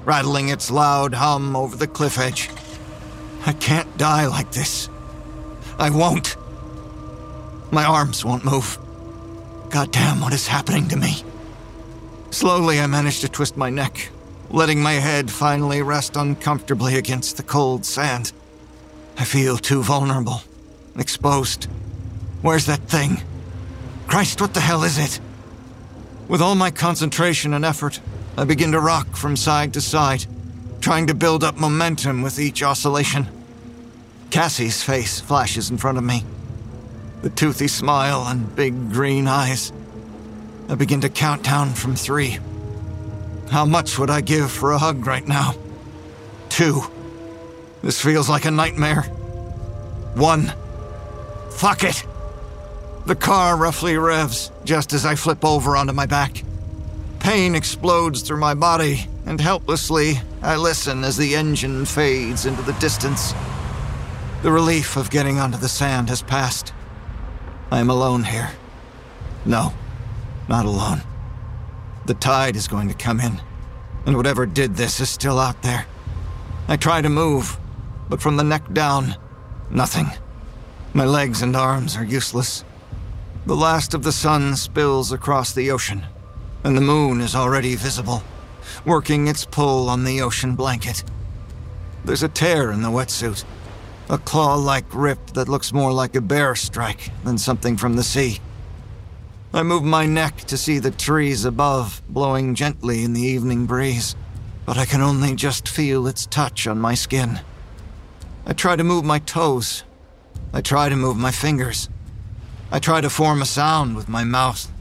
rattling 0.03 0.49
its 0.49 0.69
loud 0.69 1.13
hum 1.13 1.55
over 1.55 1.76
the 1.76 1.88
cliff 1.88 2.19
edge. 2.19 2.49
I 3.45 3.53
can't 3.53 3.97
die 3.97 4.27
like 4.27 4.51
this. 4.51 4.89
I 5.77 5.89
won't. 5.89 6.35
My 7.71 7.85
arms 7.85 8.26
won't 8.26 8.43
move. 8.43 8.77
Goddamn, 9.69 10.19
what 10.19 10.34
is 10.34 10.47
happening 10.47 10.88
to 10.89 10.97
me? 10.97 11.23
Slowly, 12.31 12.80
I 12.80 12.88
manage 12.88 13.21
to 13.21 13.30
twist 13.30 13.55
my 13.55 13.69
neck, 13.69 14.09
letting 14.49 14.81
my 14.81 14.93
head 14.93 15.31
finally 15.31 15.81
rest 15.81 16.15
uncomfortably 16.15 16.95
against 16.95 17.38
the 17.38 17.43
cold 17.43 17.85
sand. 17.85 18.34
I 19.17 19.26
feel 19.26 19.57
too 19.57 19.84
vulnerable, 19.84 20.41
exposed. 20.97 21.67
Where's 22.41 22.65
that 22.65 22.81
thing? 22.89 23.21
Christ, 24.07 24.41
what 24.41 24.53
the 24.53 24.59
hell 24.59 24.84
is 24.84 24.97
it? 24.97 25.19
With 26.30 26.43
all 26.43 26.53
my 26.53 26.69
concentration 26.69 27.56
and 27.56 27.65
effort, 27.65 27.99
I 28.38 28.45
begin 28.45 28.72
to 28.73 28.80
rock 28.80 29.15
from 29.15 29.35
side 29.35 29.73
to 29.73 29.81
side, 29.81 30.27
trying 30.80 31.07
to 31.07 31.15
build 31.15 31.43
up 31.43 31.57
momentum 31.57 32.22
with 32.22 32.39
each 32.39 32.61
oscillation. 32.61 33.27
Cassie's 34.30 34.84
face 34.84 35.19
flashes 35.19 35.72
in 35.72 35.80
front 35.80 35.97
of 35.97 36.03
me. 36.03 36.23
The 37.23 37.31
toothy 37.31 37.68
smile 37.68 38.26
and 38.27 38.56
big 38.56 38.91
green 38.91 39.27
eyes. 39.27 39.73
I 40.69 40.76
begin 40.76 41.01
to 41.01 41.10
count 41.10 41.41
down 41.41 41.73
from 41.73 41.95
three. 41.95 42.38
How 43.49 43.65
much 43.65 43.97
would 43.97 44.11
I 44.11 44.22
give 44.22 44.51
for 44.51 44.72
a 44.72 44.77
hug 44.77 45.07
right 45.07 45.27
now? 45.27 45.56
Two. 46.49 46.84
This 47.81 47.99
feels 47.99 48.30
like 48.30 48.45
a 48.45 48.51
nightmare. 48.51 49.01
One. 50.14 50.53
Fuck 51.49 51.84
it! 51.84 52.06
The 53.05 53.15
car 53.15 53.57
roughly 53.57 53.97
revs 53.97 54.51
just 54.65 54.93
as 54.93 55.05
I 55.05 55.15
flip 55.15 55.43
over 55.43 55.76
onto 55.76 55.93
my 55.93 56.05
back. 56.05 56.43
Pain 57.19 57.55
explodes 57.55 58.21
through 58.21 58.39
my 58.39 58.53
body, 58.53 59.07
and 59.26 59.39
helplessly, 59.39 60.19
I 60.41 60.55
listen 60.55 61.03
as 61.03 61.17
the 61.17 61.35
engine 61.35 61.85
fades 61.85 62.45
into 62.45 62.61
the 62.61 62.73
distance. 62.73 63.34
The 64.41 64.51
relief 64.51 64.95
of 64.95 65.09
getting 65.09 65.38
onto 65.38 65.57
the 65.57 65.67
sand 65.67 66.09
has 66.09 66.21
passed. 66.21 66.73
I 67.71 67.80
am 67.80 67.89
alone 67.89 68.23
here. 68.23 68.51
No, 69.45 69.73
not 70.47 70.65
alone. 70.65 71.01
The 72.05 72.13
tide 72.13 72.55
is 72.55 72.67
going 72.67 72.88
to 72.88 72.93
come 72.93 73.19
in, 73.19 73.41
and 74.05 74.15
whatever 74.15 74.45
did 74.45 74.76
this 74.76 74.99
is 74.99 75.09
still 75.09 75.39
out 75.39 75.61
there. 75.61 75.85
I 76.67 76.77
try 76.77 77.01
to 77.01 77.09
move, 77.09 77.57
but 78.07 78.21
from 78.21 78.38
the 78.38 78.43
neck 78.43 78.71
down, 78.73 79.15
nothing. 79.69 80.07
My 80.93 81.05
legs 81.05 81.41
and 81.41 81.55
arms 81.55 81.97
are 81.97 82.03
useless. 82.03 82.63
The 83.45 83.56
last 83.56 83.94
of 83.94 84.03
the 84.03 84.11
sun 84.11 84.56
spills 84.56 85.11
across 85.11 85.53
the 85.53 85.72
ocean, 85.72 86.06
and 86.64 86.76
the 86.76 86.82
moon 86.82 87.22
is 87.22 87.36
already 87.36 87.76
visible, 87.76 88.22
working 88.86 89.28
its 89.28 89.45
pull 89.45 89.90
on 89.90 90.03
the 90.03 90.22
ocean 90.22 90.56
blanket. 90.56 91.03
There's 92.03 92.24
a 92.24 92.30
tear 92.30 92.72
in 92.72 92.82
the 92.82 92.90
wetsuit, 92.90 93.44
a 94.10 94.18
claw 94.18 94.56
like 94.56 94.94
rip 94.94 95.28
that 95.32 95.48
looks 95.48 95.74
more 95.74 95.94
like 95.94 96.16
a 96.16 96.22
bear 96.22 96.56
strike 96.56 97.11
than 97.24 97.38
something 97.38 97.78
from 97.78 97.95
the 97.95 98.03
sea. 98.03 98.40
I 99.53 99.64
move 99.64 99.84
my 99.84 100.06
neck 100.06 100.41
to 100.41 100.57
see 100.57 100.78
the 100.78 100.91
trees 100.91 101.45
above 101.45 102.03
blowing 102.07 102.56
gently 102.56 103.03
in 103.03 103.14
the 103.14 103.22
evening 103.22 103.66
breeze, 103.66 104.16
but 104.66 104.78
I 104.78 104.86
can 104.86 105.02
only 105.02 105.34
just 105.34 105.68
feel 105.68 106.06
its 106.07 106.26
touch 106.28 106.68
on 106.68 106.80
my 106.80 106.94
skin. 106.94 107.40
I 108.45 108.53
try 108.53 108.76
to 108.76 108.84
move 108.84 109.06
my 109.06 109.20
toes. 109.20 109.84
I 110.53 110.61
try 110.61 110.90
to 110.90 110.95
move 110.95 111.18
my 111.18 111.32
fingers. 111.32 111.90
I 112.71 112.77
try 112.77 113.01
to 113.01 113.09
form 113.09 113.41
a 113.41 113.45
sound 113.45 113.95
with 113.95 114.07
my 114.07 114.23
mouth, 114.23 114.71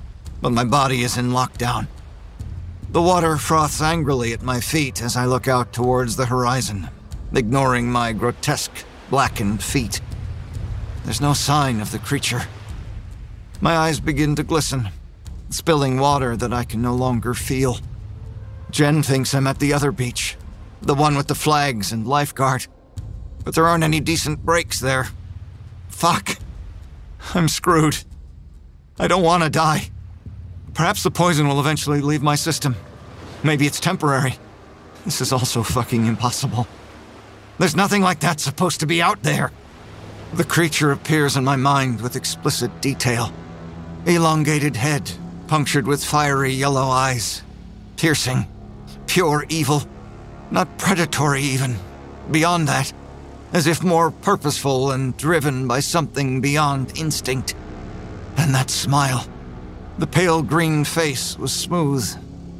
but 0.43 0.53
my 0.53 0.65
body 0.65 1.03
is 1.03 1.17
in 1.17 1.31
lockdown. 1.31 1.89
The 2.91 3.01
water 3.01 3.39
froths 3.39 3.81
angrily 3.81 4.33
at 4.33 4.43
my 4.43 4.61
feet 4.61 5.03
as 5.03 5.17
I 5.17 5.25
look 5.25 5.49
out 5.49 5.73
towards 5.73 6.17
the 6.17 6.27
horizon, 6.27 6.91
ignoring 7.33 7.91
my 7.91 8.13
grotesque, 8.13 8.85
blackened 9.09 9.63
feet. 9.63 10.03
There's 11.05 11.21
no 11.21 11.33
sign 11.33 11.81
of 11.81 11.91
the 11.91 11.99
creature. 11.99 12.43
My 13.63 13.77
eyes 13.77 14.01
begin 14.01 14.37
to 14.37 14.43
glisten, 14.43 14.91
spilling 15.49 15.99
water 15.99 16.37
that 16.37 16.53
I 16.53 16.65
can 16.65 16.83
no 16.83 16.95
longer 16.95 17.33
feel. 17.33 17.79
Jen 18.71 19.03
thinks 19.03 19.35
I'm 19.35 19.47
at 19.47 19.61
the 19.61 19.73
other 19.73 19.93
beach, 19.93 20.37
the 20.83 20.95
one 20.95 21.17
with 21.17 21.29
the 21.29 21.35
flags 21.35 21.91
and 21.91 22.07
lifeguard. 22.07 22.67
But 23.45 23.55
there 23.55 23.67
aren't 23.67 23.85
any 23.85 24.01
decent 24.01 24.45
breaks 24.45 24.79
there. 24.79 25.09
Fuck. 25.89 26.39
I'm 27.35 27.49
screwed. 27.49 28.05
I 28.99 29.09
don't 29.09 29.23
want 29.23 29.43
to 29.43 29.51
die. 29.51 29.91
Perhaps 30.75 31.03
the 31.03 31.11
poison 31.11 31.49
will 31.49 31.61
eventually 31.61 32.01
leave 32.01 32.23
my 32.23 32.35
system. 32.35 32.77
Maybe 33.43 33.67
it's 33.67 33.81
temporary. 33.81 34.37
This 35.05 35.21
is 35.21 35.33
also 35.33 35.63
fucking 35.63 36.07
impossible. 36.07 36.67
There's 37.59 37.77
nothing 37.77 38.03
like 38.03 38.21
that 38.21 38.41
supposed 38.41 38.81
to 38.81 38.87
be 38.87 39.03
out 39.03 39.23
there. 39.23 39.53
The 40.35 40.45
creature 40.45 40.93
appears 40.93 41.37
in 41.37 41.45
my 41.45 41.57
mind 41.57 42.01
with 42.01 42.17
explicit 42.17 42.81
detail. 42.81 43.33
Elongated 44.07 44.77
head, 44.77 45.11
punctured 45.47 45.87
with 45.87 46.05
fiery 46.05 46.53
yellow 46.53 46.89
eyes. 46.89 47.43
Piercing. 47.97 48.47
Pure 49.07 49.47
evil. 49.49 49.83
Not 50.51 50.79
predatory, 50.79 51.43
even. 51.43 51.77
Beyond 52.31 52.69
that. 52.69 52.93
As 53.53 53.67
if 53.67 53.83
more 53.83 54.11
purposeful 54.11 54.91
and 54.93 55.17
driven 55.17 55.67
by 55.67 55.81
something 55.81 56.41
beyond 56.41 56.99
instinct. 56.99 57.55
And 58.37 58.55
that 58.55 58.71
smile. 58.71 59.27
The 59.99 60.07
pale 60.07 60.43
green 60.43 60.85
face 60.85 61.39
was 61.39 61.53
smooth. 61.53 62.07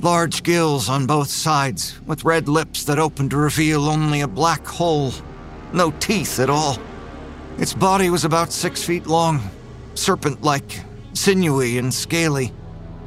Large 0.01 0.43
gills 0.43 0.89
on 0.89 1.07
both 1.07 1.29
sides, 1.29 2.01
with 2.07 2.25
red 2.25 2.49
lips 2.49 2.85
that 2.85 2.99
opened 2.99 3.31
to 3.31 3.37
reveal 3.37 3.87
only 3.87 4.21
a 4.21 4.29
black 4.29 4.67
hole. 4.67 5.13
No 5.73 5.91
teeth 5.91 6.39
at 6.39 6.51
all. 6.51 6.79
Its 7.59 7.75
body 7.75 8.09
was 8.09 8.25
about 8.25 8.53
six 8.53 8.83
feet 8.83 9.07
long, 9.07 9.41
serpent 9.95 10.43
like, 10.43 10.81
sinewy 11.13 11.79
and 11.79 11.93
scaly, 11.93 12.53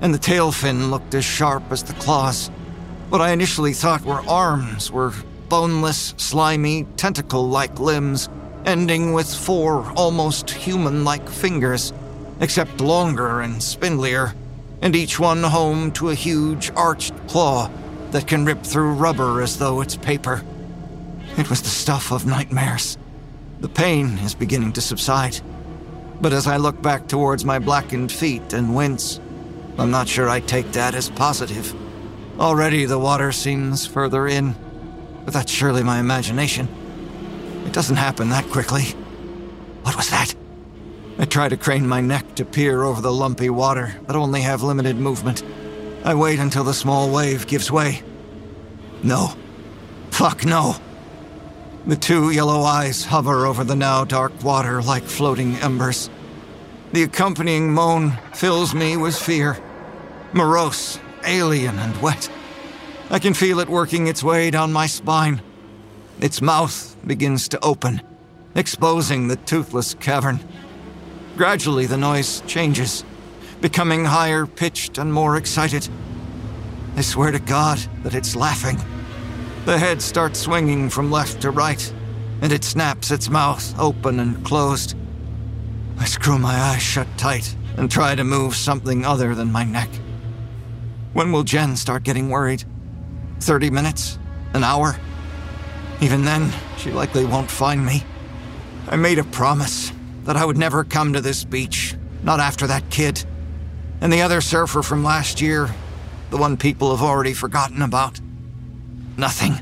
and 0.02 0.14
the 0.14 0.20
tail 0.20 0.52
fin 0.52 0.91
looked 0.91 1.16
as 1.16 1.24
sharp 1.24 1.64
as 1.72 1.84
the 1.84 1.94
claws. 1.94 2.49
What 3.10 3.22
I 3.22 3.32
initially 3.32 3.74
thought 3.74 4.03
were 4.03 4.22
arms 4.28 4.91
were 4.91 5.14
boneless, 5.52 6.14
slimy, 6.15 6.86
tentacle 6.95 7.49
like 7.49 7.78
limbs, 7.78 8.30
ending 8.64 9.11
with 9.11 9.36
four 9.36 9.91
almost 9.98 10.49
human 10.49 11.03
like 11.03 11.28
fingers, 11.28 11.91
except 12.40 12.80
longer 12.80 13.41
and 13.41 13.56
spindlier, 13.56 14.34
and 14.82 14.95
each 14.95 15.19
one 15.19 15.44
home 15.44 15.91
to 15.91 16.10
a 16.10 16.15
huge 16.15 16.72
arched 16.78 17.14
claw 17.28 17.69
that 18.11 18.28
can 18.28 18.45
rip 18.45 18.64
through 18.64 18.94
rubber 18.94 19.41
as 19.41 19.57
though 19.57 19.82
it's 19.82 19.98
paper. 19.98 20.41
It 21.38 21.49
was 21.49 21.61
the 21.61 21.68
stuff 21.68 22.14
of 22.14 22.26
nightmares. 22.26 22.98
The 23.60 23.68
pain 23.68 24.19
is 24.19 24.34
beginning 24.34 24.72
to 24.73 24.82
subside. 24.82 25.41
But 26.22 26.32
as 26.32 26.48
I 26.48 26.56
look 26.56 26.82
back 26.82 27.10
towards 27.10 27.44
my 27.44 27.60
blackened 27.60 28.14
feet 28.14 28.53
and 28.53 28.73
wince, 28.73 29.19
I'm 29.78 29.91
not 29.91 30.07
sure 30.07 30.30
I 30.30 30.40
take 30.40 30.72
that 30.72 30.95
as 30.95 31.10
positive. 31.10 31.76
Already 32.40 32.86
the 32.86 32.99
water 32.99 33.34
seems 33.34 33.86
further 33.86 34.28
in, 34.28 34.56
but 35.26 35.34
that's 35.34 35.52
surely 35.52 35.84
my 35.84 35.99
imagination. 35.99 36.68
It 37.65 37.73
doesn't 37.73 37.98
happen 37.98 38.30
that 38.30 38.45
quickly. 38.49 38.84
What 39.84 39.95
was 39.95 40.10
that? 40.10 40.35
I 41.19 41.26
try 41.26 41.49
to 41.49 41.57
crane 41.57 41.88
my 41.88 42.02
neck 42.02 42.35
to 42.35 42.45
peer 42.45 42.84
over 42.84 43.02
the 43.02 43.11
lumpy 43.11 43.49
water, 43.49 43.95
but 44.07 44.15
only 44.15 44.41
have 44.41 44.64
limited 44.64 44.95
movement. 44.95 45.43
I 46.03 46.15
wait 46.15 46.39
until 46.39 46.64
the 46.64 46.73
small 46.73 47.11
wave 47.11 47.48
gives 47.48 47.72
way. 47.72 48.02
No. 49.03 49.34
Fuck 50.10 50.45
no. 50.45 50.76
The 51.85 51.95
two 51.95 52.31
yellow 52.31 52.61
eyes 52.61 53.06
hover 53.06 53.45
over 53.45 53.64
the 53.64 53.76
now 53.76 54.03
dark 54.06 54.43
water 54.43 54.81
like 54.81 55.03
floating 55.03 55.56
embers. 55.57 56.10
The 56.93 57.03
accompanying 57.03 57.72
moan 57.72 58.18
fills 58.34 58.73
me 58.73 58.98
with 58.98 59.18
fear. 59.18 59.57
Morose, 60.34 60.99
alien, 61.23 61.80
and 61.80 61.99
wet. 62.02 62.30
I 63.12 63.20
can 63.20 63.34
feel 63.34 63.60
it 63.60 63.68
working 63.68 64.08
its 64.08 64.24
way 64.24 64.50
down 64.52 64.72
my 64.72 64.88
spine. 64.88 65.42
Its 66.22 66.42
mouth 66.42 66.96
begins 67.06 67.50
to 67.50 67.60
open, 67.62 68.02
exposing 68.56 69.28
the 69.28 69.36
toothless 69.36 69.96
cavern. 69.96 70.40
Gradually, 71.36 71.88
the 71.88 71.98
noise 71.98 72.42
changes, 72.48 73.04
becoming 73.60 74.06
higher 74.06 74.46
pitched 74.46 74.98
and 74.98 75.12
more 75.12 75.36
excited. 75.36 75.90
I 76.96 77.02
swear 77.02 77.32
to 77.32 77.40
God 77.40 77.80
that 78.04 78.16
it's 78.16 78.34
laughing. 78.34 78.78
The 79.66 79.78
head 79.78 80.02
starts 80.02 80.40
swinging 80.40 80.90
from 80.90 81.12
left 81.12 81.42
to 81.42 81.52
right, 81.52 81.94
and 82.42 82.54
it 82.54 82.64
snaps 82.64 83.12
its 83.12 83.30
mouth 83.30 83.78
open 83.78 84.22
and 84.22 84.46
closed. 84.46 84.96
I 86.00 86.06
screw 86.06 86.40
my 86.40 86.56
eyes 86.56 86.82
shut 86.82 87.08
tight 87.18 87.58
and 87.76 87.92
try 87.92 88.16
to 88.16 88.24
move 88.24 88.56
something 88.56 89.04
other 89.04 89.36
than 89.36 89.52
my 89.52 89.66
neck. 89.66 89.90
When 91.12 91.34
will 91.34 91.44
Jen 91.44 91.76
start 91.76 92.04
getting 92.04 92.30
worried? 92.30 92.64
30 93.42 93.70
minutes? 93.70 94.20
An 94.54 94.64
hour? 94.64 94.96
Even 96.00 96.24
then, 96.24 96.52
she 96.78 96.92
likely 96.92 97.26
won't 97.26 97.50
find 97.50 97.86
me. 97.86 98.04
I 98.88 98.96
made 98.96 99.20
a 99.20 99.24
promise 99.24 99.92
that 100.24 100.36
I 100.36 100.46
would 100.46 100.58
never 100.58 100.84
come 100.84 101.14
to 101.14 101.22
this 101.22 101.44
beach, 101.44 101.96
not 102.24 102.40
after 102.40 102.68
that 102.68 102.90
kid. 102.90 103.24
And 104.02 104.12
the 104.12 104.22
other 104.22 104.42
surfer 104.42 104.82
from 104.82 105.04
last 105.04 105.42
year, 105.42 105.70
the 106.30 106.38
one 106.38 106.58
people 106.58 106.96
have 106.96 107.04
already 107.04 107.34
forgotten 107.34 107.82
about. 107.82 108.20
Nothing. 109.18 109.54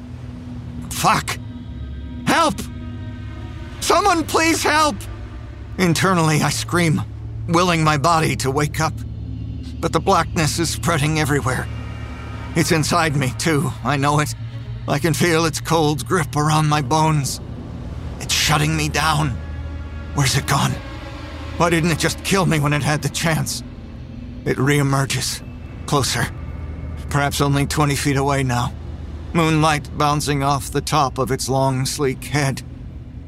Fuck! 0.91 1.37
Help! 2.25 2.55
Someone 3.81 4.23
please 4.23 4.63
help! 4.63 4.95
Internally, 5.77 6.41
I 6.41 6.49
scream, 6.49 7.01
willing 7.47 7.83
my 7.83 7.97
body 7.97 8.35
to 8.37 8.51
wake 8.51 8.79
up. 8.79 8.93
But 9.79 9.93
the 9.93 9.99
blackness 9.99 10.59
is 10.59 10.69
spreading 10.69 11.19
everywhere. 11.19 11.67
It's 12.59 12.73
inside 12.73 13.15
me, 13.15 13.31
too, 13.37 13.71
I 13.85 13.95
know 13.95 14.19
it. 14.19 14.35
I 14.85 14.99
can 14.99 15.13
feel 15.13 15.45
its 15.45 15.61
cold 15.61 16.05
grip 16.05 16.35
around 16.35 16.67
my 16.67 16.81
bones. 16.81 17.39
It's 18.19 18.33
shutting 18.33 18.75
me 18.75 18.89
down. 18.89 19.29
Where's 20.13 20.35
it 20.35 20.45
gone? 20.45 20.71
Why 21.55 21.69
didn't 21.69 21.91
it 21.91 21.99
just 21.99 22.21
kill 22.25 22.45
me 22.45 22.59
when 22.59 22.73
it 22.73 22.83
had 22.83 23.01
the 23.01 23.07
chance? 23.07 23.63
It 24.43 24.57
reemerges, 24.57 25.41
closer. 25.85 26.27
Perhaps 27.09 27.39
only 27.39 27.65
20 27.65 27.95
feet 27.95 28.17
away 28.17 28.43
now. 28.43 28.73
Moonlight 29.31 29.97
bouncing 29.97 30.43
off 30.43 30.69
the 30.69 30.81
top 30.81 31.17
of 31.17 31.31
its 31.31 31.47
long, 31.47 31.85
sleek 31.85 32.25
head. 32.25 32.61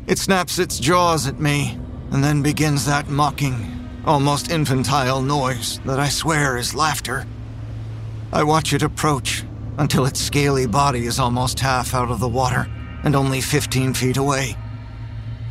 It 0.08 0.20
snaps 0.20 0.60
its 0.60 0.78
jaws 0.78 1.26
at 1.26 1.40
me, 1.40 1.80
and 2.12 2.22
then 2.22 2.42
begins 2.42 2.86
that 2.86 3.08
mocking, 3.08 3.90
almost 4.06 4.52
infantile 4.52 5.22
noise 5.22 5.80
that 5.86 6.02
I 6.02 6.10
swear 6.10 6.58
is 6.58 6.76
laughter. 6.76 7.26
I 8.34 8.44
watch 8.44 8.72
it 8.72 8.82
approach 8.82 9.44
until 9.78 10.06
its 10.06 10.22
scaly 10.22 10.66
body 10.66 11.06
is 11.06 11.20
almost 11.20 11.60
half 11.60 11.94
out 11.94 12.10
of 12.10 12.22
the 12.22 12.30
water 12.30 12.66
and 13.04 13.14
only 13.14 13.42
15 13.42 13.94
feet 13.94 14.16
away. 14.16 14.56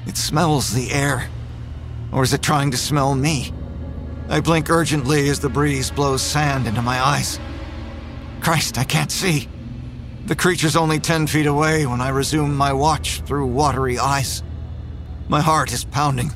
It 0.07 0.17
smells 0.17 0.73
the 0.73 0.91
air. 0.91 1.29
Or 2.11 2.23
is 2.23 2.33
it 2.33 2.43
trying 2.43 2.71
to 2.71 2.79
smell 2.79 3.15
me? 3.15 3.53
I 4.31 4.41
blink 4.41 4.71
urgently 4.71 5.29
as 5.29 5.41
the 5.41 5.51
breeze 5.51 5.91
blows 5.91 6.23
sand 6.23 6.67
into 6.67 6.81
my 6.81 7.05
eyes. 7.05 7.39
Christ, 8.41 8.79
I 8.79 8.85
can't 8.85 9.13
see. 9.13 9.47
The 10.25 10.37
creature's 10.37 10.77
only 10.77 11.01
10 11.01 11.27
feet 11.27 11.47
away 11.47 11.85
when 11.85 12.01
I 12.01 12.09
resume 12.09 12.57
my 12.57 12.73
watch 12.73 13.21
through 13.23 13.47
watery 13.47 13.99
eyes. 13.99 14.43
My 15.29 15.41
heart 15.43 15.73
is 15.73 15.85
pounding. 15.85 16.33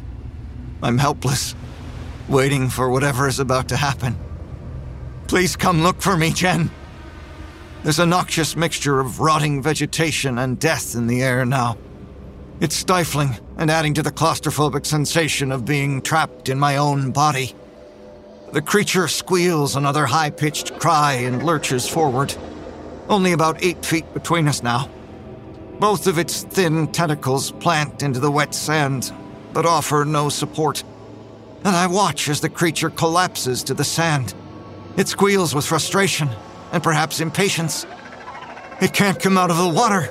I'm 0.83 0.99
helpless, 0.99 1.55
waiting 2.29 2.69
for 2.69 2.91
whatever 2.91 3.29
is 3.29 3.41
about 3.41 3.69
to 3.69 3.77
happen. 3.77 4.19
Please 5.27 5.57
come 5.57 5.83
look 5.83 6.01
for 6.01 6.17
me, 6.17 6.33
Jen. 6.33 6.71
There's 7.83 7.99
a 7.99 8.07
noxious 8.07 8.57
mixture 8.57 9.01
of 9.01 9.21
rotting 9.21 9.63
vegetation 9.63 10.39
and 10.39 10.59
death 10.59 10.95
in 10.95 11.07
the 11.07 11.23
air 11.23 11.45
now. 11.45 11.77
It's 12.61 12.77
stifling 12.77 13.37
and 13.57 13.71
adding 13.71 13.95
to 13.95 14.03
the 14.03 14.13
claustrophobic 14.13 14.87
sensation 14.87 15.51
of 15.51 15.65
being 15.65 16.03
trapped 16.03 16.49
in 16.49 16.59
my 16.59 16.77
own 16.77 17.11
body. 17.11 17.55
The 18.53 18.63
creature 18.63 19.09
squeals 19.09 19.77
another 19.77 20.07
high 20.07 20.31
pitched 20.31 20.79
cry 20.79 21.15
and 21.15 21.43
lurches 21.43 21.89
forward. 21.89 22.35
Only 23.09 23.33
about 23.33 23.65
eight 23.65 23.85
feet 23.85 24.13
between 24.15 24.47
us 24.47 24.63
now. 24.63 24.89
Both 25.81 26.07
of 26.07 26.19
its 26.19 26.45
thin 26.45 26.87
tentacles 26.89 27.51
plant 27.51 28.03
into 28.03 28.21
the 28.21 28.31
wet 28.31 28.55
sand, 28.55 29.13
but 29.53 29.67
offer 29.67 30.05
no 30.05 30.29
support. 30.29 30.85
And 31.65 31.75
I 31.75 31.87
watch 31.87 32.29
as 32.29 32.41
the 32.41 32.49
creature 32.49 32.91
collapses 32.91 33.65
to 33.65 33.75
the 33.75 33.85
sand. 33.85 34.35
It 34.97 35.09
squeals 35.09 35.55
with 35.55 35.67
frustration 35.67 36.29
and 36.73 36.83
perhaps 36.83 37.21
impatience. 37.21 37.85
It 38.81 38.93
can't 38.93 39.19
come 39.19 39.37
out 39.37 39.51
of 39.51 39.59
the 39.59 39.69
water. 39.69 40.09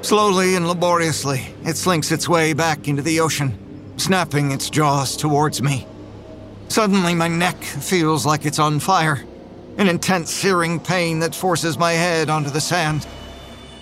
Slowly 0.00 0.54
and 0.54 0.66
laboriously, 0.66 1.54
it 1.64 1.76
slinks 1.76 2.10
its 2.10 2.28
way 2.28 2.54
back 2.54 2.88
into 2.88 3.02
the 3.02 3.20
ocean, 3.20 3.58
snapping 3.98 4.52
its 4.52 4.70
jaws 4.70 5.16
towards 5.16 5.60
me. 5.60 5.86
Suddenly, 6.68 7.14
my 7.14 7.28
neck 7.28 7.62
feels 7.62 8.24
like 8.24 8.46
it's 8.46 8.58
on 8.58 8.80
fire, 8.80 9.24
an 9.76 9.88
intense 9.88 10.32
searing 10.32 10.80
pain 10.80 11.18
that 11.18 11.34
forces 11.34 11.76
my 11.76 11.92
head 11.92 12.30
onto 12.30 12.50
the 12.50 12.60
sand. 12.60 13.06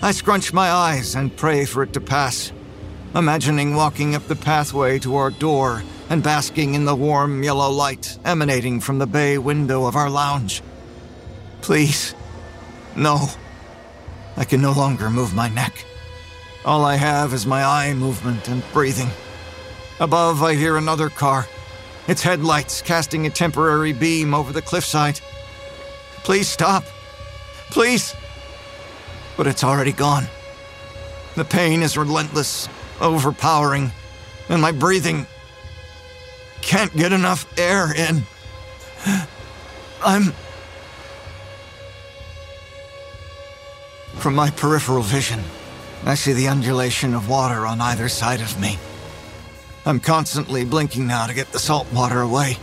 I 0.01 0.11
scrunch 0.11 0.51
my 0.51 0.69
eyes 0.69 1.15
and 1.15 1.35
pray 1.35 1.65
for 1.65 1.83
it 1.83 1.93
to 1.93 2.01
pass, 2.01 2.51
imagining 3.15 3.75
walking 3.75 4.15
up 4.15 4.27
the 4.27 4.35
pathway 4.35 4.99
to 4.99 5.15
our 5.15 5.31
door 5.31 5.83
and 6.09 6.23
basking 6.23 6.73
in 6.73 6.85
the 6.85 6.95
warm 6.95 7.43
yellow 7.43 7.69
light 7.69 8.17
emanating 8.23 8.79
from 8.79 8.99
the 8.99 9.07
bay 9.07 9.37
window 9.37 9.85
of 9.85 9.95
our 9.95 10.09
lounge. 10.09 10.61
Please, 11.61 12.15
no. 12.95 13.27
I 14.35 14.45
can 14.45 14.61
no 14.61 14.71
longer 14.71 15.09
move 15.09 15.33
my 15.33 15.49
neck. 15.49 15.85
All 16.63 16.85
I 16.85 16.95
have 16.95 17.33
is 17.33 17.45
my 17.45 17.63
eye 17.63 17.93
movement 17.93 18.47
and 18.47 18.63
breathing. 18.71 19.09
Above, 19.99 20.43
I 20.43 20.53
hear 20.53 20.77
another 20.77 21.09
car, 21.09 21.47
its 22.07 22.21
headlights 22.21 22.81
casting 22.81 23.25
a 23.25 23.29
temporary 23.29 23.93
beam 23.93 24.33
over 24.33 24.53
the 24.53 24.61
cliffside. 24.61 25.19
Please 26.23 26.47
stop. 26.47 26.83
Please. 27.71 28.13
But 29.35 29.47
it's 29.47 29.63
already 29.63 29.91
gone. 29.91 30.25
The 31.35 31.45
pain 31.45 31.81
is 31.81 31.97
relentless, 31.97 32.69
overpowering, 33.01 33.91
and 34.49 34.61
my 34.61 34.71
breathing 34.71 35.25
can't 36.61 36.95
get 36.95 37.13
enough 37.13 37.45
air 37.57 37.93
in. 37.93 38.23
I'm. 40.03 40.33
From 44.15 44.35
my 44.35 44.49
peripheral 44.49 45.03
vision, 45.03 45.41
I 46.05 46.15
see 46.15 46.33
the 46.33 46.47
undulation 46.47 47.13
of 47.13 47.29
water 47.29 47.65
on 47.65 47.81
either 47.81 48.09
side 48.09 48.41
of 48.41 48.59
me. 48.59 48.77
I'm 49.85 49.99
constantly 49.99 50.65
blinking 50.65 51.07
now 51.07 51.27
to 51.27 51.33
get 51.33 51.51
the 51.51 51.59
salt 51.59 51.91
water 51.93 52.21
away. 52.21 52.57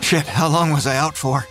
Shit, 0.00 0.26
how 0.26 0.48
long 0.48 0.70
was 0.70 0.86
I 0.86 0.96
out 0.96 1.16
for? 1.16 1.46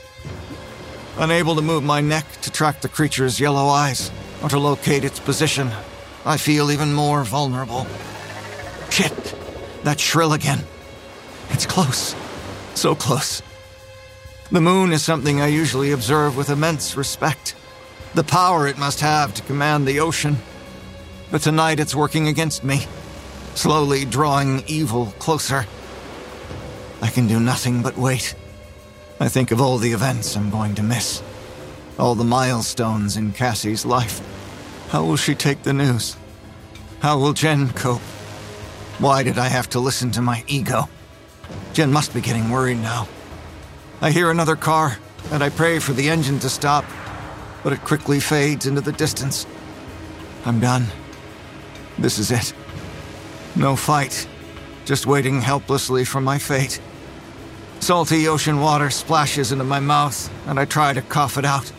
Unable 1.18 1.56
to 1.56 1.61
move 1.61 1.84
my 1.84 2.02
neck 2.02 2.26
to 2.41 2.52
track 2.52 2.82
the 2.82 2.90
creature's 2.90 3.40
yellow 3.40 3.68
eyes 3.68 4.11
or 4.41 4.49
to 4.49 4.60
locate 4.60 5.03
its 5.03 5.20
position, 5.20 5.72
I 6.26 6.38
feel 6.38 6.72
even 6.72 6.94
more 6.94 7.24
vulnerable. 7.24 7.86
Shit, 8.90 9.36
that 9.84 9.99
shrill 9.99 10.34
again. 10.34 10.64
It's 11.49 11.65
close. 11.65 12.15
So 12.76 12.95
close. 12.95 13.41
The 14.52 14.61
moon 14.61 14.91
is 14.91 15.03
something 15.03 15.41
I 15.41 15.48
usually 15.48 15.91
observe 15.91 16.38
with 16.38 16.49
immense 16.49 16.95
respect. 16.95 17.56
The 18.14 18.24
power 18.24 18.68
it 18.68 18.78
must 18.78 18.99
have 18.99 19.34
to 19.34 19.41
command 19.44 19.88
the 19.88 19.99
ocean. 19.99 20.38
But 21.32 21.41
tonight 21.41 21.80
it's 21.80 21.95
working 21.95 22.28
against 22.28 22.64
me, 22.64 22.86
slowly 23.56 24.06
drawing 24.06 24.64
evil 24.68 25.07
closer. 25.18 25.65
I 27.02 27.10
can 27.10 27.28
do 27.28 27.40
nothing 27.40 27.82
but 27.82 27.98
wait. 27.98 28.36
I 29.20 29.30
think 29.30 29.52
of 29.52 29.60
all 29.60 29.78
the 29.78 29.94
events 29.94 30.36
I'm 30.36 30.49
going 30.49 30.76
to 30.76 30.84
miss, 30.84 31.24
all 31.98 32.14
the 32.14 32.24
milestones 32.24 33.18
in 33.18 33.32
Cassie's 33.32 33.86
life. 33.86 34.22
How 34.90 35.03
will 35.03 35.18
she 35.18 35.34
take 35.34 35.64
the 35.64 35.74
news? 35.74 36.15
How 36.99 37.18
will 37.18 37.34
Jen 37.34 37.70
cope? 37.72 38.02
Why 38.99 39.24
did 39.24 39.40
I 39.40 39.48
have 39.48 39.70
to 39.72 39.80
listen 39.80 40.11
to 40.11 40.22
my 40.22 40.44
ego? 40.48 40.88
Jen 41.74 41.91
must 41.91 42.14
be 42.14 42.22
getting 42.22 42.49
worried 42.49 42.78
now. 42.78 43.07
I 44.02 44.11
hear 44.11 44.30
another 44.30 44.56
car, 44.56 44.98
and 45.32 45.44
I 45.44 45.49
pray 45.49 45.80
for 45.80 45.94
the 45.94 46.10
engine 46.10 46.40
to 46.40 46.49
stop, 46.49 46.86
but 47.64 47.74
it 47.74 47.84
quickly 47.84 48.20
fades 48.20 48.65
into 48.65 48.82
the 48.82 48.91
distance. 48.91 49.48
I'm 50.45 50.60
done. 50.60 50.88
This 51.98 52.20
is 52.20 52.32
it. 52.32 52.53
No 53.56 53.76
fight, 53.76 54.28
just 54.86 55.06
waiting 55.06 55.41
helplessly 55.41 56.06
for 56.06 56.20
my 56.20 56.38
fate. 56.38 56.82
Salty 57.80 58.28
ocean 58.28 58.60
water 58.60 58.90
splashes 58.90 59.52
into 59.52 59.64
my 59.64 59.80
mouth, 59.80 60.30
and 60.48 60.60
I 60.60 60.65
try 60.65 60.94
to 60.94 61.02
cough 61.02 61.38
it 61.38 61.45
out. 61.45 61.72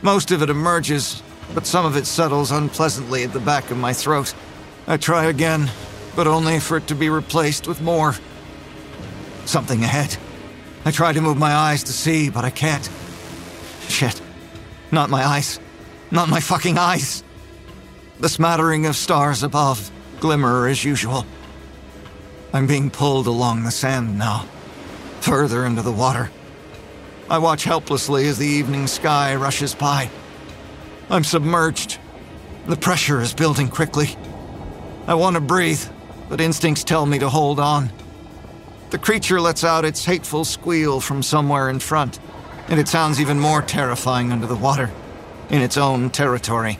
Most 0.00 0.30
of 0.30 0.42
it 0.42 0.50
emerges, 0.50 1.22
but 1.54 1.66
some 1.66 1.86
of 1.86 1.96
it 1.96 2.06
settles 2.06 2.50
unpleasantly 2.50 3.24
at 3.24 3.32
the 3.32 3.40
back 3.40 3.70
of 3.70 3.76
my 3.76 3.92
throat. 3.92 4.34
I 4.86 4.96
try 4.96 5.26
again, 5.26 5.70
but 6.16 6.26
only 6.26 6.60
for 6.60 6.76
it 6.76 6.86
to 6.88 6.94
be 6.94 7.08
replaced 7.08 7.66
with 7.66 7.80
more. 7.80 8.14
Something 9.44 9.84
ahead. 9.84 10.16
I 10.84 10.90
try 10.90 11.12
to 11.12 11.20
move 11.20 11.36
my 11.36 11.52
eyes 11.52 11.84
to 11.84 11.92
see, 11.92 12.30
but 12.30 12.44
I 12.44 12.50
can't. 12.50 12.88
Shit. 13.88 14.20
Not 14.90 15.10
my 15.10 15.24
eyes. 15.24 15.60
Not 16.10 16.28
my 16.28 16.40
fucking 16.40 16.78
eyes. 16.78 17.22
The 18.20 18.28
smattering 18.28 18.86
of 18.86 18.96
stars 18.96 19.42
above 19.42 19.90
glimmer 20.20 20.68
as 20.68 20.84
usual. 20.84 21.26
I'm 22.52 22.68
being 22.68 22.90
pulled 22.90 23.26
along 23.26 23.64
the 23.64 23.72
sand 23.72 24.18
now, 24.18 24.46
further 25.20 25.64
into 25.66 25.82
the 25.82 25.90
water. 25.90 26.30
I 27.28 27.38
watch 27.38 27.64
helplessly 27.64 28.28
as 28.28 28.38
the 28.38 28.46
evening 28.46 28.86
sky 28.86 29.34
rushes 29.34 29.74
by. 29.74 30.10
I'm 31.10 31.24
submerged. 31.24 31.98
The 32.66 32.76
pressure 32.76 33.20
is 33.20 33.34
building 33.34 33.68
quickly. 33.68 34.16
I 35.08 35.14
want 35.14 35.34
to 35.34 35.40
breathe, 35.40 35.82
but 36.28 36.40
instincts 36.40 36.84
tell 36.84 37.06
me 37.06 37.18
to 37.18 37.28
hold 37.28 37.58
on. 37.58 37.90
The 38.92 38.98
creature 38.98 39.40
lets 39.40 39.64
out 39.64 39.86
its 39.86 40.04
hateful 40.04 40.44
squeal 40.44 41.00
from 41.00 41.22
somewhere 41.22 41.70
in 41.70 41.78
front, 41.78 42.20
and 42.68 42.78
it 42.78 42.88
sounds 42.88 43.22
even 43.22 43.40
more 43.40 43.62
terrifying 43.62 44.30
under 44.30 44.46
the 44.46 44.54
water, 44.54 44.90
in 45.48 45.62
its 45.62 45.78
own 45.78 46.10
territory. 46.10 46.78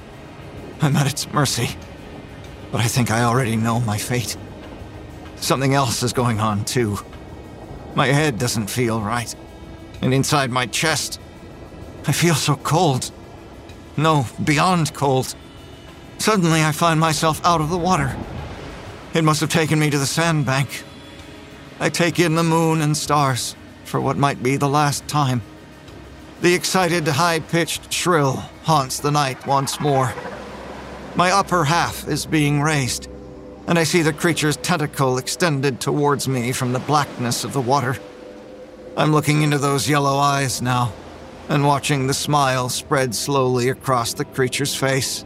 I'm 0.82 0.94
at 0.94 1.10
its 1.10 1.32
mercy, 1.32 1.70
but 2.70 2.82
I 2.82 2.86
think 2.86 3.10
I 3.10 3.22
already 3.22 3.56
know 3.56 3.80
my 3.80 3.97
fate. 3.97 4.36
Something 5.36 5.72
else 5.72 6.02
is 6.02 6.12
going 6.12 6.39
on, 6.39 6.66
too. 6.66 6.98
My 7.94 8.09
head 8.09 8.39
doesn't 8.39 8.68
feel 8.68 9.01
right, 9.01 9.34
and 10.02 10.12
inside 10.12 10.51
my 10.51 10.66
chest, 10.66 11.18
I 12.06 12.12
feel 12.12 12.34
so 12.34 12.56
cold. 12.56 13.10
No, 13.97 14.26
beyond 14.44 14.93
cold. 14.93 15.34
Suddenly, 16.18 16.62
I 16.62 16.72
find 16.72 17.01
myself 17.01 17.40
out 17.43 17.62
of 17.62 17.70
the 17.70 17.78
water. 17.78 18.14
It 19.14 19.24
must 19.24 19.40
have 19.40 19.48
taken 19.48 19.78
me 19.78 19.89
to 19.89 19.98
the 19.98 20.05
sandbank. 20.05 20.84
I 21.82 21.88
take 21.88 22.20
in 22.20 22.36
the 22.36 22.44
moon 22.44 22.80
and 22.80 22.96
stars 22.96 23.56
for 23.82 24.00
what 24.00 24.16
might 24.16 24.40
be 24.40 24.56
the 24.56 24.68
last 24.68 25.09
time. 25.09 25.42
The 26.40 26.54
excited, 26.54 27.09
high 27.09 27.40
pitched 27.40 27.92
shrill 27.92 28.34
haunts 28.62 29.00
the 29.00 29.10
night 29.10 29.44
once 29.48 29.80
more. 29.80 30.14
My 31.16 31.32
upper 31.32 31.64
half 31.64 32.06
is 32.06 32.24
being 32.24 32.60
raised, 32.62 33.09
and 33.66 33.80
I 33.80 33.82
see 33.82 34.02
the 34.02 34.12
creature's 34.12 34.59
tentacle 34.59 35.18
extended 35.18 35.80
towards 35.80 36.28
me 36.28 36.52
from 36.52 36.72
the 36.72 36.78
blackness 36.78 37.42
of 37.42 37.52
the 37.52 37.60
water. 37.60 37.96
I'm 38.96 39.10
looking 39.10 39.42
into 39.42 39.59
those 39.59 39.88
yellow 39.88 40.18
eyes 40.18 40.62
now, 40.62 40.92
and 41.48 41.66
watching 41.66 42.06
the 42.06 42.14
smile 42.14 42.68
spread 42.68 43.12
slowly 43.12 43.70
across 43.70 44.14
the 44.14 44.24
creature's 44.24 44.76
face. 44.76 45.24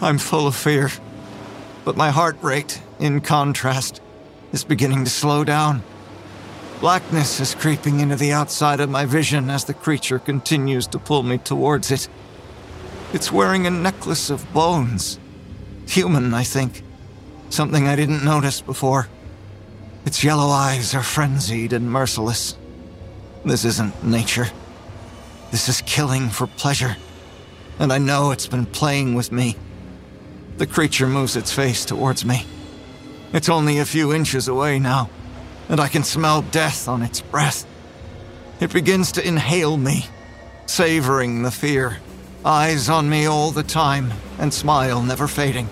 I'm 0.00 0.18
full 0.18 0.48
of 0.48 0.56
fear, 0.56 0.90
but 1.84 1.96
my 1.96 2.10
heart 2.10 2.36
rate, 2.42 2.82
in 2.98 3.20
contrast, 3.20 4.01
is 4.52 4.64
beginning 4.64 5.04
to 5.04 5.10
slow 5.10 5.44
down. 5.44 5.82
Blackness 6.80 7.40
is 7.40 7.54
creeping 7.54 8.00
into 8.00 8.16
the 8.16 8.32
outside 8.32 8.80
of 8.80 8.90
my 8.90 9.04
vision 9.04 9.50
as 9.50 9.64
the 9.64 9.74
creature 9.74 10.18
continues 10.18 10.86
to 10.88 10.98
pull 10.98 11.22
me 11.22 11.38
towards 11.38 11.90
it. 11.90 12.08
It's 13.12 13.30
wearing 13.32 13.66
a 13.66 13.70
necklace 13.70 14.30
of 14.30 14.52
bones. 14.52 15.18
Human, 15.86 16.34
I 16.34 16.42
think. 16.42 16.82
Something 17.50 17.86
I 17.86 17.96
didn't 17.96 18.24
notice 18.24 18.60
before. 18.60 19.08
Its 20.04 20.24
yellow 20.24 20.48
eyes 20.48 20.94
are 20.94 21.02
frenzied 21.02 21.72
and 21.72 21.90
merciless. 21.90 22.56
This 23.44 23.64
isn't 23.64 24.04
nature. 24.04 24.46
This 25.50 25.68
is 25.68 25.82
killing 25.82 26.30
for 26.30 26.46
pleasure. 26.46 26.96
And 27.78 27.92
I 27.92 27.98
know 27.98 28.30
it's 28.30 28.46
been 28.46 28.66
playing 28.66 29.14
with 29.14 29.30
me. 29.30 29.56
The 30.56 30.66
creature 30.66 31.06
moves 31.06 31.36
its 31.36 31.52
face 31.52 31.84
towards 31.84 32.24
me. 32.24 32.46
It's 33.32 33.48
only 33.48 33.78
a 33.78 33.86
few 33.86 34.12
inches 34.12 34.46
away 34.46 34.78
now, 34.78 35.08
and 35.70 35.80
I 35.80 35.88
can 35.88 36.04
smell 36.04 36.42
death 36.42 36.86
on 36.86 37.02
its 37.02 37.22
breath. 37.22 37.66
It 38.60 38.72
begins 38.74 39.12
to 39.12 39.26
inhale 39.26 39.78
me, 39.78 40.04
savoring 40.66 41.42
the 41.42 41.50
fear, 41.50 41.96
eyes 42.44 42.90
on 42.90 43.08
me 43.08 43.24
all 43.24 43.50
the 43.50 43.62
time, 43.62 44.12
and 44.38 44.52
smile 44.52 45.02
never 45.02 45.26
fading. 45.26 45.70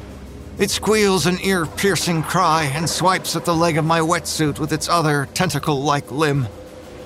It 0.57 0.71
squeals 0.71 1.27
an 1.27 1.39
ear 1.43 1.67
piercing 1.67 2.23
cry 2.23 2.65
and 2.65 2.89
swipes 2.89 3.37
at 3.37 3.45
the 3.45 3.55
leg 3.55 3.77
of 3.77 3.85
my 3.85 4.01
wetsuit 4.01 4.59
with 4.59 4.73
its 4.73 4.89
other 4.89 5.29
tentacle 5.35 5.83
like 5.83 6.11
limb. 6.11 6.49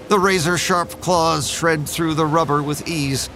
The 0.07 0.21
razor 0.21 0.57
sharp 0.57 1.01
claws 1.01 1.51
shred 1.51 1.89
through 1.89 2.15
the 2.15 2.27
rubber 2.27 2.63
with 2.63 2.87
ease, 2.87 3.29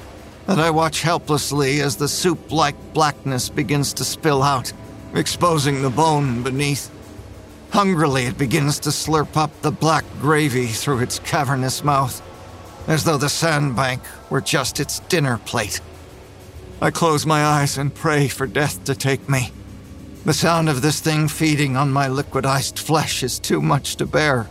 and 0.47 0.61
I 0.61 0.71
watch 0.71 1.03
helplessly 1.03 1.81
as 1.81 1.97
the 1.97 2.09
soup 2.09 2.53
like 2.53 2.95
blackness 2.95 3.49
begins 3.49 3.93
to 3.95 4.05
spill 4.05 4.43
out, 4.43 4.73
exposing 5.15 5.83
the 5.83 5.91
bone 5.91 6.45
beneath. 6.45 6.93
Hungrily, 7.71 8.25
it 8.25 8.39
begins 8.39 8.79
to 8.81 8.89
slurp 8.89 9.37
up 9.37 9.51
the 9.61 9.71
black 9.71 10.05
gravy 10.21 10.67
through 10.67 11.01
its 11.01 11.19
cavernous 11.19 11.85
mouth, 11.85 12.23
as 12.89 13.05
though 13.05 13.19
the 13.19 13.29
sandbank 13.29 14.03
were 14.31 14.41
just 14.41 14.81
its 14.81 15.01
dinner 15.01 15.39
plate. 15.45 15.81
I 16.81 16.91
close 16.91 17.27
my 17.27 17.45
eyes 17.45 17.77
and 17.77 17.95
pray 17.95 18.29
for 18.29 18.47
death 18.47 18.85
to 18.85 18.95
take 18.95 19.29
me. 19.29 19.53
The 20.25 20.33
sound 20.33 20.69
of 20.69 20.83
this 20.83 21.01
thing 21.01 21.29
feeding 21.29 21.77
on 21.77 21.93
my 21.93 22.09
liquidized 22.09 22.79
flesh 22.79 23.23
is 23.23 23.39
too 23.39 23.61
much 23.61 23.97
to 23.97 24.07
bear. 24.07 24.49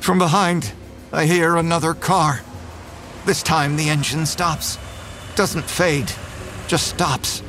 From 0.00 0.18
behind, 0.18 0.72
I 1.12 1.26
hear 1.26 1.56
another 1.56 1.94
car. 1.94 2.40
This 3.24 3.42
time 3.42 3.76
the 3.76 3.88
engine 3.88 4.26
stops. 4.26 4.78
Doesn't 5.36 5.64
fade, 5.64 6.10
just 6.66 6.88
stops. 6.88 7.42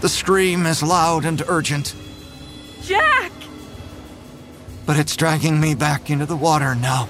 The 0.00 0.08
scream 0.08 0.66
is 0.66 0.82
loud 0.82 1.24
and 1.24 1.42
urgent. 1.48 1.94
Jack! 2.82 3.32
But 4.86 4.98
it's 4.98 5.16
dragging 5.16 5.60
me 5.60 5.74
back 5.74 6.10
into 6.10 6.26
the 6.26 6.36
water 6.36 6.74
now. 6.74 7.08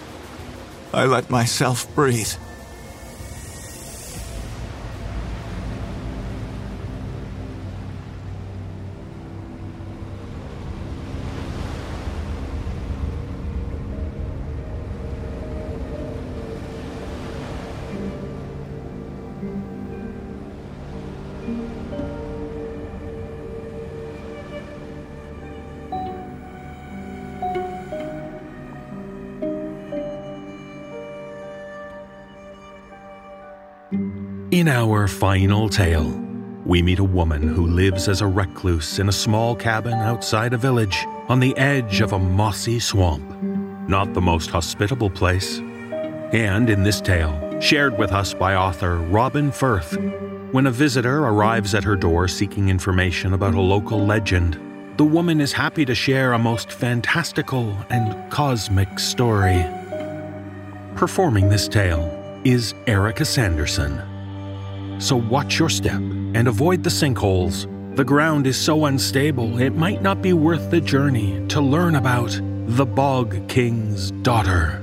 I 0.92 1.06
let 1.06 1.28
myself 1.28 1.92
breathe. 1.94 2.32
In 34.64 34.68
our 34.68 35.06
final 35.08 35.68
tale, 35.68 36.08
we 36.64 36.80
meet 36.80 36.98
a 36.98 37.04
woman 37.04 37.42
who 37.46 37.66
lives 37.66 38.08
as 38.08 38.22
a 38.22 38.26
recluse 38.26 38.98
in 38.98 39.10
a 39.10 39.12
small 39.12 39.54
cabin 39.54 39.92
outside 39.92 40.54
a 40.54 40.56
village 40.56 41.04
on 41.28 41.38
the 41.38 41.54
edge 41.58 42.00
of 42.00 42.14
a 42.14 42.18
mossy 42.18 42.80
swamp. 42.80 43.30
Not 43.90 44.14
the 44.14 44.22
most 44.22 44.48
hospitable 44.48 45.10
place. 45.10 45.58
And 46.32 46.70
in 46.70 46.82
this 46.82 47.02
tale, 47.02 47.60
shared 47.60 47.98
with 47.98 48.10
us 48.10 48.32
by 48.32 48.54
author 48.54 48.96
Robin 48.96 49.52
Furth, 49.52 49.98
when 50.52 50.66
a 50.66 50.70
visitor 50.70 51.26
arrives 51.26 51.74
at 51.74 51.84
her 51.84 51.94
door 51.94 52.26
seeking 52.26 52.70
information 52.70 53.34
about 53.34 53.52
a 53.52 53.60
local 53.60 54.06
legend, 54.06 54.58
the 54.96 55.04
woman 55.04 55.42
is 55.42 55.52
happy 55.52 55.84
to 55.84 55.94
share 55.94 56.32
a 56.32 56.38
most 56.38 56.72
fantastical 56.72 57.76
and 57.90 58.16
cosmic 58.30 58.98
story. 58.98 59.62
Performing 60.94 61.50
this 61.50 61.68
tale 61.68 62.40
is 62.44 62.72
Erika 62.86 63.26
Sanderson. 63.26 64.13
So 64.98 65.16
watch 65.16 65.58
your 65.58 65.68
step 65.68 66.00
and 66.00 66.48
avoid 66.48 66.82
the 66.82 66.90
sinkholes. 66.90 67.66
The 67.96 68.04
ground 68.04 68.46
is 68.46 68.56
so 68.56 68.86
unstable, 68.86 69.60
it 69.60 69.76
might 69.76 70.02
not 70.02 70.22
be 70.22 70.32
worth 70.32 70.70
the 70.70 70.80
journey 70.80 71.46
to 71.48 71.60
learn 71.60 71.94
about 71.94 72.40
the 72.66 72.86
Bog 72.86 73.48
King's 73.48 74.10
daughter. 74.22 74.80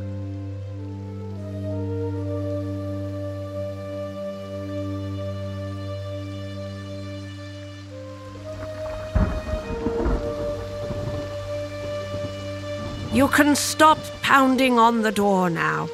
You 13.11 13.27
can 13.27 13.55
stop 13.55 13.97
pounding 14.21 14.79
on 14.79 15.01
the 15.01 15.11
door 15.11 15.49
now. 15.49 15.89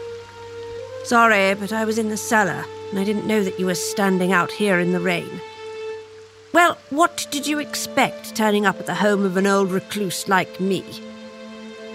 Sorry, 1.05 1.55
but 1.55 1.73
I 1.73 1.83
was 1.83 1.97
in 1.97 2.09
the 2.09 2.17
cellar, 2.17 2.63
I 2.95 3.03
didn't 3.03 3.27
know 3.27 3.43
that 3.43 3.59
you 3.59 3.65
were 3.65 3.75
standing 3.75 4.31
out 4.31 4.51
here 4.51 4.79
in 4.79 4.91
the 4.91 4.99
rain. 4.99 5.41
Well, 6.53 6.77
what 6.89 7.27
did 7.29 7.45
you 7.45 7.59
expect 7.59 8.35
turning 8.35 8.65
up 8.65 8.79
at 8.79 8.85
the 8.85 8.95
home 8.95 9.25
of 9.25 9.37
an 9.37 9.45
old 9.45 9.71
recluse 9.71 10.27
like 10.27 10.59
me? 10.59 10.83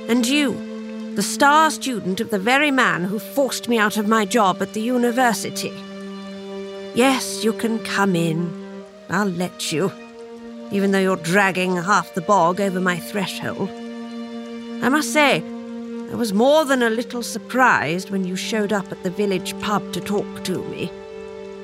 And 0.09 0.27
you, 0.27 1.15
the 1.15 1.23
star 1.23 1.71
student 1.71 2.21
of 2.21 2.31
the 2.31 2.39
very 2.39 2.71
man 2.71 3.05
who 3.05 3.19
forced 3.19 3.69
me 3.69 3.79
out 3.79 3.97
of 3.97 4.09
my 4.09 4.25
job 4.25 4.61
at 4.61 4.75
the 4.75 4.81
university. 4.81 5.73
Yes, 6.95 7.43
you 7.43 7.53
can 7.53 7.79
come 7.81 8.15
in. 8.15 8.85
I'll 9.09 9.29
let 9.29 9.73
you, 9.73 9.91
even 10.71 10.91
though 10.91 10.99
you're 10.99 11.17
dragging 11.17 11.77
half 11.77 12.15
the 12.15 12.21
bog 12.21 12.61
over 12.61 12.81
my 12.81 12.99
threshold. 12.99 13.71
I 14.83 14.89
must 14.89 15.13
say, 15.13 15.43
I 16.13 16.15
was 16.15 16.35
more 16.35 16.67
than 16.67 16.83
a 16.83 16.91
little 16.91 17.23
surprised 17.23 18.11
when 18.11 18.23
you 18.23 18.37
showed 18.37 18.71
up 18.71 18.93
at 18.93 19.03
the 19.03 19.09
village 19.11 19.59
pub 19.61 19.95
to 19.95 20.01
talk 20.01 20.45
to 20.45 20.63
me. 20.65 20.93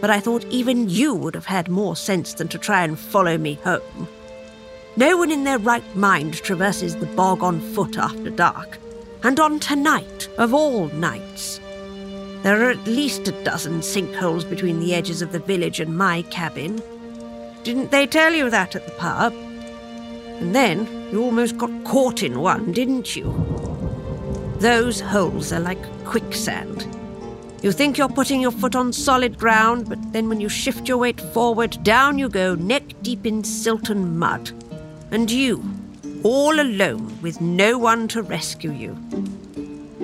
But 0.00 0.08
I 0.08 0.20
thought 0.20 0.46
even 0.46 0.88
you 0.88 1.14
would 1.14 1.34
have 1.34 1.44
had 1.44 1.68
more 1.68 1.94
sense 1.94 2.32
than 2.32 2.48
to 2.48 2.58
try 2.58 2.82
and 2.82 2.98
follow 2.98 3.36
me 3.36 3.54
home. 3.62 4.08
No 4.96 5.18
one 5.18 5.30
in 5.30 5.44
their 5.44 5.58
right 5.58 5.84
mind 5.94 6.32
traverses 6.32 6.96
the 6.96 7.04
bog 7.04 7.42
on 7.42 7.60
foot 7.60 7.98
after 7.98 8.30
dark, 8.30 8.78
and 9.22 9.38
on 9.38 9.60
tonight, 9.60 10.30
of 10.38 10.54
all 10.54 10.86
nights. 10.88 11.60
There 12.42 12.64
are 12.64 12.70
at 12.70 12.86
least 12.86 13.28
a 13.28 13.44
dozen 13.44 13.80
sinkholes 13.80 14.48
between 14.48 14.80
the 14.80 14.94
edges 14.94 15.20
of 15.20 15.32
the 15.32 15.40
village 15.40 15.78
and 15.78 15.94
my 15.94 16.22
cabin. 16.22 16.82
Didn't 17.64 17.90
they 17.90 18.06
tell 18.06 18.32
you 18.32 18.48
that 18.48 18.74
at 18.74 18.86
the 18.86 18.92
pub? 18.92 19.34
And 20.40 20.54
then 20.54 20.86
you 21.12 21.22
almost 21.22 21.58
got 21.58 21.84
caught 21.84 22.22
in 22.22 22.40
one, 22.40 22.72
didn't 22.72 23.14
you? 23.14 23.77
Those 24.60 25.00
holes 25.00 25.52
are 25.52 25.60
like 25.60 25.82
quicksand. 26.04 26.86
You 27.62 27.70
think 27.70 27.96
you're 27.96 28.08
putting 28.08 28.40
your 28.40 28.50
foot 28.50 28.74
on 28.74 28.92
solid 28.92 29.38
ground, 29.38 29.88
but 29.88 30.12
then 30.12 30.28
when 30.28 30.40
you 30.40 30.48
shift 30.48 30.88
your 30.88 30.98
weight 30.98 31.20
forward, 31.20 31.78
down 31.84 32.18
you 32.18 32.28
go, 32.28 32.56
neck 32.56 32.82
deep 33.02 33.24
in 33.24 33.44
silt 33.44 33.88
and 33.88 34.18
mud. 34.18 34.50
And 35.12 35.30
you, 35.30 35.62
all 36.24 36.58
alone 36.58 37.20
with 37.22 37.40
no 37.40 37.78
one 37.78 38.08
to 38.08 38.22
rescue 38.22 38.72
you. 38.72 38.96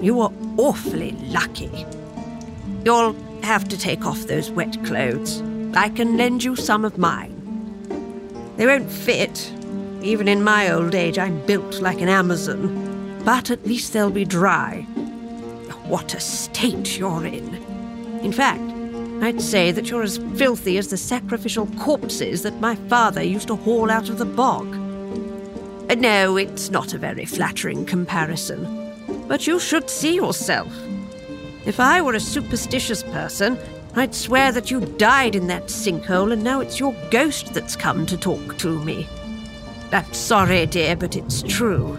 You 0.01 0.21
are 0.21 0.33
awfully 0.57 1.13
lucky. 1.29 1.85
You'll 2.85 3.17
have 3.43 3.69
to 3.69 3.79
take 3.79 4.07
off 4.07 4.23
those 4.29 4.53
wet 4.53 4.85
clothes. 4.85 5.43
I 5.75 5.89
can 5.89 6.17
lend 6.17 6.45
you 6.45 6.55
some 6.55 6.85
of 6.85 6.97
mine. 6.97 7.33
They 8.57 8.67
won't 8.67 8.91
fit, 8.91 9.53
even 10.03 10.29
in 10.29 10.45
my 10.45 10.71
old 10.71 10.95
age, 10.95 11.19
I'm 11.19 11.45
built 11.45 11.81
like 11.81 12.01
an 12.01 12.09
Amazon. 12.09 12.84
But 13.25 13.51
at 13.51 13.67
least 13.67 13.93
they'll 13.93 14.11
be 14.11 14.25
dry. 14.25 14.83
What 15.87 16.15
a 16.15 16.21
state 16.21 16.99
you're 16.99 17.25
in. 17.25 17.55
In 18.23 18.33
fact, 18.33 18.63
I'd 19.23 19.41
say 19.41 19.71
that 19.71 19.89
you're 19.89 20.03
as 20.03 20.19
filthy 20.37 20.77
as 20.77 20.89
the 20.89 20.97
sacrificial 20.97 21.67
corpses 21.79 22.43
that 22.43 22.61
my 22.61 22.75
father 22.75 23.23
used 23.23 23.49
to 23.49 23.57
haul 23.57 23.91
out 23.91 24.09
of 24.09 24.19
the 24.19 24.25
bog. 24.25 24.67
Uh, 25.91 25.95
no, 25.95 26.37
it's 26.37 26.71
not 26.71 26.95
a 26.95 26.99
very 26.99 27.25
flattering 27.25 27.87
comparison. 27.87 28.93
But 29.29 29.47
you 29.47 29.59
should 29.59 29.89
see 29.89 30.15
yourself. 30.15 30.73
If 31.65 31.81
I 31.81 32.03
were 32.03 32.15
a 32.15 32.21
superstitious 32.21 33.03
person, 33.03 33.59
I'd 33.95 34.15
swear 34.15 34.53
that 34.53 34.71
you 34.71 34.81
died 34.81 35.37
in 35.37 35.47
that 35.47 35.67
sinkhole 35.67 36.33
and 36.33 36.43
now 36.43 36.61
it's 36.61 36.81
your 36.81 36.95
ghost 37.11 37.55
that's 37.55 37.77
come 37.77 38.05
to 38.07 38.17
talk 38.17 38.59
to 38.59 38.83
me. 38.85 39.07
I'm 39.93 40.13
sorry, 40.13 40.67
dear, 40.67 40.97
but 40.97 41.17
it's 41.17 41.43
true. 41.43 41.97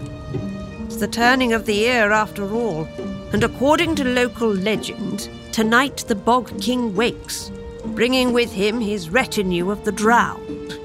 The 0.98 1.06
turning 1.06 1.52
of 1.52 1.66
the 1.66 1.74
year 1.74 2.10
after 2.10 2.50
all, 2.54 2.88
and 3.34 3.44
according 3.44 3.96
to 3.96 4.04
local 4.04 4.48
legend, 4.48 5.28
tonight 5.52 5.98
the 6.08 6.14
Bog 6.14 6.58
King 6.58 6.96
wakes, 6.96 7.52
bringing 7.84 8.32
with 8.32 8.50
him 8.50 8.80
his 8.80 9.10
retinue 9.10 9.70
of 9.70 9.84
the 9.84 9.92
drowned. 9.92 10.78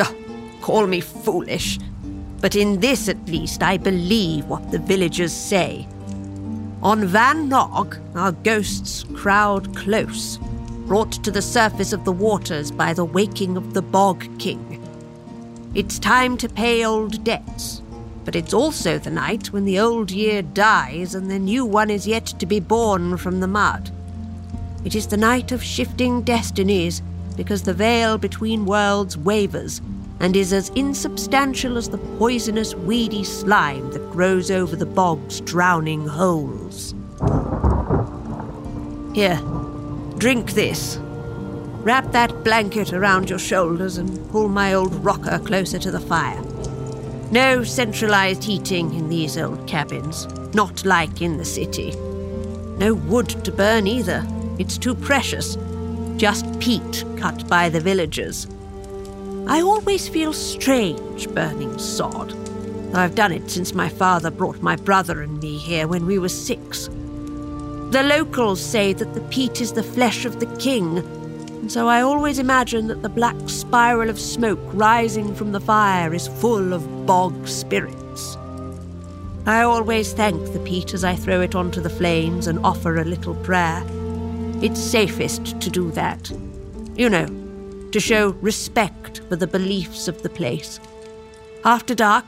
Oh, 0.00 0.16
call 0.60 0.88
me 0.88 1.00
foolish, 1.00 1.78
but 2.40 2.56
in 2.56 2.80
this 2.80 3.08
at 3.08 3.24
least 3.28 3.62
I 3.62 3.76
believe 3.76 4.46
what 4.46 4.72
the 4.72 4.80
villagers 4.80 5.32
say. 5.32 5.86
On 6.82 7.06
Van 7.06 7.48
Nog, 7.48 7.98
our 8.16 8.32
ghosts 8.32 9.04
crowd 9.14 9.76
close, 9.76 10.38
brought 10.88 11.12
to 11.22 11.30
the 11.30 11.40
surface 11.40 11.92
of 11.92 12.04
the 12.04 12.10
waters 12.10 12.72
by 12.72 12.94
the 12.94 13.04
waking 13.04 13.56
of 13.56 13.74
the 13.74 13.82
Bog 13.82 14.26
King. 14.40 14.82
It's 15.76 16.00
time 16.00 16.36
to 16.38 16.48
pay 16.48 16.84
old 16.84 17.22
debts, 17.22 17.80
but 18.28 18.36
it's 18.36 18.52
also 18.52 18.98
the 18.98 19.10
night 19.10 19.54
when 19.54 19.64
the 19.64 19.78
old 19.78 20.10
year 20.10 20.42
dies 20.42 21.14
and 21.14 21.30
the 21.30 21.38
new 21.38 21.64
one 21.64 21.88
is 21.88 22.06
yet 22.06 22.26
to 22.26 22.44
be 22.44 22.60
born 22.60 23.16
from 23.16 23.40
the 23.40 23.48
mud. 23.48 23.90
It 24.84 24.94
is 24.94 25.06
the 25.06 25.16
night 25.16 25.50
of 25.50 25.64
shifting 25.64 26.20
destinies 26.20 27.00
because 27.38 27.62
the 27.62 27.72
veil 27.72 28.18
between 28.18 28.66
worlds 28.66 29.16
wavers 29.16 29.80
and 30.20 30.36
is 30.36 30.52
as 30.52 30.68
insubstantial 30.74 31.78
as 31.78 31.88
the 31.88 31.96
poisonous, 32.18 32.74
weedy 32.74 33.24
slime 33.24 33.90
that 33.92 34.10
grows 34.10 34.50
over 34.50 34.76
the 34.76 34.84
bog's 34.84 35.40
drowning 35.40 36.06
holes. 36.06 36.94
Here, 39.14 39.40
drink 40.18 40.52
this. 40.52 40.98
Wrap 41.80 42.12
that 42.12 42.44
blanket 42.44 42.92
around 42.92 43.30
your 43.30 43.38
shoulders 43.38 43.96
and 43.96 44.30
pull 44.30 44.50
my 44.50 44.74
old 44.74 44.94
rocker 44.96 45.38
closer 45.38 45.78
to 45.78 45.90
the 45.90 45.98
fire. 45.98 46.44
No 47.30 47.62
centralized 47.62 48.42
heating 48.42 48.94
in 48.94 49.10
these 49.10 49.36
old 49.36 49.66
cabins, 49.66 50.26
not 50.54 50.86
like 50.86 51.20
in 51.20 51.36
the 51.36 51.44
city. 51.44 51.90
No 52.78 52.94
wood 52.94 53.28
to 53.44 53.52
burn 53.52 53.86
either. 53.86 54.26
It's 54.58 54.78
too 54.78 54.94
precious. 54.94 55.58
Just 56.16 56.58
peat 56.58 57.04
cut 57.18 57.46
by 57.46 57.68
the 57.68 57.80
villagers. 57.80 58.46
I 59.46 59.60
always 59.60 60.08
feel 60.08 60.32
strange 60.32 61.28
burning 61.34 61.78
sod. 61.78 62.32
I've 62.94 63.14
done 63.14 63.32
it 63.32 63.50
since 63.50 63.74
my 63.74 63.90
father 63.90 64.30
brought 64.30 64.62
my 64.62 64.76
brother 64.76 65.20
and 65.20 65.38
me 65.38 65.58
here 65.58 65.86
when 65.86 66.06
we 66.06 66.18
were 66.18 66.30
six. 66.30 66.86
The 66.86 68.06
locals 68.08 68.60
say 68.60 68.94
that 68.94 69.12
the 69.12 69.20
peat 69.22 69.60
is 69.60 69.72
the 69.72 69.82
flesh 69.82 70.24
of 70.24 70.40
the 70.40 70.56
king, 70.56 71.02
and 71.60 71.70
so 71.70 71.88
I 71.88 72.02
always 72.02 72.38
imagine 72.38 72.86
that 72.86 73.02
the 73.02 73.08
black 73.08 73.36
spiral 73.46 74.08
of 74.08 74.18
smoke 74.18 74.60
rising 74.72 75.34
from 75.34 75.52
the 75.52 75.60
fire 75.60 76.14
is 76.14 76.28
full 76.28 76.72
of 76.72 77.06
bog 77.06 77.46
spirits. 77.46 78.36
I 79.46 79.62
always 79.62 80.12
thank 80.12 80.52
the 80.52 80.60
peat 80.60 80.94
as 80.94 81.04
I 81.04 81.14
throw 81.16 81.40
it 81.40 81.54
onto 81.54 81.80
the 81.80 81.90
flames 81.90 82.46
and 82.46 82.58
offer 82.64 82.98
a 82.98 83.04
little 83.04 83.34
prayer. 83.34 83.82
It's 84.62 84.80
safest 84.80 85.60
to 85.60 85.70
do 85.70 85.90
that. 85.92 86.30
You 86.96 87.08
know, 87.08 87.26
to 87.92 88.00
show 88.00 88.30
respect 88.40 89.20
for 89.28 89.36
the 89.36 89.46
beliefs 89.46 90.08
of 90.08 90.22
the 90.22 90.28
place. 90.28 90.80
After 91.64 91.94
dark, 91.94 92.26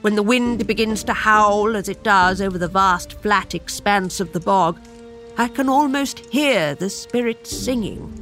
when 0.00 0.14
the 0.14 0.22
wind 0.22 0.66
begins 0.66 1.04
to 1.04 1.12
howl 1.12 1.76
as 1.76 1.88
it 1.88 2.02
does 2.02 2.40
over 2.40 2.58
the 2.58 2.68
vast 2.68 3.14
flat 3.14 3.54
expanse 3.54 4.20
of 4.20 4.32
the 4.32 4.40
bog, 4.40 4.80
I 5.36 5.48
can 5.48 5.68
almost 5.68 6.20
hear 6.30 6.74
the 6.74 6.90
spirits 6.90 7.56
singing. 7.56 8.17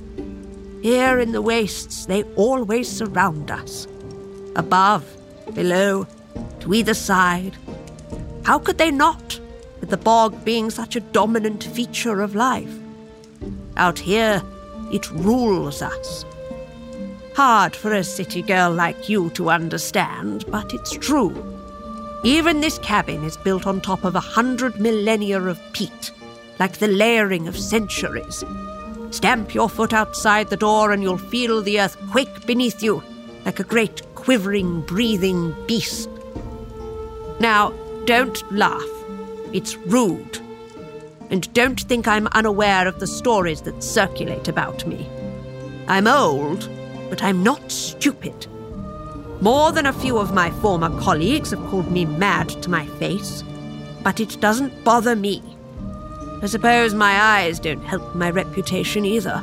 Here 0.82 1.18
in 1.18 1.32
the 1.32 1.42
wastes, 1.42 2.06
they 2.06 2.22
always 2.34 2.88
surround 2.88 3.50
us. 3.50 3.88
Above, 4.54 5.04
below, 5.54 6.06
to 6.60 6.74
either 6.74 6.94
side. 6.94 7.56
How 8.44 8.58
could 8.58 8.78
they 8.78 8.90
not, 8.90 9.40
with 9.80 9.90
the 9.90 9.96
bog 9.96 10.44
being 10.44 10.70
such 10.70 10.96
a 10.96 11.00
dominant 11.00 11.64
feature 11.64 12.20
of 12.20 12.34
life? 12.34 12.72
Out 13.76 13.98
here, 13.98 14.42
it 14.92 15.10
rules 15.10 15.82
us. 15.82 16.24
Hard 17.34 17.76
for 17.76 17.92
a 17.92 18.04
city 18.04 18.42
girl 18.42 18.72
like 18.72 19.08
you 19.08 19.30
to 19.30 19.50
understand, 19.50 20.44
but 20.48 20.72
it's 20.72 20.92
true. 20.92 21.34
Even 22.24 22.60
this 22.60 22.78
cabin 22.78 23.24
is 23.24 23.36
built 23.36 23.66
on 23.66 23.80
top 23.80 24.04
of 24.04 24.14
a 24.14 24.20
hundred 24.20 24.80
millennia 24.80 25.40
of 25.40 25.60
peat, 25.72 26.12
like 26.58 26.78
the 26.78 26.88
layering 26.88 27.46
of 27.46 27.58
centuries. 27.58 28.42
Stamp 29.16 29.54
your 29.54 29.70
foot 29.70 29.94
outside 29.94 30.50
the 30.50 30.58
door 30.58 30.92
and 30.92 31.02
you'll 31.02 31.16
feel 31.16 31.62
the 31.62 31.80
earth 31.80 31.96
quake 32.10 32.44
beneath 32.44 32.82
you 32.82 33.02
like 33.46 33.58
a 33.58 33.64
great 33.64 34.02
quivering, 34.14 34.82
breathing 34.82 35.54
beast. 35.66 36.10
Now, 37.40 37.72
don't 38.04 38.52
laugh. 38.52 38.84
It's 39.54 39.74
rude. 39.76 40.38
and 41.30 41.50
don't 41.54 41.80
think 41.80 42.06
I'm 42.06 42.26
unaware 42.28 42.86
of 42.86 43.00
the 43.00 43.06
stories 43.06 43.62
that 43.62 43.82
circulate 43.82 44.48
about 44.48 44.86
me. 44.86 45.08
I'm 45.88 46.06
old, 46.06 46.68
but 47.08 47.22
I'm 47.22 47.42
not 47.42 47.72
stupid. 47.72 48.46
More 49.40 49.72
than 49.72 49.86
a 49.86 49.94
few 49.94 50.18
of 50.18 50.34
my 50.34 50.50
former 50.50 50.90
colleagues 51.00 51.52
have 51.52 51.66
called 51.70 51.90
me 51.90 52.04
mad 52.04 52.50
to 52.62 52.70
my 52.70 52.86
face, 52.98 53.42
but 54.02 54.20
it 54.20 54.40
doesn't 54.42 54.84
bother 54.84 55.16
me. 55.16 55.55
I 56.42 56.46
suppose 56.46 56.94
my 56.94 57.20
eyes 57.20 57.58
don't 57.58 57.82
help 57.82 58.14
my 58.14 58.30
reputation 58.30 59.04
either. 59.04 59.38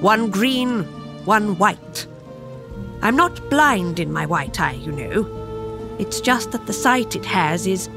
One 0.00 0.30
green, 0.30 0.84
one 1.24 1.58
white. 1.58 2.06
I'm 3.02 3.16
not 3.16 3.50
blind 3.50 4.00
in 4.00 4.12
my 4.12 4.26
white 4.26 4.60
eye, 4.60 4.72
you 4.72 4.92
know. 4.92 5.96
It's 5.98 6.20
just 6.20 6.52
that 6.52 6.66
the 6.66 6.72
sight 6.72 7.14
it 7.14 7.24
has 7.26 7.66
is, 7.66 7.88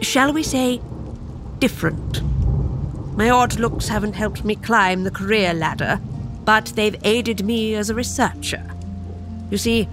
shall 0.00 0.32
we 0.32 0.42
say, 0.42 0.80
different. 1.58 2.22
My 3.16 3.28
odd 3.28 3.58
looks 3.58 3.86
haven't 3.88 4.14
helped 4.14 4.44
me 4.44 4.56
climb 4.56 5.04
the 5.04 5.10
career 5.10 5.52
ladder, 5.52 6.00
but 6.44 6.66
they've 6.74 6.96
aided 7.04 7.44
me 7.44 7.74
as 7.74 7.90
a 7.90 7.94
researcher. 7.94 8.64
You 9.50 9.58
see, 9.58 9.88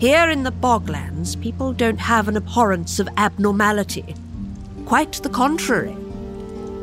here 0.00 0.28
in 0.30 0.42
the 0.42 0.50
Boglands, 0.52 1.40
people 1.40 1.72
don't 1.72 2.00
have 2.00 2.28
an 2.28 2.36
abhorrence 2.36 2.98
of 2.98 3.08
abnormality. 3.16 4.14
Quite 4.86 5.14
the 5.22 5.28
contrary. 5.28 5.96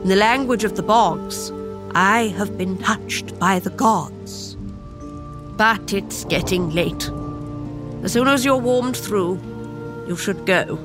In 0.05 0.09
the 0.09 0.15
language 0.15 0.63
of 0.63 0.75
the 0.75 0.83
bogs, 0.83 1.51
I 1.95 2.27
have 2.37 2.59
been 2.59 2.77
touched 2.77 3.39
by 3.39 3.57
the 3.57 3.71
gods. 3.71 4.55
But 5.57 5.93
it's 5.93 6.25
getting 6.25 6.69
late. 6.69 7.09
As 8.03 8.13
soon 8.13 8.27
as 8.27 8.45
you're 8.45 8.55
warmed 8.55 8.95
through, 8.95 9.39
you 10.07 10.15
should 10.15 10.45
go. 10.45 10.77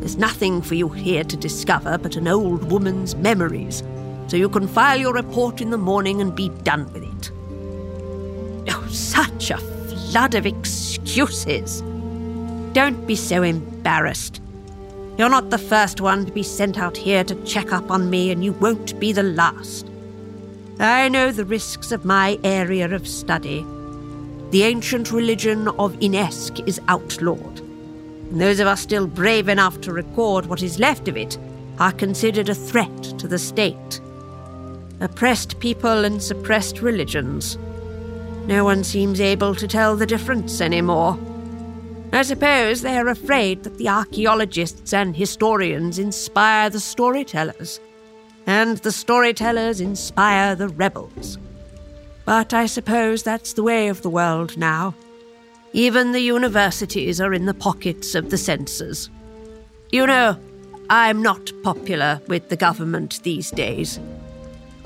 There's 0.00 0.16
nothing 0.16 0.60
for 0.60 0.74
you 0.74 0.88
here 0.88 1.22
to 1.22 1.36
discover 1.36 1.96
but 1.98 2.16
an 2.16 2.26
old 2.26 2.68
woman's 2.68 3.14
memories, 3.14 3.84
so 4.26 4.36
you 4.36 4.48
can 4.48 4.66
file 4.66 4.98
your 4.98 5.14
report 5.14 5.60
in 5.60 5.70
the 5.70 5.78
morning 5.78 6.20
and 6.20 6.34
be 6.34 6.48
done 6.64 6.92
with 6.92 7.04
it. 7.04 7.30
Oh, 8.74 8.88
such 8.90 9.52
a 9.52 9.58
flood 9.58 10.34
of 10.34 10.46
excuses. 10.46 11.80
Don't 12.72 13.06
be 13.06 13.14
so 13.14 13.44
embarrassed. 13.44 14.41
You're 15.18 15.28
not 15.28 15.50
the 15.50 15.58
first 15.58 16.00
one 16.00 16.24
to 16.26 16.32
be 16.32 16.42
sent 16.42 16.78
out 16.78 16.96
here 16.96 17.22
to 17.24 17.34
check 17.44 17.72
up 17.72 17.90
on 17.90 18.08
me, 18.08 18.30
and 18.30 18.42
you 18.42 18.52
won't 18.52 18.98
be 18.98 19.12
the 19.12 19.22
last. 19.22 19.86
I 20.78 21.08
know 21.08 21.30
the 21.30 21.44
risks 21.44 21.92
of 21.92 22.04
my 22.04 22.38
area 22.42 22.92
of 22.92 23.06
study. 23.06 23.64
The 24.50 24.64
ancient 24.64 25.12
religion 25.12 25.68
of 25.68 25.98
Inesk 26.00 26.66
is 26.66 26.80
outlawed, 26.88 27.60
and 27.60 28.40
those 28.40 28.58
of 28.58 28.66
us 28.66 28.80
still 28.80 29.06
brave 29.06 29.48
enough 29.48 29.80
to 29.82 29.92
record 29.92 30.46
what 30.46 30.62
is 30.62 30.78
left 30.78 31.08
of 31.08 31.16
it 31.16 31.38
are 31.78 31.92
considered 31.92 32.48
a 32.48 32.54
threat 32.54 33.02
to 33.18 33.28
the 33.28 33.38
state. 33.38 34.00
Oppressed 35.00 35.60
people 35.60 36.04
and 36.04 36.22
suppressed 36.22 36.80
religions. 36.80 37.58
No 38.46 38.64
one 38.64 38.82
seems 38.82 39.20
able 39.20 39.54
to 39.54 39.68
tell 39.68 39.96
the 39.96 40.06
difference 40.06 40.60
anymore. 40.60 41.18
I 42.14 42.22
suppose 42.22 42.82
they 42.82 42.98
are 42.98 43.08
afraid 43.08 43.62
that 43.62 43.78
the 43.78 43.88
archaeologists 43.88 44.92
and 44.92 45.16
historians 45.16 45.98
inspire 45.98 46.68
the 46.68 46.78
storytellers, 46.78 47.80
and 48.46 48.76
the 48.78 48.92
storytellers 48.92 49.80
inspire 49.80 50.54
the 50.54 50.68
rebels. 50.68 51.38
But 52.26 52.52
I 52.52 52.66
suppose 52.66 53.22
that's 53.22 53.54
the 53.54 53.62
way 53.62 53.88
of 53.88 54.02
the 54.02 54.10
world 54.10 54.58
now. 54.58 54.94
Even 55.72 56.12
the 56.12 56.20
universities 56.20 57.18
are 57.18 57.32
in 57.32 57.46
the 57.46 57.54
pockets 57.54 58.14
of 58.14 58.28
the 58.28 58.36
censors. 58.36 59.08
You 59.90 60.06
know, 60.06 60.36
I'm 60.90 61.22
not 61.22 61.50
popular 61.62 62.20
with 62.28 62.50
the 62.50 62.56
government 62.56 63.22
these 63.22 63.50
days. 63.50 63.98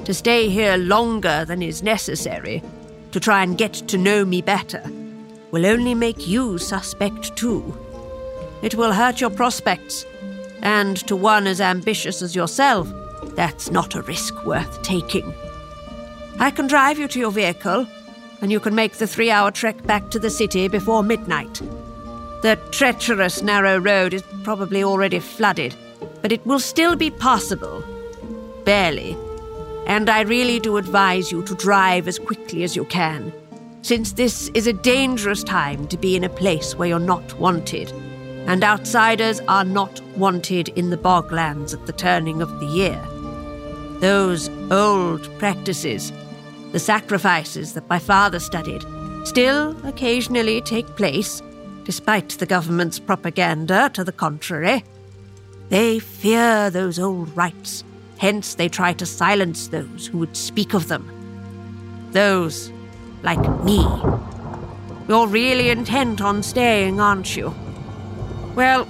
To 0.05 0.15
stay 0.15 0.49
here 0.49 0.77
longer 0.77 1.45
than 1.45 1.61
is 1.61 1.83
necessary, 1.83 2.63
to 3.11 3.19
try 3.19 3.43
and 3.43 3.59
get 3.59 3.73
to 3.73 3.99
know 3.99 4.25
me 4.25 4.43
better, 4.43 4.83
will 5.51 5.67
only 5.67 5.95
make 5.95 6.27
you 6.27 6.59
suspect 6.59 7.37
too. 7.37 7.77
It 8.63 8.75
will 8.75 8.93
hurt 8.93 9.21
your 9.21 9.31
prospects, 9.31 10.05
and 10.63 10.97
to 11.07 11.15
one 11.17 11.47
as 11.47 11.61
ambitious 11.61 12.23
as 12.23 12.35
yourself, 12.35 12.89
that's 13.35 13.71
not 13.71 13.95
a 13.95 14.03
risk 14.03 14.45
worth 14.45 14.83
taking. 14.83 15.35
I 16.39 16.51
can 16.51 16.67
drive 16.67 16.99
you 16.99 17.09
to 17.09 17.19
your 17.19 17.31
vehicle, 17.31 17.87
and 18.41 18.53
you 18.53 18.61
can 18.61 18.75
make 18.75 18.95
the 18.95 19.07
three 19.07 19.31
hour 19.31 19.51
trek 19.51 19.83
back 19.85 20.11
to 20.11 20.19
the 20.19 20.31
city 20.31 20.69
before 20.69 21.03
midnight. 21.03 21.61
The 22.43 22.59
treacherous 22.71 23.43
narrow 23.43 23.79
road 23.79 24.15
is 24.15 24.23
probably 24.43 24.85
already 24.85 25.19
flooded, 25.19 25.75
but 26.23 26.33
it 26.33 26.45
will 26.47 26.61
still 26.61 26.97
be 26.97 27.11
passable. 27.11 27.83
Barely. 28.65 29.17
And 29.87 30.11
I 30.11 30.23
really 30.23 30.61
do 30.61 30.77
advise 30.77 31.31
you 31.31 31.43
to 31.45 31.55
drive 31.55 32.09
as 32.09 32.19
quickly 32.19 32.65
as 32.65 32.77
you 32.77 32.85
can, 32.85 33.33
since 33.87 34.15
this 34.15 34.49
is 34.53 34.67
a 34.67 34.73
dangerous 34.73 35.45
time 35.45 35.87
to 35.87 35.97
be 35.97 36.17
in 36.17 36.25
a 36.25 36.29
place 36.29 36.75
where 36.75 36.89
you're 36.89 36.99
not 36.99 37.39
wanted, 37.39 37.93
and 38.49 38.65
outsiders 38.65 39.41
are 39.47 39.63
not 39.63 40.01
wanted 40.17 40.71
in 40.71 40.91
the 40.91 40.97
boglands 40.97 41.73
at 41.73 41.87
the 41.87 41.93
turning 41.93 42.43
of 42.43 42.51
the 42.59 42.67
year. 42.67 43.01
Those 44.01 44.49
old 44.73 45.31
practices, 45.39 46.13
the 46.73 46.81
sacrifices 46.81 47.75
that 47.75 47.89
my 47.89 48.01
father 48.01 48.41
studied, 48.41 48.85
still 49.25 49.77
occasionally 49.87 50.61
take 50.63 50.97
place, 50.97 51.41
despite 51.85 52.31
the 52.31 52.47
government's 52.47 52.99
propaganda 52.99 53.89
to 53.95 54.03
the 54.03 54.11
contrary. 54.11 54.83
They 55.69 56.01
fear 56.01 56.71
those 56.71 56.99
old 56.99 57.37
rites, 57.37 57.85
hence, 58.19 58.57
they 58.57 58.69
try 58.69 58.95
to 58.95 59.07
silence 59.07 59.69
those 59.69 60.09
who 60.09 60.19
would 60.19 60.37
speak 60.37 60.75
of 60.75 60.89
them. 60.89 61.09
Those 62.11 62.73
like 63.27 63.65
me. 63.65 63.85
You're 65.09 65.27
really 65.27 65.71
intent 65.71 66.21
on 66.21 66.45
staying, 66.45 67.01
aren't 67.01 67.37
you? 67.37 67.53
Well, 68.55 68.85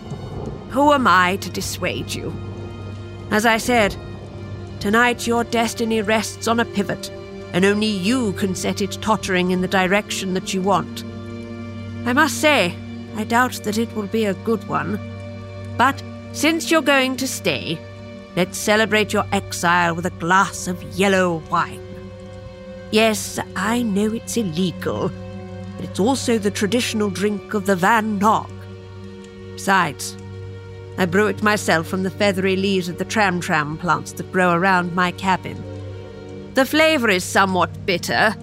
who 0.68 0.92
am 0.92 1.06
I 1.06 1.36
to 1.36 1.48
dissuade 1.48 2.14
you? 2.14 2.34
As 3.30 3.46
I 3.46 3.56
said, 3.56 3.96
tonight 4.78 5.26
your 5.26 5.42
destiny 5.42 6.02
rests 6.02 6.46
on 6.48 6.60
a 6.60 6.66
pivot, 6.66 7.10
and 7.54 7.64
only 7.64 7.86
you 7.86 8.34
can 8.34 8.54
set 8.54 8.82
it 8.82 9.00
tottering 9.00 9.52
in 9.52 9.62
the 9.62 9.68
direction 9.68 10.34
that 10.34 10.52
you 10.52 10.60
want. 10.60 11.02
I 12.04 12.12
must 12.12 12.38
say, 12.38 12.74
I 13.16 13.24
doubt 13.24 13.62
that 13.64 13.78
it 13.78 13.92
will 13.96 14.06
be 14.06 14.26
a 14.26 14.34
good 14.44 14.68
one. 14.68 15.00
But 15.78 16.02
since 16.32 16.70
you're 16.70 16.82
going 16.82 17.16
to 17.16 17.26
stay, 17.26 17.78
let's 18.36 18.58
celebrate 18.58 19.14
your 19.14 19.24
exile 19.32 19.94
with 19.94 20.04
a 20.04 20.18
glass 20.20 20.68
of 20.68 20.82
yellow 20.98 21.42
wine. 21.50 21.85
Yes, 22.92 23.38
I 23.56 23.82
know 23.82 24.12
it's 24.12 24.36
illegal, 24.36 25.10
but 25.74 25.84
it's 25.84 26.00
also 26.00 26.38
the 26.38 26.50
traditional 26.50 27.10
drink 27.10 27.52
of 27.52 27.66
the 27.66 27.76
Van 27.76 28.18
Nog. 28.18 28.50
Besides, 29.54 30.16
I 30.96 31.06
brew 31.06 31.26
it 31.26 31.42
myself 31.42 31.88
from 31.88 32.04
the 32.04 32.10
feathery 32.10 32.56
leaves 32.56 32.88
of 32.88 32.98
the 32.98 33.04
tram 33.04 33.40
tram 33.40 33.76
plants 33.76 34.12
that 34.12 34.32
grow 34.32 34.52
around 34.52 34.94
my 34.94 35.10
cabin. 35.12 35.62
The 36.54 36.64
flavor 36.64 37.10
is 37.10 37.24
somewhat 37.24 37.84
bitter, 37.84 38.34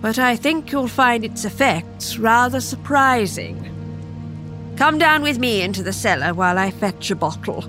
but 0.00 0.18
I 0.18 0.36
think 0.36 0.70
you'll 0.70 0.86
find 0.86 1.24
its 1.24 1.44
effects 1.44 2.18
rather 2.18 2.60
surprising. 2.60 3.64
Come 4.76 4.98
down 4.98 5.22
with 5.22 5.40
me 5.40 5.62
into 5.62 5.82
the 5.82 5.92
cellar 5.92 6.34
while 6.34 6.58
I 6.58 6.70
fetch 6.70 7.10
a 7.10 7.16
bottle. 7.16 7.64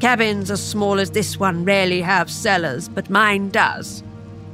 Cabins 0.00 0.50
as 0.50 0.62
small 0.62 0.98
as 0.98 1.12
this 1.12 1.38
one 1.38 1.64
rarely 1.64 2.02
have 2.02 2.30
cellars, 2.30 2.88
but 2.88 3.08
mine 3.08 3.48
does. 3.48 4.02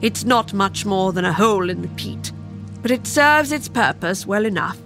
It's 0.00 0.24
not 0.24 0.52
much 0.52 0.86
more 0.86 1.12
than 1.12 1.24
a 1.24 1.32
hole 1.32 1.68
in 1.70 1.82
the 1.82 1.88
peat, 1.88 2.32
but 2.82 2.90
it 2.90 3.06
serves 3.06 3.50
its 3.52 3.68
purpose 3.68 4.26
well 4.26 4.46
enough. 4.46 4.78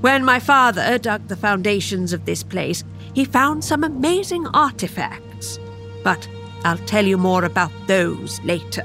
When 0.00 0.24
my 0.24 0.38
father 0.38 0.98
dug 0.98 1.28
the 1.28 1.36
foundations 1.36 2.12
of 2.12 2.24
this 2.24 2.42
place, 2.42 2.84
he 3.14 3.24
found 3.24 3.64
some 3.64 3.84
amazing 3.84 4.46
artifacts. 4.48 5.58
But 6.02 6.28
I'll 6.64 6.78
tell 6.78 7.04
you 7.04 7.16
more 7.16 7.44
about 7.44 7.72
those 7.86 8.40
later. 8.42 8.84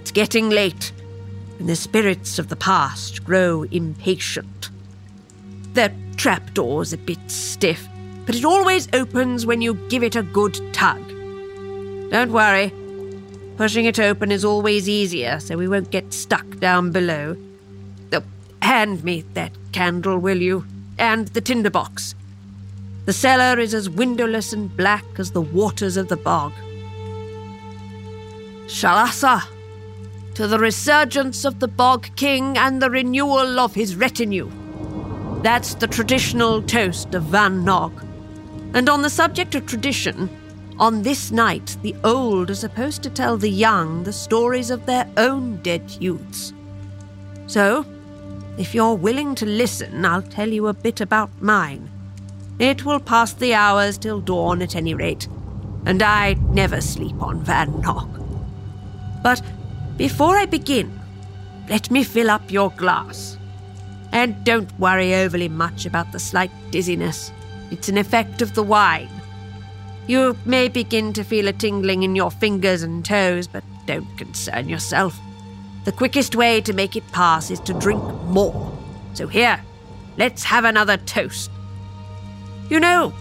It's 0.00 0.10
getting 0.10 0.50
late, 0.50 0.92
and 1.58 1.68
the 1.68 1.76
spirits 1.76 2.38
of 2.38 2.48
the 2.48 2.56
past 2.56 3.24
grow 3.24 3.64
impatient. 3.64 4.70
The 5.74 5.92
trapdoor's 6.16 6.92
a 6.92 6.98
bit 6.98 7.30
stiff, 7.30 7.86
but 8.24 8.34
it 8.34 8.44
always 8.44 8.88
opens 8.94 9.44
when 9.44 9.60
you 9.60 9.74
give 9.88 10.02
it 10.02 10.16
a 10.16 10.22
good 10.22 10.58
tug. 10.72 11.06
Don't 12.10 12.32
worry, 12.32 12.72
pushing 13.56 13.86
it 13.86 13.98
open 13.98 14.30
is 14.30 14.44
always 14.44 14.88
easier, 14.88 15.40
so 15.40 15.56
we 15.56 15.68
won't 15.68 15.90
get 15.90 16.12
stuck 16.12 16.58
down 16.58 16.92
below. 16.92 17.36
Oh, 18.12 18.22
hand 18.62 19.02
me 19.04 19.24
that 19.34 19.52
candle, 19.72 20.18
will 20.18 20.40
you? 20.40 20.64
And 20.98 21.28
the 21.28 21.40
tinderbox. 21.40 22.14
The 23.06 23.12
cellar 23.12 23.60
is 23.60 23.72
as 23.74 23.88
windowless 23.88 24.52
and 24.52 24.74
black 24.76 25.04
as 25.18 25.30
the 25.30 25.40
waters 25.40 25.96
of 25.96 26.08
the 26.08 26.16
bog. 26.16 26.52
Shalasa, 28.66 29.42
to 30.34 30.46
the 30.46 30.58
resurgence 30.58 31.44
of 31.44 31.60
the 31.60 31.68
Bog 31.68 32.08
King 32.16 32.58
and 32.58 32.82
the 32.82 32.90
renewal 32.90 33.60
of 33.60 33.74
his 33.74 33.96
retinue. 33.96 34.50
That's 35.42 35.74
the 35.74 35.86
traditional 35.86 36.60
toast 36.60 37.14
of 37.14 37.22
Van 37.22 37.64
Nog. 37.64 38.04
And 38.74 38.88
on 38.88 39.02
the 39.02 39.08
subject 39.08 39.54
of 39.54 39.64
tradition, 39.66 40.28
On 40.78 41.02
this 41.02 41.30
night, 41.30 41.78
the 41.80 41.96
old 42.04 42.50
are 42.50 42.54
supposed 42.54 43.02
to 43.02 43.10
tell 43.10 43.38
the 43.38 43.50
young 43.50 44.04
the 44.04 44.12
stories 44.12 44.70
of 44.70 44.84
their 44.84 45.08
own 45.16 45.56
dead 45.62 45.96
youths. 46.00 46.52
So, 47.46 47.86
if 48.58 48.74
you're 48.74 48.94
willing 48.94 49.34
to 49.36 49.46
listen, 49.46 50.04
I'll 50.04 50.20
tell 50.20 50.48
you 50.48 50.66
a 50.66 50.74
bit 50.74 51.00
about 51.00 51.30
mine. 51.40 51.90
It 52.58 52.84
will 52.84 53.00
pass 53.00 53.32
the 53.32 53.54
hours 53.54 53.96
till 53.96 54.20
dawn 54.20 54.60
at 54.60 54.76
any 54.76 54.92
rate, 54.92 55.28
and 55.86 56.02
I 56.02 56.34
never 56.34 56.82
sleep 56.82 57.22
on 57.22 57.42
Van 57.42 57.80
Nock. 57.80 58.08
But 59.22 59.40
before 59.96 60.36
I 60.36 60.44
begin, 60.44 61.00
let 61.70 61.90
me 61.90 62.04
fill 62.04 62.30
up 62.30 62.50
your 62.50 62.70
glass. 62.72 63.38
And 64.12 64.44
don't 64.44 64.78
worry 64.78 65.14
overly 65.14 65.48
much 65.48 65.86
about 65.86 66.12
the 66.12 66.18
slight 66.18 66.50
dizziness. 66.70 67.32
It's 67.70 67.88
an 67.88 67.96
effect 67.96 68.42
of 68.42 68.54
the 68.54 68.62
wine. 68.62 69.08
You 70.06 70.36
may 70.44 70.68
begin 70.68 71.12
to 71.14 71.24
feel 71.24 71.48
a 71.48 71.52
tingling 71.52 72.04
in 72.04 72.14
your 72.14 72.30
fingers 72.30 72.82
and 72.82 73.04
toes, 73.04 73.48
but 73.48 73.64
don't 73.86 74.16
concern 74.16 74.68
yourself. 74.68 75.18
The 75.84 75.92
quickest 75.92 76.36
way 76.36 76.60
to 76.60 76.72
make 76.72 76.96
it 76.96 77.12
pass 77.12 77.50
is 77.50 77.60
to 77.60 77.74
drink 77.74 78.02
more. 78.24 78.72
So 79.14 79.26
here, 79.26 79.60
let's 80.16 80.44
have 80.44 80.64
another 80.64 80.96
toast. 80.96 81.50
You 82.70 82.80
know, 82.80 83.12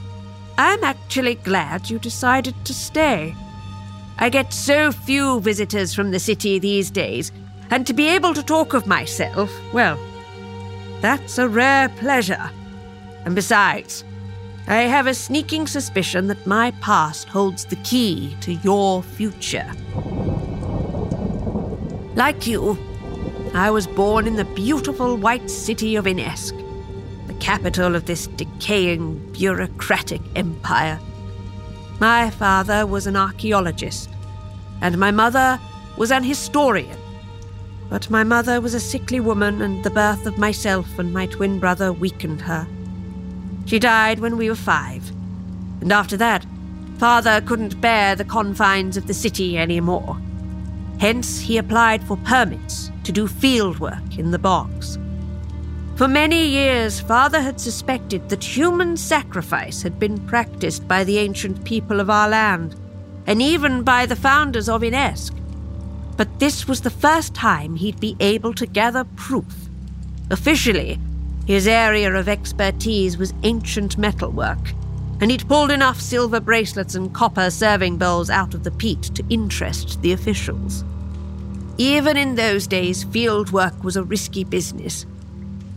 I'm 0.58 0.84
actually 0.84 1.36
glad 1.36 1.90
you 1.90 2.00
decided 2.00 2.56
to 2.66 2.74
stay. 2.74 3.36
I 4.18 4.30
get 4.30 4.54
so 4.54 4.92
few 4.92 5.42
visitors 5.42 5.94
from 5.94 6.12
the 6.12 6.20
city 6.20 6.60
these 6.60 6.90
days, 6.90 7.32
and 7.72 7.86
to 7.88 7.94
be 7.94 8.08
able 8.08 8.34
to 8.34 8.44
talk 8.44 8.74
of 8.74 8.88
myself, 8.88 9.52
well, 9.74 10.00
that's 11.02 11.38
a 11.38 11.50
rare 11.50 11.90
pleasure. 11.90 12.50
And 13.26 13.36
besides, 13.36 14.05
I 14.68 14.82
have 14.84 15.06
a 15.06 15.14
sneaking 15.14 15.68
suspicion 15.68 16.26
that 16.28 16.48
my 16.48 16.72
past 16.82 17.30
holds 17.30 17.66
the 17.66 17.76
key 17.78 18.36
to 18.42 18.54
your 18.54 19.04
future. 19.04 19.72
Like 22.16 22.48
you, 22.48 22.76
I 23.54 23.70
was 23.70 23.86
born 23.86 24.26
in 24.26 24.38
the 24.38 24.46
beautiful 24.56 25.18
white 25.18 25.52
city 25.52 25.96
of 25.96 26.06
Inesk, 26.06 26.58
the 27.28 27.36
capital 27.36 27.96
of 27.96 28.06
this 28.06 28.26
decaying 28.26 29.20
bureaucratic 29.34 30.22
empire. 30.36 31.00
My 32.00 32.32
father 32.32 32.88
was 32.88 33.06
an 33.06 33.16
archaeologist, 33.16 34.10
and 34.82 34.98
my 34.98 35.12
mother 35.12 35.60
was 35.96 36.10
an 36.10 36.24
historian. 36.24 36.98
But 37.88 38.10
my 38.10 38.24
mother 38.24 38.60
was 38.60 38.74
a 38.74 38.80
sickly 38.80 39.20
woman, 39.20 39.62
and 39.62 39.84
the 39.84 39.92
birth 39.92 40.26
of 40.26 40.40
myself 40.40 40.98
and 40.98 41.14
my 41.14 41.28
twin 41.28 41.60
brother 41.60 41.94
weakened 41.94 42.42
her. 42.42 42.68
She 43.66 43.80
died 43.80 44.20
when 44.20 44.38
we 44.38 44.50
were 44.50 44.56
five, 44.56 45.10
and 45.82 45.92
after 45.92 46.18
that, 46.18 46.46
father 46.98 47.42
couldn't 47.42 47.82
bear 47.82 48.16
the 48.16 48.24
confines 48.24 48.96
of 48.96 49.08
the 49.08 49.14
city 49.14 49.58
any 49.58 49.80
more. 49.80 50.18
Hence, 51.00 51.40
he 51.40 51.58
applied 51.58 52.04
for 52.04 52.18
permits 52.18 52.92
to 53.04 53.12
do 53.12 53.28
field 53.28 53.80
work 53.80 54.18
in 54.18 54.32
the 54.32 54.40
bogs. 54.40 54.98
For 55.96 56.08
many 56.08 56.46
years, 56.46 57.00
father 57.00 57.42
had 57.42 57.60
suspected 57.60 58.30
that 58.30 58.44
human 58.44 58.98
sacrifice 58.98 59.82
had 59.82 59.98
been 59.98 60.20
practiced 60.28 60.88
by 60.88 61.04
the 61.04 61.18
ancient 61.18 61.64
people 61.64 62.00
of 62.00 62.10
our 62.10 62.30
land, 62.30 62.76
and 63.28 63.42
even 63.42 63.82
by 63.84 64.06
the 64.06 64.16
founders 64.16 64.70
of 64.70 64.82
Inesk. 64.82 65.34
But 66.18 66.40
this 66.40 66.68
was 66.68 66.82
the 66.82 66.90
first 66.90 67.34
time 67.34 67.76
he'd 67.76 68.00
be 68.00 68.16
able 68.20 68.54
to 68.54 68.66
gather 68.66 69.04
proof. 69.16 69.70
Officially, 70.30 71.00
his 71.46 71.68
area 71.68 72.14
of 72.14 72.28
expertise 72.28 73.18
was 73.18 73.34
ancient 73.44 73.98
metalwork, 73.98 74.74
and 75.22 75.30
he'd 75.30 75.48
pulled 75.48 75.72
enough 75.72 76.02
silver 76.02 76.40
bracelets 76.40 76.96
and 76.96 77.14
copper 77.14 77.50
serving 77.50 77.98
bowls 77.98 78.30
out 78.30 78.54
of 78.54 78.64
the 78.64 78.72
peat 78.72 79.04
to 79.04 79.24
interest 79.30 80.02
the 80.02 80.12
officials. 80.12 80.84
Even 81.78 82.18
in 82.18 82.36
those 82.36 82.68
days, 82.68 83.04
field 83.04 83.52
work 83.52 83.84
was 83.84 83.96
a 83.96 84.04
risky 84.04 84.44
business. 84.44 85.06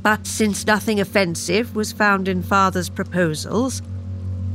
But 0.03 0.27
since 0.27 0.67
nothing 0.67 1.01
offensive 1.01 1.75
was 1.75 1.93
found 1.93 2.29
in 2.29 2.43
father's 2.43 2.89
proposals, 2.89 3.83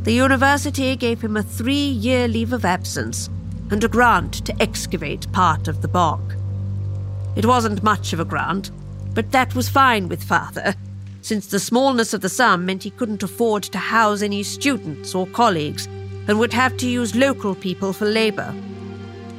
the 0.04 0.14
university 0.14 0.96
gave 0.96 1.22
him 1.22 1.38
a 1.38 1.44
three 1.44 1.90
year 1.90 2.28
leave 2.28 2.54
of 2.54 2.66
absence 2.66 3.30
and 3.72 3.84
a 3.84 3.88
grant 3.88 4.46
to 4.46 4.62
excavate 4.62 5.32
part 5.32 5.68
of 5.68 5.82
the 5.82 5.88
bog. 5.88 6.36
It 7.36 7.46
wasn't 7.46 7.84
much 7.84 8.14
of 8.14 8.20
a 8.20 8.26
grant, 8.26 8.72
but 9.14 9.32
that 9.32 9.54
was 9.56 9.70
fine 9.70 10.08
with 10.08 10.24
father, 10.24 10.76
since 11.24 11.48
the 11.48 11.60
smallness 11.60 12.14
of 12.14 12.20
the 12.20 12.28
sum 12.28 12.66
meant 12.66 12.84
he 12.84 12.92
couldn't 12.92 13.24
afford 13.24 13.64
to 13.64 13.78
house 13.78 14.22
any 14.22 14.44
students 14.44 15.16
or 15.16 15.26
colleagues 15.28 15.88
and 16.28 16.38
would 16.38 16.52
have 16.52 16.76
to 16.78 16.88
use 16.88 17.16
local 17.16 17.56
people 17.56 17.94
for 17.94 18.06
labour. 18.06 18.54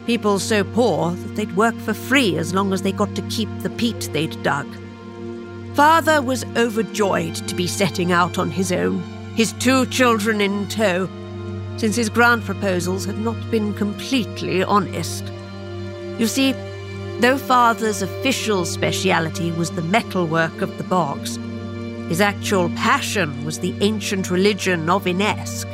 People 0.07 0.39
so 0.39 0.65
poor 0.65 1.13
that 1.13 1.37
they'd 1.37 1.57
work 1.57 1.77
for 1.81 1.93
free 1.93 2.39
as 2.39 2.55
long 2.55 2.73
as 2.73 2.81
they 2.81 2.93
got 2.93 3.15
to 3.15 3.23
keep 3.29 3.51
the 3.61 3.69
peat 3.71 4.09
they'd 4.13 4.43
dug. 4.43 4.67
Father 5.75 6.23
was 6.23 6.45
overjoyed 6.57 7.35
to 7.35 7.55
be 7.55 7.67
setting 7.67 8.13
out 8.13 8.39
on 8.39 8.51
his 8.51 8.73
own, 8.73 9.01
his 9.35 9.53
two 9.55 9.85
children 9.87 10.41
in 10.41 10.67
tow, 10.69 11.07
since 11.77 11.97
his 11.97 12.09
grant 12.09 12.45
proposals 12.45 13.05
had 13.05 13.19
not 13.19 13.51
been 13.51 13.75
completely 13.75 14.65
honest. 14.65 15.25
You 16.19 16.29
see, 16.29 16.53
though 17.21 17.37
Father's 17.37 18.01
official 18.01 18.65
speciality 18.65 19.53
was 19.53 19.71
the 19.71 19.83
metalwork 19.83 20.63
of 20.63 20.79
the 20.79 20.85
bogs, 20.85 21.39
his 22.09 22.21
actual 22.21 22.69
passion 22.71 23.45
was 23.45 23.59
the 23.59 23.75
ancient 23.81 24.31
religion 24.31 24.91
of 24.91 25.05
Inesk. 25.05 25.67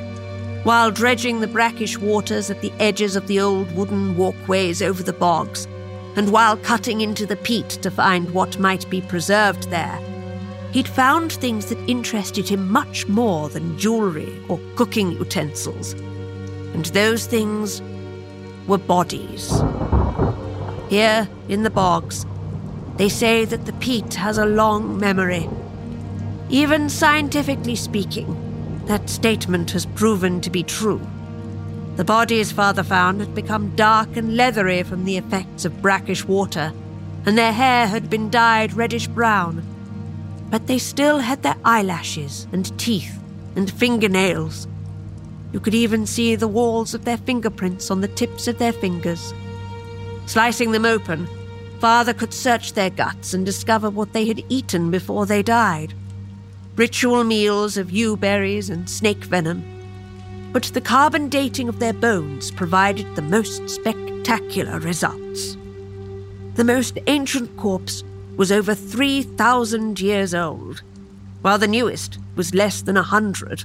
While 0.65 0.91
dredging 0.91 1.41
the 1.41 1.47
brackish 1.47 1.99
waters 1.99 2.51
at 2.51 2.61
the 2.61 2.73
edges 2.79 3.17
of 3.17 3.27
the 3.27 3.41
old 3.41 3.75
wooden 3.75 4.17
walkways 4.17 4.83
over 4.83 5.03
the 5.03 5.13
bogs, 5.13 5.67
and 6.17 6.31
while 6.31 6.57
cutting 6.57 7.01
into 7.01 7.27
the 7.27 7.37
peat 7.37 7.69
to 7.69 7.91
find 7.91 8.31
what 8.31 8.59
might 8.59 8.89
be 8.91 9.01
preserved 9.01 9.71
there, 9.71 9.99
he'd 10.73 10.89
found 10.89 11.33
things 11.33 11.67
that 11.67 11.91
interested 11.91 12.49
him 12.49 12.71
much 12.71 13.09
more 13.09 13.49
than 13.49 13.79
jewelry 13.79 14.33
or 14.49 14.61
cooking 14.77 15.13
utensils. 15.13 15.95
And 16.75 16.87
those 16.87 17.27
things 17.27 17.83
were 18.67 18.79
bodies. 18.79 19.51
Here, 20.89 21.29
in 21.49 21.63
the 21.63 21.71
bogs, 21.71 22.27
they 22.97 23.09
say 23.09 23.45
that 23.47 23.67
the 23.67 23.73
peat 23.75 24.15
has 24.15 24.39
a 24.39 24.47
long 24.47 24.99
memory. 24.99 25.49
Even 26.51 26.89
scientifically 26.89 27.77
speaking, 27.77 28.83
that 28.87 29.09
statement 29.09 29.71
has 29.71 29.87
proven 29.87 30.41
to 30.41 30.51
be 30.51 30.65
true. 30.65 31.01
The 31.95 32.05
bodies 32.05 32.51
father 32.51 32.83
found 32.83 33.21
had 33.21 33.37
become 33.37 33.77
dark 33.77 34.17
and 34.17 34.37
leathery 34.37 34.83
from 34.83 35.05
the 35.05 35.17
effects 35.17 35.65
of 35.65 35.81
brackish 35.81 36.25
water, 36.25 36.73
and 37.25 37.39
their 37.39 37.53
hair 37.53 37.87
had 37.87 38.11
been 38.11 38.31
dyed 38.31 38.73
reddish 38.73 39.07
brown. 39.07 39.63
But 40.51 40.67
they 40.67 40.79
still 40.79 41.21
had 41.21 41.45
their 41.45 41.55
eyelashes 41.65 42.49
and 42.51 42.77
teeth 42.81 43.17
and 43.55 43.71
fingernails. 43.71 44.67
You 45.53 45.61
could 45.61 45.75
even 45.75 46.05
see 46.05 46.35
the 46.35 46.49
walls 46.49 46.95
of 46.95 47.05
their 47.05 47.19
fingerprints 47.19 47.93
on 47.93 48.01
the 48.01 48.09
tips 48.09 48.49
of 48.49 48.59
their 48.59 48.73
fingers. 48.73 49.33
Slicing 50.27 50.73
them 50.73 50.85
open, 50.85 51.29
father 51.79 52.13
could 52.13 52.35
search 52.35 52.73
their 52.73 52.91
guts 52.91 53.35
and 53.35 53.47
discover 53.47 53.89
what 53.89 54.13
they 54.13 54.27
had 54.27 54.43
eaten 54.49 54.91
before 54.91 55.27
they 55.27 55.45
died 55.45 55.95
ritual 56.77 57.25
meals 57.25 57.77
of 57.77 57.91
yew 57.91 58.17
berries 58.17 58.71
and 58.71 58.89
snake 58.89 59.25
venom. 59.25 59.63
But 60.53 60.65
the 60.65 60.81
carbon 60.81 61.29
dating 61.29 61.69
of 61.69 61.79
their 61.79 61.93
bones 61.93 62.51
provided 62.51 63.15
the 63.15 63.23
most 63.23 63.69
spectacular 63.69 64.79
results. 64.81 65.57
The 66.55 66.65
most 66.65 66.99
ancient 67.07 67.57
corpse 67.57 68.03
was 68.37 68.51
over 68.51 68.75
3,000 68.75 70.01
years 70.01 70.35
old, 70.35 70.83
while 71.43 71.59
the 71.59 71.69
newest 71.69 72.19
was 72.37 72.55
less 72.55 72.83
than 72.83 72.97
a 72.97 73.03
hundred. 73.03 73.65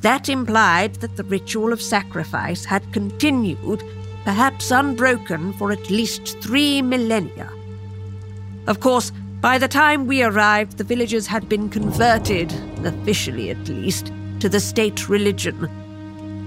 That 0.00 0.28
implied 0.28 0.96
that 0.96 1.16
the 1.16 1.24
ritual 1.24 1.72
of 1.72 1.80
sacrifice 1.80 2.64
had 2.64 2.92
continued, 2.92 3.82
perhaps 4.24 4.70
unbroken, 4.70 5.52
for 5.54 5.72
at 5.72 5.90
least 5.90 6.38
three 6.40 6.82
millennia. 6.82 7.50
Of 8.66 8.80
course, 8.80 9.12
by 9.44 9.58
the 9.58 9.68
time 9.68 10.06
we 10.06 10.22
arrived, 10.22 10.78
the 10.78 10.84
villagers 10.84 11.26
had 11.26 11.50
been 11.50 11.68
converted, 11.68 12.50
officially 12.82 13.50
at 13.50 13.68
least, 13.68 14.10
to 14.40 14.48
the 14.48 14.58
state 14.58 15.06
religion. 15.06 15.68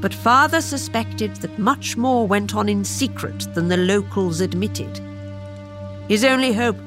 But 0.02 0.16
father 0.16 0.62
suspected 0.62 1.36
that 1.36 1.60
much 1.60 1.96
more 1.96 2.26
went 2.26 2.56
on 2.56 2.68
in 2.68 2.84
secret 2.84 3.54
than 3.54 3.68
the 3.68 3.78
locals 3.78 4.42
admitted. 4.42 5.00
His 6.08 6.24
only 6.24 6.54
hope 6.54 6.80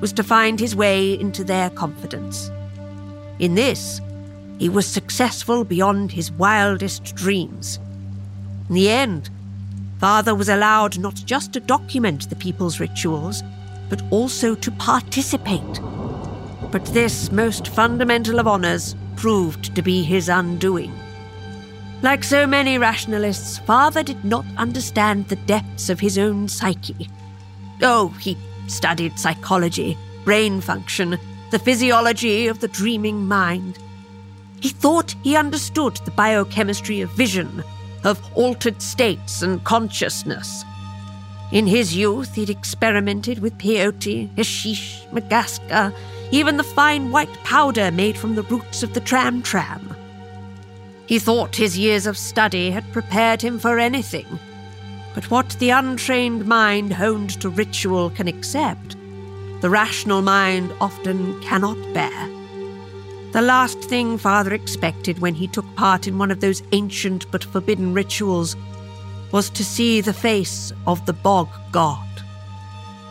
was 0.00 0.10
to 0.14 0.22
find 0.22 0.58
his 0.58 0.74
way 0.74 1.20
into 1.20 1.44
their 1.44 1.68
confidence. 1.68 2.50
In 3.38 3.54
this, 3.54 4.00
he 4.58 4.70
was 4.70 4.86
successful 4.86 5.64
beyond 5.64 6.12
his 6.12 6.32
wildest 6.32 7.14
dreams. 7.14 7.78
In 8.70 8.74
the 8.74 8.88
end, 8.88 9.28
father 10.00 10.34
was 10.34 10.48
allowed 10.48 10.98
not 10.98 11.16
just 11.26 11.52
to 11.52 11.60
document 11.60 12.30
the 12.30 12.36
people's 12.36 12.80
rituals, 12.80 13.42
but 13.88 14.02
also 14.10 14.54
to 14.54 14.70
participate. 14.72 15.80
But 16.70 16.84
this 16.86 17.32
most 17.32 17.68
fundamental 17.68 18.38
of 18.38 18.46
honors 18.46 18.94
proved 19.16 19.74
to 19.74 19.82
be 19.82 20.02
his 20.02 20.28
undoing. 20.28 20.92
Like 22.02 22.22
so 22.22 22.46
many 22.46 22.78
rationalists, 22.78 23.58
Father 23.58 24.02
did 24.02 24.24
not 24.24 24.44
understand 24.56 25.28
the 25.28 25.36
depths 25.36 25.88
of 25.90 25.98
his 25.98 26.16
own 26.16 26.46
psyche. 26.48 27.08
Oh, 27.82 28.08
he 28.20 28.36
studied 28.68 29.18
psychology, 29.18 29.96
brain 30.24 30.60
function, 30.60 31.18
the 31.50 31.58
physiology 31.58 32.46
of 32.46 32.60
the 32.60 32.68
dreaming 32.68 33.26
mind. 33.26 33.78
He 34.60 34.68
thought 34.68 35.14
he 35.24 35.36
understood 35.36 35.96
the 36.04 36.10
biochemistry 36.10 37.00
of 37.00 37.10
vision, 37.12 37.64
of 38.04 38.20
altered 38.36 38.80
states 38.80 39.42
and 39.42 39.62
consciousness. 39.64 40.64
In 41.50 41.66
his 41.66 41.96
youth, 41.96 42.34
he'd 42.34 42.50
experimented 42.50 43.38
with 43.38 43.56
peyote, 43.56 44.28
hashish, 44.36 45.06
magaska, 45.12 45.94
even 46.30 46.58
the 46.58 46.62
fine 46.64 47.10
white 47.10 47.32
powder 47.42 47.90
made 47.90 48.18
from 48.18 48.34
the 48.34 48.42
roots 48.42 48.82
of 48.82 48.92
the 48.92 49.00
tram 49.00 49.42
tram. 49.42 49.96
He 51.06 51.18
thought 51.18 51.56
his 51.56 51.78
years 51.78 52.06
of 52.06 52.18
study 52.18 52.70
had 52.70 52.92
prepared 52.92 53.40
him 53.40 53.58
for 53.58 53.78
anything. 53.78 54.26
But 55.14 55.30
what 55.30 55.56
the 55.58 55.70
untrained 55.70 56.44
mind 56.46 56.92
honed 56.92 57.40
to 57.40 57.48
ritual 57.48 58.10
can 58.10 58.28
accept, 58.28 58.96
the 59.62 59.70
rational 59.70 60.20
mind 60.20 60.70
often 60.82 61.40
cannot 61.40 61.78
bear. 61.94 62.28
The 63.32 63.40
last 63.40 63.80
thing 63.80 64.18
Father 64.18 64.52
expected 64.52 65.18
when 65.18 65.34
he 65.34 65.48
took 65.48 65.66
part 65.76 66.06
in 66.06 66.18
one 66.18 66.30
of 66.30 66.40
those 66.40 66.62
ancient 66.72 67.30
but 67.30 67.42
forbidden 67.42 67.94
rituals 67.94 68.54
was 69.32 69.50
to 69.50 69.64
see 69.64 70.00
the 70.00 70.12
face 70.12 70.72
of 70.86 71.04
the 71.06 71.12
bog 71.12 71.48
god. 71.70 72.04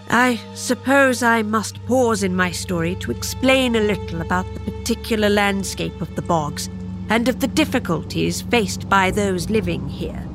I 0.09 0.39
suppose 0.53 1.21
I 1.21 1.41
must 1.41 1.85
pause 1.85 2.23
in 2.23 2.35
my 2.35 2.51
story 2.51 2.95
to 2.95 3.11
explain 3.11 3.75
a 3.75 3.81
little 3.81 4.21
about 4.21 4.45
the 4.53 4.71
particular 4.71 5.29
landscape 5.29 5.99
of 6.01 6.15
the 6.15 6.21
bogs 6.21 6.69
and 7.09 7.27
of 7.27 7.39
the 7.39 7.47
difficulties 7.47 8.41
faced 8.41 8.87
by 8.87 9.11
those 9.11 9.49
living 9.49 9.87
here. 9.89 10.25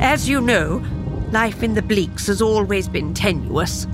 As 0.00 0.28
you 0.28 0.40
know, 0.40 0.84
life 1.30 1.62
in 1.62 1.74
the 1.74 1.82
Bleaks 1.82 2.26
has 2.26 2.42
always 2.42 2.88
been 2.88 3.14
tenuous. 3.14 3.86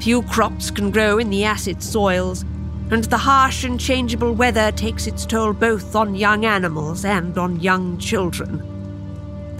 Few 0.00 0.22
crops 0.22 0.70
can 0.70 0.90
grow 0.90 1.18
in 1.18 1.30
the 1.30 1.44
acid 1.44 1.82
soils, 1.82 2.42
and 2.90 3.04
the 3.04 3.18
harsh 3.18 3.64
and 3.64 3.78
changeable 3.78 4.32
weather 4.32 4.70
takes 4.72 5.06
its 5.06 5.26
toll 5.26 5.52
both 5.52 5.96
on 5.96 6.14
young 6.14 6.44
animals 6.44 7.04
and 7.04 7.38
on 7.38 7.60
young 7.60 7.98
children. 7.98 8.71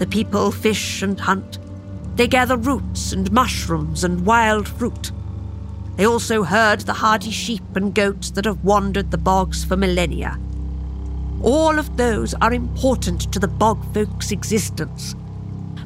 The 0.03 0.09
people 0.09 0.51
fish 0.51 1.01
and 1.01 1.17
hunt. 1.17 1.59
They 2.17 2.27
gather 2.27 2.57
roots 2.57 3.13
and 3.13 3.31
mushrooms 3.31 4.03
and 4.03 4.25
wild 4.25 4.67
fruit. 4.67 5.13
They 5.95 6.05
also 6.05 6.43
herd 6.43 6.81
the 6.81 6.91
hardy 6.91 7.31
sheep 7.31 7.63
and 7.73 7.95
goats 7.95 8.31
that 8.31 8.43
have 8.43 8.65
wandered 8.65 9.11
the 9.11 9.17
bogs 9.17 9.63
for 9.63 9.77
millennia. 9.77 10.37
All 11.41 11.79
of 11.79 11.95
those 11.95 12.33
are 12.41 12.53
important 12.53 13.31
to 13.31 13.39
the 13.39 13.47
bog 13.47 13.81
folk's 13.93 14.33
existence. 14.33 15.15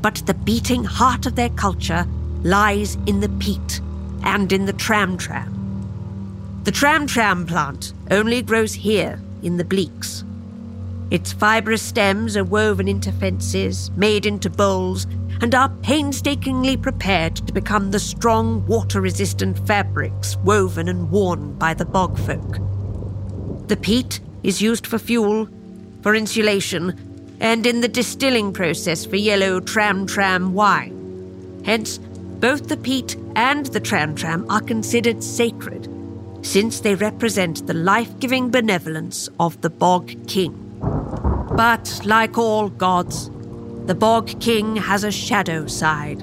But 0.01 0.23
the 0.25 0.33
beating 0.33 0.83
heart 0.83 1.27
of 1.27 1.35
their 1.35 1.51
culture 1.51 2.07
lies 2.41 2.95
in 3.05 3.19
the 3.19 3.29
peat 3.37 3.81
and 4.23 4.51
in 4.51 4.65
the 4.65 4.73
tram 4.73 5.19
tram. 5.19 5.53
The 6.63 6.71
tram 6.71 7.05
tram 7.05 7.45
plant 7.45 7.93
only 8.09 8.41
grows 8.41 8.73
here 8.73 9.21
in 9.43 9.57
the 9.57 9.63
Bleaks. 9.63 10.23
Its 11.09 11.31
fibrous 11.31 11.81
stems 11.81 12.35
are 12.35 12.43
woven 12.43 12.87
into 12.87 13.11
fences, 13.13 13.91
made 13.95 14.25
into 14.25 14.49
bowls, 14.49 15.05
and 15.41 15.55
are 15.55 15.69
painstakingly 15.81 16.75
prepared 16.75 17.35
to 17.35 17.53
become 17.53 17.91
the 17.91 17.99
strong, 17.99 18.65
water 18.65 18.99
resistant 18.99 19.65
fabrics 19.65 20.35
woven 20.37 20.89
and 20.89 21.09
worn 21.09 21.53
by 21.53 21.73
the 21.73 21.85
bog 21.85 22.17
folk. 22.19 22.57
The 23.67 23.77
peat 23.77 24.19
is 24.43 24.61
used 24.61 24.85
for 24.85 24.99
fuel, 24.99 25.47
for 26.01 26.13
insulation, 26.13 27.37
and 27.39 27.65
in 27.65 27.81
the 27.81 27.87
distilling 27.87 28.51
process 28.51 29.05
for 29.05 29.15
yellow 29.15 29.59
tram 29.61 30.07
tram 30.07 30.53
wine. 30.53 31.61
Hence, 31.63 31.99
both 32.39 32.67
the 32.67 32.77
peat 32.77 33.15
and 33.35 33.65
the 33.67 33.79
tram 33.79 34.13
tram 34.15 34.45
are 34.49 34.61
considered 34.61 35.23
sacred, 35.23 35.87
since 36.41 36.81
they 36.81 36.95
represent 36.95 37.65
the 37.65 37.73
life 37.73 38.19
giving 38.19 38.49
benevolence 38.49 39.29
of 39.39 39.61
the 39.61 39.69
Bog 39.69 40.13
King. 40.27 40.66
But 40.79 42.01
like 42.05 42.37
all 42.37 42.69
gods, 42.69 43.29
the 43.87 43.95
Bog 43.95 44.39
King 44.39 44.75
has 44.75 45.03
a 45.03 45.11
shadow 45.11 45.65
side. 45.67 46.21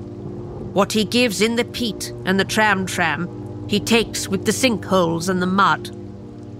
What 0.74 0.93
he 0.93 1.05
gives 1.05 1.40
in 1.40 1.56
the 1.56 1.64
peat 1.64 2.12
and 2.24 2.39
the 2.39 2.44
tram 2.44 2.86
tram, 2.86 3.66
he 3.68 3.81
takes 3.81 4.28
with 4.28 4.44
the 4.44 4.52
sinkholes 4.52 5.28
and 5.28 5.40
the 5.40 5.47
mud, 5.47 5.90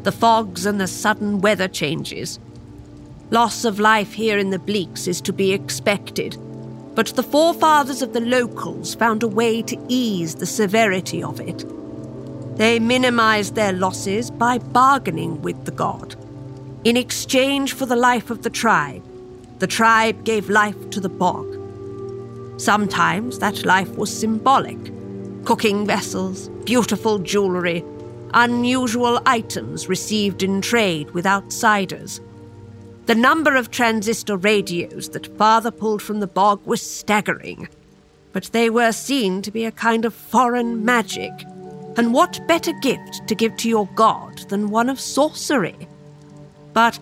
the 0.05 0.13
fogs 0.13 0.67
and 0.67 0.81
the 0.81 0.87
sudden 0.87 1.41
weather 1.41 1.69
changes. 1.69 2.39
Loss 3.31 3.65
of 3.65 3.81
life 3.81 4.13
here 4.13 4.39
in 4.39 4.51
the 4.51 4.59
Bleaks 4.59 5.09
is 5.09 5.21
to 5.23 5.33
be 5.33 5.53
expected, 5.53 6.37
but 6.95 7.09
the 7.09 7.23
forefathers 7.23 8.03
of 8.03 8.13
the 8.13 8.21
locals 8.21 8.95
found 8.95 9.23
a 9.23 9.29
way 9.29 9.63
to 9.63 9.87
ease 9.89 10.37
the 10.37 10.47
severity 10.47 11.23
of 11.23 11.41
it. 11.41 11.65
They 12.57 12.79
minimized 12.79 13.55
their 13.55 13.73
losses 13.73 14.31
by 14.31 14.59
bargaining 14.59 15.43
with 15.43 15.65
the 15.65 15.73
god. 15.73 16.17
In 16.85 16.99
exchange 16.99 17.73
for 17.73 17.87
the 17.87 17.97
life 17.97 18.29
of 18.29 18.43
the 18.43 18.51
tribe, 18.51 19.03
the 19.59 19.67
tribe 19.67 20.23
gave 20.23 20.51
life 20.51 20.91
to 20.91 21.01
the 21.01 21.09
bog. 21.09 21.47
Sometimes 22.61 23.39
that 23.39 23.65
life 23.65 23.97
was 23.97 24.15
symbolic 24.15 24.93
cooking 25.47 25.87
vessels, 25.87 26.51
beautiful 26.65 27.19
jewelry, 27.19 27.83
unusual 28.35 29.19
items 29.25 29.89
received 29.89 30.43
in 30.43 30.61
trade 30.61 31.11
with 31.13 31.27
outsiders. 31.27 32.21
The 33.07 33.15
number 33.15 33.57
of 33.57 33.71
transistor 33.71 34.37
radios 34.37 35.09
that 35.11 35.37
father 35.39 35.71
pulled 35.71 36.03
from 36.03 36.21
the 36.21 36.27
bog 36.27 36.61
was 36.67 36.83
staggering, 36.83 37.69
but 38.35 38.45
they 38.53 38.69
were 38.69 38.93
seen 38.93 39.41
to 39.41 39.51
be 39.51 39.65
a 39.65 39.73
kind 39.73 40.05
of 40.05 40.13
foreign 40.13 40.85
magic. 40.85 41.33
And 41.97 42.13
what 42.13 42.47
better 42.47 42.73
gift 42.81 43.27
to 43.29 43.35
give 43.35 43.57
to 43.59 43.71
your 43.71 43.87
god 43.95 44.39
than 44.51 44.71
one 44.71 44.91
of 44.91 45.01
sorcery? 45.01 45.77
But 46.75 46.99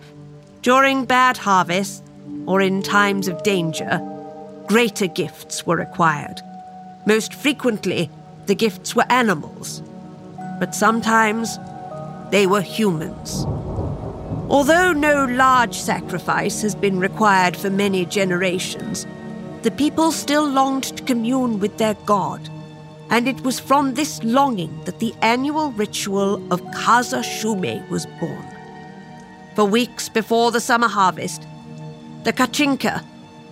during 0.61 1.03
bad 1.05 1.35
harvests, 1.35 2.01
or 2.45 2.61
in 2.61 2.81
times 2.81 3.27
of 3.27 3.43
danger, 3.43 3.99
greater 4.67 5.07
gifts 5.07 5.65
were 5.65 5.75
required. 5.75 6.41
Most 7.05 7.33
frequently, 7.33 8.09
the 8.45 8.55
gifts 8.55 8.95
were 8.95 9.05
animals, 9.09 9.81
but 10.59 10.75
sometimes 10.75 11.57
they 12.31 12.47
were 12.47 12.61
humans. 12.61 13.45
Although 14.49 14.93
no 14.93 15.25
large 15.25 15.75
sacrifice 15.75 16.61
has 16.61 16.75
been 16.75 16.99
required 16.99 17.57
for 17.57 17.69
many 17.69 18.05
generations, 18.05 19.07
the 19.63 19.71
people 19.71 20.11
still 20.11 20.47
longed 20.47 20.83
to 20.83 21.03
commune 21.03 21.59
with 21.59 21.77
their 21.77 21.95
god, 22.05 22.49
and 23.09 23.27
it 23.27 23.41
was 23.41 23.59
from 23.59 23.93
this 23.93 24.23
longing 24.23 24.83
that 24.85 24.99
the 24.99 25.13
annual 25.21 25.71
ritual 25.71 26.35
of 26.53 26.61
Kaza 26.71 27.23
Shume 27.23 27.89
was 27.89 28.05
born. 28.19 28.52
For 29.55 29.65
weeks 29.65 30.09
before 30.09 30.51
the 30.51 30.59
summer 30.59 30.87
harvest, 30.87 31.45
the 32.23 32.33
Kachinka, 32.33 33.03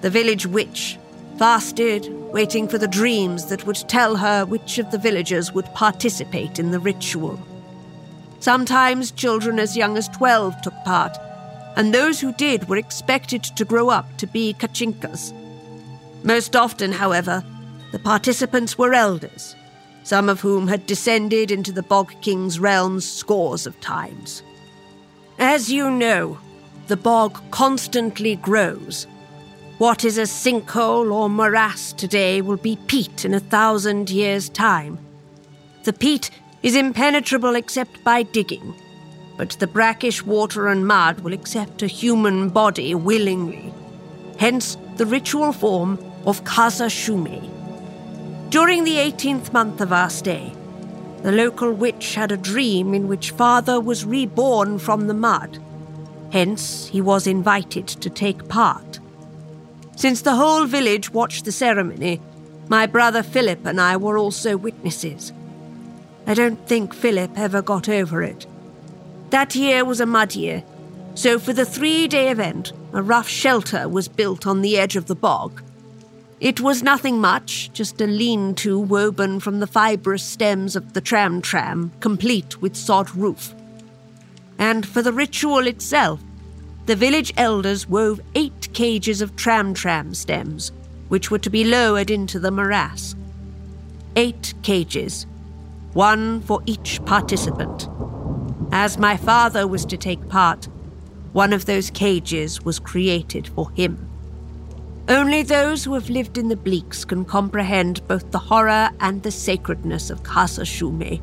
the 0.01 0.09
village 0.09 0.47
witch, 0.47 0.97
fasted, 1.37 2.09
waiting 2.31 2.67
for 2.67 2.79
the 2.79 2.87
dreams 2.87 3.45
that 3.47 3.67
would 3.67 3.75
tell 3.87 4.15
her 4.15 4.45
which 4.45 4.79
of 4.79 4.89
the 4.89 4.97
villagers 4.97 5.51
would 5.51 5.65
participate 5.75 6.57
in 6.57 6.71
the 6.71 6.79
ritual. 6.79 7.39
Sometimes 8.39 9.11
children 9.11 9.59
as 9.59 9.77
young 9.77 9.95
as 9.97 10.07
12 10.09 10.61
took 10.63 10.73
part, 10.85 11.15
and 11.75 11.93
those 11.93 12.19
who 12.19 12.33
did 12.33 12.67
were 12.67 12.77
expected 12.77 13.43
to 13.43 13.65
grow 13.65 13.89
up 13.89 14.17
to 14.17 14.25
be 14.25 14.55
Kachinkas. 14.55 15.33
Most 16.23 16.55
often, 16.55 16.91
however, 16.91 17.43
the 17.91 17.99
participants 17.99 18.77
were 18.77 18.93
elders, 18.93 19.55
some 20.03 20.29
of 20.29 20.41
whom 20.41 20.67
had 20.67 20.87
descended 20.87 21.51
into 21.51 21.71
the 21.71 21.83
Bog 21.83 22.13
King's 22.21 22.59
realms 22.59 23.07
scores 23.07 23.67
of 23.67 23.79
times. 23.81 24.41
As 25.43 25.71
you 25.71 25.89
know, 25.89 26.37
the 26.85 26.95
bog 26.95 27.41
constantly 27.49 28.35
grows. 28.35 29.07
What 29.79 30.05
is 30.05 30.19
a 30.19 30.27
sinkhole 30.27 31.11
or 31.11 31.31
morass 31.31 31.93
today 31.93 32.43
will 32.43 32.57
be 32.57 32.75
peat 32.85 33.25
in 33.25 33.33
a 33.33 33.39
thousand 33.39 34.11
years' 34.11 34.49
time. 34.49 34.99
The 35.83 35.93
peat 35.93 36.29
is 36.61 36.75
impenetrable 36.75 37.55
except 37.55 38.03
by 38.03 38.21
digging, 38.21 38.75
but 39.35 39.49
the 39.53 39.65
brackish 39.65 40.23
water 40.23 40.67
and 40.67 40.85
mud 40.85 41.21
will 41.21 41.33
accept 41.33 41.81
a 41.81 41.87
human 41.87 42.49
body 42.49 42.93
willingly. 42.93 43.73
Hence 44.37 44.77
the 44.97 45.07
ritual 45.07 45.53
form 45.53 45.97
of 46.27 46.43
Kasa 46.43 46.85
Shume. 46.85 47.49
During 48.51 48.83
the 48.83 48.97
18th 48.97 49.51
month 49.53 49.81
of 49.81 49.91
our 49.91 50.11
stay, 50.11 50.53
the 51.23 51.31
local 51.31 51.71
witch 51.71 52.15
had 52.15 52.31
a 52.31 52.37
dream 52.37 52.93
in 52.93 53.07
which 53.07 53.31
father 53.31 53.79
was 53.79 54.05
reborn 54.05 54.79
from 54.79 55.07
the 55.07 55.13
mud. 55.13 55.59
Hence, 56.31 56.87
he 56.87 57.01
was 57.01 57.27
invited 57.27 57.87
to 57.87 58.09
take 58.09 58.47
part. 58.47 58.99
Since 59.95 60.21
the 60.21 60.35
whole 60.35 60.65
village 60.65 61.11
watched 61.11 61.45
the 61.45 61.51
ceremony, 61.51 62.19
my 62.69 62.87
brother 62.87 63.21
Philip 63.21 63.65
and 63.65 63.79
I 63.79 63.97
were 63.97 64.17
also 64.17 64.57
witnesses. 64.57 65.31
I 66.25 66.33
don't 66.33 66.67
think 66.67 66.93
Philip 66.93 67.37
ever 67.37 67.61
got 67.61 67.89
over 67.89 68.23
it. 68.23 68.45
That 69.29 69.55
year 69.55 69.83
was 69.85 69.99
a 69.99 70.05
mud 70.05 70.35
year, 70.35 70.63
So, 71.13 71.39
for 71.39 71.51
the 71.51 71.65
three 71.65 72.07
day 72.07 72.29
event, 72.29 72.71
a 72.93 73.01
rough 73.01 73.27
shelter 73.27 73.87
was 73.89 74.07
built 74.07 74.47
on 74.47 74.61
the 74.61 74.77
edge 74.77 74.95
of 74.95 75.07
the 75.07 75.15
bog. 75.15 75.61
It 76.41 76.59
was 76.59 76.81
nothing 76.81 77.21
much, 77.21 77.71
just 77.71 78.01
a 78.01 78.07
lean 78.07 78.55
to 78.55 78.79
woven 78.79 79.39
from 79.39 79.59
the 79.59 79.67
fibrous 79.67 80.23
stems 80.23 80.75
of 80.75 80.93
the 80.93 80.99
tram 80.99 81.39
tram, 81.39 81.91
complete 81.99 82.59
with 82.59 82.75
sod 82.75 83.15
roof. 83.15 83.53
And 84.57 84.83
for 84.83 85.03
the 85.03 85.13
ritual 85.13 85.67
itself, 85.67 86.19
the 86.87 86.95
village 86.95 87.31
elders 87.37 87.87
wove 87.87 88.19
eight 88.33 88.73
cages 88.73 89.21
of 89.21 89.35
tram 89.35 89.75
tram 89.75 90.15
stems, 90.15 90.71
which 91.09 91.29
were 91.29 91.37
to 91.37 91.51
be 91.51 91.63
lowered 91.63 92.09
into 92.09 92.39
the 92.39 92.49
morass. 92.49 93.15
Eight 94.15 94.55
cages, 94.63 95.27
one 95.93 96.41
for 96.41 96.63
each 96.65 97.05
participant. 97.05 97.87
As 98.71 98.97
my 98.97 99.15
father 99.15 99.67
was 99.67 99.85
to 99.85 99.95
take 99.95 100.27
part, 100.27 100.67
one 101.33 101.53
of 101.53 101.67
those 101.67 101.91
cages 101.91 102.63
was 102.63 102.79
created 102.79 103.47
for 103.49 103.69
him. 103.73 104.10
Only 105.11 105.43
those 105.43 105.83
who 105.83 105.93
have 105.95 106.09
lived 106.09 106.37
in 106.37 106.47
the 106.47 106.55
Bleaks 106.55 107.05
can 107.05 107.25
comprehend 107.25 108.07
both 108.07 108.31
the 108.31 108.39
horror 108.39 108.91
and 109.01 109.21
the 109.21 109.29
sacredness 109.29 110.09
of 110.09 110.23
Casa 110.23 110.61
Shume, 110.61 111.21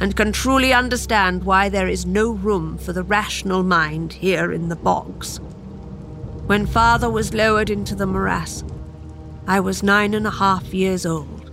and 0.00 0.16
can 0.16 0.32
truly 0.32 0.72
understand 0.72 1.44
why 1.44 1.68
there 1.68 1.86
is 1.86 2.06
no 2.06 2.30
room 2.30 2.78
for 2.78 2.94
the 2.94 3.02
rational 3.02 3.62
mind 3.62 4.14
here 4.14 4.52
in 4.52 4.70
the 4.70 4.74
bogs. 4.74 5.38
When 6.46 6.64
father 6.64 7.10
was 7.10 7.34
lowered 7.34 7.68
into 7.68 7.94
the 7.94 8.06
morass, 8.06 8.64
I 9.46 9.60
was 9.60 9.82
nine 9.82 10.14
and 10.14 10.26
a 10.26 10.30
half 10.30 10.72
years 10.72 11.04
old. 11.04 11.50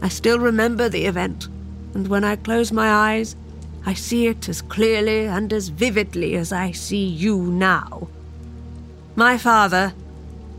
I 0.00 0.08
still 0.08 0.38
remember 0.38 0.88
the 0.88 1.06
event, 1.06 1.48
and 1.94 2.06
when 2.06 2.22
I 2.22 2.36
close 2.36 2.70
my 2.70 2.88
eyes, 2.88 3.34
I 3.84 3.94
see 3.94 4.28
it 4.28 4.48
as 4.48 4.62
clearly 4.62 5.26
and 5.26 5.52
as 5.52 5.70
vividly 5.70 6.36
as 6.36 6.52
I 6.52 6.70
see 6.70 7.04
you 7.04 7.42
now. 7.42 8.06
My 9.16 9.36
father, 9.36 9.92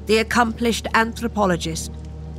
the 0.05 0.17
accomplished 0.17 0.87
anthropologist, 0.93 1.91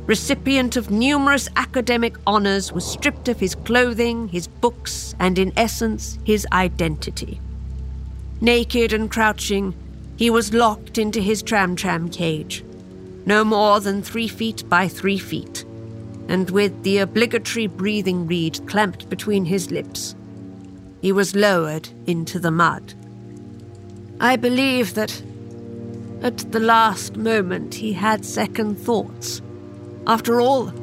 recipient 0.05 0.75
of 0.75 0.89
numerous 0.89 1.49
academic 1.55 2.15
honors, 2.25 2.71
was 2.71 2.85
stripped 2.85 3.27
of 3.27 3.39
his 3.39 3.55
clothing, 3.55 4.27
his 4.29 4.47
books, 4.47 5.15
and 5.19 5.37
in 5.37 5.51
essence, 5.57 6.17
his 6.23 6.47
identity. 6.51 7.39
Naked 8.41 8.93
and 8.93 9.11
crouching, 9.11 9.73
he 10.17 10.29
was 10.29 10.53
locked 10.53 10.97
into 10.97 11.21
his 11.21 11.43
tram 11.43 11.75
tram 11.75 12.09
cage, 12.09 12.63
no 13.25 13.43
more 13.43 13.79
than 13.79 14.01
three 14.01 14.27
feet 14.27 14.67
by 14.69 14.87
three 14.87 15.19
feet, 15.19 15.65
and 16.27 16.49
with 16.49 16.83
the 16.83 16.99
obligatory 16.99 17.67
breathing 17.67 18.27
reed 18.27 18.59
clamped 18.67 19.09
between 19.09 19.45
his 19.45 19.71
lips 19.71 20.15
he 21.01 21.11
was 21.11 21.35
lowered 21.35 21.89
into 22.05 22.39
the 22.39 22.51
mud. 22.51 22.93
I 24.19 24.35
believe 24.35 24.95
that 24.95 25.21
at 26.21 26.51
the 26.51 26.59
last 26.59 27.15
moment 27.15 27.75
he 27.75 27.93
had 27.93 28.25
second 28.25 28.75
thoughts. 28.75 29.41
After 30.05 30.41
all, 30.41 30.73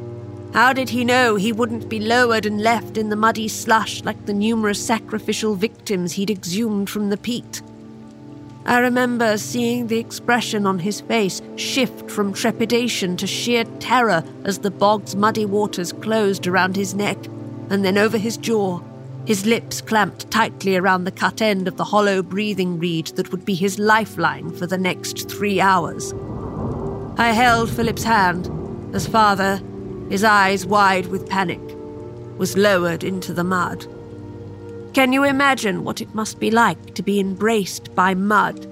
how 0.53 0.73
did 0.73 0.89
he 0.89 1.05
know 1.05 1.35
he 1.35 1.53
wouldn't 1.53 1.89
be 1.89 1.99
lowered 1.99 2.47
and 2.47 2.63
left 2.63 2.97
in 2.97 3.09
the 3.09 3.17
muddy 3.17 3.49
slush 3.49 4.05
like 4.05 4.27
the 4.27 4.33
numerous 4.33 4.85
sacrificial 4.85 5.57
victims 5.57 6.13
he'd 6.13 6.31
exhumed 6.31 6.89
from 6.89 7.11
the 7.11 7.17
peat? 7.17 7.63
I 8.67 8.79
remember 8.79 9.37
seeing 9.37 9.89
the 9.89 9.99
expression 9.99 10.67
on 10.67 10.79
his 10.79 11.01
face 11.01 11.43
shift 11.57 12.11
from 12.11 12.33
trepidation 12.33 13.17
to 13.19 13.27
sheer 13.27 13.65
terror 13.79 14.25
as 14.45 14.59
the 14.59 14.71
bog's 14.71 15.17
muddy 15.17 15.45
waters 15.45 15.93
closed 15.93 16.47
around 16.47 16.77
his 16.77 16.95
neck 16.95 17.19
and 17.69 17.85
then 17.85 17.99
over 17.99 18.17
his 18.17 18.37
jaw 18.37 18.81
his 19.27 19.47
lips 19.47 19.81
clamped 19.81 20.31
tightly 20.31 20.77
around 20.77 21.05
the 21.05 21.11
cut 21.11 21.41
end 21.41 21.67
of 21.67 21.77
the 21.77 21.85
hollow 21.85 22.23
breathing 22.23 22.79
reed 22.79 23.07
that 23.17 23.31
would 23.31 23.45
be 23.45 23.55
his 23.55 23.79
lifeline 23.79 24.51
for 24.51 24.67
the 24.67 24.77
next 24.77 25.31
three 25.31 25.61
hours. 25.61 26.13
I 27.17 27.33
held 27.33 27.71
Philip's 27.71 28.05
hand 28.05 28.51
as 28.95 29.07
father, 29.07 29.63
his 30.11 30.25
eyes 30.25 30.67
wide 30.67 31.07
with 31.07 31.29
panic, 31.29 31.61
was 32.37 32.57
lowered 32.57 33.03
into 33.03 33.33
the 33.33 33.45
mud. 33.45 33.87
Can 34.93 35.13
you 35.13 35.25
imagine 35.25 35.85
what 35.85 36.01
it 36.01 36.15
must 36.15 36.39
be 36.39 36.51
like 36.51 36.95
to 36.95 37.03
be 37.03 37.19
embraced 37.19 37.95
by 37.95 38.15
mud? 38.15 38.69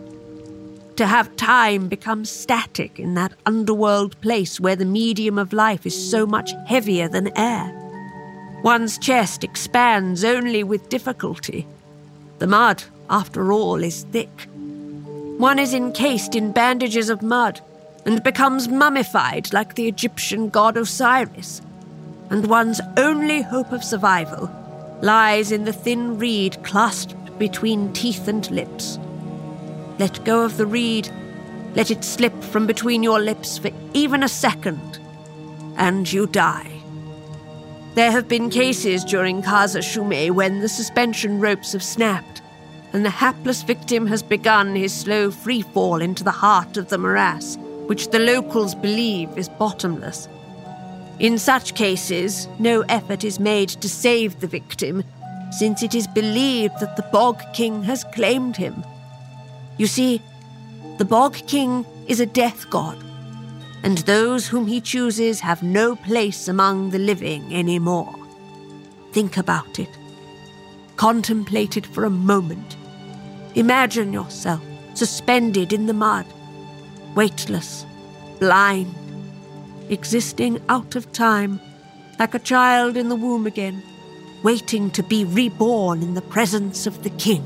To 0.98 1.06
have 1.06 1.34
time 1.36 1.88
become 1.88 2.26
static 2.26 3.00
in 3.00 3.14
that 3.14 3.32
underworld 3.46 4.20
place 4.20 4.60
where 4.60 4.76
the 4.76 4.84
medium 4.84 5.38
of 5.38 5.52
life 5.52 5.86
is 5.86 6.10
so 6.10 6.26
much 6.26 6.52
heavier 6.66 7.08
than 7.08 7.36
air? 7.36 7.81
One's 8.62 8.96
chest 8.96 9.42
expands 9.42 10.22
only 10.22 10.62
with 10.62 10.88
difficulty. 10.88 11.66
The 12.38 12.46
mud, 12.46 12.84
after 13.10 13.52
all, 13.52 13.82
is 13.82 14.04
thick. 14.04 14.48
One 15.38 15.58
is 15.58 15.74
encased 15.74 16.36
in 16.36 16.52
bandages 16.52 17.10
of 17.10 17.22
mud 17.22 17.60
and 18.06 18.22
becomes 18.22 18.68
mummified 18.68 19.52
like 19.52 19.74
the 19.74 19.88
Egyptian 19.88 20.48
god 20.48 20.76
Osiris. 20.76 21.60
And 22.30 22.46
one's 22.46 22.80
only 22.96 23.42
hope 23.42 23.72
of 23.72 23.82
survival 23.84 24.50
lies 25.02 25.50
in 25.50 25.64
the 25.64 25.72
thin 25.72 26.18
reed 26.18 26.62
clasped 26.62 27.36
between 27.38 27.92
teeth 27.92 28.28
and 28.28 28.48
lips. 28.50 28.98
Let 29.98 30.24
go 30.24 30.44
of 30.44 30.56
the 30.56 30.66
reed, 30.66 31.10
let 31.74 31.90
it 31.90 32.04
slip 32.04 32.42
from 32.44 32.66
between 32.66 33.02
your 33.02 33.20
lips 33.20 33.58
for 33.58 33.70
even 33.92 34.22
a 34.22 34.28
second, 34.28 35.00
and 35.76 36.10
you 36.10 36.28
die. 36.28 36.71
There 37.94 38.10
have 38.10 38.26
been 38.26 38.48
cases 38.48 39.04
during 39.04 39.42
Casa 39.42 39.80
Shume 39.80 40.30
when 40.30 40.60
the 40.60 40.68
suspension 40.68 41.40
ropes 41.40 41.72
have 41.72 41.82
snapped, 41.82 42.40
and 42.94 43.04
the 43.04 43.10
hapless 43.10 43.62
victim 43.62 44.06
has 44.06 44.22
begun 44.22 44.74
his 44.74 44.94
slow 44.94 45.30
free 45.30 45.60
fall 45.60 46.00
into 46.00 46.24
the 46.24 46.30
heart 46.30 46.78
of 46.78 46.88
the 46.88 46.96
morass, 46.96 47.58
which 47.86 48.08
the 48.08 48.18
locals 48.18 48.74
believe 48.74 49.36
is 49.36 49.50
bottomless. 49.50 50.26
In 51.18 51.36
such 51.36 51.74
cases, 51.74 52.48
no 52.58 52.80
effort 52.88 53.24
is 53.24 53.38
made 53.38 53.68
to 53.68 53.88
save 53.90 54.40
the 54.40 54.46
victim, 54.46 55.04
since 55.50 55.82
it 55.82 55.94
is 55.94 56.06
believed 56.06 56.80
that 56.80 56.96
the 56.96 57.08
Bog 57.12 57.42
King 57.52 57.82
has 57.82 58.04
claimed 58.14 58.56
him. 58.56 58.82
You 59.76 59.86
see, 59.86 60.22
the 60.96 61.04
Bog 61.04 61.34
King 61.46 61.84
is 62.08 62.20
a 62.20 62.26
death 62.26 62.70
god 62.70 62.96
and 63.82 63.98
those 63.98 64.46
whom 64.46 64.66
he 64.66 64.80
chooses 64.80 65.40
have 65.40 65.62
no 65.62 65.96
place 65.96 66.48
among 66.48 66.90
the 66.90 66.98
living 66.98 67.54
anymore. 67.54 68.14
Think 69.12 69.36
about 69.36 69.78
it. 69.78 69.88
Contemplate 70.96 71.76
it 71.76 71.86
for 71.86 72.04
a 72.04 72.10
moment. 72.10 72.76
Imagine 73.54 74.12
yourself 74.12 74.62
suspended 74.94 75.72
in 75.72 75.86
the 75.86 75.94
mud, 75.94 76.26
weightless, 77.14 77.84
blind, 78.38 78.94
existing 79.88 80.62
out 80.68 80.96
of 80.96 81.12
time, 81.12 81.60
like 82.18 82.34
a 82.34 82.38
child 82.38 82.96
in 82.96 83.08
the 83.08 83.16
womb 83.16 83.46
again, 83.46 83.82
waiting 84.42 84.90
to 84.90 85.02
be 85.02 85.24
reborn 85.24 86.02
in 86.02 86.14
the 86.14 86.22
presence 86.22 86.86
of 86.86 87.02
the 87.02 87.10
king. 87.10 87.42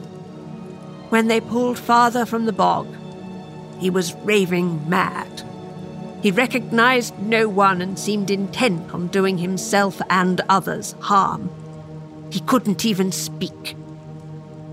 When 1.10 1.28
they 1.28 1.40
pulled 1.40 1.78
father 1.78 2.26
from 2.26 2.46
the 2.46 2.52
bog, 2.52 2.86
he 3.78 3.90
was 3.90 4.14
raving 4.16 4.88
mad. 4.88 5.45
He 6.26 6.32
recognized 6.32 7.16
no 7.20 7.48
one 7.48 7.80
and 7.80 7.96
seemed 7.96 8.32
intent 8.32 8.92
on 8.92 9.06
doing 9.06 9.38
himself 9.38 10.02
and 10.10 10.40
others 10.48 10.96
harm. 10.98 11.48
He 12.32 12.40
couldn't 12.40 12.84
even 12.84 13.12
speak. 13.12 13.76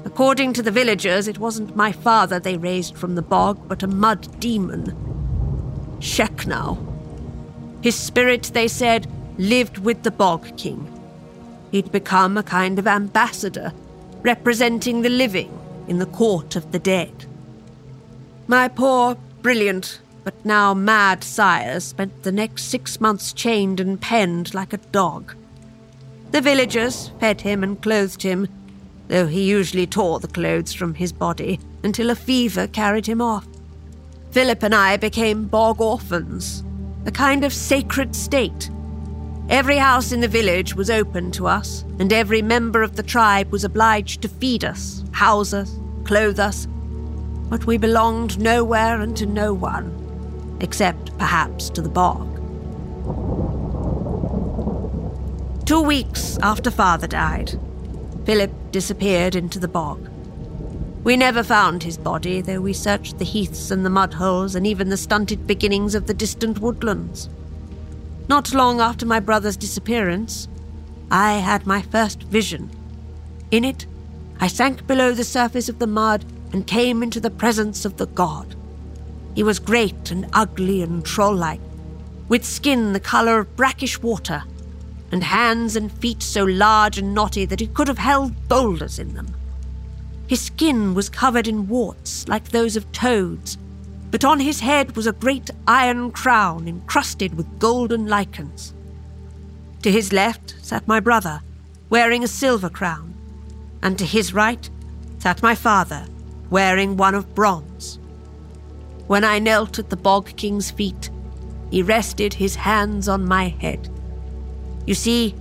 According 0.03 0.53
to 0.53 0.63
the 0.63 0.71
villagers, 0.71 1.27
it 1.27 1.37
wasn't 1.37 1.75
my 1.75 1.91
father 1.91 2.39
they 2.39 2.57
raised 2.57 2.97
from 2.97 3.13
the 3.13 3.21
bog, 3.21 3.67
but 3.67 3.83
a 3.83 3.87
mud 3.87 4.39
demon. 4.39 4.95
Sheknau. 5.99 6.75
His 7.83 7.95
spirit, 7.95 8.49
they 8.55 8.67
said, 8.67 9.05
lived 9.37 9.77
with 9.77 10.01
the 10.01 10.09
Bog 10.09 10.57
King. 10.57 10.91
He'd 11.69 11.91
become 11.91 12.35
a 12.35 12.41
kind 12.41 12.79
of 12.79 12.87
ambassador, 12.87 13.73
representing 14.23 15.03
the 15.03 15.09
living 15.09 15.55
in 15.87 15.99
the 15.99 16.07
court 16.07 16.55
of 16.55 16.71
the 16.71 16.79
dead. 16.79 17.27
My 18.47 18.69
poor, 18.69 19.17
brilliant, 19.43 19.99
but 20.23 20.45
now 20.45 20.73
mad 20.73 21.23
sire 21.23 21.79
spent 21.79 22.23
the 22.23 22.31
next 22.31 22.63
six 22.63 23.01
months 23.01 23.33
chained 23.33 23.79
and 23.79 23.99
penned 23.99 24.53
like 24.53 24.73
a 24.73 24.77
dog. 24.77 25.35
The 26.31 26.41
villagers 26.41 27.11
fed 27.19 27.41
him 27.41 27.63
and 27.63 27.81
clothed 27.81 28.23
him, 28.23 28.47
though 29.07 29.27
he 29.27 29.43
usually 29.43 29.85
tore 29.85 30.19
the 30.19 30.27
clothes 30.27 30.73
from 30.73 30.95
his 30.95 31.11
body 31.11 31.59
until 31.83 32.09
a 32.09 32.15
fever 32.15 32.67
carried 32.67 33.05
him 33.05 33.21
off. 33.21 33.45
Philip 34.31 34.63
and 34.63 34.73
I 34.73 34.97
became 34.97 35.45
bog 35.45 35.79
orphans, 35.79 36.63
a 37.05 37.11
kind 37.11 37.43
of 37.43 37.53
sacred 37.53 38.15
state. 38.15 38.69
Every 39.49 39.77
house 39.77 40.13
in 40.13 40.21
the 40.21 40.27
village 40.27 40.73
was 40.73 40.89
open 40.89 41.29
to 41.31 41.47
us, 41.47 41.83
and 41.99 42.11
every 42.13 42.41
member 42.41 42.81
of 42.81 42.95
the 42.95 43.03
tribe 43.03 43.51
was 43.51 43.65
obliged 43.65 44.21
to 44.21 44.29
feed 44.29 44.63
us, 44.63 45.03
house 45.11 45.53
us, 45.53 45.77
clothe 46.05 46.39
us. 46.39 46.65
But 47.49 47.65
we 47.67 47.77
belonged 47.77 48.39
nowhere 48.39 49.01
and 49.01 49.15
to 49.17 49.25
no 49.25 49.53
one 49.53 50.02
except 50.63 51.15
perhaps 51.19 51.69
to 51.69 51.81
the 51.81 51.89
bog. 51.89 52.27
Two 55.67 55.81
weeks 55.81 56.37
after 56.41 56.71
father 56.71 57.05
died, 57.05 57.59
Philip 58.25 58.51
disappeared 58.71 59.35
into 59.35 59.59
the 59.59 59.67
bog. 59.67 60.09
We 61.03 61.17
never 61.17 61.43
found 61.43 61.83
his 61.83 61.97
body, 61.97 62.39
though 62.39 62.61
we 62.61 62.71
searched 62.71 63.19
the 63.19 63.25
heaths 63.25 63.71
and 63.71 63.85
the 63.85 63.89
mud 63.89 64.13
holes 64.13 64.55
and 64.55 64.65
even 64.65 64.87
the 64.87 64.97
stunted 64.97 65.45
beginnings 65.45 65.95
of 65.95 66.07
the 66.07 66.13
distant 66.13 66.59
woodlands. 66.59 67.29
Not 68.29 68.53
long 68.53 68.79
after 68.79 69.05
my 69.05 69.19
brother's 69.19 69.57
disappearance, 69.57 70.47
I 71.11 71.33
had 71.33 71.67
my 71.67 71.81
first 71.81 72.23
vision. 72.23 72.69
In 73.51 73.65
it, 73.65 73.85
I 74.39 74.47
sank 74.47 74.87
below 74.87 75.11
the 75.11 75.25
surface 75.25 75.67
of 75.67 75.79
the 75.79 75.87
mud 75.87 76.23
and 76.53 76.65
came 76.65 77.03
into 77.03 77.19
the 77.19 77.29
presence 77.29 77.83
of 77.83 77.97
the 77.97 78.07
god. 78.07 78.55
He 79.35 79.43
was 79.43 79.59
great 79.59 80.11
and 80.11 80.27
ugly 80.33 80.81
and 80.81 81.03
troll 81.03 81.35
like, 81.35 81.61
with 82.29 82.45
skin 82.45 82.93
the 82.93 82.99
color 82.99 83.39
of 83.39 83.55
brackish 83.55 84.01
water, 84.01 84.43
and 85.11 85.23
hands 85.23 85.75
and 85.75 85.91
feet 85.91 86.23
so 86.23 86.43
large 86.43 86.97
and 86.97 87.13
knotty 87.13 87.45
that 87.45 87.59
he 87.59 87.67
could 87.67 87.87
have 87.87 87.97
held 87.97 88.47
boulders 88.47 88.99
in 88.99 89.13
them. 89.13 89.33
His 90.27 90.41
skin 90.41 90.93
was 90.93 91.09
covered 91.09 91.47
in 91.47 91.67
warts 91.67 92.27
like 92.27 92.49
those 92.49 92.75
of 92.75 92.91
toads, 92.91 93.57
but 94.09 94.23
on 94.23 94.39
his 94.39 94.59
head 94.59 94.95
was 94.95 95.07
a 95.07 95.11
great 95.11 95.49
iron 95.67 96.11
crown 96.11 96.67
encrusted 96.67 97.35
with 97.35 97.59
golden 97.59 98.07
lichens. 98.07 98.73
To 99.81 99.91
his 99.91 100.13
left 100.13 100.55
sat 100.61 100.87
my 100.87 100.99
brother, 100.99 101.41
wearing 101.89 102.23
a 102.23 102.27
silver 102.27 102.69
crown, 102.69 103.13
and 103.81 103.97
to 103.99 104.05
his 104.05 104.33
right 104.33 104.69
sat 105.19 105.43
my 105.43 105.55
father, 105.55 106.05
wearing 106.49 106.95
one 106.95 107.15
of 107.15 107.35
bronze. 107.35 107.99
When 109.07 109.23
I 109.23 109.39
knelt 109.39 109.79
at 109.79 109.89
the 109.89 109.97
Bog 109.97 110.35
King's 110.35 110.71
feet, 110.71 111.09
he 111.69 111.81
rested 111.81 112.33
his 112.33 112.55
hands 112.55 113.07
on 113.07 113.25
my 113.25 113.49
head. 113.49 113.89
You 114.85 114.93
see, 114.93 115.35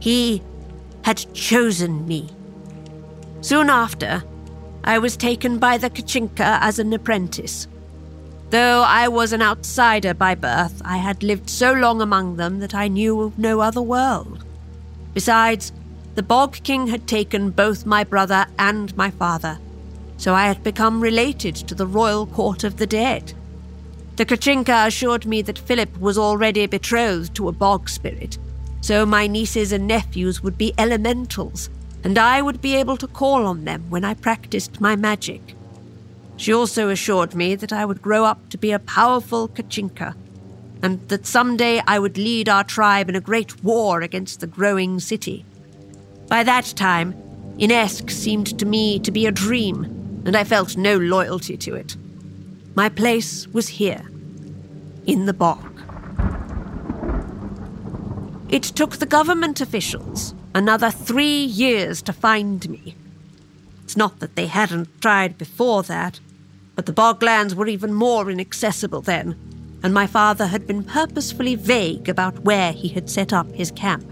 he 0.00 0.42
had 1.04 1.32
chosen 1.34 2.06
me. 2.06 2.28
Soon 3.42 3.70
after, 3.70 4.22
I 4.84 4.98
was 4.98 5.16
taken 5.16 5.58
by 5.58 5.78
the 5.78 5.90
Kachinka 5.90 6.58
as 6.60 6.78
an 6.78 6.92
apprentice. 6.92 7.68
Though 8.50 8.82
I 8.82 9.08
was 9.08 9.32
an 9.32 9.42
outsider 9.42 10.14
by 10.14 10.34
birth, 10.34 10.82
I 10.84 10.96
had 10.96 11.22
lived 11.22 11.48
so 11.48 11.72
long 11.72 12.02
among 12.02 12.36
them 12.36 12.58
that 12.58 12.74
I 12.74 12.88
knew 12.88 13.20
of 13.20 13.38
no 13.38 13.60
other 13.60 13.82
world. 13.82 14.44
Besides, 15.14 15.72
the 16.16 16.22
Bog 16.22 16.58
King 16.64 16.88
had 16.88 17.06
taken 17.06 17.50
both 17.50 17.86
my 17.86 18.02
brother 18.02 18.46
and 18.58 18.96
my 18.96 19.10
father, 19.10 19.58
so 20.20 20.34
I 20.34 20.48
had 20.48 20.62
become 20.62 21.00
related 21.00 21.56
to 21.56 21.74
the 21.74 21.86
royal 21.86 22.26
court 22.26 22.62
of 22.62 22.76
the 22.76 22.86
dead. 22.86 23.32
The 24.16 24.26
Kachinka 24.26 24.86
assured 24.86 25.24
me 25.24 25.40
that 25.40 25.58
Philip 25.58 25.98
was 25.98 26.18
already 26.18 26.66
betrothed 26.66 27.34
to 27.36 27.48
a 27.48 27.52
bog 27.52 27.88
spirit, 27.88 28.36
so 28.82 29.06
my 29.06 29.26
nieces 29.26 29.72
and 29.72 29.86
nephews 29.86 30.42
would 30.42 30.58
be 30.58 30.74
elementals, 30.76 31.70
and 32.04 32.18
I 32.18 32.42
would 32.42 32.60
be 32.60 32.76
able 32.76 32.98
to 32.98 33.06
call 33.06 33.46
on 33.46 33.64
them 33.64 33.86
when 33.88 34.04
I 34.04 34.12
practiced 34.12 34.78
my 34.78 34.94
magic. 34.94 35.56
She 36.36 36.52
also 36.52 36.90
assured 36.90 37.34
me 37.34 37.54
that 37.54 37.72
I 37.72 37.86
would 37.86 38.02
grow 38.02 38.26
up 38.26 38.50
to 38.50 38.58
be 38.58 38.72
a 38.72 38.78
powerful 38.78 39.48
Kachinka, 39.48 40.14
and 40.82 41.00
that 41.08 41.24
someday 41.24 41.82
I 41.86 41.98
would 41.98 42.18
lead 42.18 42.46
our 42.46 42.64
tribe 42.64 43.08
in 43.08 43.16
a 43.16 43.20
great 43.22 43.64
war 43.64 44.02
against 44.02 44.40
the 44.40 44.46
growing 44.46 45.00
city. 45.00 45.46
By 46.28 46.42
that 46.42 46.74
time, 46.76 47.14
Inesk 47.58 48.10
seemed 48.10 48.58
to 48.58 48.66
me 48.66 48.98
to 48.98 49.10
be 49.10 49.24
a 49.24 49.32
dream, 49.32 49.99
and 50.24 50.36
I 50.36 50.44
felt 50.44 50.76
no 50.76 50.96
loyalty 50.96 51.56
to 51.58 51.74
it. 51.74 51.96
My 52.74 52.88
place 52.88 53.46
was 53.48 53.68
here, 53.68 54.08
in 55.06 55.26
the 55.26 55.32
bog. 55.32 55.66
It 58.48 58.62
took 58.62 58.96
the 58.96 59.06
government 59.06 59.60
officials 59.60 60.34
another 60.54 60.90
three 60.90 61.44
years 61.44 62.02
to 62.02 62.12
find 62.12 62.68
me. 62.68 62.96
It's 63.84 63.96
not 63.96 64.20
that 64.20 64.36
they 64.36 64.46
hadn't 64.46 65.00
tried 65.00 65.38
before 65.38 65.82
that, 65.84 66.20
but 66.74 66.86
the 66.86 66.92
boglands 66.92 67.54
were 67.54 67.68
even 67.68 67.92
more 67.94 68.30
inaccessible 68.30 69.02
then, 69.02 69.36
and 69.82 69.94
my 69.94 70.06
father 70.06 70.46
had 70.46 70.66
been 70.66 70.84
purposefully 70.84 71.54
vague 71.54 72.08
about 72.08 72.40
where 72.40 72.72
he 72.72 72.88
had 72.88 73.08
set 73.10 73.32
up 73.32 73.50
his 73.52 73.70
camp. 73.70 74.04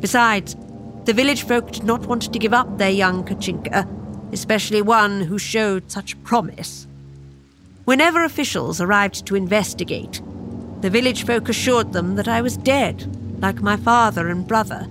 Besides, 0.00 0.56
the 1.04 1.12
village 1.12 1.42
folk 1.42 1.70
did 1.72 1.84
not 1.84 2.06
want 2.06 2.22
to 2.32 2.38
give 2.38 2.52
up 2.52 2.78
their 2.78 2.90
young 2.90 3.24
Kachinka, 3.24 3.86
especially 4.34 4.82
one 4.82 5.22
who 5.22 5.38
showed 5.38 5.90
such 5.90 6.22
promise. 6.24 6.86
Whenever 7.86 8.24
officials 8.24 8.80
arrived 8.80 9.24
to 9.24 9.36
investigate, 9.36 10.20
the 10.82 10.90
village 10.90 11.24
folk 11.24 11.48
assured 11.48 11.92
them 11.92 12.16
that 12.16 12.28
I 12.28 12.42
was 12.42 12.58
dead, 12.58 12.96
like 13.40 13.62
my 13.62 13.76
father 13.76 14.28
and 14.28 14.46
brother. 14.46 14.86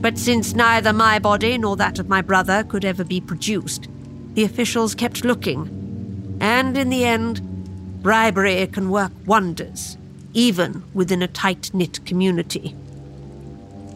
But 0.00 0.18
since 0.18 0.54
neither 0.54 0.92
my 0.92 1.18
body 1.18 1.58
nor 1.58 1.76
that 1.76 1.98
of 1.98 2.08
my 2.08 2.22
brother 2.22 2.62
could 2.62 2.84
ever 2.84 3.04
be 3.04 3.20
produced, 3.20 3.88
the 4.34 4.44
officials 4.44 4.94
kept 4.94 5.24
looking. 5.24 6.38
And 6.40 6.76
in 6.76 6.90
the 6.90 7.04
end, 7.04 7.40
bribery 8.02 8.64
can 8.68 8.90
work 8.90 9.12
wonders, 9.26 9.96
even 10.34 10.84
within 10.94 11.22
a 11.22 11.28
tight 11.28 11.70
knit 11.72 12.04
community. 12.06 12.76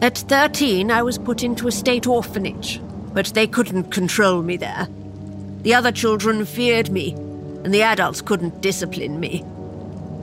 At 0.01 0.17
13, 0.17 0.91
I 0.91 1.03
was 1.03 1.17
put 1.17 1.43
into 1.43 1.67
a 1.67 1.71
state 1.71 2.07
orphanage, 2.07 2.81
but 3.13 3.27
they 3.27 3.47
couldn't 3.47 3.91
control 3.91 4.41
me 4.41 4.57
there. 4.57 4.87
The 5.61 5.73
other 5.73 5.91
children 5.91 6.45
feared 6.45 6.89
me, 6.89 7.13
and 7.63 7.73
the 7.73 7.83
adults 7.83 8.21
couldn't 8.21 8.61
discipline 8.61 9.19
me. 9.19 9.45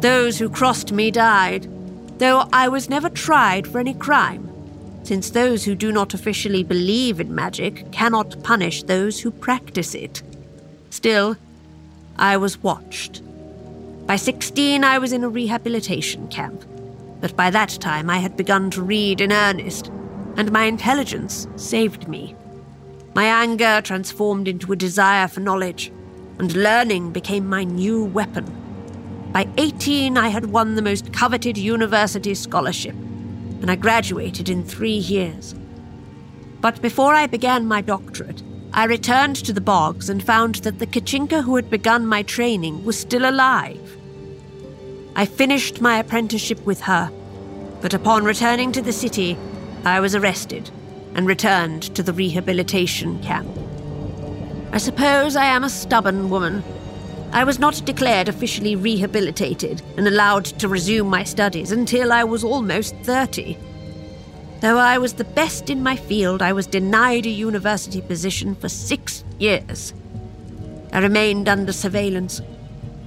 Those 0.01 0.39
who 0.39 0.51
crossed 0.51 0.93
me 0.93 1.11
died, 1.11 1.69
though 2.19 2.49
I 2.53 2.69
was 2.69 2.91
never 2.91 3.09
tried 3.09 3.67
for 3.67 3.79
any 3.79 3.95
crime, 3.95 4.51
since 5.03 5.31
those 5.31 5.65
who 5.65 5.75
do 5.75 5.93
not 5.93 6.15
officially 6.15 6.63
believe 6.63 7.21
in 7.21 7.35
magic 7.35 7.91
cannot 7.93 8.43
punish 8.43 8.83
those 8.83 9.21
who 9.21 9.31
practice 9.31 9.95
it. 9.95 10.23
Still, 10.91 11.37
I 12.17 12.37
was 12.37 12.63
watched. 12.63 13.23
By 14.07 14.17
16, 14.17 14.85
I 14.85 14.99
was 14.99 15.13
in 15.13 15.25
a 15.25 15.29
rehabilitation 15.29 16.29
camp, 16.29 16.65
but 17.21 17.37
by 17.37 17.51
that 17.51 17.71
time 17.81 18.11
I 18.11 18.19
had 18.19 18.37
begun 18.37 18.71
to 18.73 18.83
read 18.83 19.21
in 19.21 19.33
earnest, 19.33 19.87
and 20.37 20.53
my 20.53 20.65
intelligence 20.65 21.47
saved 21.57 22.09
me. 22.09 22.35
My 23.13 23.25
anger 23.25 23.81
transformed 23.83 24.47
into 24.47 24.73
a 24.73 24.77
desire 24.77 25.27
for 25.27 25.41
knowledge, 25.41 25.91
and 26.39 26.55
learning 26.55 27.11
became 27.11 27.49
my 27.49 27.65
new 27.65 28.05
weapon. 28.05 28.47
By 29.33 29.49
18, 29.59 30.17
I 30.17 30.29
had 30.29 30.47
won 30.47 30.77
the 30.77 30.83
most 30.83 31.13
coveted 31.13 31.59
university 31.59 32.35
scholarship, 32.35 32.95
and 32.95 33.69
I 33.69 33.75
graduated 33.75 34.49
in 34.49 34.63
three 34.63 34.97
years. 34.97 35.57
But 36.61 36.81
before 36.81 37.15
I 37.15 37.27
began 37.27 37.67
my 37.67 37.81
doctorate, 37.81 38.43
I 38.73 38.85
returned 38.85 39.37
to 39.37 39.53
the 39.53 39.61
bogs 39.61 40.09
and 40.09 40.23
found 40.23 40.57
that 40.57 40.79
the 40.79 40.87
Kachinka 40.87 41.43
who 41.43 41.57
had 41.57 41.69
begun 41.69 42.07
my 42.07 42.23
training 42.23 42.85
was 42.85 42.97
still 42.97 43.29
alive. 43.29 43.99
I 45.17 45.27
finished 45.27 45.81
my 45.81 45.99
apprenticeship 45.99 46.65
with 46.65 46.83
her, 46.83 47.11
but 47.81 47.93
upon 47.93 48.23
returning 48.23 48.71
to 48.73 48.83
the 48.83 48.93
city, 48.93 49.37
I 49.85 49.99
was 49.99 50.15
arrested 50.15 50.71
and 51.21 51.29
returned 51.29 51.83
to 51.95 52.03
the 52.03 52.15
rehabilitation 52.15 53.23
camp. 53.23 53.47
I 54.73 54.79
suppose 54.79 55.37
I 55.37 55.45
am 55.45 55.65
a 55.65 55.69
stubborn 55.69 56.31
woman. 56.31 56.65
I 57.31 57.45
was 57.45 57.59
not 57.59 57.85
declared 57.85 58.31
officially 58.31 58.75
rehabilitated 58.75 59.83
and 59.99 60.09
allowed 60.09 60.47
to 60.47 60.67
resume 60.67 61.09
my 61.09 61.25
studies 61.25 61.73
until 61.73 62.11
I 62.11 62.25
was 62.25 62.43
almost 62.43 62.95
30. 63.03 63.59
Though 64.61 64.79
I 64.79 64.97
was 64.97 65.13
the 65.13 65.25
best 65.25 65.69
in 65.69 65.83
my 65.83 65.95
field, 65.95 66.41
I 66.41 66.55
was 66.55 66.67
denied 66.67 67.27
a 67.27 67.29
university 67.29 68.01
position 68.01 68.55
for 68.55 68.71
six 68.71 69.23
years. 69.39 69.93
I 70.91 71.01
remained 71.01 71.51
under 71.51 71.75
surveillance, 71.75 72.41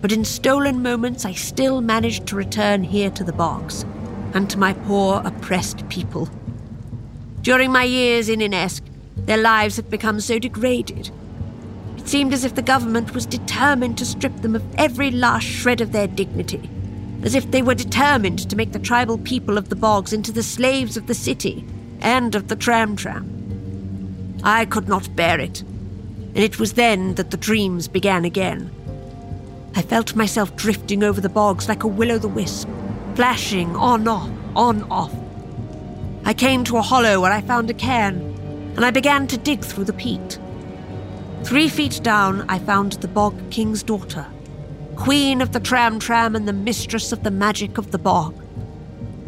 but 0.01 0.11
in 0.11 0.23
stolen 0.23 0.83
moments 0.83 1.25
I 1.25 1.33
still 1.33 1.81
managed 1.81 2.27
to 2.27 2.35
return 2.35 2.83
here 2.83 3.09
to 3.09 3.23
the 3.23 3.33
bogs 3.33 3.85
and 4.35 4.47
to 4.51 4.59
my 4.59 4.73
poor, 4.73 5.23
oppressed 5.25 5.89
people. 5.89 6.29
During 7.43 7.73
my 7.73 7.83
years 7.83 8.29
in 8.29 8.39
Inesk, 8.39 8.83
their 9.17 9.37
lives 9.37 9.75
had 9.75 9.89
become 9.89 10.21
so 10.21 10.39
degraded. 10.39 11.11
It 11.97 12.07
seemed 12.07 12.33
as 12.33 12.45
if 12.45 12.55
the 12.55 12.61
government 12.61 13.13
was 13.13 13.25
determined 13.25 13.97
to 13.97 14.05
strip 14.05 14.33
them 14.37 14.55
of 14.55 14.63
every 14.77 15.11
last 15.11 15.43
shred 15.45 15.81
of 15.81 15.91
their 15.91 16.07
dignity, 16.07 16.69
as 17.21 17.35
if 17.35 17.51
they 17.51 17.61
were 17.61 17.75
determined 17.75 18.49
to 18.49 18.55
make 18.55 18.71
the 18.71 18.79
tribal 18.79 19.17
people 19.17 19.57
of 19.57 19.67
the 19.67 19.75
bogs 19.75 20.13
into 20.13 20.31
the 20.31 20.41
slaves 20.41 20.95
of 20.95 21.07
the 21.07 21.13
city 21.13 21.65
and 21.99 22.33
of 22.33 22.47
the 22.47 22.55
tram 22.55 22.95
tram. 22.95 24.39
I 24.41 24.63
could 24.63 24.87
not 24.87 25.13
bear 25.13 25.37
it, 25.37 25.63
and 25.63 26.39
it 26.39 26.61
was 26.61 26.73
then 26.73 27.15
that 27.15 27.31
the 27.31 27.37
dreams 27.37 27.89
began 27.89 28.23
again. 28.23 28.71
I 29.75 29.81
felt 29.81 30.15
myself 30.15 30.55
drifting 30.55 31.03
over 31.03 31.19
the 31.19 31.27
bogs 31.27 31.67
like 31.67 31.83
a 31.83 31.87
will 31.87 32.13
o' 32.13 32.17
the 32.19 32.29
wisp, 32.29 32.69
flashing 33.15 33.75
on 33.75 34.07
off, 34.07 34.31
on 34.55 34.83
off. 34.83 35.13
I 36.25 36.33
came 36.33 36.63
to 36.65 36.77
a 36.77 36.81
hollow 36.81 37.19
where 37.19 37.33
I 37.33 37.41
found 37.41 37.69
a 37.69 37.73
cairn, 37.73 38.15
and 38.77 38.85
I 38.85 38.91
began 38.91 39.27
to 39.27 39.37
dig 39.37 39.61
through 39.61 39.83
the 39.83 39.93
peat. 39.93 40.39
Three 41.43 41.67
feet 41.67 41.99
down, 42.01 42.45
I 42.49 42.59
found 42.59 42.93
the 42.93 43.09
Bog 43.09 43.51
King's 43.51 43.83
daughter, 43.83 44.25
queen 44.95 45.41
of 45.41 45.51
the 45.51 45.59
Tram 45.59 45.99
Tram 45.99 46.33
and 46.33 46.47
the 46.47 46.53
mistress 46.53 47.11
of 47.11 47.23
the 47.23 47.31
magic 47.31 47.77
of 47.77 47.91
the 47.91 47.97
bog. 47.97 48.41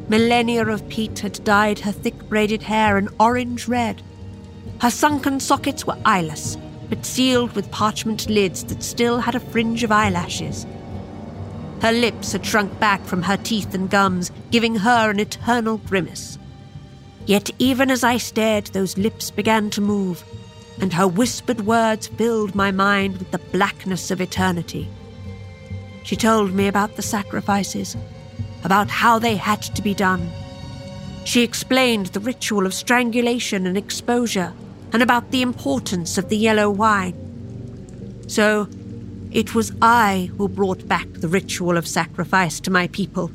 Millennia 0.07 0.65
of 0.65 0.87
peat 0.87 1.19
had 1.19 1.43
dyed 1.43 1.79
her 1.79 1.91
thick 1.91 2.17
braided 2.29 2.61
hair 2.63 2.97
an 2.97 3.09
orange 3.19 3.67
red. 3.67 4.01
Her 4.79 4.89
sunken 4.89 5.41
sockets 5.41 5.85
were 5.85 5.97
eyeless, 6.05 6.57
but 6.89 7.05
sealed 7.05 7.51
with 7.57 7.71
parchment 7.71 8.29
lids 8.29 8.63
that 8.65 8.83
still 8.83 9.19
had 9.19 9.35
a 9.35 9.39
fringe 9.41 9.83
of 9.83 9.91
eyelashes. 9.91 10.65
Her 11.81 11.91
lips 11.91 12.31
had 12.31 12.45
shrunk 12.45 12.79
back 12.79 13.03
from 13.03 13.23
her 13.23 13.35
teeth 13.35 13.73
and 13.73 13.89
gums, 13.89 14.31
giving 14.49 14.75
her 14.75 15.09
an 15.09 15.19
eternal 15.19 15.77
grimace. 15.79 16.37
Yet 17.25 17.49
even 17.57 17.89
as 17.89 18.03
I 18.03 18.17
stared, 18.17 18.67
those 18.67 18.97
lips 18.97 19.31
began 19.31 19.69
to 19.71 19.81
move, 19.81 20.23
and 20.79 20.93
her 20.93 21.07
whispered 21.07 21.65
words 21.65 22.07
filled 22.07 22.53
my 22.53 22.71
mind 22.71 23.17
with 23.17 23.31
the 23.31 23.39
blackness 23.39 24.11
of 24.11 24.21
eternity. 24.21 24.87
She 26.03 26.15
told 26.15 26.53
me 26.53 26.67
about 26.67 26.95
the 26.95 27.01
sacrifices, 27.01 27.97
about 28.63 28.89
how 28.89 29.17
they 29.17 29.35
had 29.35 29.63
to 29.63 29.81
be 29.81 29.95
done. 29.95 30.29
She 31.23 31.41
explained 31.41 32.07
the 32.07 32.19
ritual 32.19 32.67
of 32.67 32.73
strangulation 32.75 33.65
and 33.65 33.75
exposure, 33.75 34.53
and 34.93 35.01
about 35.01 35.31
the 35.31 35.41
importance 35.41 36.19
of 36.19 36.29
the 36.29 36.37
yellow 36.37 36.69
wine. 36.69 37.15
So, 38.27 38.67
it 39.31 39.55
was 39.55 39.71
I 39.81 40.29
who 40.37 40.47
brought 40.47 40.87
back 40.87 41.07
the 41.11 41.27
ritual 41.27 41.75
of 41.75 41.87
sacrifice 41.87 42.59
to 42.61 42.71
my 42.71 42.87
people, 42.89 43.31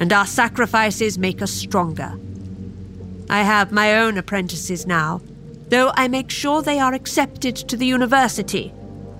and 0.00 0.12
our 0.12 0.26
sacrifices 0.26 1.18
make 1.18 1.42
us 1.42 1.52
stronger. 1.52 2.18
I 3.30 3.42
have 3.42 3.72
my 3.72 3.96
own 3.96 4.16
apprentices 4.16 4.86
now, 4.86 5.20
though 5.68 5.92
I 5.94 6.08
make 6.08 6.30
sure 6.30 6.62
they 6.62 6.78
are 6.78 6.94
accepted 6.94 7.56
to 7.56 7.76
the 7.76 7.86
university 7.86 8.72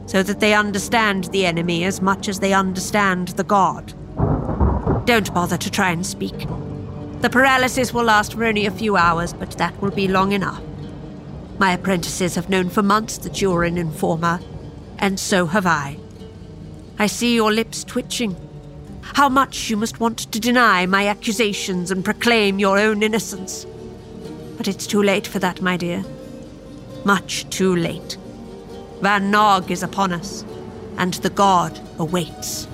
so 0.06 0.22
that 0.22 0.40
they 0.40 0.54
understand 0.54 1.24
the 1.24 1.44
enemy 1.44 1.84
as 1.84 2.00
much 2.00 2.28
as 2.28 2.40
they 2.40 2.54
understand 2.54 3.28
the 3.28 3.44
god. 3.44 3.92
Don't 5.06 5.32
bother 5.34 5.58
to 5.58 5.70
try 5.70 5.90
and 5.90 6.06
speak. 6.06 6.46
The 7.20 7.28
paralysis 7.30 7.92
will 7.92 8.04
last 8.04 8.32
for 8.32 8.44
only 8.44 8.64
a 8.64 8.70
few 8.70 8.96
hours, 8.96 9.34
but 9.34 9.50
that 9.52 9.78
will 9.82 9.90
be 9.90 10.08
long 10.08 10.32
enough. 10.32 10.62
My 11.58 11.72
apprentices 11.72 12.36
have 12.36 12.48
known 12.48 12.70
for 12.70 12.82
months 12.82 13.18
that 13.18 13.42
you're 13.42 13.64
an 13.64 13.76
informer, 13.76 14.40
and 14.98 15.20
so 15.20 15.44
have 15.46 15.66
I. 15.66 15.98
I 16.98 17.06
see 17.06 17.34
your 17.34 17.52
lips 17.52 17.84
twitching. 17.84 18.36
How 19.02 19.28
much 19.28 19.68
you 19.68 19.76
must 19.76 20.00
want 20.00 20.18
to 20.18 20.40
deny 20.40 20.86
my 20.86 21.08
accusations 21.08 21.90
and 21.90 22.04
proclaim 22.04 22.58
your 22.58 22.78
own 22.78 23.02
innocence. 23.02 23.66
But 24.58 24.68
it's 24.68 24.86
too 24.86 25.02
late 25.02 25.26
for 25.26 25.38
that, 25.38 25.62
my 25.62 25.78
dear. 25.78 26.04
Much 27.04 27.48
too 27.48 27.74
late. 27.74 28.18
Van 29.00 29.30
Nog 29.30 29.70
is 29.70 29.82
upon 29.82 30.12
us, 30.12 30.44
and 30.98 31.14
the 31.14 31.30
god 31.30 31.80
awaits. 31.98 32.67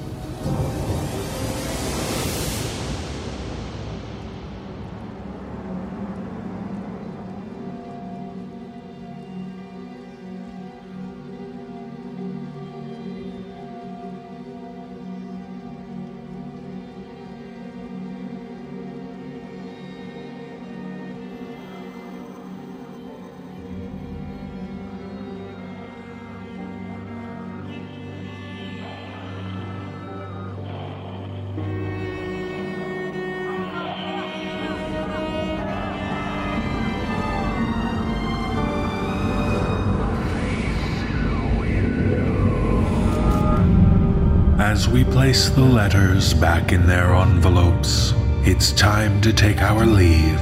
Place 45.34 45.48
the 45.48 45.60
letters 45.60 46.32
back 46.32 46.70
in 46.70 46.86
their 46.86 47.12
envelopes, 47.12 48.14
it's 48.44 48.70
time 48.70 49.20
to 49.20 49.32
take 49.32 49.60
our 49.62 49.84
leave 49.84 50.40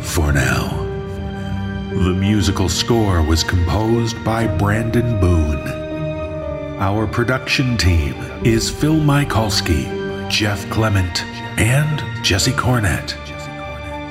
for 0.00 0.32
now. 0.32 0.66
The 1.92 2.16
musical 2.18 2.68
score 2.68 3.22
was 3.22 3.44
composed 3.44 4.16
by 4.24 4.48
Brandon 4.48 5.20
Boone. 5.20 5.68
Our 6.80 7.06
production 7.06 7.76
team 7.76 8.14
is 8.44 8.68
Phil 8.68 8.96
Michalski, 8.96 9.86
Jeff 10.28 10.68
Clement, 10.68 11.22
and 11.56 12.24
Jesse 12.24 12.50
Cornett. 12.50 13.14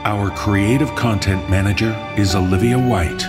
Our 0.05 0.29
creative 0.29 0.95
content 0.95 1.49
manager 1.49 1.93
is 2.15 2.33
Olivia 2.33 2.79
White. 2.79 3.25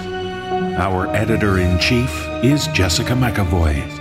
Our 0.78 1.08
editor 1.08 1.58
in 1.58 1.76
chief 1.80 2.12
is 2.44 2.68
Jessica 2.68 3.14
McAvoy. 3.14 3.97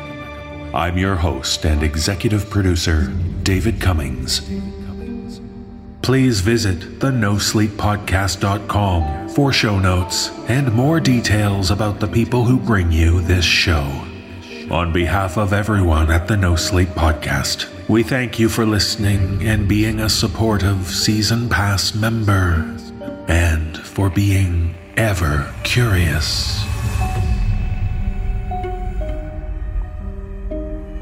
I'm 0.78 0.95
your 0.95 1.16
host 1.16 1.66
and 1.66 1.82
executive 1.82 2.52
producer, 2.52 3.12
David 3.41 3.82
Cummings. 3.82 4.41
Please 6.04 6.41
visit 6.41 6.99
the 6.99 7.10
NoSleepPodcast.com 7.10 9.30
for 9.30 9.52
show 9.52 9.80
notes 9.80 10.30
and 10.48 10.72
more 10.72 10.99
details 10.99 11.72
about 11.72 11.99
the 11.99 12.08
people 12.08 12.45
who 12.45 12.60
bring 12.60 12.91
you 12.91 13.22
this 13.22 13.44
show. 13.44 14.06
On 14.70 14.94
behalf 14.94 15.40
of 15.40 15.52
everyone 15.52 16.12
at 16.12 16.28
the 16.28 16.36
NoSleep 16.36 16.94
Podcast, 16.94 17.68
we 17.90 18.04
thank 18.04 18.38
you 18.38 18.48
for 18.48 18.64
listening 18.64 19.48
and 19.48 19.68
being 19.68 19.99
a 19.99 20.10
supportive 20.10 20.86
Season 20.86 21.49
Pass 21.49 21.95
member, 21.95 22.78
and 23.28 23.80
for 23.80 24.12
being 24.12 24.76
ever 24.95 25.52
curious. 25.64 26.66